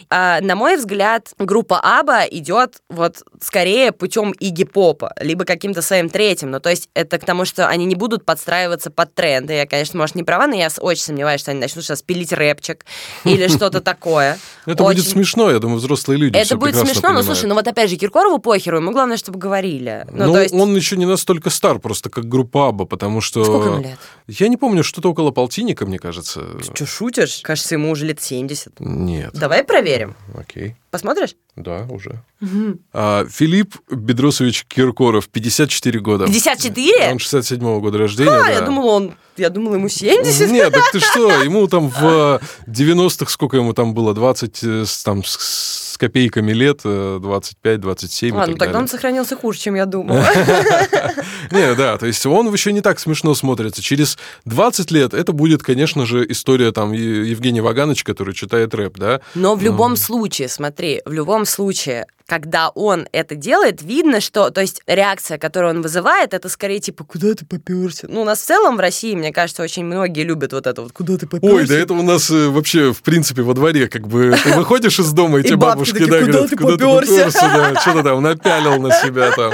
А, 0.09 0.41
на 0.41 0.55
мой 0.55 0.77
взгляд, 0.77 1.33
группа 1.39 1.79
Аба 1.81 2.23
идет 2.25 2.81
вот 2.89 3.23
скорее 3.41 3.91
путем 3.91 4.31
Игги 4.31 4.63
Попа, 4.65 5.13
либо 5.19 5.45
каким-то 5.45 5.81
своим 5.81 6.09
третьим, 6.09 6.51
ну, 6.51 6.59
то 6.59 6.69
есть 6.69 6.89
это 6.93 7.17
к 7.17 7.25
тому, 7.25 7.45
что 7.45 7.67
они 7.67 7.85
не 7.85 7.95
будут 7.95 8.25
подстраиваться 8.25 8.91
под 8.91 9.13
тренды. 9.13 9.53
Я, 9.53 9.65
конечно, 9.65 9.97
может, 9.97 10.15
не 10.15 10.23
права, 10.23 10.47
но 10.47 10.55
я 10.55 10.69
очень 10.79 11.03
сомневаюсь, 11.03 11.41
что 11.41 11.51
они 11.51 11.59
начнут 11.59 11.83
сейчас 11.83 12.01
пилить 12.01 12.33
рэпчик 12.33 12.85
или 13.23 13.47
что-то 13.47 13.81
такое. 13.87 14.37
Это 14.65 14.83
будет 14.83 15.07
смешно, 15.07 15.49
я 15.49 15.59
думаю, 15.59 15.77
взрослые 15.77 16.19
люди 16.19 16.37
Это 16.37 16.57
будет 16.57 16.75
смешно, 16.75 17.06
смешно, 17.07 17.13
но 17.13 17.23
слушай, 17.23 17.47
ну 17.47 17.55
вот 17.55 17.67
опять 17.67 17.89
же, 17.89 17.95
Киркорову 17.95 18.39
похеру, 18.39 18.77
ему 18.77 18.91
главное, 18.91 19.17
чтобы 19.17 19.39
говорили. 19.39 20.05
Ну, 20.11 20.27
ну 20.27 20.39
есть... 20.39 20.53
он 20.53 20.75
еще 20.75 20.97
не 20.97 21.05
настолько 21.05 21.49
стар, 21.49 21.79
просто 21.79 22.09
как 22.09 22.25
группа 22.25 22.69
Аба, 22.69 22.85
потому 22.85 23.21
что... 23.21 23.43
Сколько 23.43 23.69
ему 23.69 23.83
лет? 23.83 23.99
Я 24.27 24.47
не 24.47 24.57
помню, 24.57 24.83
что-то 24.83 25.11
около 25.11 25.31
полтинника, 25.31 25.85
мне 25.85 25.99
кажется. 25.99 26.61
Что, 26.61 26.85
шутишь? 26.85 27.41
Кажется, 27.43 27.75
ему 27.75 27.91
уже 27.91 28.05
лет 28.05 28.21
70. 28.21 28.79
Нет. 28.79 29.31
Давай 29.33 29.63
проверим. 29.63 30.15
Окей. 30.35 30.75
Посмотришь? 30.91 31.35
Да, 31.55 31.85
уже. 31.89 32.23
Угу. 32.41 32.79
А, 32.93 33.25
Филипп 33.29 33.75
Бедросович 33.89 34.65
Киркоров, 34.65 35.27
54 35.27 35.99
года. 35.99 36.25
54? 36.25 37.11
Он 37.11 37.17
67-го 37.17 37.81
года 37.81 37.97
рождения. 37.97 38.31
А, 38.31 38.43
да. 38.43 38.49
я 38.49 38.61
думал, 38.61 38.87
он... 38.87 39.13
Я 39.37 39.49
думал, 39.49 39.75
ему 39.75 39.89
70. 39.89 40.49
Нет, 40.49 40.73
так 40.73 40.91
ты 40.91 40.99
что? 40.99 41.43
Ему 41.43 41.67
там 41.67 41.89
в 41.89 42.41
90-х, 42.67 43.31
сколько 43.31 43.57
ему 43.57 43.73
там 43.73 43.93
было? 43.93 44.13
20 44.13 44.63
э, 44.63 44.85
там, 45.03 45.23
с 45.23 45.86
копейками 45.97 46.51
лет, 46.51 46.81
25-27 46.83 48.39
А, 48.39 48.47
ну 48.47 48.55
тогда 48.55 48.79
он 48.79 48.87
сохранился 48.87 49.35
хуже, 49.35 49.59
чем 49.59 49.75
я 49.75 49.85
думала. 49.85 50.25
Не, 51.51 51.75
да, 51.75 51.97
то 51.97 52.05
есть 52.05 52.25
он 52.25 52.51
еще 52.51 52.71
не 52.71 52.81
так 52.81 52.99
смешно 52.99 53.33
смотрится. 53.35 53.81
Через 53.81 54.17
20 54.45 54.91
лет 54.91 55.13
это 55.13 55.31
будет, 55.31 55.63
конечно 55.63 56.05
же, 56.05 56.25
история 56.29 56.71
там 56.71 56.91
Евгения 56.91 57.61
Ваганович, 57.61 58.03
который 58.03 58.33
читает 58.33 58.73
рэп, 58.73 58.97
да? 58.97 59.21
Но 59.35 59.55
в 59.55 59.63
любом 59.63 59.95
случае, 59.95 60.47
смотри, 60.47 61.01
в 61.05 61.11
любом 61.11 61.45
случае, 61.45 62.05
когда 62.27 62.69
он 62.69 63.07
это 63.13 63.35
делает, 63.35 63.81
видно, 63.81 64.19
что, 64.19 64.51
то 64.51 64.59
есть 64.59 64.81
реакция, 64.85 65.37
которую 65.37 65.75
он 65.75 65.81
вызывает, 65.81 66.33
это 66.33 66.49
скорее 66.49 66.79
типа, 66.79 67.05
куда 67.05 67.33
ты 67.33 67.45
поперся? 67.45 68.05
Ну, 68.09 68.21
у 68.21 68.25
нас 68.25 68.41
в 68.41 68.45
целом 68.45 68.75
в 68.75 68.79
России, 68.81 69.15
мне 69.15 69.31
кажется, 69.31 69.63
очень 69.63 69.85
многие 69.85 70.23
любят 70.23 70.51
вот 70.51 70.67
это 70.67 70.81
вот, 70.81 70.91
куда 70.91 71.17
ты 71.17 71.25
поперся? 71.25 71.55
Ой, 71.55 71.65
да 71.65 71.75
это 71.75 71.93
у 71.93 72.03
нас 72.03 72.29
э, 72.29 72.49
вообще, 72.49 72.93
в 72.93 73.01
принципе, 73.01 73.43
во 73.43 73.53
дворе, 73.53 73.87
как 73.87 74.07
бы, 74.09 74.35
ты 74.43 74.53
выходишь 74.53 74.99
из 74.99 75.13
дома, 75.13 75.39
и 75.39 75.43
тебе 75.43 75.55
бабушки, 75.55 76.05
да, 76.05 76.19
говорят, 76.19 76.49
куда 76.49 76.75
ты 76.75 76.83
поперся, 76.83 77.31
да, 77.41 77.79
что-то 77.79 78.03
там 78.03 78.21
напялил 78.21 78.81
на 78.81 78.91
себя 78.91 79.31
там, 79.31 79.53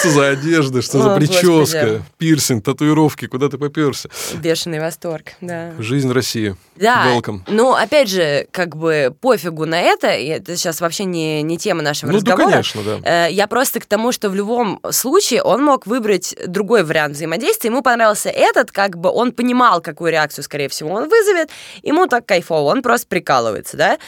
что 0.00 0.10
за 0.10 0.28
одежда, 0.30 0.82
что 0.82 1.00
за 1.00 1.14
прическа, 1.14 2.02
пирсинг, 2.18 2.64
татуировки, 2.64 3.28
куда 3.28 3.48
ты 3.48 3.58
поперся? 3.58 4.08
Бешеный 4.42 4.80
восторг, 4.80 5.34
да. 5.40 5.72
Жизнь 5.78 6.10
России. 6.10 6.56
Да, 6.74 7.06
Welcome. 7.14 7.42
ну, 7.46 7.74
опять 7.74 8.08
же, 8.08 8.48
как 8.50 8.76
бы 8.76 9.14
пофигу 9.20 9.66
на 9.66 9.80
это, 9.80 10.08
это 10.08 10.56
сейчас 10.56 10.80
вообще 10.80 11.04
не, 11.04 11.42
не 11.42 11.58
тема 11.58 11.82
нашего 11.82 12.07
ну, 12.12 12.18
разговора. 12.18 12.44
Ну, 12.44 12.50
конечно, 12.50 12.82
да. 12.82 13.26
Э, 13.26 13.32
я 13.32 13.46
просто 13.46 13.80
к 13.80 13.86
тому, 13.86 14.12
что 14.12 14.30
в 14.30 14.34
любом 14.34 14.80
случае 14.90 15.42
он 15.42 15.64
мог 15.64 15.86
выбрать 15.86 16.34
другой 16.46 16.84
вариант 16.84 17.14
взаимодействия, 17.14 17.70
ему 17.70 17.82
понравился 17.82 18.30
этот, 18.30 18.72
как 18.72 18.96
бы 18.98 19.10
он 19.10 19.32
понимал, 19.32 19.80
какую 19.80 20.12
реакцию, 20.12 20.44
скорее 20.44 20.68
всего, 20.68 20.90
он 20.90 21.08
вызовет, 21.08 21.50
ему 21.82 22.06
так 22.06 22.26
кайфово, 22.26 22.70
он 22.70 22.82
просто 22.82 23.06
прикалывается, 23.06 23.76
да. 23.76 23.98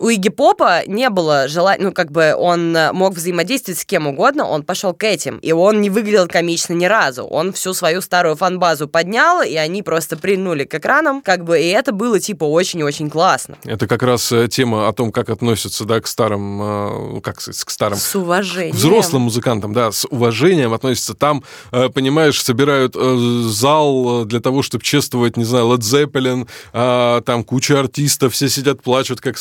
У 0.00 0.08
Игги 0.10 0.28
Попа 0.28 0.82
не 0.86 1.10
было 1.10 1.48
желания, 1.48 1.86
ну, 1.86 1.92
как 1.92 2.12
бы 2.12 2.32
он 2.36 2.72
мог 2.92 3.14
взаимодействовать 3.14 3.80
с 3.80 3.84
кем 3.84 4.06
угодно, 4.06 4.46
он 4.46 4.62
пошел 4.62 4.94
к 4.94 5.02
этим, 5.02 5.38
и 5.38 5.50
он 5.50 5.80
не 5.80 5.90
выглядел 5.90 6.28
комично 6.28 6.72
ни 6.74 6.84
разу. 6.84 7.24
Он 7.24 7.52
всю 7.52 7.74
свою 7.74 8.00
старую 8.00 8.36
фан-базу 8.36 8.86
поднял, 8.86 9.42
и 9.42 9.56
они 9.56 9.82
просто 9.82 10.16
принули 10.16 10.64
к 10.64 10.74
экранам, 10.74 11.20
как 11.20 11.44
бы, 11.44 11.60
и 11.60 11.66
это 11.66 11.90
было, 11.90 12.20
типа, 12.20 12.44
очень-очень 12.44 13.10
классно. 13.10 13.56
Это 13.64 13.88
как 13.88 14.04
раз 14.04 14.30
э, 14.30 14.46
тема 14.46 14.86
о 14.86 14.92
том, 14.92 15.10
как 15.10 15.30
относятся, 15.30 15.84
да, 15.84 16.00
к 16.00 16.06
старым, 16.06 17.16
э, 17.16 17.20
как 17.20 17.40
сказать, 17.40 17.64
к 17.64 17.70
старым... 17.70 17.98
С 17.98 18.14
уважением. 18.14 18.76
Взрослым 18.76 19.22
музыкантам, 19.22 19.72
да, 19.72 19.90
с 19.90 20.06
уважением 20.08 20.74
относятся. 20.74 21.14
Там, 21.14 21.42
э, 21.72 21.88
понимаешь, 21.88 22.40
собирают 22.40 22.94
зал 22.94 24.24
для 24.26 24.38
того, 24.38 24.62
чтобы 24.62 24.84
чествовать, 24.84 25.36
не 25.36 25.44
знаю, 25.44 25.66
Led 25.66 25.80
Zeppelin, 25.80 26.48
а, 26.72 27.20
там 27.22 27.42
куча 27.42 27.80
артистов, 27.80 28.34
все 28.34 28.48
сидят, 28.48 28.82
плачут, 28.82 29.20
как 29.20 29.36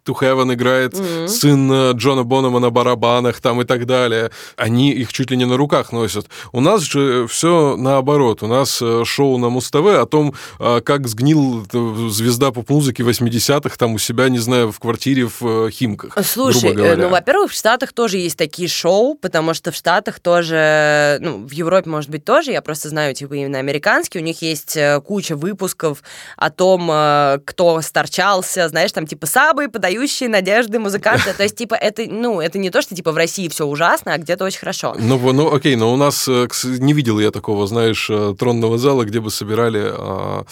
Starway 0.00 0.04
to 0.04 0.14
Heaven 0.20 0.54
играет, 0.54 0.94
mm-hmm. 0.94 1.28
сын 1.28 1.92
Джона 1.92 2.24
Бонома 2.24 2.58
на 2.60 2.70
барабанах 2.70 3.40
там 3.40 3.60
и 3.60 3.64
так 3.64 3.86
далее. 3.86 4.30
Они 4.56 4.92
их 4.92 5.12
чуть 5.12 5.30
ли 5.30 5.36
не 5.36 5.44
на 5.44 5.56
руках 5.56 5.92
носят. 5.92 6.26
У 6.52 6.60
нас 6.60 6.82
же 6.82 7.26
все 7.26 7.76
наоборот. 7.76 8.42
У 8.42 8.46
нас 8.46 8.82
шоу 9.04 9.38
на 9.38 9.48
Муз-ТВ 9.48 9.76
о 9.76 10.06
том, 10.06 10.34
как 10.58 11.08
сгнил 11.08 11.66
звезда 12.10 12.50
поп-музыки 12.50 13.02
80-х 13.02 13.76
там 13.76 13.94
у 13.94 13.98
себя, 13.98 14.28
не 14.28 14.38
знаю, 14.38 14.72
в 14.72 14.78
квартире 14.78 15.28
в 15.40 15.70
Химках. 15.70 16.16
Слушай, 16.24 16.74
ну, 16.74 17.08
во-первых, 17.08 17.52
в 17.52 17.54
Штатах 17.54 17.92
тоже 17.92 18.18
есть 18.18 18.36
такие 18.36 18.68
шоу, 18.68 19.14
потому 19.14 19.54
что 19.54 19.70
в 19.70 19.74
Штатах 19.74 20.20
тоже, 20.20 21.18
ну, 21.20 21.46
в 21.46 21.50
Европе, 21.50 21.90
может 21.90 22.10
быть, 22.10 22.24
тоже, 22.24 22.52
я 22.52 22.62
просто 22.62 22.88
знаю, 22.88 23.14
типа, 23.14 23.34
именно 23.34 23.58
американские, 23.58 24.22
у 24.22 24.24
них 24.24 24.42
есть 24.42 24.76
э, 24.76 25.00
куча 25.00 25.36
выпусков 25.36 26.02
о 26.36 26.50
том, 26.50 26.90
э, 26.90 27.38
кто 27.44 27.80
сторчался, 27.80 28.68
знаешь, 28.68 28.92
там, 28.92 29.06
типа, 29.06 29.26
самые 29.26 29.68
подающие 29.90 30.28
надежды 30.28 30.78
музыканты, 30.78 31.32
то 31.34 31.42
есть, 31.42 31.56
типа, 31.56 31.74
это, 31.74 32.04
ну, 32.08 32.40
это 32.40 32.58
не 32.58 32.70
то, 32.70 32.80
что, 32.82 32.94
типа, 32.94 33.12
в 33.12 33.16
России 33.16 33.48
все 33.48 33.66
ужасно, 33.66 34.14
а 34.14 34.18
где-то 34.18 34.44
очень 34.44 34.60
хорошо. 34.60 34.94
Ну, 34.98 35.32
ну, 35.32 35.52
окей, 35.52 35.76
но 35.76 35.92
у 35.92 35.96
нас 35.96 36.28
э, 36.28 36.46
не 36.64 36.92
видел 36.92 37.18
я 37.18 37.30
такого, 37.30 37.66
знаешь, 37.66 38.10
тронного 38.38 38.78
зала, 38.78 39.04
где 39.04 39.20
бы 39.20 39.30
собирали 39.30 39.82
а, 39.92 40.44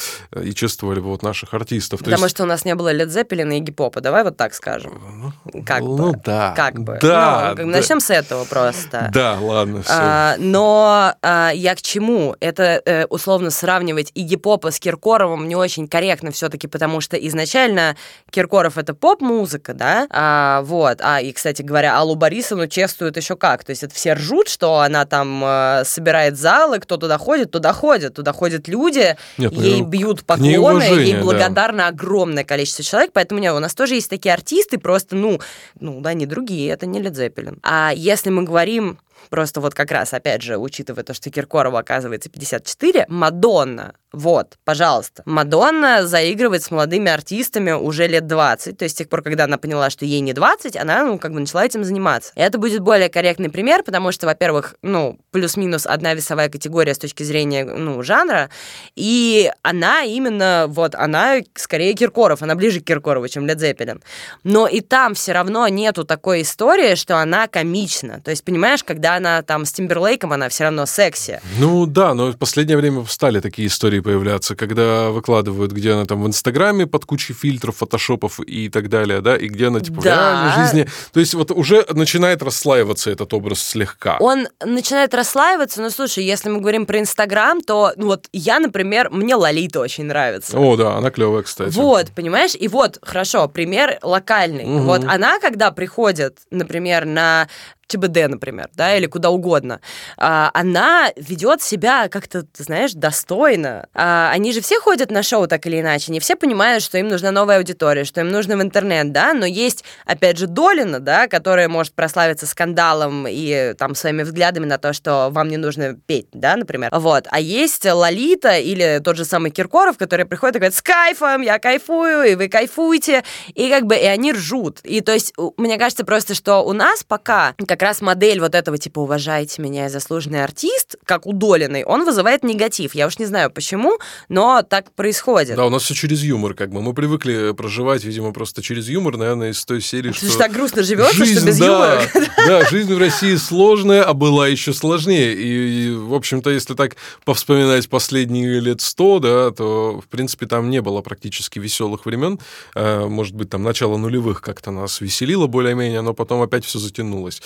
и 0.43 0.53
чествовали 0.55 1.01
бы 1.01 1.07
вот 1.07 1.22
наших 1.22 1.55
артистов. 1.55 2.01
Потому 2.01 2.24
есть... 2.24 2.34
что 2.34 2.43
у 2.43 2.47
нас 2.47 2.64
не 2.64 2.74
было 2.74 2.93
Led 2.93 3.09
Zeppelin 3.09 3.57
и 3.57 3.61
Гипопа, 3.61 4.01
давай 4.01 4.24
вот 4.24 4.36
так 4.36 4.55
скажем. 4.55 5.01
Ну, 5.45 5.62
как 5.64 5.80
ну, 5.80 6.12
бы. 6.12 6.20
да. 6.24 6.53
Как 6.57 6.78
бы. 6.80 6.99
Да. 7.01 7.51
Ну, 7.51 7.57
да. 7.57 7.66
Начнем 7.66 8.01
с 8.01 8.11
этого 8.11 8.45
просто. 8.45 9.11
Да, 9.12 9.39
ладно, 9.41 9.82
все. 9.82 9.93
А, 9.95 10.36
но 10.39 11.14
а, 11.22 11.51
я 11.55 11.74
к 11.74 11.82
чему? 11.82 12.34
Это 12.41 12.82
э, 12.84 13.07
условно 13.07 13.51
сравнивать 13.51 14.11
и 14.14 14.22
Гипопа 14.22 14.70
с 14.70 14.80
Киркоровым 14.80 15.49
не 15.49 15.57
очень 15.57 15.86
корректно 15.86 16.32
все-таки, 16.32 16.66
потому 16.66 17.01
что 17.01 17.16
изначально 17.16 17.97
Киркоров 18.30 18.78
это 18.78 18.95
поп-музыка, 19.29 19.74
да, 19.74 20.07
а, 20.11 20.62
вот. 20.62 20.99
А 21.01 21.20
и, 21.20 21.33
кстати 21.33 21.62
говоря, 21.62 21.99
Аллу 21.99 22.14
Борисовну 22.14 22.66
чествуют 22.66 23.16
еще 23.16 23.37
как. 23.37 23.64
То 23.64 23.70
есть 23.70 23.83
это 23.83 23.95
все 23.95 24.14
ржут, 24.14 24.49
что 24.49 24.81
она 24.81 25.05
там 25.05 25.43
э, 25.45 25.83
собирает 25.85 26.37
залы, 26.37 26.79
кто 26.79 26.97
туда 26.97 27.18
ходит, 27.18 27.51
туда 27.51 27.72
ходит, 27.72 28.14
туда 28.14 28.33
ходят 28.33 28.68
люди, 28.68 29.16
Нет, 29.37 29.53
ей 29.53 29.81
ну, 29.81 29.87
бьют 29.87 30.24
поклоны, 30.24 30.83
ей 30.83 31.20
благодарно 31.20 31.79
да. 31.79 31.89
огромное 31.89 32.45
количество 32.45 32.85
человек, 32.85 33.11
поэтому 33.12 33.41
нет, 33.41 33.55
у 33.55 33.59
нас 33.59 33.74
тоже 33.74 33.95
есть 33.95 34.11
такие 34.11 34.35
артисты, 34.35 34.79
просто, 34.79 35.16
ну, 35.16 35.41
ну, 35.79 36.01
да, 36.01 36.14
не 36.14 36.26
другие, 36.26 36.70
это 36.70 36.87
не 36.87 37.01
Лед 37.01 37.16
Зеппелин. 37.16 37.59
А 37.62 37.93
если 37.95 38.31
мы 38.31 38.43
говорим 38.43 38.99
Просто 39.31 39.61
вот 39.61 39.74
как 39.74 39.91
раз, 39.91 40.14
опять 40.14 40.43
же, 40.43 40.57
учитывая 40.57 41.05
то, 41.05 41.12
что 41.12 41.31
Киркорова 41.31 41.81
оказывается 41.81 42.31
54, 42.31 43.07
Мадонна 43.09 43.95
вот, 44.13 44.57
пожалуйста. 44.65 45.23
Мадонна 45.27 46.07
заигрывает 46.07 46.63
с 46.63 46.71
молодыми 46.71 47.11
артистами 47.11 47.73
уже 47.73 48.07
лет 48.07 48.27
20. 48.27 48.79
То 48.79 48.85
есть 48.85 48.95
с 48.95 48.99
тех 48.99 49.09
пор, 49.09 49.23
когда 49.23 49.45
она 49.45 49.59
поняла, 49.59 49.91
что 49.91 50.07
ей 50.07 50.21
не 50.21 50.33
20, 50.33 50.77
она, 50.77 51.05
ну, 51.05 51.19
как 51.19 51.33
бы 51.33 51.41
начала 51.41 51.65
этим 51.65 51.85
заниматься. 51.85 52.33
И 52.35 52.41
это 52.41 52.57
будет 52.57 52.81
более 52.81 53.11
корректный 53.11 53.51
пример, 53.51 53.83
потому 53.83 54.11
что, 54.11 54.27
во-первых, 54.27 54.77
ну, 54.81 55.19
плюс-минус 55.31 55.87
одна 55.87 56.15
весовая 56.15 56.49
категория 56.49 56.95
с 56.95 56.99
точки 56.99 57.23
зрения, 57.23 57.67
ну, 57.67 58.03
жанра. 58.03 58.49
И 58.97 59.51
она 59.63 60.05
именно, 60.05 60.67
вот, 60.69 60.95
она 60.95 61.37
скорее 61.55 61.93
Киркоров, 61.93 62.41
она 62.41 62.55
ближе 62.55 62.81
к 62.81 62.85
Киркорову, 62.85 63.29
чем 63.29 63.47
Лед 63.47 63.61
Зеппелин. 63.61 64.03
Но 64.43 64.67
и 64.67 64.81
там 64.81 65.15
все 65.15 65.33
равно 65.33 65.69
нету 65.69 66.05
такой 66.05 66.43
истории, 66.43 66.95
что 66.95 67.19
она 67.19 67.47
комична. 67.47 68.23
То 68.25 68.31
есть, 68.31 68.43
понимаешь, 68.43 68.83
когда 68.83 69.17
она 69.17 69.43
там 69.43 69.67
с 69.67 69.73
Тимберлейком, 69.73 70.33
она 70.33 70.49
все 70.49 70.65
равно 70.65 70.87
секси. 70.87 71.43
Ну, 71.59 71.85
да, 71.85 72.15
но 72.15 72.33
в 72.33 72.39
последнее 72.39 72.79
время 72.79 73.05
стали 73.05 73.41
такие 73.41 73.69
истории 73.69 73.97
истории 73.99 74.01
появляться, 74.01 74.57
когда 74.57 75.11
выкладывают, 75.11 75.72
где 75.72 75.92
она 75.92 76.05
там 76.05 76.22
в 76.22 76.26
Инстаграме 76.26 76.86
под 76.86 77.05
кучей 77.05 77.34
фильтров, 77.34 77.76
фотошопов 77.76 78.40
и 78.40 78.68
так 78.68 78.88
далее, 78.88 79.20
да, 79.20 79.36
и 79.36 79.49
где 79.49 79.68
она 79.68 79.80
типа 79.80 80.03
да. 80.03 80.03
в 80.03 80.05
реальной 80.05 80.64
жизни. 80.64 80.88
То 81.12 81.20
есть 81.20 81.34
вот 81.34 81.51
уже 81.51 81.84
начинает 81.90 82.42
расслаиваться 82.42 83.11
этот 83.11 83.32
образ 83.34 83.61
слегка. 83.62 84.16
Он 84.20 84.49
начинает 84.64 85.14
расслаиваться, 85.14 85.82
но 85.82 85.90
слушай, 85.90 86.24
если 86.24 86.49
мы 86.49 86.61
говорим 86.61 86.86
про 86.86 86.99
Инстаграм, 86.99 87.61
то 87.61 87.92
ну, 87.96 88.07
вот 88.07 88.26
я, 88.32 88.59
например, 88.59 89.11
мне 89.11 89.34
Лолита 89.34 89.80
очень 89.80 90.05
нравится. 90.05 90.59
О, 90.59 90.76
да, 90.76 90.96
она 90.96 91.11
клевая, 91.11 91.42
кстати. 91.42 91.74
Вот, 91.74 92.11
понимаешь? 92.14 92.55
И 92.59 92.68
вот, 92.68 92.99
хорошо, 93.03 93.49
пример 93.49 93.99
локальный. 94.03 94.64
Угу. 94.64 94.82
Вот 94.82 95.05
она, 95.05 95.38
когда 95.40 95.70
приходит, 95.70 96.38
например, 96.51 97.05
на 97.05 97.49
ЧБД, 97.89 98.28
например, 98.28 98.68
да, 98.74 98.95
или 98.97 99.07
куда 99.07 99.30
угодно, 99.30 99.80
а, 100.16 100.51
она 100.55 101.11
ведет 101.16 101.62
себя 101.62 102.09
как-то, 102.09 102.45
знаешь, 102.57 102.93
достойно. 102.93 103.89
А, 103.95 104.30
они 104.30 104.53
же 104.53 104.61
все 104.61 104.78
ходят 104.78 105.11
на 105.11 105.22
шоу 105.22 105.47
так 105.47 105.66
или 105.66 105.80
иначе, 105.80 106.12
не 106.12 106.20
все 106.20 106.36
понимают, 106.36 106.84
что 106.84 106.99
им 106.99 107.09
нужна 107.09 107.30
новая 107.30 107.59
аудитория, 107.59 108.05
что 108.05 108.20
им 108.20 108.28
нужно 108.28 108.57
в 108.57 108.62
интернет, 108.62 109.12
да, 109.12 109.32
но 109.32 109.47
есть, 109.47 109.84
опять 110.05 110.39
же, 110.39 110.47
Долина, 110.47 111.01
да, 111.01 111.28
которая 111.28 111.68
может 111.68 111.95
прославиться 111.95 112.47
скандалом 112.47 113.26
и 113.28 113.74
там 113.78 113.95
своими 113.95 114.22
взглядами 114.22 114.66
на 114.66 114.78
то, 114.78 114.93
что 114.93 115.28
вам 115.30 115.49
не 115.49 115.57
нужно 115.57 115.95
петь, 115.95 116.28
да, 116.32 116.57
например. 116.57 116.91
Вот. 116.93 117.26
А 117.30 117.41
есть 117.41 117.86
Лолита 117.86 118.59
или 118.59 119.01
тот 119.03 119.16
же 119.16 119.24
самый 119.24 119.51
Киркоров, 119.51 119.97
который 119.97 120.26
приходит 120.26 120.57
и 120.57 120.59
говорит, 120.59 120.74
с 120.74 120.82
кайфом, 120.82 121.43
я 121.43 121.59
кайфую, 121.59 122.22
и 122.24 122.34
вы 122.34 122.49
кайфуете, 122.49 123.24
и 123.55 123.70
как 123.70 123.86
бы, 123.86 123.97
и 123.97 124.05
они 124.05 124.32
ржут. 124.32 124.80
И 124.82 125.01
то 125.01 125.12
есть, 125.12 125.32
мне 125.57 125.78
кажется 125.78 126.05
просто, 126.05 126.34
что 126.34 126.64
у 126.64 126.72
нас 126.72 127.03
пока, 127.05 127.55
как 127.66 127.78
как 127.79 127.91
раз 127.91 128.01
модель 128.01 128.41
вот 128.41 128.57
этого 128.57 128.76
типа 128.76 128.99
«уважайте 128.99 129.62
меня, 129.62 129.85
я 129.85 129.89
заслуженный 129.89 130.43
артист», 130.43 130.97
как 131.05 131.26
у 131.26 131.33
Долиной, 131.33 131.85
он 131.85 132.05
вызывает 132.05 132.43
негатив. 132.43 132.93
Я 132.93 133.07
уж 133.07 133.20
не 133.20 133.24
знаю 133.24 133.53
почему, 133.53 133.99
но 134.29 134.62
так 134.62 134.91
происходит. 134.91 135.55
Да, 135.55 135.64
у 135.64 135.70
нас 135.70 135.85
все 135.85 135.95
через 135.95 136.24
юмор, 136.24 136.55
как 136.55 136.72
бы. 136.72 136.83
Мы 136.83 136.93
привыкли 136.93 137.53
проживать, 137.53 138.03
видимо, 138.03 138.33
просто 138.33 138.62
через 138.62 138.89
юмор, 138.89 139.16
наверное, 139.16 139.51
из 139.51 139.64
той 139.64 139.81
серии, 139.81 140.11
что... 140.11 140.26
Что 140.26 140.39
так 140.39 140.53
грустно 140.53 140.83
живется, 140.83 141.14
жизнь, 141.14 141.37
что 141.37 141.47
без 141.47 141.59
да, 141.59 141.66
юмора. 141.66 142.03
Да, 142.49 142.64
жизнь 142.68 142.93
в 142.93 142.99
России 142.99 143.37
сложная, 143.37 144.03
а 144.03 144.12
была 144.12 144.49
еще 144.49 144.72
сложнее. 144.72 145.35
И, 145.35 145.87
и, 145.87 145.95
в 145.95 146.14
общем-то, 146.14 146.51
если 146.51 146.74
так 146.74 146.97
повспоминать 147.24 147.89
последние 147.89 148.59
лет 148.59 148.81
сто, 148.81 149.20
да, 149.20 149.53
то, 149.53 150.01
в 150.01 150.09
принципе, 150.09 150.47
там 150.47 150.68
не 150.68 150.83
было 150.83 151.01
практически 151.01 151.61
веселых 151.61 152.07
времен. 152.07 152.41
А, 152.74 153.07
может 153.07 153.37
быть, 153.37 153.51
там 153.51 153.62
начало 153.62 153.99
нулевых 153.99 154.41
как-то 154.41 154.72
нас 154.72 155.01
веселило 155.01 155.47
более-менее, 155.47 156.01
но 156.01 156.12
потом 156.12 156.43
опять 156.43 156.64
все 156.64 156.81
затянулось. 156.81 157.41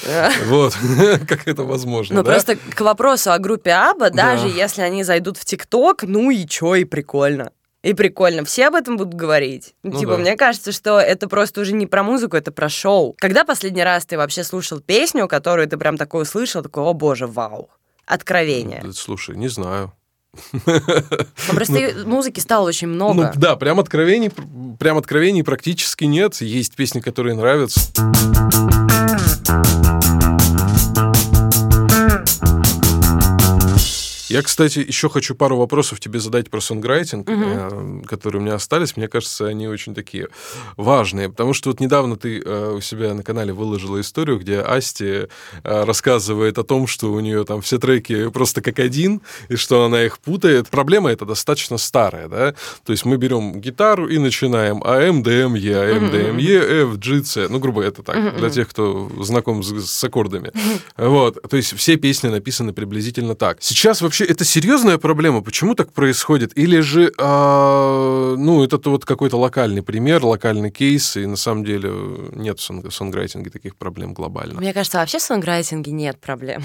Вот, 0.47 0.77
как 1.29 1.49
это 1.49 1.65
возможно. 1.65 2.17
Ну, 2.17 2.25
просто 2.25 2.57
к 2.57 2.81
вопросу 2.81 3.33
о 3.33 3.39
группе 3.39 3.71
Аба, 3.71 4.11
даже 4.11 4.49
если 4.49 4.83
они 4.83 5.05
зайдут 5.05 5.37
в 5.37 5.45
ТикТок, 5.45 6.03
ну 6.03 6.31
и 6.31 6.47
чё, 6.47 6.75
и 6.75 6.85
прикольно. 6.85 7.53
И 7.83 7.95
прикольно. 7.95 8.45
Все 8.45 8.69
об 8.69 8.77
этом 8.77 8.97
будут 8.97 9.15
говорить. 9.15 9.75
Ну, 9.83 9.99
типа, 9.99 10.13
да. 10.13 10.19
мне 10.19 10.37
кажется, 10.37 10.71
что 10.71 11.01
это 11.01 11.29
просто 11.29 11.61
уже 11.61 11.73
не 11.73 11.87
про 11.87 12.05
музыку, 12.05 12.37
это 12.37 12.53
про 12.53 12.69
шоу. 12.69 13.17
Когда 13.19 13.45
последний 13.45 13.83
раз 13.83 14.07
ты 14.07 14.17
вообще 14.17 14.45
слушал 14.45 14.81
песню, 14.81 15.27
которую 15.27 15.67
ты 15.69 15.77
прям 15.77 15.97
такой 15.97 16.23
услышал, 16.23 16.63
такой, 16.63 16.85
о 16.85 16.93
боже, 16.93 17.27
вау. 17.27 17.71
Откровение. 18.07 18.85
Слушай, 18.93 19.37
не 19.37 19.49
знаю. 19.49 19.93
Ну, 20.65 21.55
просто 21.55 21.93
музыки 22.07 22.41
стало 22.41 22.69
очень 22.69 22.89
много. 22.89 23.33
Ну, 23.35 23.41
да, 23.41 23.57
прям 23.57 23.81
откровений, 23.81 24.31
прям 24.79 24.97
откровений 24.97 25.45
практически 25.45 26.05
нет. 26.05 26.41
Есть 26.41 26.75
песни, 26.75 27.01
которые 27.01 27.35
нравятся. 27.35 27.81
Я, 34.33 34.43
кстати, 34.43 34.79
еще 34.79 35.11
хочу 35.11 35.35
пару 35.35 35.59
вопросов 35.59 36.01
тебе 36.01 36.19
задать 36.19 36.49
про 36.49 36.61
сонграйтинг, 36.61 37.29
угу. 37.29 38.03
которые 38.07 38.41
у 38.41 38.45
меня 38.45 38.55
остались. 38.55 38.97
Мне 38.97 39.07
кажется, 39.07 39.47
они 39.47 39.69
очень 39.69 39.95
такие 39.95 40.29
важные, 40.79 41.29
потому 41.29 41.53
что 41.53 41.69
вот 41.69 41.81
недавно 41.81 42.17
ты 42.17 42.41
э, 42.41 42.75
у 42.77 42.81
себя 42.81 43.13
на 43.13 43.23
канале 43.23 43.53
выложила 43.53 44.01
историю, 44.01 44.39
где 44.39 44.61
Асти 44.61 45.05
э, 45.05 45.27
рассказывает 45.63 46.57
о 46.57 46.65
том, 46.65 46.87
что 46.87 47.13
у 47.13 47.21
нее 47.21 47.45
там 47.45 47.61
все 47.61 47.79
треки 47.79 48.31
просто 48.31 48.63
как 48.63 48.79
один, 48.79 49.21
и 49.51 49.57
что 49.57 49.85
она 49.85 50.03
их 50.03 50.19
путает. 50.19 50.69
Проблема 50.71 51.13
эта 51.13 51.27
достаточно 51.27 51.77
старая, 51.77 52.29
да? 52.29 52.55
То 52.85 52.93
есть 52.93 53.05
мы 53.05 53.19
берем 53.19 53.61
гитару 53.61 54.09
и 54.09 54.17
начинаем 54.17 54.83
Am, 54.83 55.23
Dm, 55.23 55.55
E, 55.57 55.97
Am, 55.97 56.11
Dm, 56.11 56.39
E, 56.39 56.85
F, 56.85 56.99
G, 56.99 57.23
C. 57.23 57.49
Ну, 57.51 57.59
грубо 57.59 57.83
это 57.83 58.03
так, 58.03 58.39
для 58.39 58.49
тех, 58.49 58.67
кто 58.69 59.11
знаком 59.21 59.63
с, 59.63 59.87
с 59.87 60.05
аккордами. 60.05 60.53
Вот. 60.97 61.39
То 61.51 61.57
есть 61.57 61.77
все 61.77 61.97
песни 61.97 62.29
написаны 62.29 62.73
приблизительно 62.73 63.35
так. 63.35 63.59
Сейчас 63.61 64.01
вообще 64.01 64.22
вообще 64.23 64.33
это 64.33 64.45
серьезная 64.45 64.99
проблема? 64.99 65.43
Почему 65.43 65.75
так 65.75 65.93
происходит? 65.93 66.57
Или 66.57 66.81
же, 66.81 67.13
э, 67.17 68.35
ну, 68.39 68.65
это 68.65 68.79
вот 68.91 69.05
какой-то 69.05 69.37
локальный 69.37 69.83
пример, 69.83 70.25
локальный 70.25 70.71
кейс, 70.71 71.17
и 71.17 71.27
на 71.27 71.37
самом 71.37 71.65
деле 71.65 71.91
нет 72.33 72.59
в 72.59 72.91
сонграйтинге 72.91 73.51
таких 73.51 73.77
проблем 73.77 74.15
глобально? 74.15 74.61
Мне 74.61 74.73
кажется, 74.73 74.99
вообще 74.99 75.19
в 75.19 75.23
сонграйтинге 75.23 75.93
нет 75.93 76.19
проблем. 76.21 76.63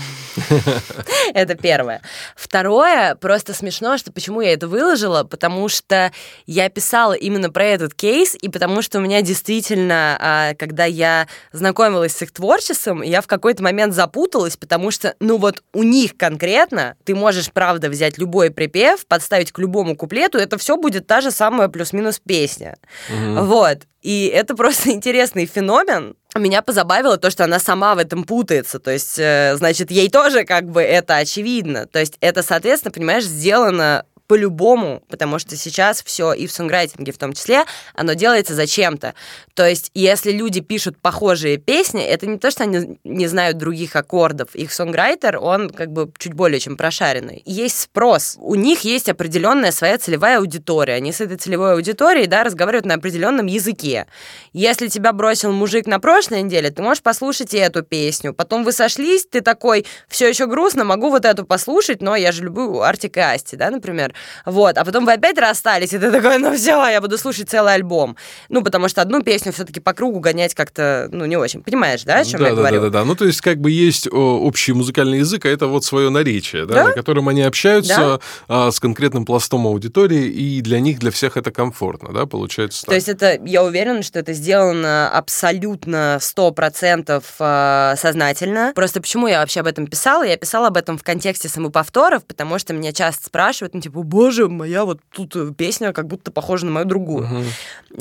Это 1.34 1.56
первое. 1.56 2.02
Второе, 2.36 3.16
просто 3.16 3.54
смешно, 3.54 3.98
что 3.98 4.12
почему 4.12 4.42
я 4.42 4.54
это 4.54 4.68
выложила, 4.68 5.24
потому 5.24 5.70
что 5.70 6.12
я 6.46 6.70
писала 6.70 7.14
именно 7.14 7.50
про 7.50 7.66
этот 7.66 7.94
кейс, 7.94 8.36
и 8.40 8.50
потому 8.50 8.82
что 8.82 9.00
у 9.00 9.02
меня 9.02 9.22
действительно, 9.22 10.18
а, 10.20 10.54
когда 10.56 10.86
я 10.86 11.28
знакомилась 11.52 12.14
с 12.14 12.22
их 12.22 12.32
творчеством, 12.32 13.02
я 13.02 13.22
в 13.22 13.28
какой-то 13.28 13.64
момент 13.64 13.94
запуталась, 13.94 14.58
потому 14.58 14.92
что, 14.92 15.16
ну 15.20 15.38
вот 15.38 15.64
у 15.74 15.84
них 15.84 16.16
конкретно 16.18 16.96
ты 17.04 17.16
можешь, 17.16 17.47
правда, 17.52 17.90
взять 17.90 18.18
любой 18.18 18.52
припев, 18.52 19.06
подставить 19.08 19.52
к 19.52 19.60
любому 19.60 19.96
куплету, 19.96 20.38
это 20.38 20.58
все 20.58 20.78
будет 20.78 21.08
та 21.08 21.22
же 21.22 21.32
самая 21.32 21.68
плюс-минус 21.68 22.20
песня. 22.20 22.78
Угу. 23.10 23.46
Вот. 23.46 23.80
И 24.02 24.28
это 24.28 24.56
просто 24.56 24.92
интересный 24.92 25.46
феномен. 25.46 26.16
Меня 26.36 26.62
позабавило 26.62 27.18
то, 27.18 27.32
что 27.32 27.44
она 27.46 27.60
сама 27.60 27.96
в 27.96 27.98
этом 27.98 28.24
путается. 28.24 28.80
То 28.80 28.92
есть, 28.92 29.18
э, 29.18 29.56
значит, 29.58 29.92
ей 29.92 30.10
тоже 30.10 30.44
как 30.44 30.70
бы 30.70 30.82
это 30.82 31.16
очевидно. 31.16 31.88
То 31.88 32.00
есть 32.00 32.18
это, 32.20 32.44
соответственно, 32.44 32.92
понимаешь, 32.92 33.24
сделано 33.24 34.06
по-любому, 34.28 35.02
потому 35.10 35.40
что 35.40 35.56
сейчас 35.56 36.04
все 36.04 36.34
и 36.34 36.48
в 36.48 36.52
сонграйтинге 36.52 37.12
в 37.12 37.18
том 37.18 37.34
числе, 37.34 37.64
оно 37.96 38.14
делается 38.14 38.54
зачем-то. 38.54 39.14
То 39.54 39.68
есть, 39.68 39.90
если 39.94 40.32
люди 40.32 40.60
пишут 40.60 40.98
похожие 40.98 41.58
песни, 41.58 42.04
это 42.04 42.28
не 42.28 42.38
то, 42.38 42.52
что 42.52 42.64
они 42.64 43.00
не 43.04 43.28
знают 43.28 43.58
других 43.58 43.96
аккордов. 43.96 44.54
Их 44.54 44.74
сонграйтер, 44.74 45.40
он 45.40 45.70
как 45.70 45.92
бы 45.92 46.12
чуть 46.18 46.34
более 46.34 46.60
чем 46.60 46.78
прошаренный. 46.78 47.42
Есть 47.46 47.80
спрос. 47.80 48.36
У 48.40 48.56
них 48.56 48.82
есть 48.82 49.10
определенная 49.10 49.72
своя 49.72 49.98
целевая 49.98 50.40
аудитория. 50.40 50.96
Они 50.96 51.12
с 51.12 51.22
этой 51.22 51.38
целевой 51.38 51.74
аудиторией, 51.74 52.28
да, 52.28 52.44
разговаривают 52.44 52.86
на 52.86 52.96
определенном 52.96 53.46
языке. 53.46 54.08
Если 54.54 54.88
тебя 54.88 55.14
бросил 55.14 55.52
мужик 55.54 55.88
на 55.88 56.00
прошлой 56.00 56.44
неделе, 56.44 56.70
ты 56.70 56.82
можешь 56.82 57.02
послушать 57.02 57.54
и 57.54 57.58
эту 57.58 57.82
песню. 57.82 58.34
Потом 58.34 58.64
вы 58.64 58.74
сошлись, 58.74 59.26
ты 59.26 59.42
такой, 59.42 59.86
все 60.08 60.28
еще 60.28 60.48
грустно, 60.48 60.84
могу 60.84 61.10
вот 61.10 61.26
эту 61.26 61.46
послушать, 61.46 62.02
но 62.02 62.16
я 62.16 62.32
же 62.32 62.44
люблю 62.44 62.82
Артик 62.82 63.18
и 63.18 63.22
Асти, 63.22 63.56
да, 63.56 63.70
например. 63.70 64.14
Вот, 64.46 64.78
а 64.78 64.86
потом 64.86 65.06
вы 65.06 65.14
опять 65.14 65.38
расстались, 65.38 65.94
и 65.94 66.00
ты 66.00 66.12
такой, 66.12 66.38
ну 66.38 66.56
все, 66.56 66.88
я 66.88 67.02
буду 67.02 67.18
слушать 67.18 67.50
целый 67.50 67.74
альбом. 67.74 68.16
Ну, 68.50 68.64
потому 68.64 68.90
что 68.90 69.02
одну 69.02 69.22
песню 69.24 69.52
все-таки 69.54 69.80
по 69.80 69.94
кругу 69.94 70.20
гонять 70.20 70.54
как-то, 70.54 71.08
ну, 71.12 71.26
не 71.26 71.38
очень. 71.38 71.62
Понимаешь, 71.64 72.04
да, 72.04 72.20
о 72.20 72.26
чем 72.26 72.40
да, 72.40 72.50
я 72.50 72.56
да, 72.56 72.62
говорю? 72.62 72.82
Да, 72.82 72.90
да, 72.90 73.00
да. 73.00 73.06
Ну, 73.06 73.16
то 73.16 73.26
есть, 73.26 73.42
как 73.42 73.60
бы 73.60 73.72
есть 73.72 74.08
общий 74.12 74.74
музыкальный 74.74 75.20
язык, 75.20 75.46
а 75.46 75.50
это 75.50 75.68
вот 75.68 75.84
свое 75.84 76.10
наречие, 76.10 76.66
да, 76.66 76.76
да? 76.76 76.84
на 76.86 76.94
котором 76.94 77.30
они 77.30 77.42
общаются 77.42 78.20
да? 78.48 78.68
а, 78.68 78.72
с 78.72 78.80
конкретным 78.80 79.26
пластом 79.26 79.68
аудитории, 79.68 80.26
и 80.26 80.62
для 80.62 80.80
них, 80.80 81.00
для 81.00 81.12
всех 81.12 81.38
это 81.38 81.52
комфортно, 81.52 82.14
да, 82.14 82.26
получается 82.26 82.82
так. 82.82 82.90
То 82.90 82.96
есть 82.96 83.10
это, 83.10 83.40
я 83.46 83.64
уверена, 83.64 84.04
что 84.04 84.20
это 84.20 84.34
сделано 84.34 85.10
абсолютно 85.10 86.18
100% 86.20 87.24
а, 87.40 87.96
сознательно. 87.98 88.72
Просто 88.76 89.02
почему 89.02 89.28
я 89.28 89.40
вообще 89.40 89.62
об 89.62 89.68
этом 89.68 89.88
писала? 89.88 90.24
Я 90.24 90.38
писала 90.38 90.68
об 90.68 90.78
этом 90.78 90.98
в 90.98 91.04
контексте 91.04 91.50
самоповторов, 91.50 92.26
потому 92.26 92.60
что 92.60 92.74
меня 92.74 92.92
часто 92.94 93.26
спрашивают, 93.26 93.74
ну, 93.74 93.82
типа, 93.82 94.00
боже, 94.08 94.48
моя 94.48 94.86
вот 94.86 95.00
тут 95.14 95.36
э, 95.36 95.52
песня 95.56 95.94
как 95.94 96.08
будто 96.08 96.32
похожа 96.32 96.66
на 96.66 96.72
мою 96.72 96.86
другую. 96.86 97.26
Угу. 97.26 97.44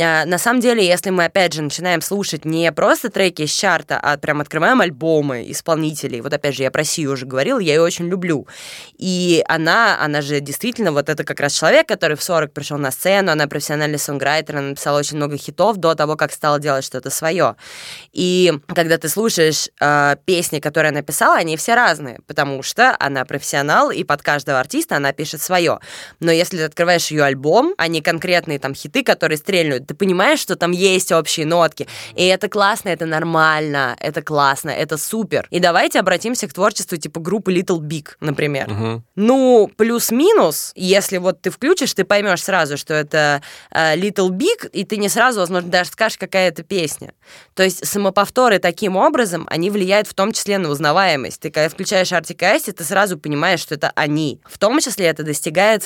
А, 0.00 0.24
на 0.24 0.38
самом 0.38 0.60
деле, 0.60 0.86
если 0.86 1.10
мы, 1.10 1.24
опять 1.24 1.52
же, 1.52 1.62
начинаем 1.62 2.00
слушать 2.00 2.44
не 2.44 2.70
просто 2.72 3.10
треки 3.10 3.42
из 3.42 3.50
чарта, 3.50 3.98
а 4.00 4.16
прям 4.16 4.40
открываем 4.40 4.80
альбомы 4.80 5.50
исполнителей, 5.50 6.20
вот 6.20 6.32
опять 6.32 6.56
же, 6.56 6.62
я 6.62 6.70
про 6.70 6.84
Сию 6.84 7.12
уже 7.12 7.26
говорила, 7.26 7.58
я 7.58 7.74
ее 7.74 7.82
очень 7.82 8.08
люблю. 8.08 8.46
И 8.98 9.42
она, 9.48 9.98
она 10.00 10.22
же 10.22 10.40
действительно, 10.40 10.92
вот 10.92 11.08
это 11.08 11.24
как 11.24 11.40
раз 11.40 11.52
человек, 11.52 11.88
который 11.88 12.16
в 12.16 12.22
40 12.22 12.52
пришел 12.52 12.78
на 12.78 12.90
сцену, 12.90 13.32
она 13.32 13.46
профессиональный 13.46 13.98
сонграйтер, 13.98 14.56
она 14.56 14.68
написала 14.68 14.98
очень 14.98 15.16
много 15.16 15.36
хитов 15.36 15.76
до 15.78 15.94
того, 15.94 16.16
как 16.16 16.32
стала 16.32 16.60
делать 16.60 16.84
что-то 16.84 17.10
свое. 17.10 17.56
И 18.12 18.52
когда 18.68 18.98
ты 18.98 19.08
слушаешь 19.08 19.68
э, 19.80 20.16
песни, 20.24 20.60
которые 20.60 20.90
она 20.90 21.02
писала, 21.02 21.36
они 21.36 21.56
все 21.56 21.74
разные, 21.74 22.20
потому 22.26 22.62
что 22.62 22.96
она 22.98 23.24
профессионал, 23.24 23.90
и 23.90 24.04
под 24.04 24.22
каждого 24.22 24.60
артиста 24.60 24.96
она 24.96 25.12
пишет 25.12 25.42
свое. 25.42 25.80
Но 26.20 26.32
если 26.32 26.58
ты 26.58 26.64
открываешь 26.64 27.10
ее 27.10 27.24
альбом, 27.24 27.74
а 27.78 27.88
не 27.88 28.00
конкретные 28.00 28.58
там 28.58 28.74
хиты, 28.74 29.02
которые 29.02 29.38
стрельнут, 29.38 29.86
ты 29.86 29.94
понимаешь, 29.94 30.40
что 30.40 30.56
там 30.56 30.72
есть 30.72 31.12
общие 31.12 31.46
нотки. 31.46 31.86
И 32.14 32.26
это 32.26 32.48
классно, 32.48 32.90
это 32.90 33.06
нормально, 33.06 33.96
это 34.00 34.22
классно, 34.22 34.70
это 34.70 34.96
супер. 34.96 35.46
И 35.50 35.60
давайте 35.60 36.00
обратимся 36.00 36.48
к 36.48 36.52
творчеству 36.52 36.96
типа 36.96 37.20
группы 37.20 37.52
Little 37.52 37.80
Big, 37.80 38.08
например. 38.20 38.70
Угу. 38.70 39.02
Ну, 39.16 39.70
плюс-минус, 39.76 40.72
если 40.74 41.18
вот 41.18 41.40
ты 41.42 41.50
включишь, 41.50 41.94
ты 41.94 42.04
поймешь 42.04 42.42
сразу, 42.42 42.76
что 42.76 42.94
это 42.94 43.42
э, 43.70 43.96
Little 43.96 44.30
Big, 44.30 44.68
и 44.72 44.84
ты 44.84 44.96
не 44.96 45.08
сразу, 45.08 45.40
возможно, 45.40 45.70
даже 45.70 45.90
скажешь, 45.90 46.18
какая 46.18 46.48
это 46.48 46.62
песня. 46.62 47.12
То 47.54 47.62
есть 47.62 47.86
самоповторы 47.86 48.58
таким 48.58 48.96
образом, 48.96 49.46
они 49.50 49.70
влияют 49.70 50.08
в 50.08 50.14
том 50.14 50.32
числе 50.32 50.58
на 50.58 50.68
узнаваемость. 50.68 51.40
Ты 51.40 51.50
когда 51.50 51.68
включаешь 51.68 52.12
Arctic 52.12 52.38
Ice, 52.38 52.72
ты 52.72 52.84
сразу 52.84 53.18
понимаешь, 53.18 53.60
что 53.60 53.74
это 53.74 53.92
они. 53.94 54.40
В 54.44 54.58
том 54.58 54.80
числе 54.80 55.06
это 55.06 55.22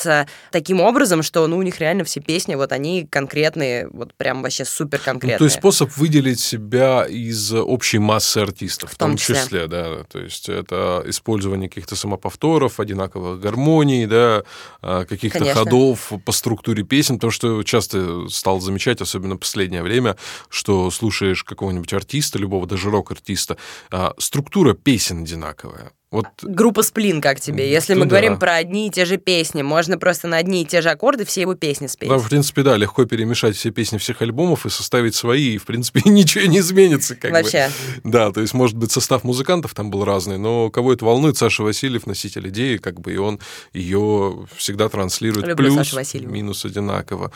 достигается 0.01 0.27
таким 0.51 0.81
образом, 0.81 1.23
что 1.23 1.47
ну, 1.47 1.59
у 1.59 1.63
них 1.63 1.81
реально 1.81 2.05
все 2.05 2.21
песни, 2.21 2.55
вот 2.55 2.73
они 2.73 3.07
конкретные, 3.07 3.89
вот 3.93 4.15
прям 4.15 4.43
вообще 4.43 4.65
супер 4.65 4.99
конкретные. 4.99 5.35
Ну, 5.35 5.39
то 5.39 5.45
есть 5.45 5.57
способ 5.57 5.97
выделить 5.97 6.41
себя 6.41 7.07
из 7.07 7.53
общей 7.53 7.99
массы 7.99 8.39
артистов, 8.39 8.93
в 8.93 8.97
том, 8.97 9.09
в 9.09 9.11
том 9.13 9.17
числе. 9.19 9.35
числе, 9.37 9.67
да. 9.67 10.05
То 10.05 10.19
есть 10.19 10.49
это 10.49 11.03
использование 11.07 11.69
каких-то 11.69 11.97
самоповторов, 11.97 12.81
одинаковых 12.81 13.41
гармоний, 13.41 14.07
да, 14.07 14.43
а, 14.83 15.05
каких-то 15.05 15.45
ходов 15.55 16.13
по 16.25 16.33
структуре 16.33 16.83
песен, 16.83 17.19
то, 17.19 17.31
что 17.31 17.63
часто 17.63 18.29
стал 18.29 18.61
замечать, 18.61 19.01
особенно 19.01 19.37
в 19.37 19.39
последнее 19.39 19.83
время, 19.83 20.17
что 20.49 20.91
слушаешь 20.91 21.45
какого-нибудь 21.45 21.93
артиста, 21.93 22.39
любого 22.39 22.67
даже 22.67 22.91
рок-артиста, 22.91 23.57
а, 23.91 24.15
структура 24.19 24.75
песен 24.75 25.23
одинаковая. 25.23 25.93
Вот... 26.11 26.27
Группа 26.43 26.83
Сплин, 26.83 27.21
как 27.21 27.41
тебе? 27.41 27.71
Если 27.71 27.95
ну, 27.95 28.01
мы 28.01 28.07
да. 28.07 28.11
говорим 28.11 28.39
про 28.39 28.57
одни 28.57 28.89
и 28.89 28.91
те 28.91 29.05
же 29.05 29.17
песни, 29.17 29.63
можно 29.63 29.97
просто 29.97 30.27
на 30.27 30.39
одни 30.39 30.63
и 30.63 30.65
те 30.65 30.83
же 30.83 30.91
аккорды 30.91 31.25
все 31.25 31.43
его 31.43 31.55
песни 31.55 31.87
спеть. 31.87 32.09
Да, 32.09 32.19
в 32.19 32.29
принципе, 32.29 32.65
да, 32.65 32.77
легко 32.77 33.05
перемешать 33.05 33.57
все 33.57 33.71
песни 33.71 33.97
всех 33.99 34.21
альбомов 34.21 34.67
и 34.67 34.71
составить 34.71 35.15
свои, 35.15 35.55
и, 35.55 35.59
в 35.59 35.67
принципе, 35.67 36.03
ничего 36.11 36.47
не 36.47 36.59
изменится. 36.59 37.15
Как 37.15 37.31
Вообще. 37.31 37.71
Бы. 38.03 38.11
Да, 38.11 38.33
то 38.33 38.41
есть, 38.41 38.55
может 38.55 38.77
быть, 38.77 38.91
состав 38.91 39.23
музыкантов 39.23 39.73
там 39.73 39.91
был 39.91 40.05
разный, 40.05 40.37
но 40.37 40.69
кого 40.71 40.93
это 40.93 41.05
волнует, 41.05 41.37
Саша 41.37 41.63
Васильев, 41.63 42.07
носитель 42.07 42.49
идеи, 42.49 42.79
как 42.79 43.01
бы, 43.01 43.13
и 43.13 43.17
он 43.17 43.39
ее 43.73 44.49
всегда 44.57 44.89
транслирует 44.89 45.47
Люблю 45.47 45.77
плюс, 45.77 46.15
минус 46.15 46.65
одинаково 46.65 47.31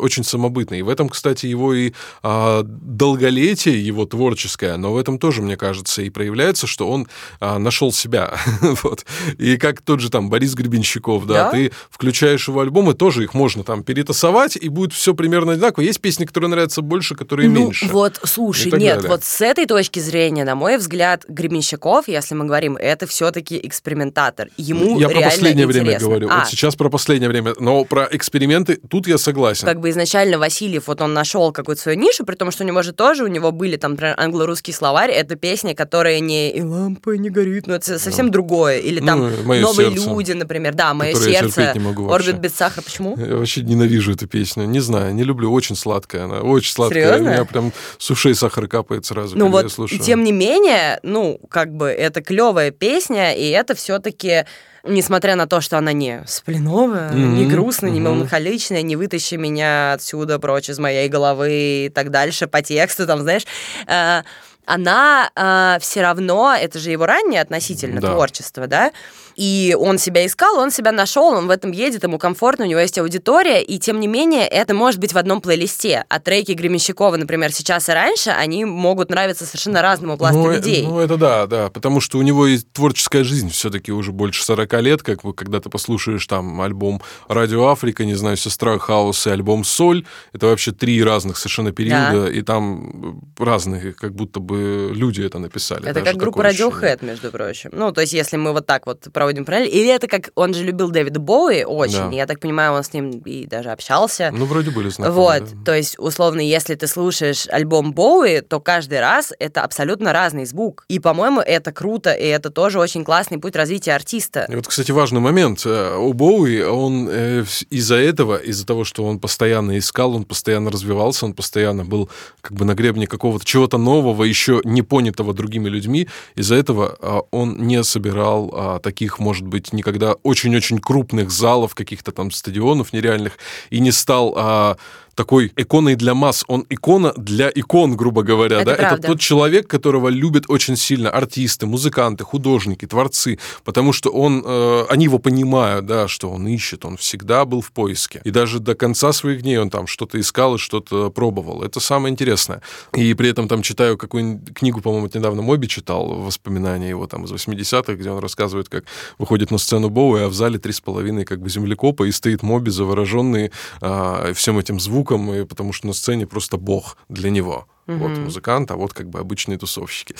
очень 0.00 0.24
самобытный. 0.24 0.80
И 0.80 0.82
в 0.82 0.88
этом, 0.88 1.08
кстати, 1.08 1.46
его 1.46 1.74
и 1.74 1.92
а, 2.22 2.62
долголетие, 2.64 3.84
его 3.84 4.06
творческое, 4.06 4.76
но 4.76 4.92
в 4.92 4.96
этом 4.96 5.18
тоже, 5.18 5.42
мне 5.42 5.56
кажется, 5.56 6.02
и 6.02 6.10
проявляется, 6.10 6.66
что 6.66 6.90
он 6.90 7.06
а, 7.40 7.58
нашел 7.58 7.92
себя. 7.92 8.34
вот. 8.82 9.04
И 9.38 9.56
как 9.56 9.82
тот 9.82 10.00
же 10.00 10.10
там 10.10 10.30
Борис 10.30 10.54
Гребенщиков, 10.54 11.26
да, 11.26 11.44
да, 11.44 11.50
ты 11.50 11.72
включаешь 11.90 12.48
его 12.48 12.60
альбомы, 12.60 12.94
тоже 12.94 13.24
их 13.24 13.34
можно 13.34 13.64
там 13.64 13.82
перетасовать, 13.82 14.56
и 14.56 14.68
будет 14.68 14.92
все 14.92 15.14
примерно 15.14 15.52
одинаково. 15.52 15.84
Есть 15.84 16.00
песни, 16.00 16.24
которые 16.24 16.50
нравятся 16.50 16.82
больше, 16.82 17.14
которые 17.14 17.48
ну, 17.48 17.60
меньше. 17.60 17.86
Вот, 17.86 18.20
слушай, 18.24 18.72
нет, 18.72 18.96
далее. 18.96 19.10
вот 19.10 19.24
с 19.24 19.40
этой 19.40 19.66
точки 19.66 19.98
зрения, 20.00 20.44
на 20.44 20.54
мой 20.54 20.76
взгляд, 20.78 21.24
Гребенщиков, 21.28 22.08
если 22.08 22.34
мы 22.34 22.46
говорим, 22.46 22.76
это 22.76 23.06
все-таки 23.06 23.60
экспериментатор. 23.62 24.48
Ему 24.56 24.98
Я 24.98 25.08
про 25.08 25.20
последнее 25.20 25.66
интересно. 25.66 25.82
время 25.82 25.98
говорю. 26.00 26.28
А. 26.30 26.38
Вот 26.40 26.48
сейчас 26.48 26.76
про 26.76 26.88
последнее 26.88 27.28
время. 27.28 27.54
Но 27.58 27.84
про 27.84 28.08
эксперименты 28.10 28.80
тут 28.88 29.06
я 29.06 29.18
согласен. 29.18 29.66
Как 29.66 29.80
бы 29.80 29.89
изначально 29.90 30.38
Васильев, 30.38 30.86
вот 30.86 31.00
он 31.00 31.12
нашел 31.12 31.52
какую-то 31.52 31.82
свою 31.82 31.98
нишу, 31.98 32.24
при 32.24 32.34
том, 32.34 32.50
что 32.50 32.64
у 32.64 32.66
него 32.66 32.82
же 32.82 32.92
тоже, 32.92 33.24
у 33.24 33.28
него 33.28 33.52
были 33.52 33.76
там, 33.76 33.92
например, 33.92 34.14
англо-русский 34.18 34.72
словарь, 34.72 35.10
это 35.10 35.36
песни, 35.36 35.74
которые 35.74 36.20
не 36.20 36.50
«И 36.50 36.62
лампа 36.62 37.16
не 37.16 37.30
горит», 37.30 37.66
ну 37.66 37.74
это 37.74 37.98
совсем 37.98 38.26
ну. 38.26 38.32
другое. 38.32 38.78
Или 38.78 39.00
там 39.00 39.20
ну, 39.20 39.30
«Новые 39.60 39.90
сердце, 39.90 40.10
люди», 40.10 40.32
например. 40.32 40.74
Да, 40.74 40.94
«Мое 40.94 41.14
сердце», 41.14 41.74
«Орбит 42.10 42.38
без 42.38 42.54
сахара». 42.54 42.82
Почему? 42.82 43.16
Я 43.16 43.36
вообще 43.36 43.62
ненавижу 43.62 44.12
эту 44.12 44.26
песню. 44.26 44.64
Не 44.64 44.80
знаю, 44.80 45.14
не 45.14 45.24
люблю. 45.24 45.52
Очень 45.52 45.76
сладкая 45.76 46.24
она. 46.24 46.40
Очень 46.40 46.72
сладкая. 46.72 47.04
Серьезно? 47.04 47.30
У 47.30 47.32
меня 47.32 47.44
прям 47.44 47.72
с 47.98 48.10
ушей 48.10 48.34
сахар 48.34 48.66
капает 48.66 49.04
сразу, 49.06 49.36
ну 49.36 49.48
вот, 49.48 49.64
я 49.64 49.68
слушаю. 49.68 50.00
Тем 50.00 50.24
не 50.24 50.32
менее, 50.32 51.00
ну, 51.02 51.40
как 51.50 51.74
бы 51.74 51.88
это 51.88 52.22
клевая 52.22 52.70
песня, 52.70 53.34
и 53.34 53.48
это 53.50 53.74
все-таки 53.74 54.44
несмотря 54.84 55.36
на 55.36 55.46
то, 55.46 55.60
что 55.60 55.78
она 55.78 55.92
не 55.92 56.22
спленовая, 56.26 57.10
mm-hmm. 57.10 57.32
не 57.32 57.46
грустная, 57.46 57.90
mm-hmm. 57.90 57.94
не 57.94 58.00
меланхоличная, 58.00 58.82
не 58.82 58.96
вытащи 58.96 59.34
меня 59.34 59.92
отсюда 59.92 60.38
прочь 60.38 60.70
из 60.70 60.78
моей 60.78 61.08
головы 61.08 61.50
и 61.50 61.88
так 61.94 62.10
дальше 62.10 62.46
по 62.46 62.62
тексту, 62.62 63.06
там, 63.06 63.20
знаешь, 63.20 63.46
э, 63.86 64.22
она 64.66 65.30
э, 65.34 65.78
все 65.80 66.02
равно, 66.02 66.54
это 66.54 66.78
же 66.78 66.90
его 66.90 67.06
раннее 67.06 67.40
относительно 67.40 68.00
да. 68.00 68.12
творчество, 68.12 68.66
да, 68.66 68.92
И 69.36 69.76
он 69.78 69.98
себя 69.98 70.26
искал, 70.26 70.58
он 70.58 70.70
себя 70.70 70.92
нашел, 70.92 71.32
он 71.32 71.46
в 71.46 71.50
этом 71.50 71.72
едет, 71.72 72.02
ему 72.02 72.18
комфортно, 72.18 72.64
у 72.64 72.68
него 72.68 72.80
есть 72.80 72.98
аудитория, 72.98 73.62
и 73.62 73.78
тем 73.78 74.00
не 74.00 74.06
менее 74.06 74.46
это 74.46 74.74
может 74.74 75.00
быть 75.00 75.12
в 75.12 75.18
одном 75.18 75.40
плейлисте. 75.40 76.04
А 76.08 76.20
треки 76.20 76.52
Гременщикова, 76.52 77.16
например, 77.16 77.52
сейчас 77.52 77.88
и 77.88 77.92
раньше, 77.92 78.30
они 78.30 78.64
могут 78.64 79.10
нравиться 79.10 79.46
совершенно 79.46 79.82
разному 79.82 80.16
пласту 80.16 80.42
ну, 80.42 80.52
людей. 80.52 80.86
Ну, 80.86 80.98
это 80.98 81.16
да, 81.16 81.46
да, 81.46 81.70
потому 81.70 82.00
что 82.00 82.18
у 82.18 82.22
него 82.22 82.46
и 82.46 82.58
творческая 82.58 83.24
жизнь 83.24 83.50
все-таки 83.50 83.92
уже 83.92 84.12
больше 84.12 84.44
40 84.44 84.72
лет, 84.82 85.02
как 85.02 85.22
бы, 85.22 85.34
когда 85.34 85.60
ты 85.60 85.70
послушаешь 85.70 86.26
там 86.26 86.60
альбом 86.60 87.02
«Радио 87.28 87.68
Африка», 87.68 88.04
не 88.04 88.14
знаю, 88.14 88.36
«Сестра 88.36 88.78
Хаус» 88.78 89.26
и 89.26 89.30
альбом 89.30 89.64
«Соль», 89.64 90.04
это 90.32 90.46
вообще 90.46 90.72
три 90.72 91.02
разных 91.02 91.36
совершенно 91.36 91.72
периода, 91.72 92.24
да. 92.24 92.30
и 92.30 92.42
там 92.42 93.20
разные, 93.38 93.92
как 93.92 94.14
будто 94.14 94.40
бы 94.40 94.92
люди 94.94 95.22
это 95.22 95.38
написали. 95.38 95.88
Это 95.88 96.02
как 96.02 96.16
группа 96.16 96.42
Radiohead, 96.42 97.04
между 97.04 97.30
прочим. 97.30 97.70
Ну, 97.72 97.92
то 97.92 98.00
есть, 98.00 98.12
если 98.12 98.36
мы 98.36 98.52
вот 98.52 98.66
так 98.66 98.86
вот 98.86 99.08
проводим 99.20 99.44
параллель, 99.44 99.68
или 99.68 99.94
это 99.94 100.08
как, 100.08 100.30
он 100.34 100.54
же 100.54 100.64
любил 100.64 100.90
Дэвида 100.90 101.20
Боуи 101.20 101.62
очень, 101.62 102.10
да. 102.10 102.16
я 102.16 102.26
так 102.26 102.40
понимаю, 102.40 102.72
он 102.72 102.82
с 102.82 102.94
ним 102.94 103.10
и 103.10 103.44
даже 103.44 103.70
общался. 103.70 104.32
Ну, 104.34 104.46
вроде 104.46 104.70
были 104.70 104.88
знакомы. 104.88 105.14
Вот, 105.14 105.42
да. 105.44 105.64
то 105.66 105.74
есть, 105.74 105.98
условно, 105.98 106.40
если 106.40 106.74
ты 106.74 106.86
слушаешь 106.86 107.46
альбом 107.50 107.92
Боуи, 107.92 108.40
то 108.40 108.60
каждый 108.60 108.98
раз 109.00 109.34
это 109.38 109.60
абсолютно 109.60 110.14
разный 110.14 110.46
звук. 110.46 110.86
И, 110.88 110.98
по-моему, 111.00 111.42
это 111.42 111.70
круто, 111.70 112.14
и 112.14 112.24
это 112.24 112.48
тоже 112.48 112.78
очень 112.78 113.04
классный 113.04 113.36
путь 113.36 113.56
развития 113.56 113.92
артиста. 113.92 114.46
И 114.48 114.56
вот, 114.56 114.66
кстати, 114.66 114.90
важный 114.90 115.20
момент. 115.20 115.66
Э, 115.66 115.98
у 115.98 116.14
Боуи, 116.14 116.62
он 116.62 117.06
э, 117.10 117.44
из-за 117.68 117.96
этого, 117.96 118.38
из-за 118.38 118.64
того, 118.64 118.84
что 118.84 119.04
он 119.04 119.18
постоянно 119.18 119.76
искал, 119.76 120.14
он 120.14 120.24
постоянно 120.24 120.70
развивался, 120.70 121.26
он 121.26 121.34
постоянно 121.34 121.84
был 121.84 122.08
как 122.40 122.52
бы 122.52 122.64
на 122.64 122.74
гребне 122.74 123.06
какого-то 123.06 123.44
чего-то 123.44 123.76
нового, 123.76 124.24
еще 124.24 124.62
не 124.64 124.80
понятого 124.80 125.34
другими 125.34 125.68
людьми, 125.68 126.08
из-за 126.36 126.54
этого 126.54 126.96
а, 127.02 127.20
он 127.30 127.58
не 127.66 127.84
собирал 127.84 128.50
а, 128.54 128.78
таких, 128.78 129.09
может 129.18 129.46
быть, 129.46 129.72
никогда 129.72 130.14
очень-очень 130.22 130.78
крупных 130.78 131.30
залов, 131.30 131.74
каких-то 131.74 132.12
там 132.12 132.30
стадионов 132.30 132.92
нереальных, 132.92 133.38
и 133.70 133.80
не 133.80 133.92
стал 133.92 134.34
а, 134.36 134.76
такой 135.20 135.52
иконой 135.54 135.96
для 135.96 136.14
масс. 136.14 136.44
Он 136.48 136.64
икона 136.70 137.12
для 137.14 137.50
икон, 137.54 137.94
грубо 137.94 138.22
говоря. 138.22 138.62
Это, 138.62 138.70
да? 138.70 138.76
правда. 138.76 138.96
это 138.96 139.06
тот 139.06 139.20
человек, 139.20 139.68
которого 139.68 140.08
любят 140.08 140.44
очень 140.48 140.76
сильно 140.76 141.10
артисты, 141.10 141.66
музыканты, 141.66 142.24
художники, 142.24 142.86
творцы, 142.86 143.38
потому 143.64 143.92
что 143.92 144.08
он, 144.08 144.42
э, 144.42 144.84
они 144.88 145.04
его 145.04 145.18
понимают, 145.18 145.84
да, 145.84 146.08
что 146.08 146.30
он 146.30 146.48
ищет, 146.48 146.86
он 146.86 146.96
всегда 146.96 147.44
был 147.44 147.60
в 147.60 147.70
поиске. 147.70 148.22
И 148.24 148.30
даже 148.30 148.60
до 148.60 148.74
конца 148.74 149.12
своих 149.12 149.42
дней 149.42 149.58
он 149.58 149.68
там 149.68 149.86
что-то 149.86 150.18
искал 150.18 150.54
и 150.54 150.58
что-то 150.58 151.10
пробовал. 151.10 151.62
Это 151.62 151.80
самое 151.80 152.10
интересное. 152.10 152.62
И 152.94 153.12
при 153.12 153.28
этом 153.28 153.46
там 153.46 153.60
читаю 153.60 153.98
какую-нибудь 153.98 154.54
книгу, 154.54 154.80
по-моему, 154.80 155.10
недавно 155.12 155.42
Моби 155.42 155.68
читал, 155.68 156.06
воспоминания 156.06 156.88
его 156.88 157.06
там 157.06 157.24
из 157.24 157.32
80-х, 157.32 157.92
где 157.92 158.10
он 158.10 158.20
рассказывает, 158.20 158.70
как 158.70 158.84
выходит 159.18 159.50
на 159.50 159.58
сцену 159.58 159.90
Боуи, 159.90 160.22
а 160.22 160.28
в 160.28 160.34
зале 160.34 160.58
три 160.58 160.72
с 160.72 160.80
половиной 160.80 161.26
как 161.26 161.42
бы 161.42 161.50
землекопа, 161.50 162.04
и 162.04 162.10
стоит 162.10 162.42
Моби 162.42 162.70
завороженный 162.70 163.50
э, 163.82 164.32
всем 164.34 164.58
этим 164.58 164.80
звуком, 164.80 165.09
звуком, 165.10 165.32
и 165.32 165.44
потому 165.44 165.72
что 165.72 165.86
на 165.86 165.92
сцене 165.92 166.26
просто 166.26 166.56
бог 166.56 166.96
для 167.08 167.30
него. 167.30 167.66
Mm-hmm. 167.86 167.96
Вот 167.96 168.18
музыкант, 168.18 168.70
а 168.70 168.76
вот 168.76 168.92
как 168.92 169.08
бы 169.08 169.18
обычные 169.18 169.58
тусовщики. 169.58 170.14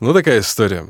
Ну, 0.00 0.12
такая 0.12 0.40
история. 0.40 0.86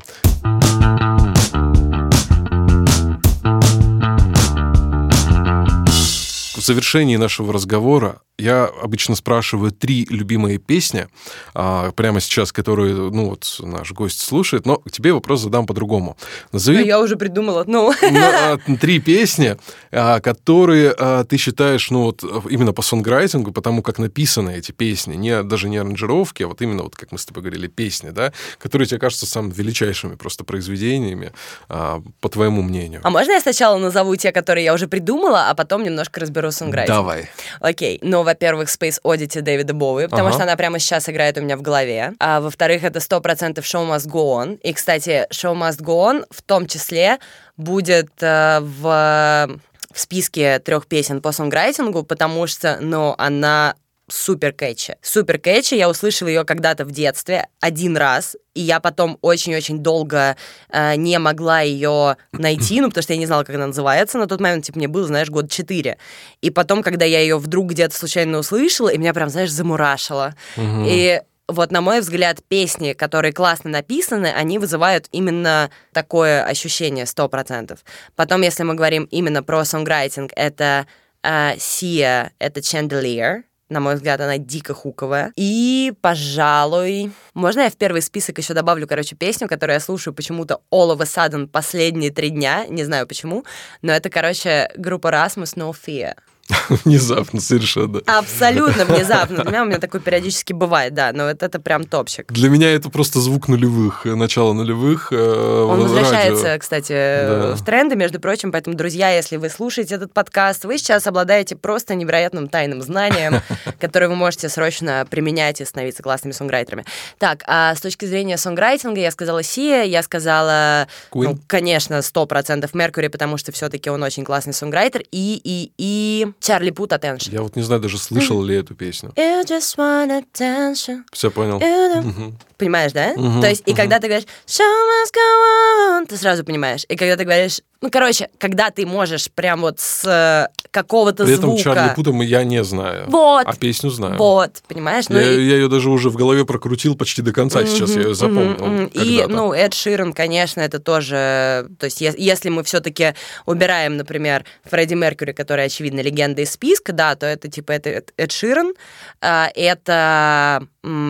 Завершении 6.64 7.16
нашего 7.16 7.52
разговора 7.52 8.20
я 8.36 8.64
обычно 8.64 9.14
спрашиваю 9.14 9.70
три 9.70 10.06
любимые 10.10 10.58
песни, 10.58 11.06
а, 11.54 11.92
прямо 11.92 12.20
сейчас, 12.20 12.52
которые, 12.52 12.94
ну, 12.94 13.30
вот 13.30 13.60
наш 13.60 13.92
гость 13.92 14.20
слушает, 14.20 14.66
но 14.66 14.82
тебе 14.90 15.12
вопрос 15.12 15.42
задам 15.42 15.66
по-другому. 15.66 16.16
Назови... 16.50 16.78
Ну, 16.78 16.84
я 16.84 17.00
уже 17.00 17.16
придумала 17.16 17.60
одну. 17.60 17.92
А, 18.34 18.58
три 18.80 19.00
песни, 19.00 19.56
а, 19.92 20.18
которые 20.20 20.94
а, 20.98 21.24
ты 21.24 21.36
считаешь, 21.36 21.90
ну, 21.90 22.02
вот 22.02 22.24
именно 22.50 22.72
по 22.72 22.82
сонграйтингу, 22.82 23.52
потому 23.52 23.82
как 23.82 23.98
написаны 23.98 24.56
эти 24.56 24.72
песни, 24.72 25.14
не, 25.14 25.42
даже 25.42 25.68
не 25.68 25.76
аранжировки, 25.76 26.42
а 26.42 26.48
вот 26.48 26.60
именно, 26.62 26.82
вот 26.82 26.96
как 26.96 27.12
мы 27.12 27.18
с 27.18 27.26
тобой 27.26 27.42
говорили, 27.42 27.68
песни, 27.68 28.10
да, 28.10 28.32
которые 28.58 28.88
тебе 28.88 28.98
кажутся 28.98 29.26
самыми 29.26 29.52
величайшими 29.52 30.16
просто 30.16 30.44
произведениями, 30.44 31.32
а, 31.68 32.02
по 32.20 32.28
твоему 32.28 32.62
мнению. 32.62 33.00
А 33.04 33.10
можно 33.10 33.32
я 33.32 33.40
сначала 33.40 33.78
назову 33.78 34.16
те, 34.16 34.32
которые 34.32 34.64
я 34.64 34.74
уже 34.74 34.88
придумала, 34.88 35.50
а 35.50 35.54
потом 35.54 35.82
немножко 35.84 36.20
разберу 36.20 36.50
сонграйтинг? 36.54 36.96
Давай. 36.96 37.28
Окей, 37.60 37.98
ну, 38.02 38.22
во-первых, 38.22 38.68
Space 38.68 38.98
Oddity 39.04 39.42
Дэвида 39.42 39.74
Боуи, 39.74 40.06
потому 40.06 40.28
ага. 40.28 40.34
что 40.34 40.42
она 40.44 40.56
прямо 40.56 40.78
сейчас 40.78 41.08
играет 41.08 41.36
у 41.36 41.42
меня 41.42 41.56
в 41.56 41.62
голове. 41.62 42.12
А 42.20 42.40
во-вторых, 42.40 42.84
это 42.84 43.00
100% 43.00 43.58
Show 43.58 43.86
Must 43.86 44.08
Go 44.08 44.42
On. 44.42 44.58
И, 44.60 44.72
кстати, 44.72 45.26
Show 45.30 45.54
Must 45.54 45.82
Go 45.82 46.10
On 46.10 46.24
в 46.30 46.42
том 46.42 46.66
числе 46.66 47.18
будет 47.56 48.10
э, 48.20 48.60
в 48.60 49.58
в 49.94 50.00
списке 50.00 50.58
трех 50.58 50.86
песен 50.88 51.22
по 51.22 51.30
сонграйтингу, 51.30 52.02
потому 52.02 52.48
что, 52.48 52.78
ну, 52.80 53.14
она 53.16 53.76
супер 54.14 54.52
кэчи. 54.52 54.96
Супер 55.02 55.38
кэчи, 55.38 55.74
я 55.74 55.90
услышала 55.90 56.28
ее 56.28 56.44
когда-то 56.44 56.84
в 56.84 56.92
детстве 56.92 57.48
один 57.60 57.96
раз, 57.96 58.36
и 58.54 58.60
я 58.60 58.78
потом 58.78 59.18
очень-очень 59.22 59.80
долго 59.80 60.36
э, 60.70 60.94
не 60.96 61.18
могла 61.18 61.60
ее 61.60 62.16
найти, 62.32 62.80
ну, 62.80 62.88
потому 62.88 63.02
что 63.02 63.12
я 63.12 63.18
не 63.18 63.26
знала, 63.26 63.42
как 63.42 63.56
она 63.56 63.66
называется 63.66 64.18
на 64.18 64.28
тот 64.28 64.40
момент, 64.40 64.64
типа, 64.64 64.78
мне 64.78 64.88
было, 64.88 65.06
знаешь, 65.06 65.30
год 65.30 65.50
четыре. 65.50 65.98
И 66.40 66.50
потом, 66.50 66.82
когда 66.82 67.04
я 67.04 67.20
ее 67.20 67.38
вдруг 67.38 67.70
где-то 67.70 67.96
случайно 67.96 68.38
услышала, 68.38 68.88
и 68.88 68.98
меня 68.98 69.12
прям, 69.12 69.28
знаешь, 69.28 69.50
замурашило. 69.50 70.34
Угу. 70.56 70.84
И 70.86 71.20
вот, 71.48 71.72
на 71.72 71.80
мой 71.80 72.00
взгляд, 72.00 72.38
песни, 72.46 72.92
которые 72.92 73.32
классно 73.32 73.70
написаны, 73.70 74.28
они 74.28 74.58
вызывают 74.58 75.08
именно 75.10 75.70
такое 75.92 76.44
ощущение, 76.44 77.06
сто 77.06 77.28
процентов. 77.28 77.80
Потом, 78.14 78.42
если 78.42 78.62
мы 78.62 78.74
говорим 78.74 79.04
именно 79.10 79.42
про 79.42 79.64
сонграйтинг, 79.64 80.30
это 80.36 80.86
э, 81.24 81.56
Sia, 81.56 82.30
это 82.38 82.60
Chandelier, 82.60 83.42
на 83.74 83.80
мой 83.80 83.96
взгляд, 83.96 84.20
она 84.20 84.38
дико 84.38 84.72
хуковая. 84.72 85.32
И, 85.36 85.92
пожалуй, 86.00 87.10
можно 87.34 87.62
я 87.62 87.70
в 87.70 87.76
первый 87.76 88.00
список 88.02 88.38
еще 88.38 88.54
добавлю, 88.54 88.86
короче, 88.86 89.16
песню, 89.16 89.48
которую 89.48 89.74
я 89.74 89.80
слушаю 89.80 90.14
почему-то 90.14 90.60
all 90.72 90.96
of 90.96 91.02
a 91.02 91.04
sudden 91.04 91.48
последние 91.48 92.10
три 92.10 92.30
дня, 92.30 92.66
не 92.68 92.84
знаю 92.84 93.06
почему, 93.06 93.44
но 93.82 93.92
это, 93.92 94.08
короче, 94.10 94.70
группа 94.76 95.08
Rasmus 95.08 95.56
No 95.56 95.72
Fear. 95.74 96.14
Внезапно, 96.84 97.40
совершенно. 97.40 98.00
Абсолютно 98.06 98.84
внезапно. 98.84 99.36
Для 99.36 99.50
меня 99.50 99.62
у 99.62 99.66
меня 99.66 99.78
такое 99.78 100.00
периодически 100.00 100.52
бывает, 100.52 100.92
да, 100.92 101.12
но 101.12 101.24
вот 101.24 101.42
это 101.42 101.58
прям 101.58 101.84
топчик. 101.84 102.30
Для 102.30 102.50
меня 102.50 102.70
это 102.70 102.90
просто 102.90 103.20
звук 103.20 103.48
нулевых, 103.48 104.04
начало 104.04 104.52
нулевых. 104.52 105.08
Э, 105.10 105.66
Он 105.68 105.80
возвращается, 105.80 106.44
радио. 106.44 106.60
кстати, 106.60 106.92
да. 106.92 107.54
в 107.54 107.64
тренды, 107.64 107.96
между 107.96 108.20
прочим, 108.20 108.52
поэтому, 108.52 108.76
друзья, 108.76 109.10
если 109.10 109.36
вы 109.36 109.48
слушаете 109.48 109.94
этот 109.94 110.12
подкаст, 110.12 110.66
вы 110.66 110.76
сейчас 110.76 111.06
обладаете 111.06 111.56
просто 111.56 111.94
невероятным 111.94 112.48
тайным 112.48 112.82
знанием, 112.82 113.40
которое 113.80 114.08
вы 114.08 114.16
можете 114.16 114.50
срочно 114.50 115.06
применять 115.08 115.62
и 115.62 115.64
становиться 115.64 116.02
классными 116.02 116.32
сонграйтерами. 116.32 116.84
Так, 117.18 117.42
а 117.46 117.74
с 117.74 117.80
точки 117.80 118.04
зрения 118.04 118.36
сонграйтинга 118.36 119.00
я 119.00 119.10
сказала 119.10 119.42
Сия, 119.42 119.84
я 119.84 120.02
сказала, 120.02 120.88
ну, 121.14 121.38
конечно, 121.46 121.94
100% 121.94 122.68
Меркури, 122.74 123.08
потому 123.08 123.38
что 123.38 123.50
все-таки 123.52 123.88
он 123.88 124.02
очень 124.02 124.24
классный 124.24 124.52
сонграйтер, 124.52 125.02
и, 125.10 125.40
и, 125.42 125.72
и 125.78 126.33
Чарли 126.40 126.70
Пут 126.70 126.92
Attention. 126.92 127.32
Я 127.32 127.42
вот 127.42 127.56
не 127.56 127.62
знаю, 127.62 127.80
даже 127.80 127.98
слышал 127.98 128.42
ли 128.42 128.56
эту 128.56 128.74
песню. 128.74 129.12
You 129.16 129.44
just 129.44 129.76
want 129.76 130.24
attention. 130.32 131.02
Все 131.12 131.30
понял. 131.30 131.56
Угу. 131.56 132.34
Понимаешь, 132.56 132.92
да? 132.92 133.12
Угу, 133.16 133.40
То 133.40 133.48
есть, 133.48 133.62
угу. 133.62 133.72
и 133.72 133.74
когда 133.74 133.98
ты 133.98 134.06
говоришь 134.06 134.28
Show 134.46 134.62
must 134.62 135.12
go 135.14 136.00
on, 136.00 136.06
ты 136.06 136.16
сразу 136.16 136.44
понимаешь. 136.44 136.84
И 136.88 136.96
когда 136.96 137.16
ты 137.16 137.24
говоришь 137.24 137.60
ну, 137.84 137.90
короче, 137.90 138.30
когда 138.38 138.70
ты 138.70 138.86
можешь 138.86 139.30
прям 139.30 139.60
вот 139.60 139.78
с 139.78 140.06
э, 140.06 140.48
какого-то 140.70 141.26
При 141.26 141.34
звука... 141.34 141.60
этом 141.60 141.74
Чарли 141.74 141.94
Пута 141.94 142.12
я 142.22 142.42
не 142.42 142.64
знаю. 142.64 143.04
Вот. 143.08 143.46
А 143.46 143.54
песню 143.54 143.90
знаю. 143.90 144.16
Вот, 144.16 144.62
понимаешь? 144.66 145.10
Ну, 145.10 145.18
я, 145.18 145.30
и... 145.30 145.44
я 145.44 145.56
ее 145.56 145.68
даже 145.68 145.90
уже 145.90 146.08
в 146.08 146.16
голове 146.16 146.46
прокрутил 146.46 146.96
почти 146.96 147.20
до 147.20 147.34
конца, 147.34 147.60
mm-hmm, 147.60 147.66
сейчас 147.66 147.90
я 147.90 148.02
ее 148.04 148.14
запомнил. 148.14 148.56
Mm-hmm. 148.56 148.90
И, 148.94 149.26
ну, 149.28 149.52
Эд 149.52 149.74
Ширен, 149.74 150.14
конечно, 150.14 150.62
это 150.62 150.78
тоже... 150.78 151.68
То 151.78 151.84
есть 151.84 152.00
если 152.00 152.48
мы 152.48 152.64
все-таки 152.64 153.12
убираем, 153.44 153.98
например, 153.98 154.46
Фредди 154.64 154.94
Меркьюри, 154.94 155.32
который, 155.32 155.66
очевидно, 155.66 156.00
легенда 156.00 156.40
из 156.40 156.52
списка, 156.52 156.94
да, 156.94 157.16
то 157.16 157.26
это, 157.26 157.48
типа, 157.48 157.72
это 157.72 158.02
Эд 158.16 158.32
Ширен, 158.32 158.72
а, 159.20 159.50
это 159.54 160.66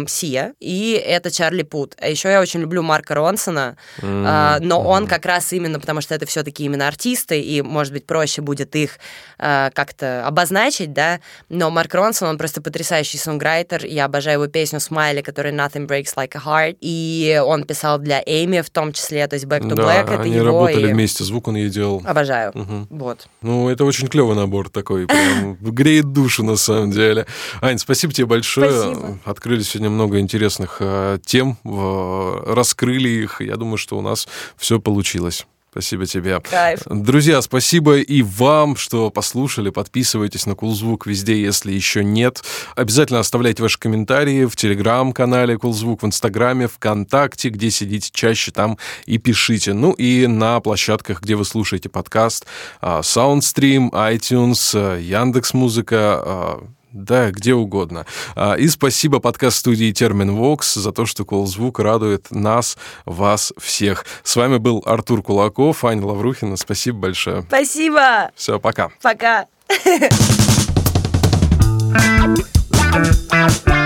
Сия, 0.09 0.55
и 0.59 0.93
это 0.93 1.31
Чарли 1.31 1.44
Пут. 1.65 1.95
А 2.01 2.09
еще 2.09 2.29
я 2.31 2.41
очень 2.41 2.61
люблю 2.61 2.83
Марка 2.83 3.15
Ронсона, 3.15 3.77
mm-hmm. 4.01 4.59
но 4.61 4.83
он 4.83 5.07
как 5.07 5.27
раз 5.27 5.53
именно 5.53 5.81
потому, 5.81 6.01
что 6.01 6.15
это 6.15 6.27
все-таки 6.27 6.65
именно 6.65 6.89
артисты, 6.89 7.41
и, 7.41 7.63
может 7.63 7.93
быть, 7.93 8.07
проще 8.07 8.43
будет 8.43 8.75
их 8.77 8.99
э, 9.39 9.71
как-то 9.75 10.27
обозначить, 10.27 10.93
да, 10.93 11.21
но 11.49 11.71
Марк 11.71 11.95
Ронсон, 11.95 12.29
он 12.29 12.39
просто 12.39 12.63
потрясающий 12.63 13.19
сонграйтер, 13.19 13.85
я 13.85 14.07
обожаю 14.07 14.41
его 14.41 14.47
песню 14.51 14.81
«Смайли», 14.81 15.23
которая 15.23 15.53
«Nothing 15.53 15.87
Breaks 15.87 16.15
Like 16.17 16.33
a 16.35 16.41
Heart», 16.41 16.79
и 16.81 17.41
он 17.45 17.65
писал 17.65 17.99
для 17.99 18.23
Эми 18.25 18.61
в 18.61 18.71
том 18.71 18.93
числе, 18.93 19.27
то 19.27 19.35
есть 19.35 19.47
«Back 19.47 19.63
to 19.63 19.75
да, 19.75 19.83
Black»— 19.83 20.05
это 20.15 20.23
они 20.23 20.37
его. 20.37 20.47
работали 20.47 20.89
и... 20.89 20.93
вместе, 20.93 21.25
звук 21.25 21.49
он 21.49 21.57
ей 21.57 21.71
делал. 21.71 22.03
Обожаю, 22.05 22.51
угу. 22.51 22.87
вот. 22.91 23.29
Ну, 23.43 23.69
это 23.69 23.85
очень 23.85 24.09
клевый 24.09 24.37
набор 24.37 24.71
такой, 24.71 25.07
прям 25.07 25.55
греет 25.61 26.13
душу 26.13 26.43
на 26.43 26.57
самом 26.57 26.91
деле. 26.91 27.27
Ань, 27.61 27.79
спасибо 27.79 28.13
тебе 28.13 28.27
большое. 28.27 28.71
Спасибо. 28.71 29.19
Открыли 29.25 29.63
сегодня 29.63 29.91
много 29.91 30.19
интересных 30.19 30.77
э, 30.81 31.19
тем, 31.25 31.57
раскрыли 31.65 33.09
их, 33.09 33.41
я 33.41 33.57
думаю, 33.57 33.79
что 33.79 33.99
у 33.99 34.03
нас 34.03 34.29
все 34.57 34.79
получилось. 34.79 35.47
Спасибо 35.71 36.07
тебе. 36.07 36.39
Кайф. 36.39 36.83
Друзья, 36.87 37.43
спасибо 37.43 37.97
и 37.97 38.23
вам, 38.23 38.77
что 38.77 39.11
послушали. 39.11 39.71
Подписывайтесь 39.71 40.47
на 40.47 40.55
Кулзвук 40.55 41.05
везде, 41.05 41.43
если 41.43 41.73
еще 41.73 42.05
нет. 42.05 42.45
Обязательно 42.77 43.19
оставляйте 43.19 43.61
ваши 43.61 43.77
комментарии 43.81 44.45
в 44.45 44.55
телеграм-канале 44.55 45.59
Кулзвук, 45.59 46.05
в 46.05 46.07
инстаграме, 46.07 46.69
ВКонтакте, 46.69 47.49
где 47.49 47.73
сидите 47.73 48.11
чаще, 48.13 48.53
там 48.53 48.79
и 49.07 49.19
пишите. 49.19 49.73
Ну 49.73 49.91
и 49.91 50.29
на 50.29 50.61
площадках, 50.61 51.23
где 51.23 51.35
вы 51.35 51.45
слушаете 51.45 51.89
подкаст, 51.89 52.47
Soundstream, 52.81 53.91
iTunes, 53.91 55.01
Яндекс.Музыка, 55.01 56.61
да, 56.95 57.31
где 57.31 57.55
угодно. 57.55 58.07
А, 58.37 58.55
и 58.55 58.69
спасибо 58.69 59.19
подкаст-студии 59.19 59.93
Термин 59.93 60.35
Вокс 60.35 60.75
за 60.75 60.93
то, 60.93 61.05
что 61.05 61.25
Колзвук 61.25 61.81
радует 61.81 62.31
нас, 62.31 62.79
вас 63.05 63.53
всех. 63.59 64.07
С 64.23 64.37
вами 64.37 64.59
был 64.59 64.83
Артур 64.87 65.23
Кулаков, 65.23 65.85
Аня 65.85 66.07
Лаврухина. 66.07 66.57
Спасибо 66.57 67.01
большое. 67.01 67.43
Спасибо. 67.43 68.31
Все, 68.37 68.61
пока. 68.61 68.91
Пока. 69.03 69.47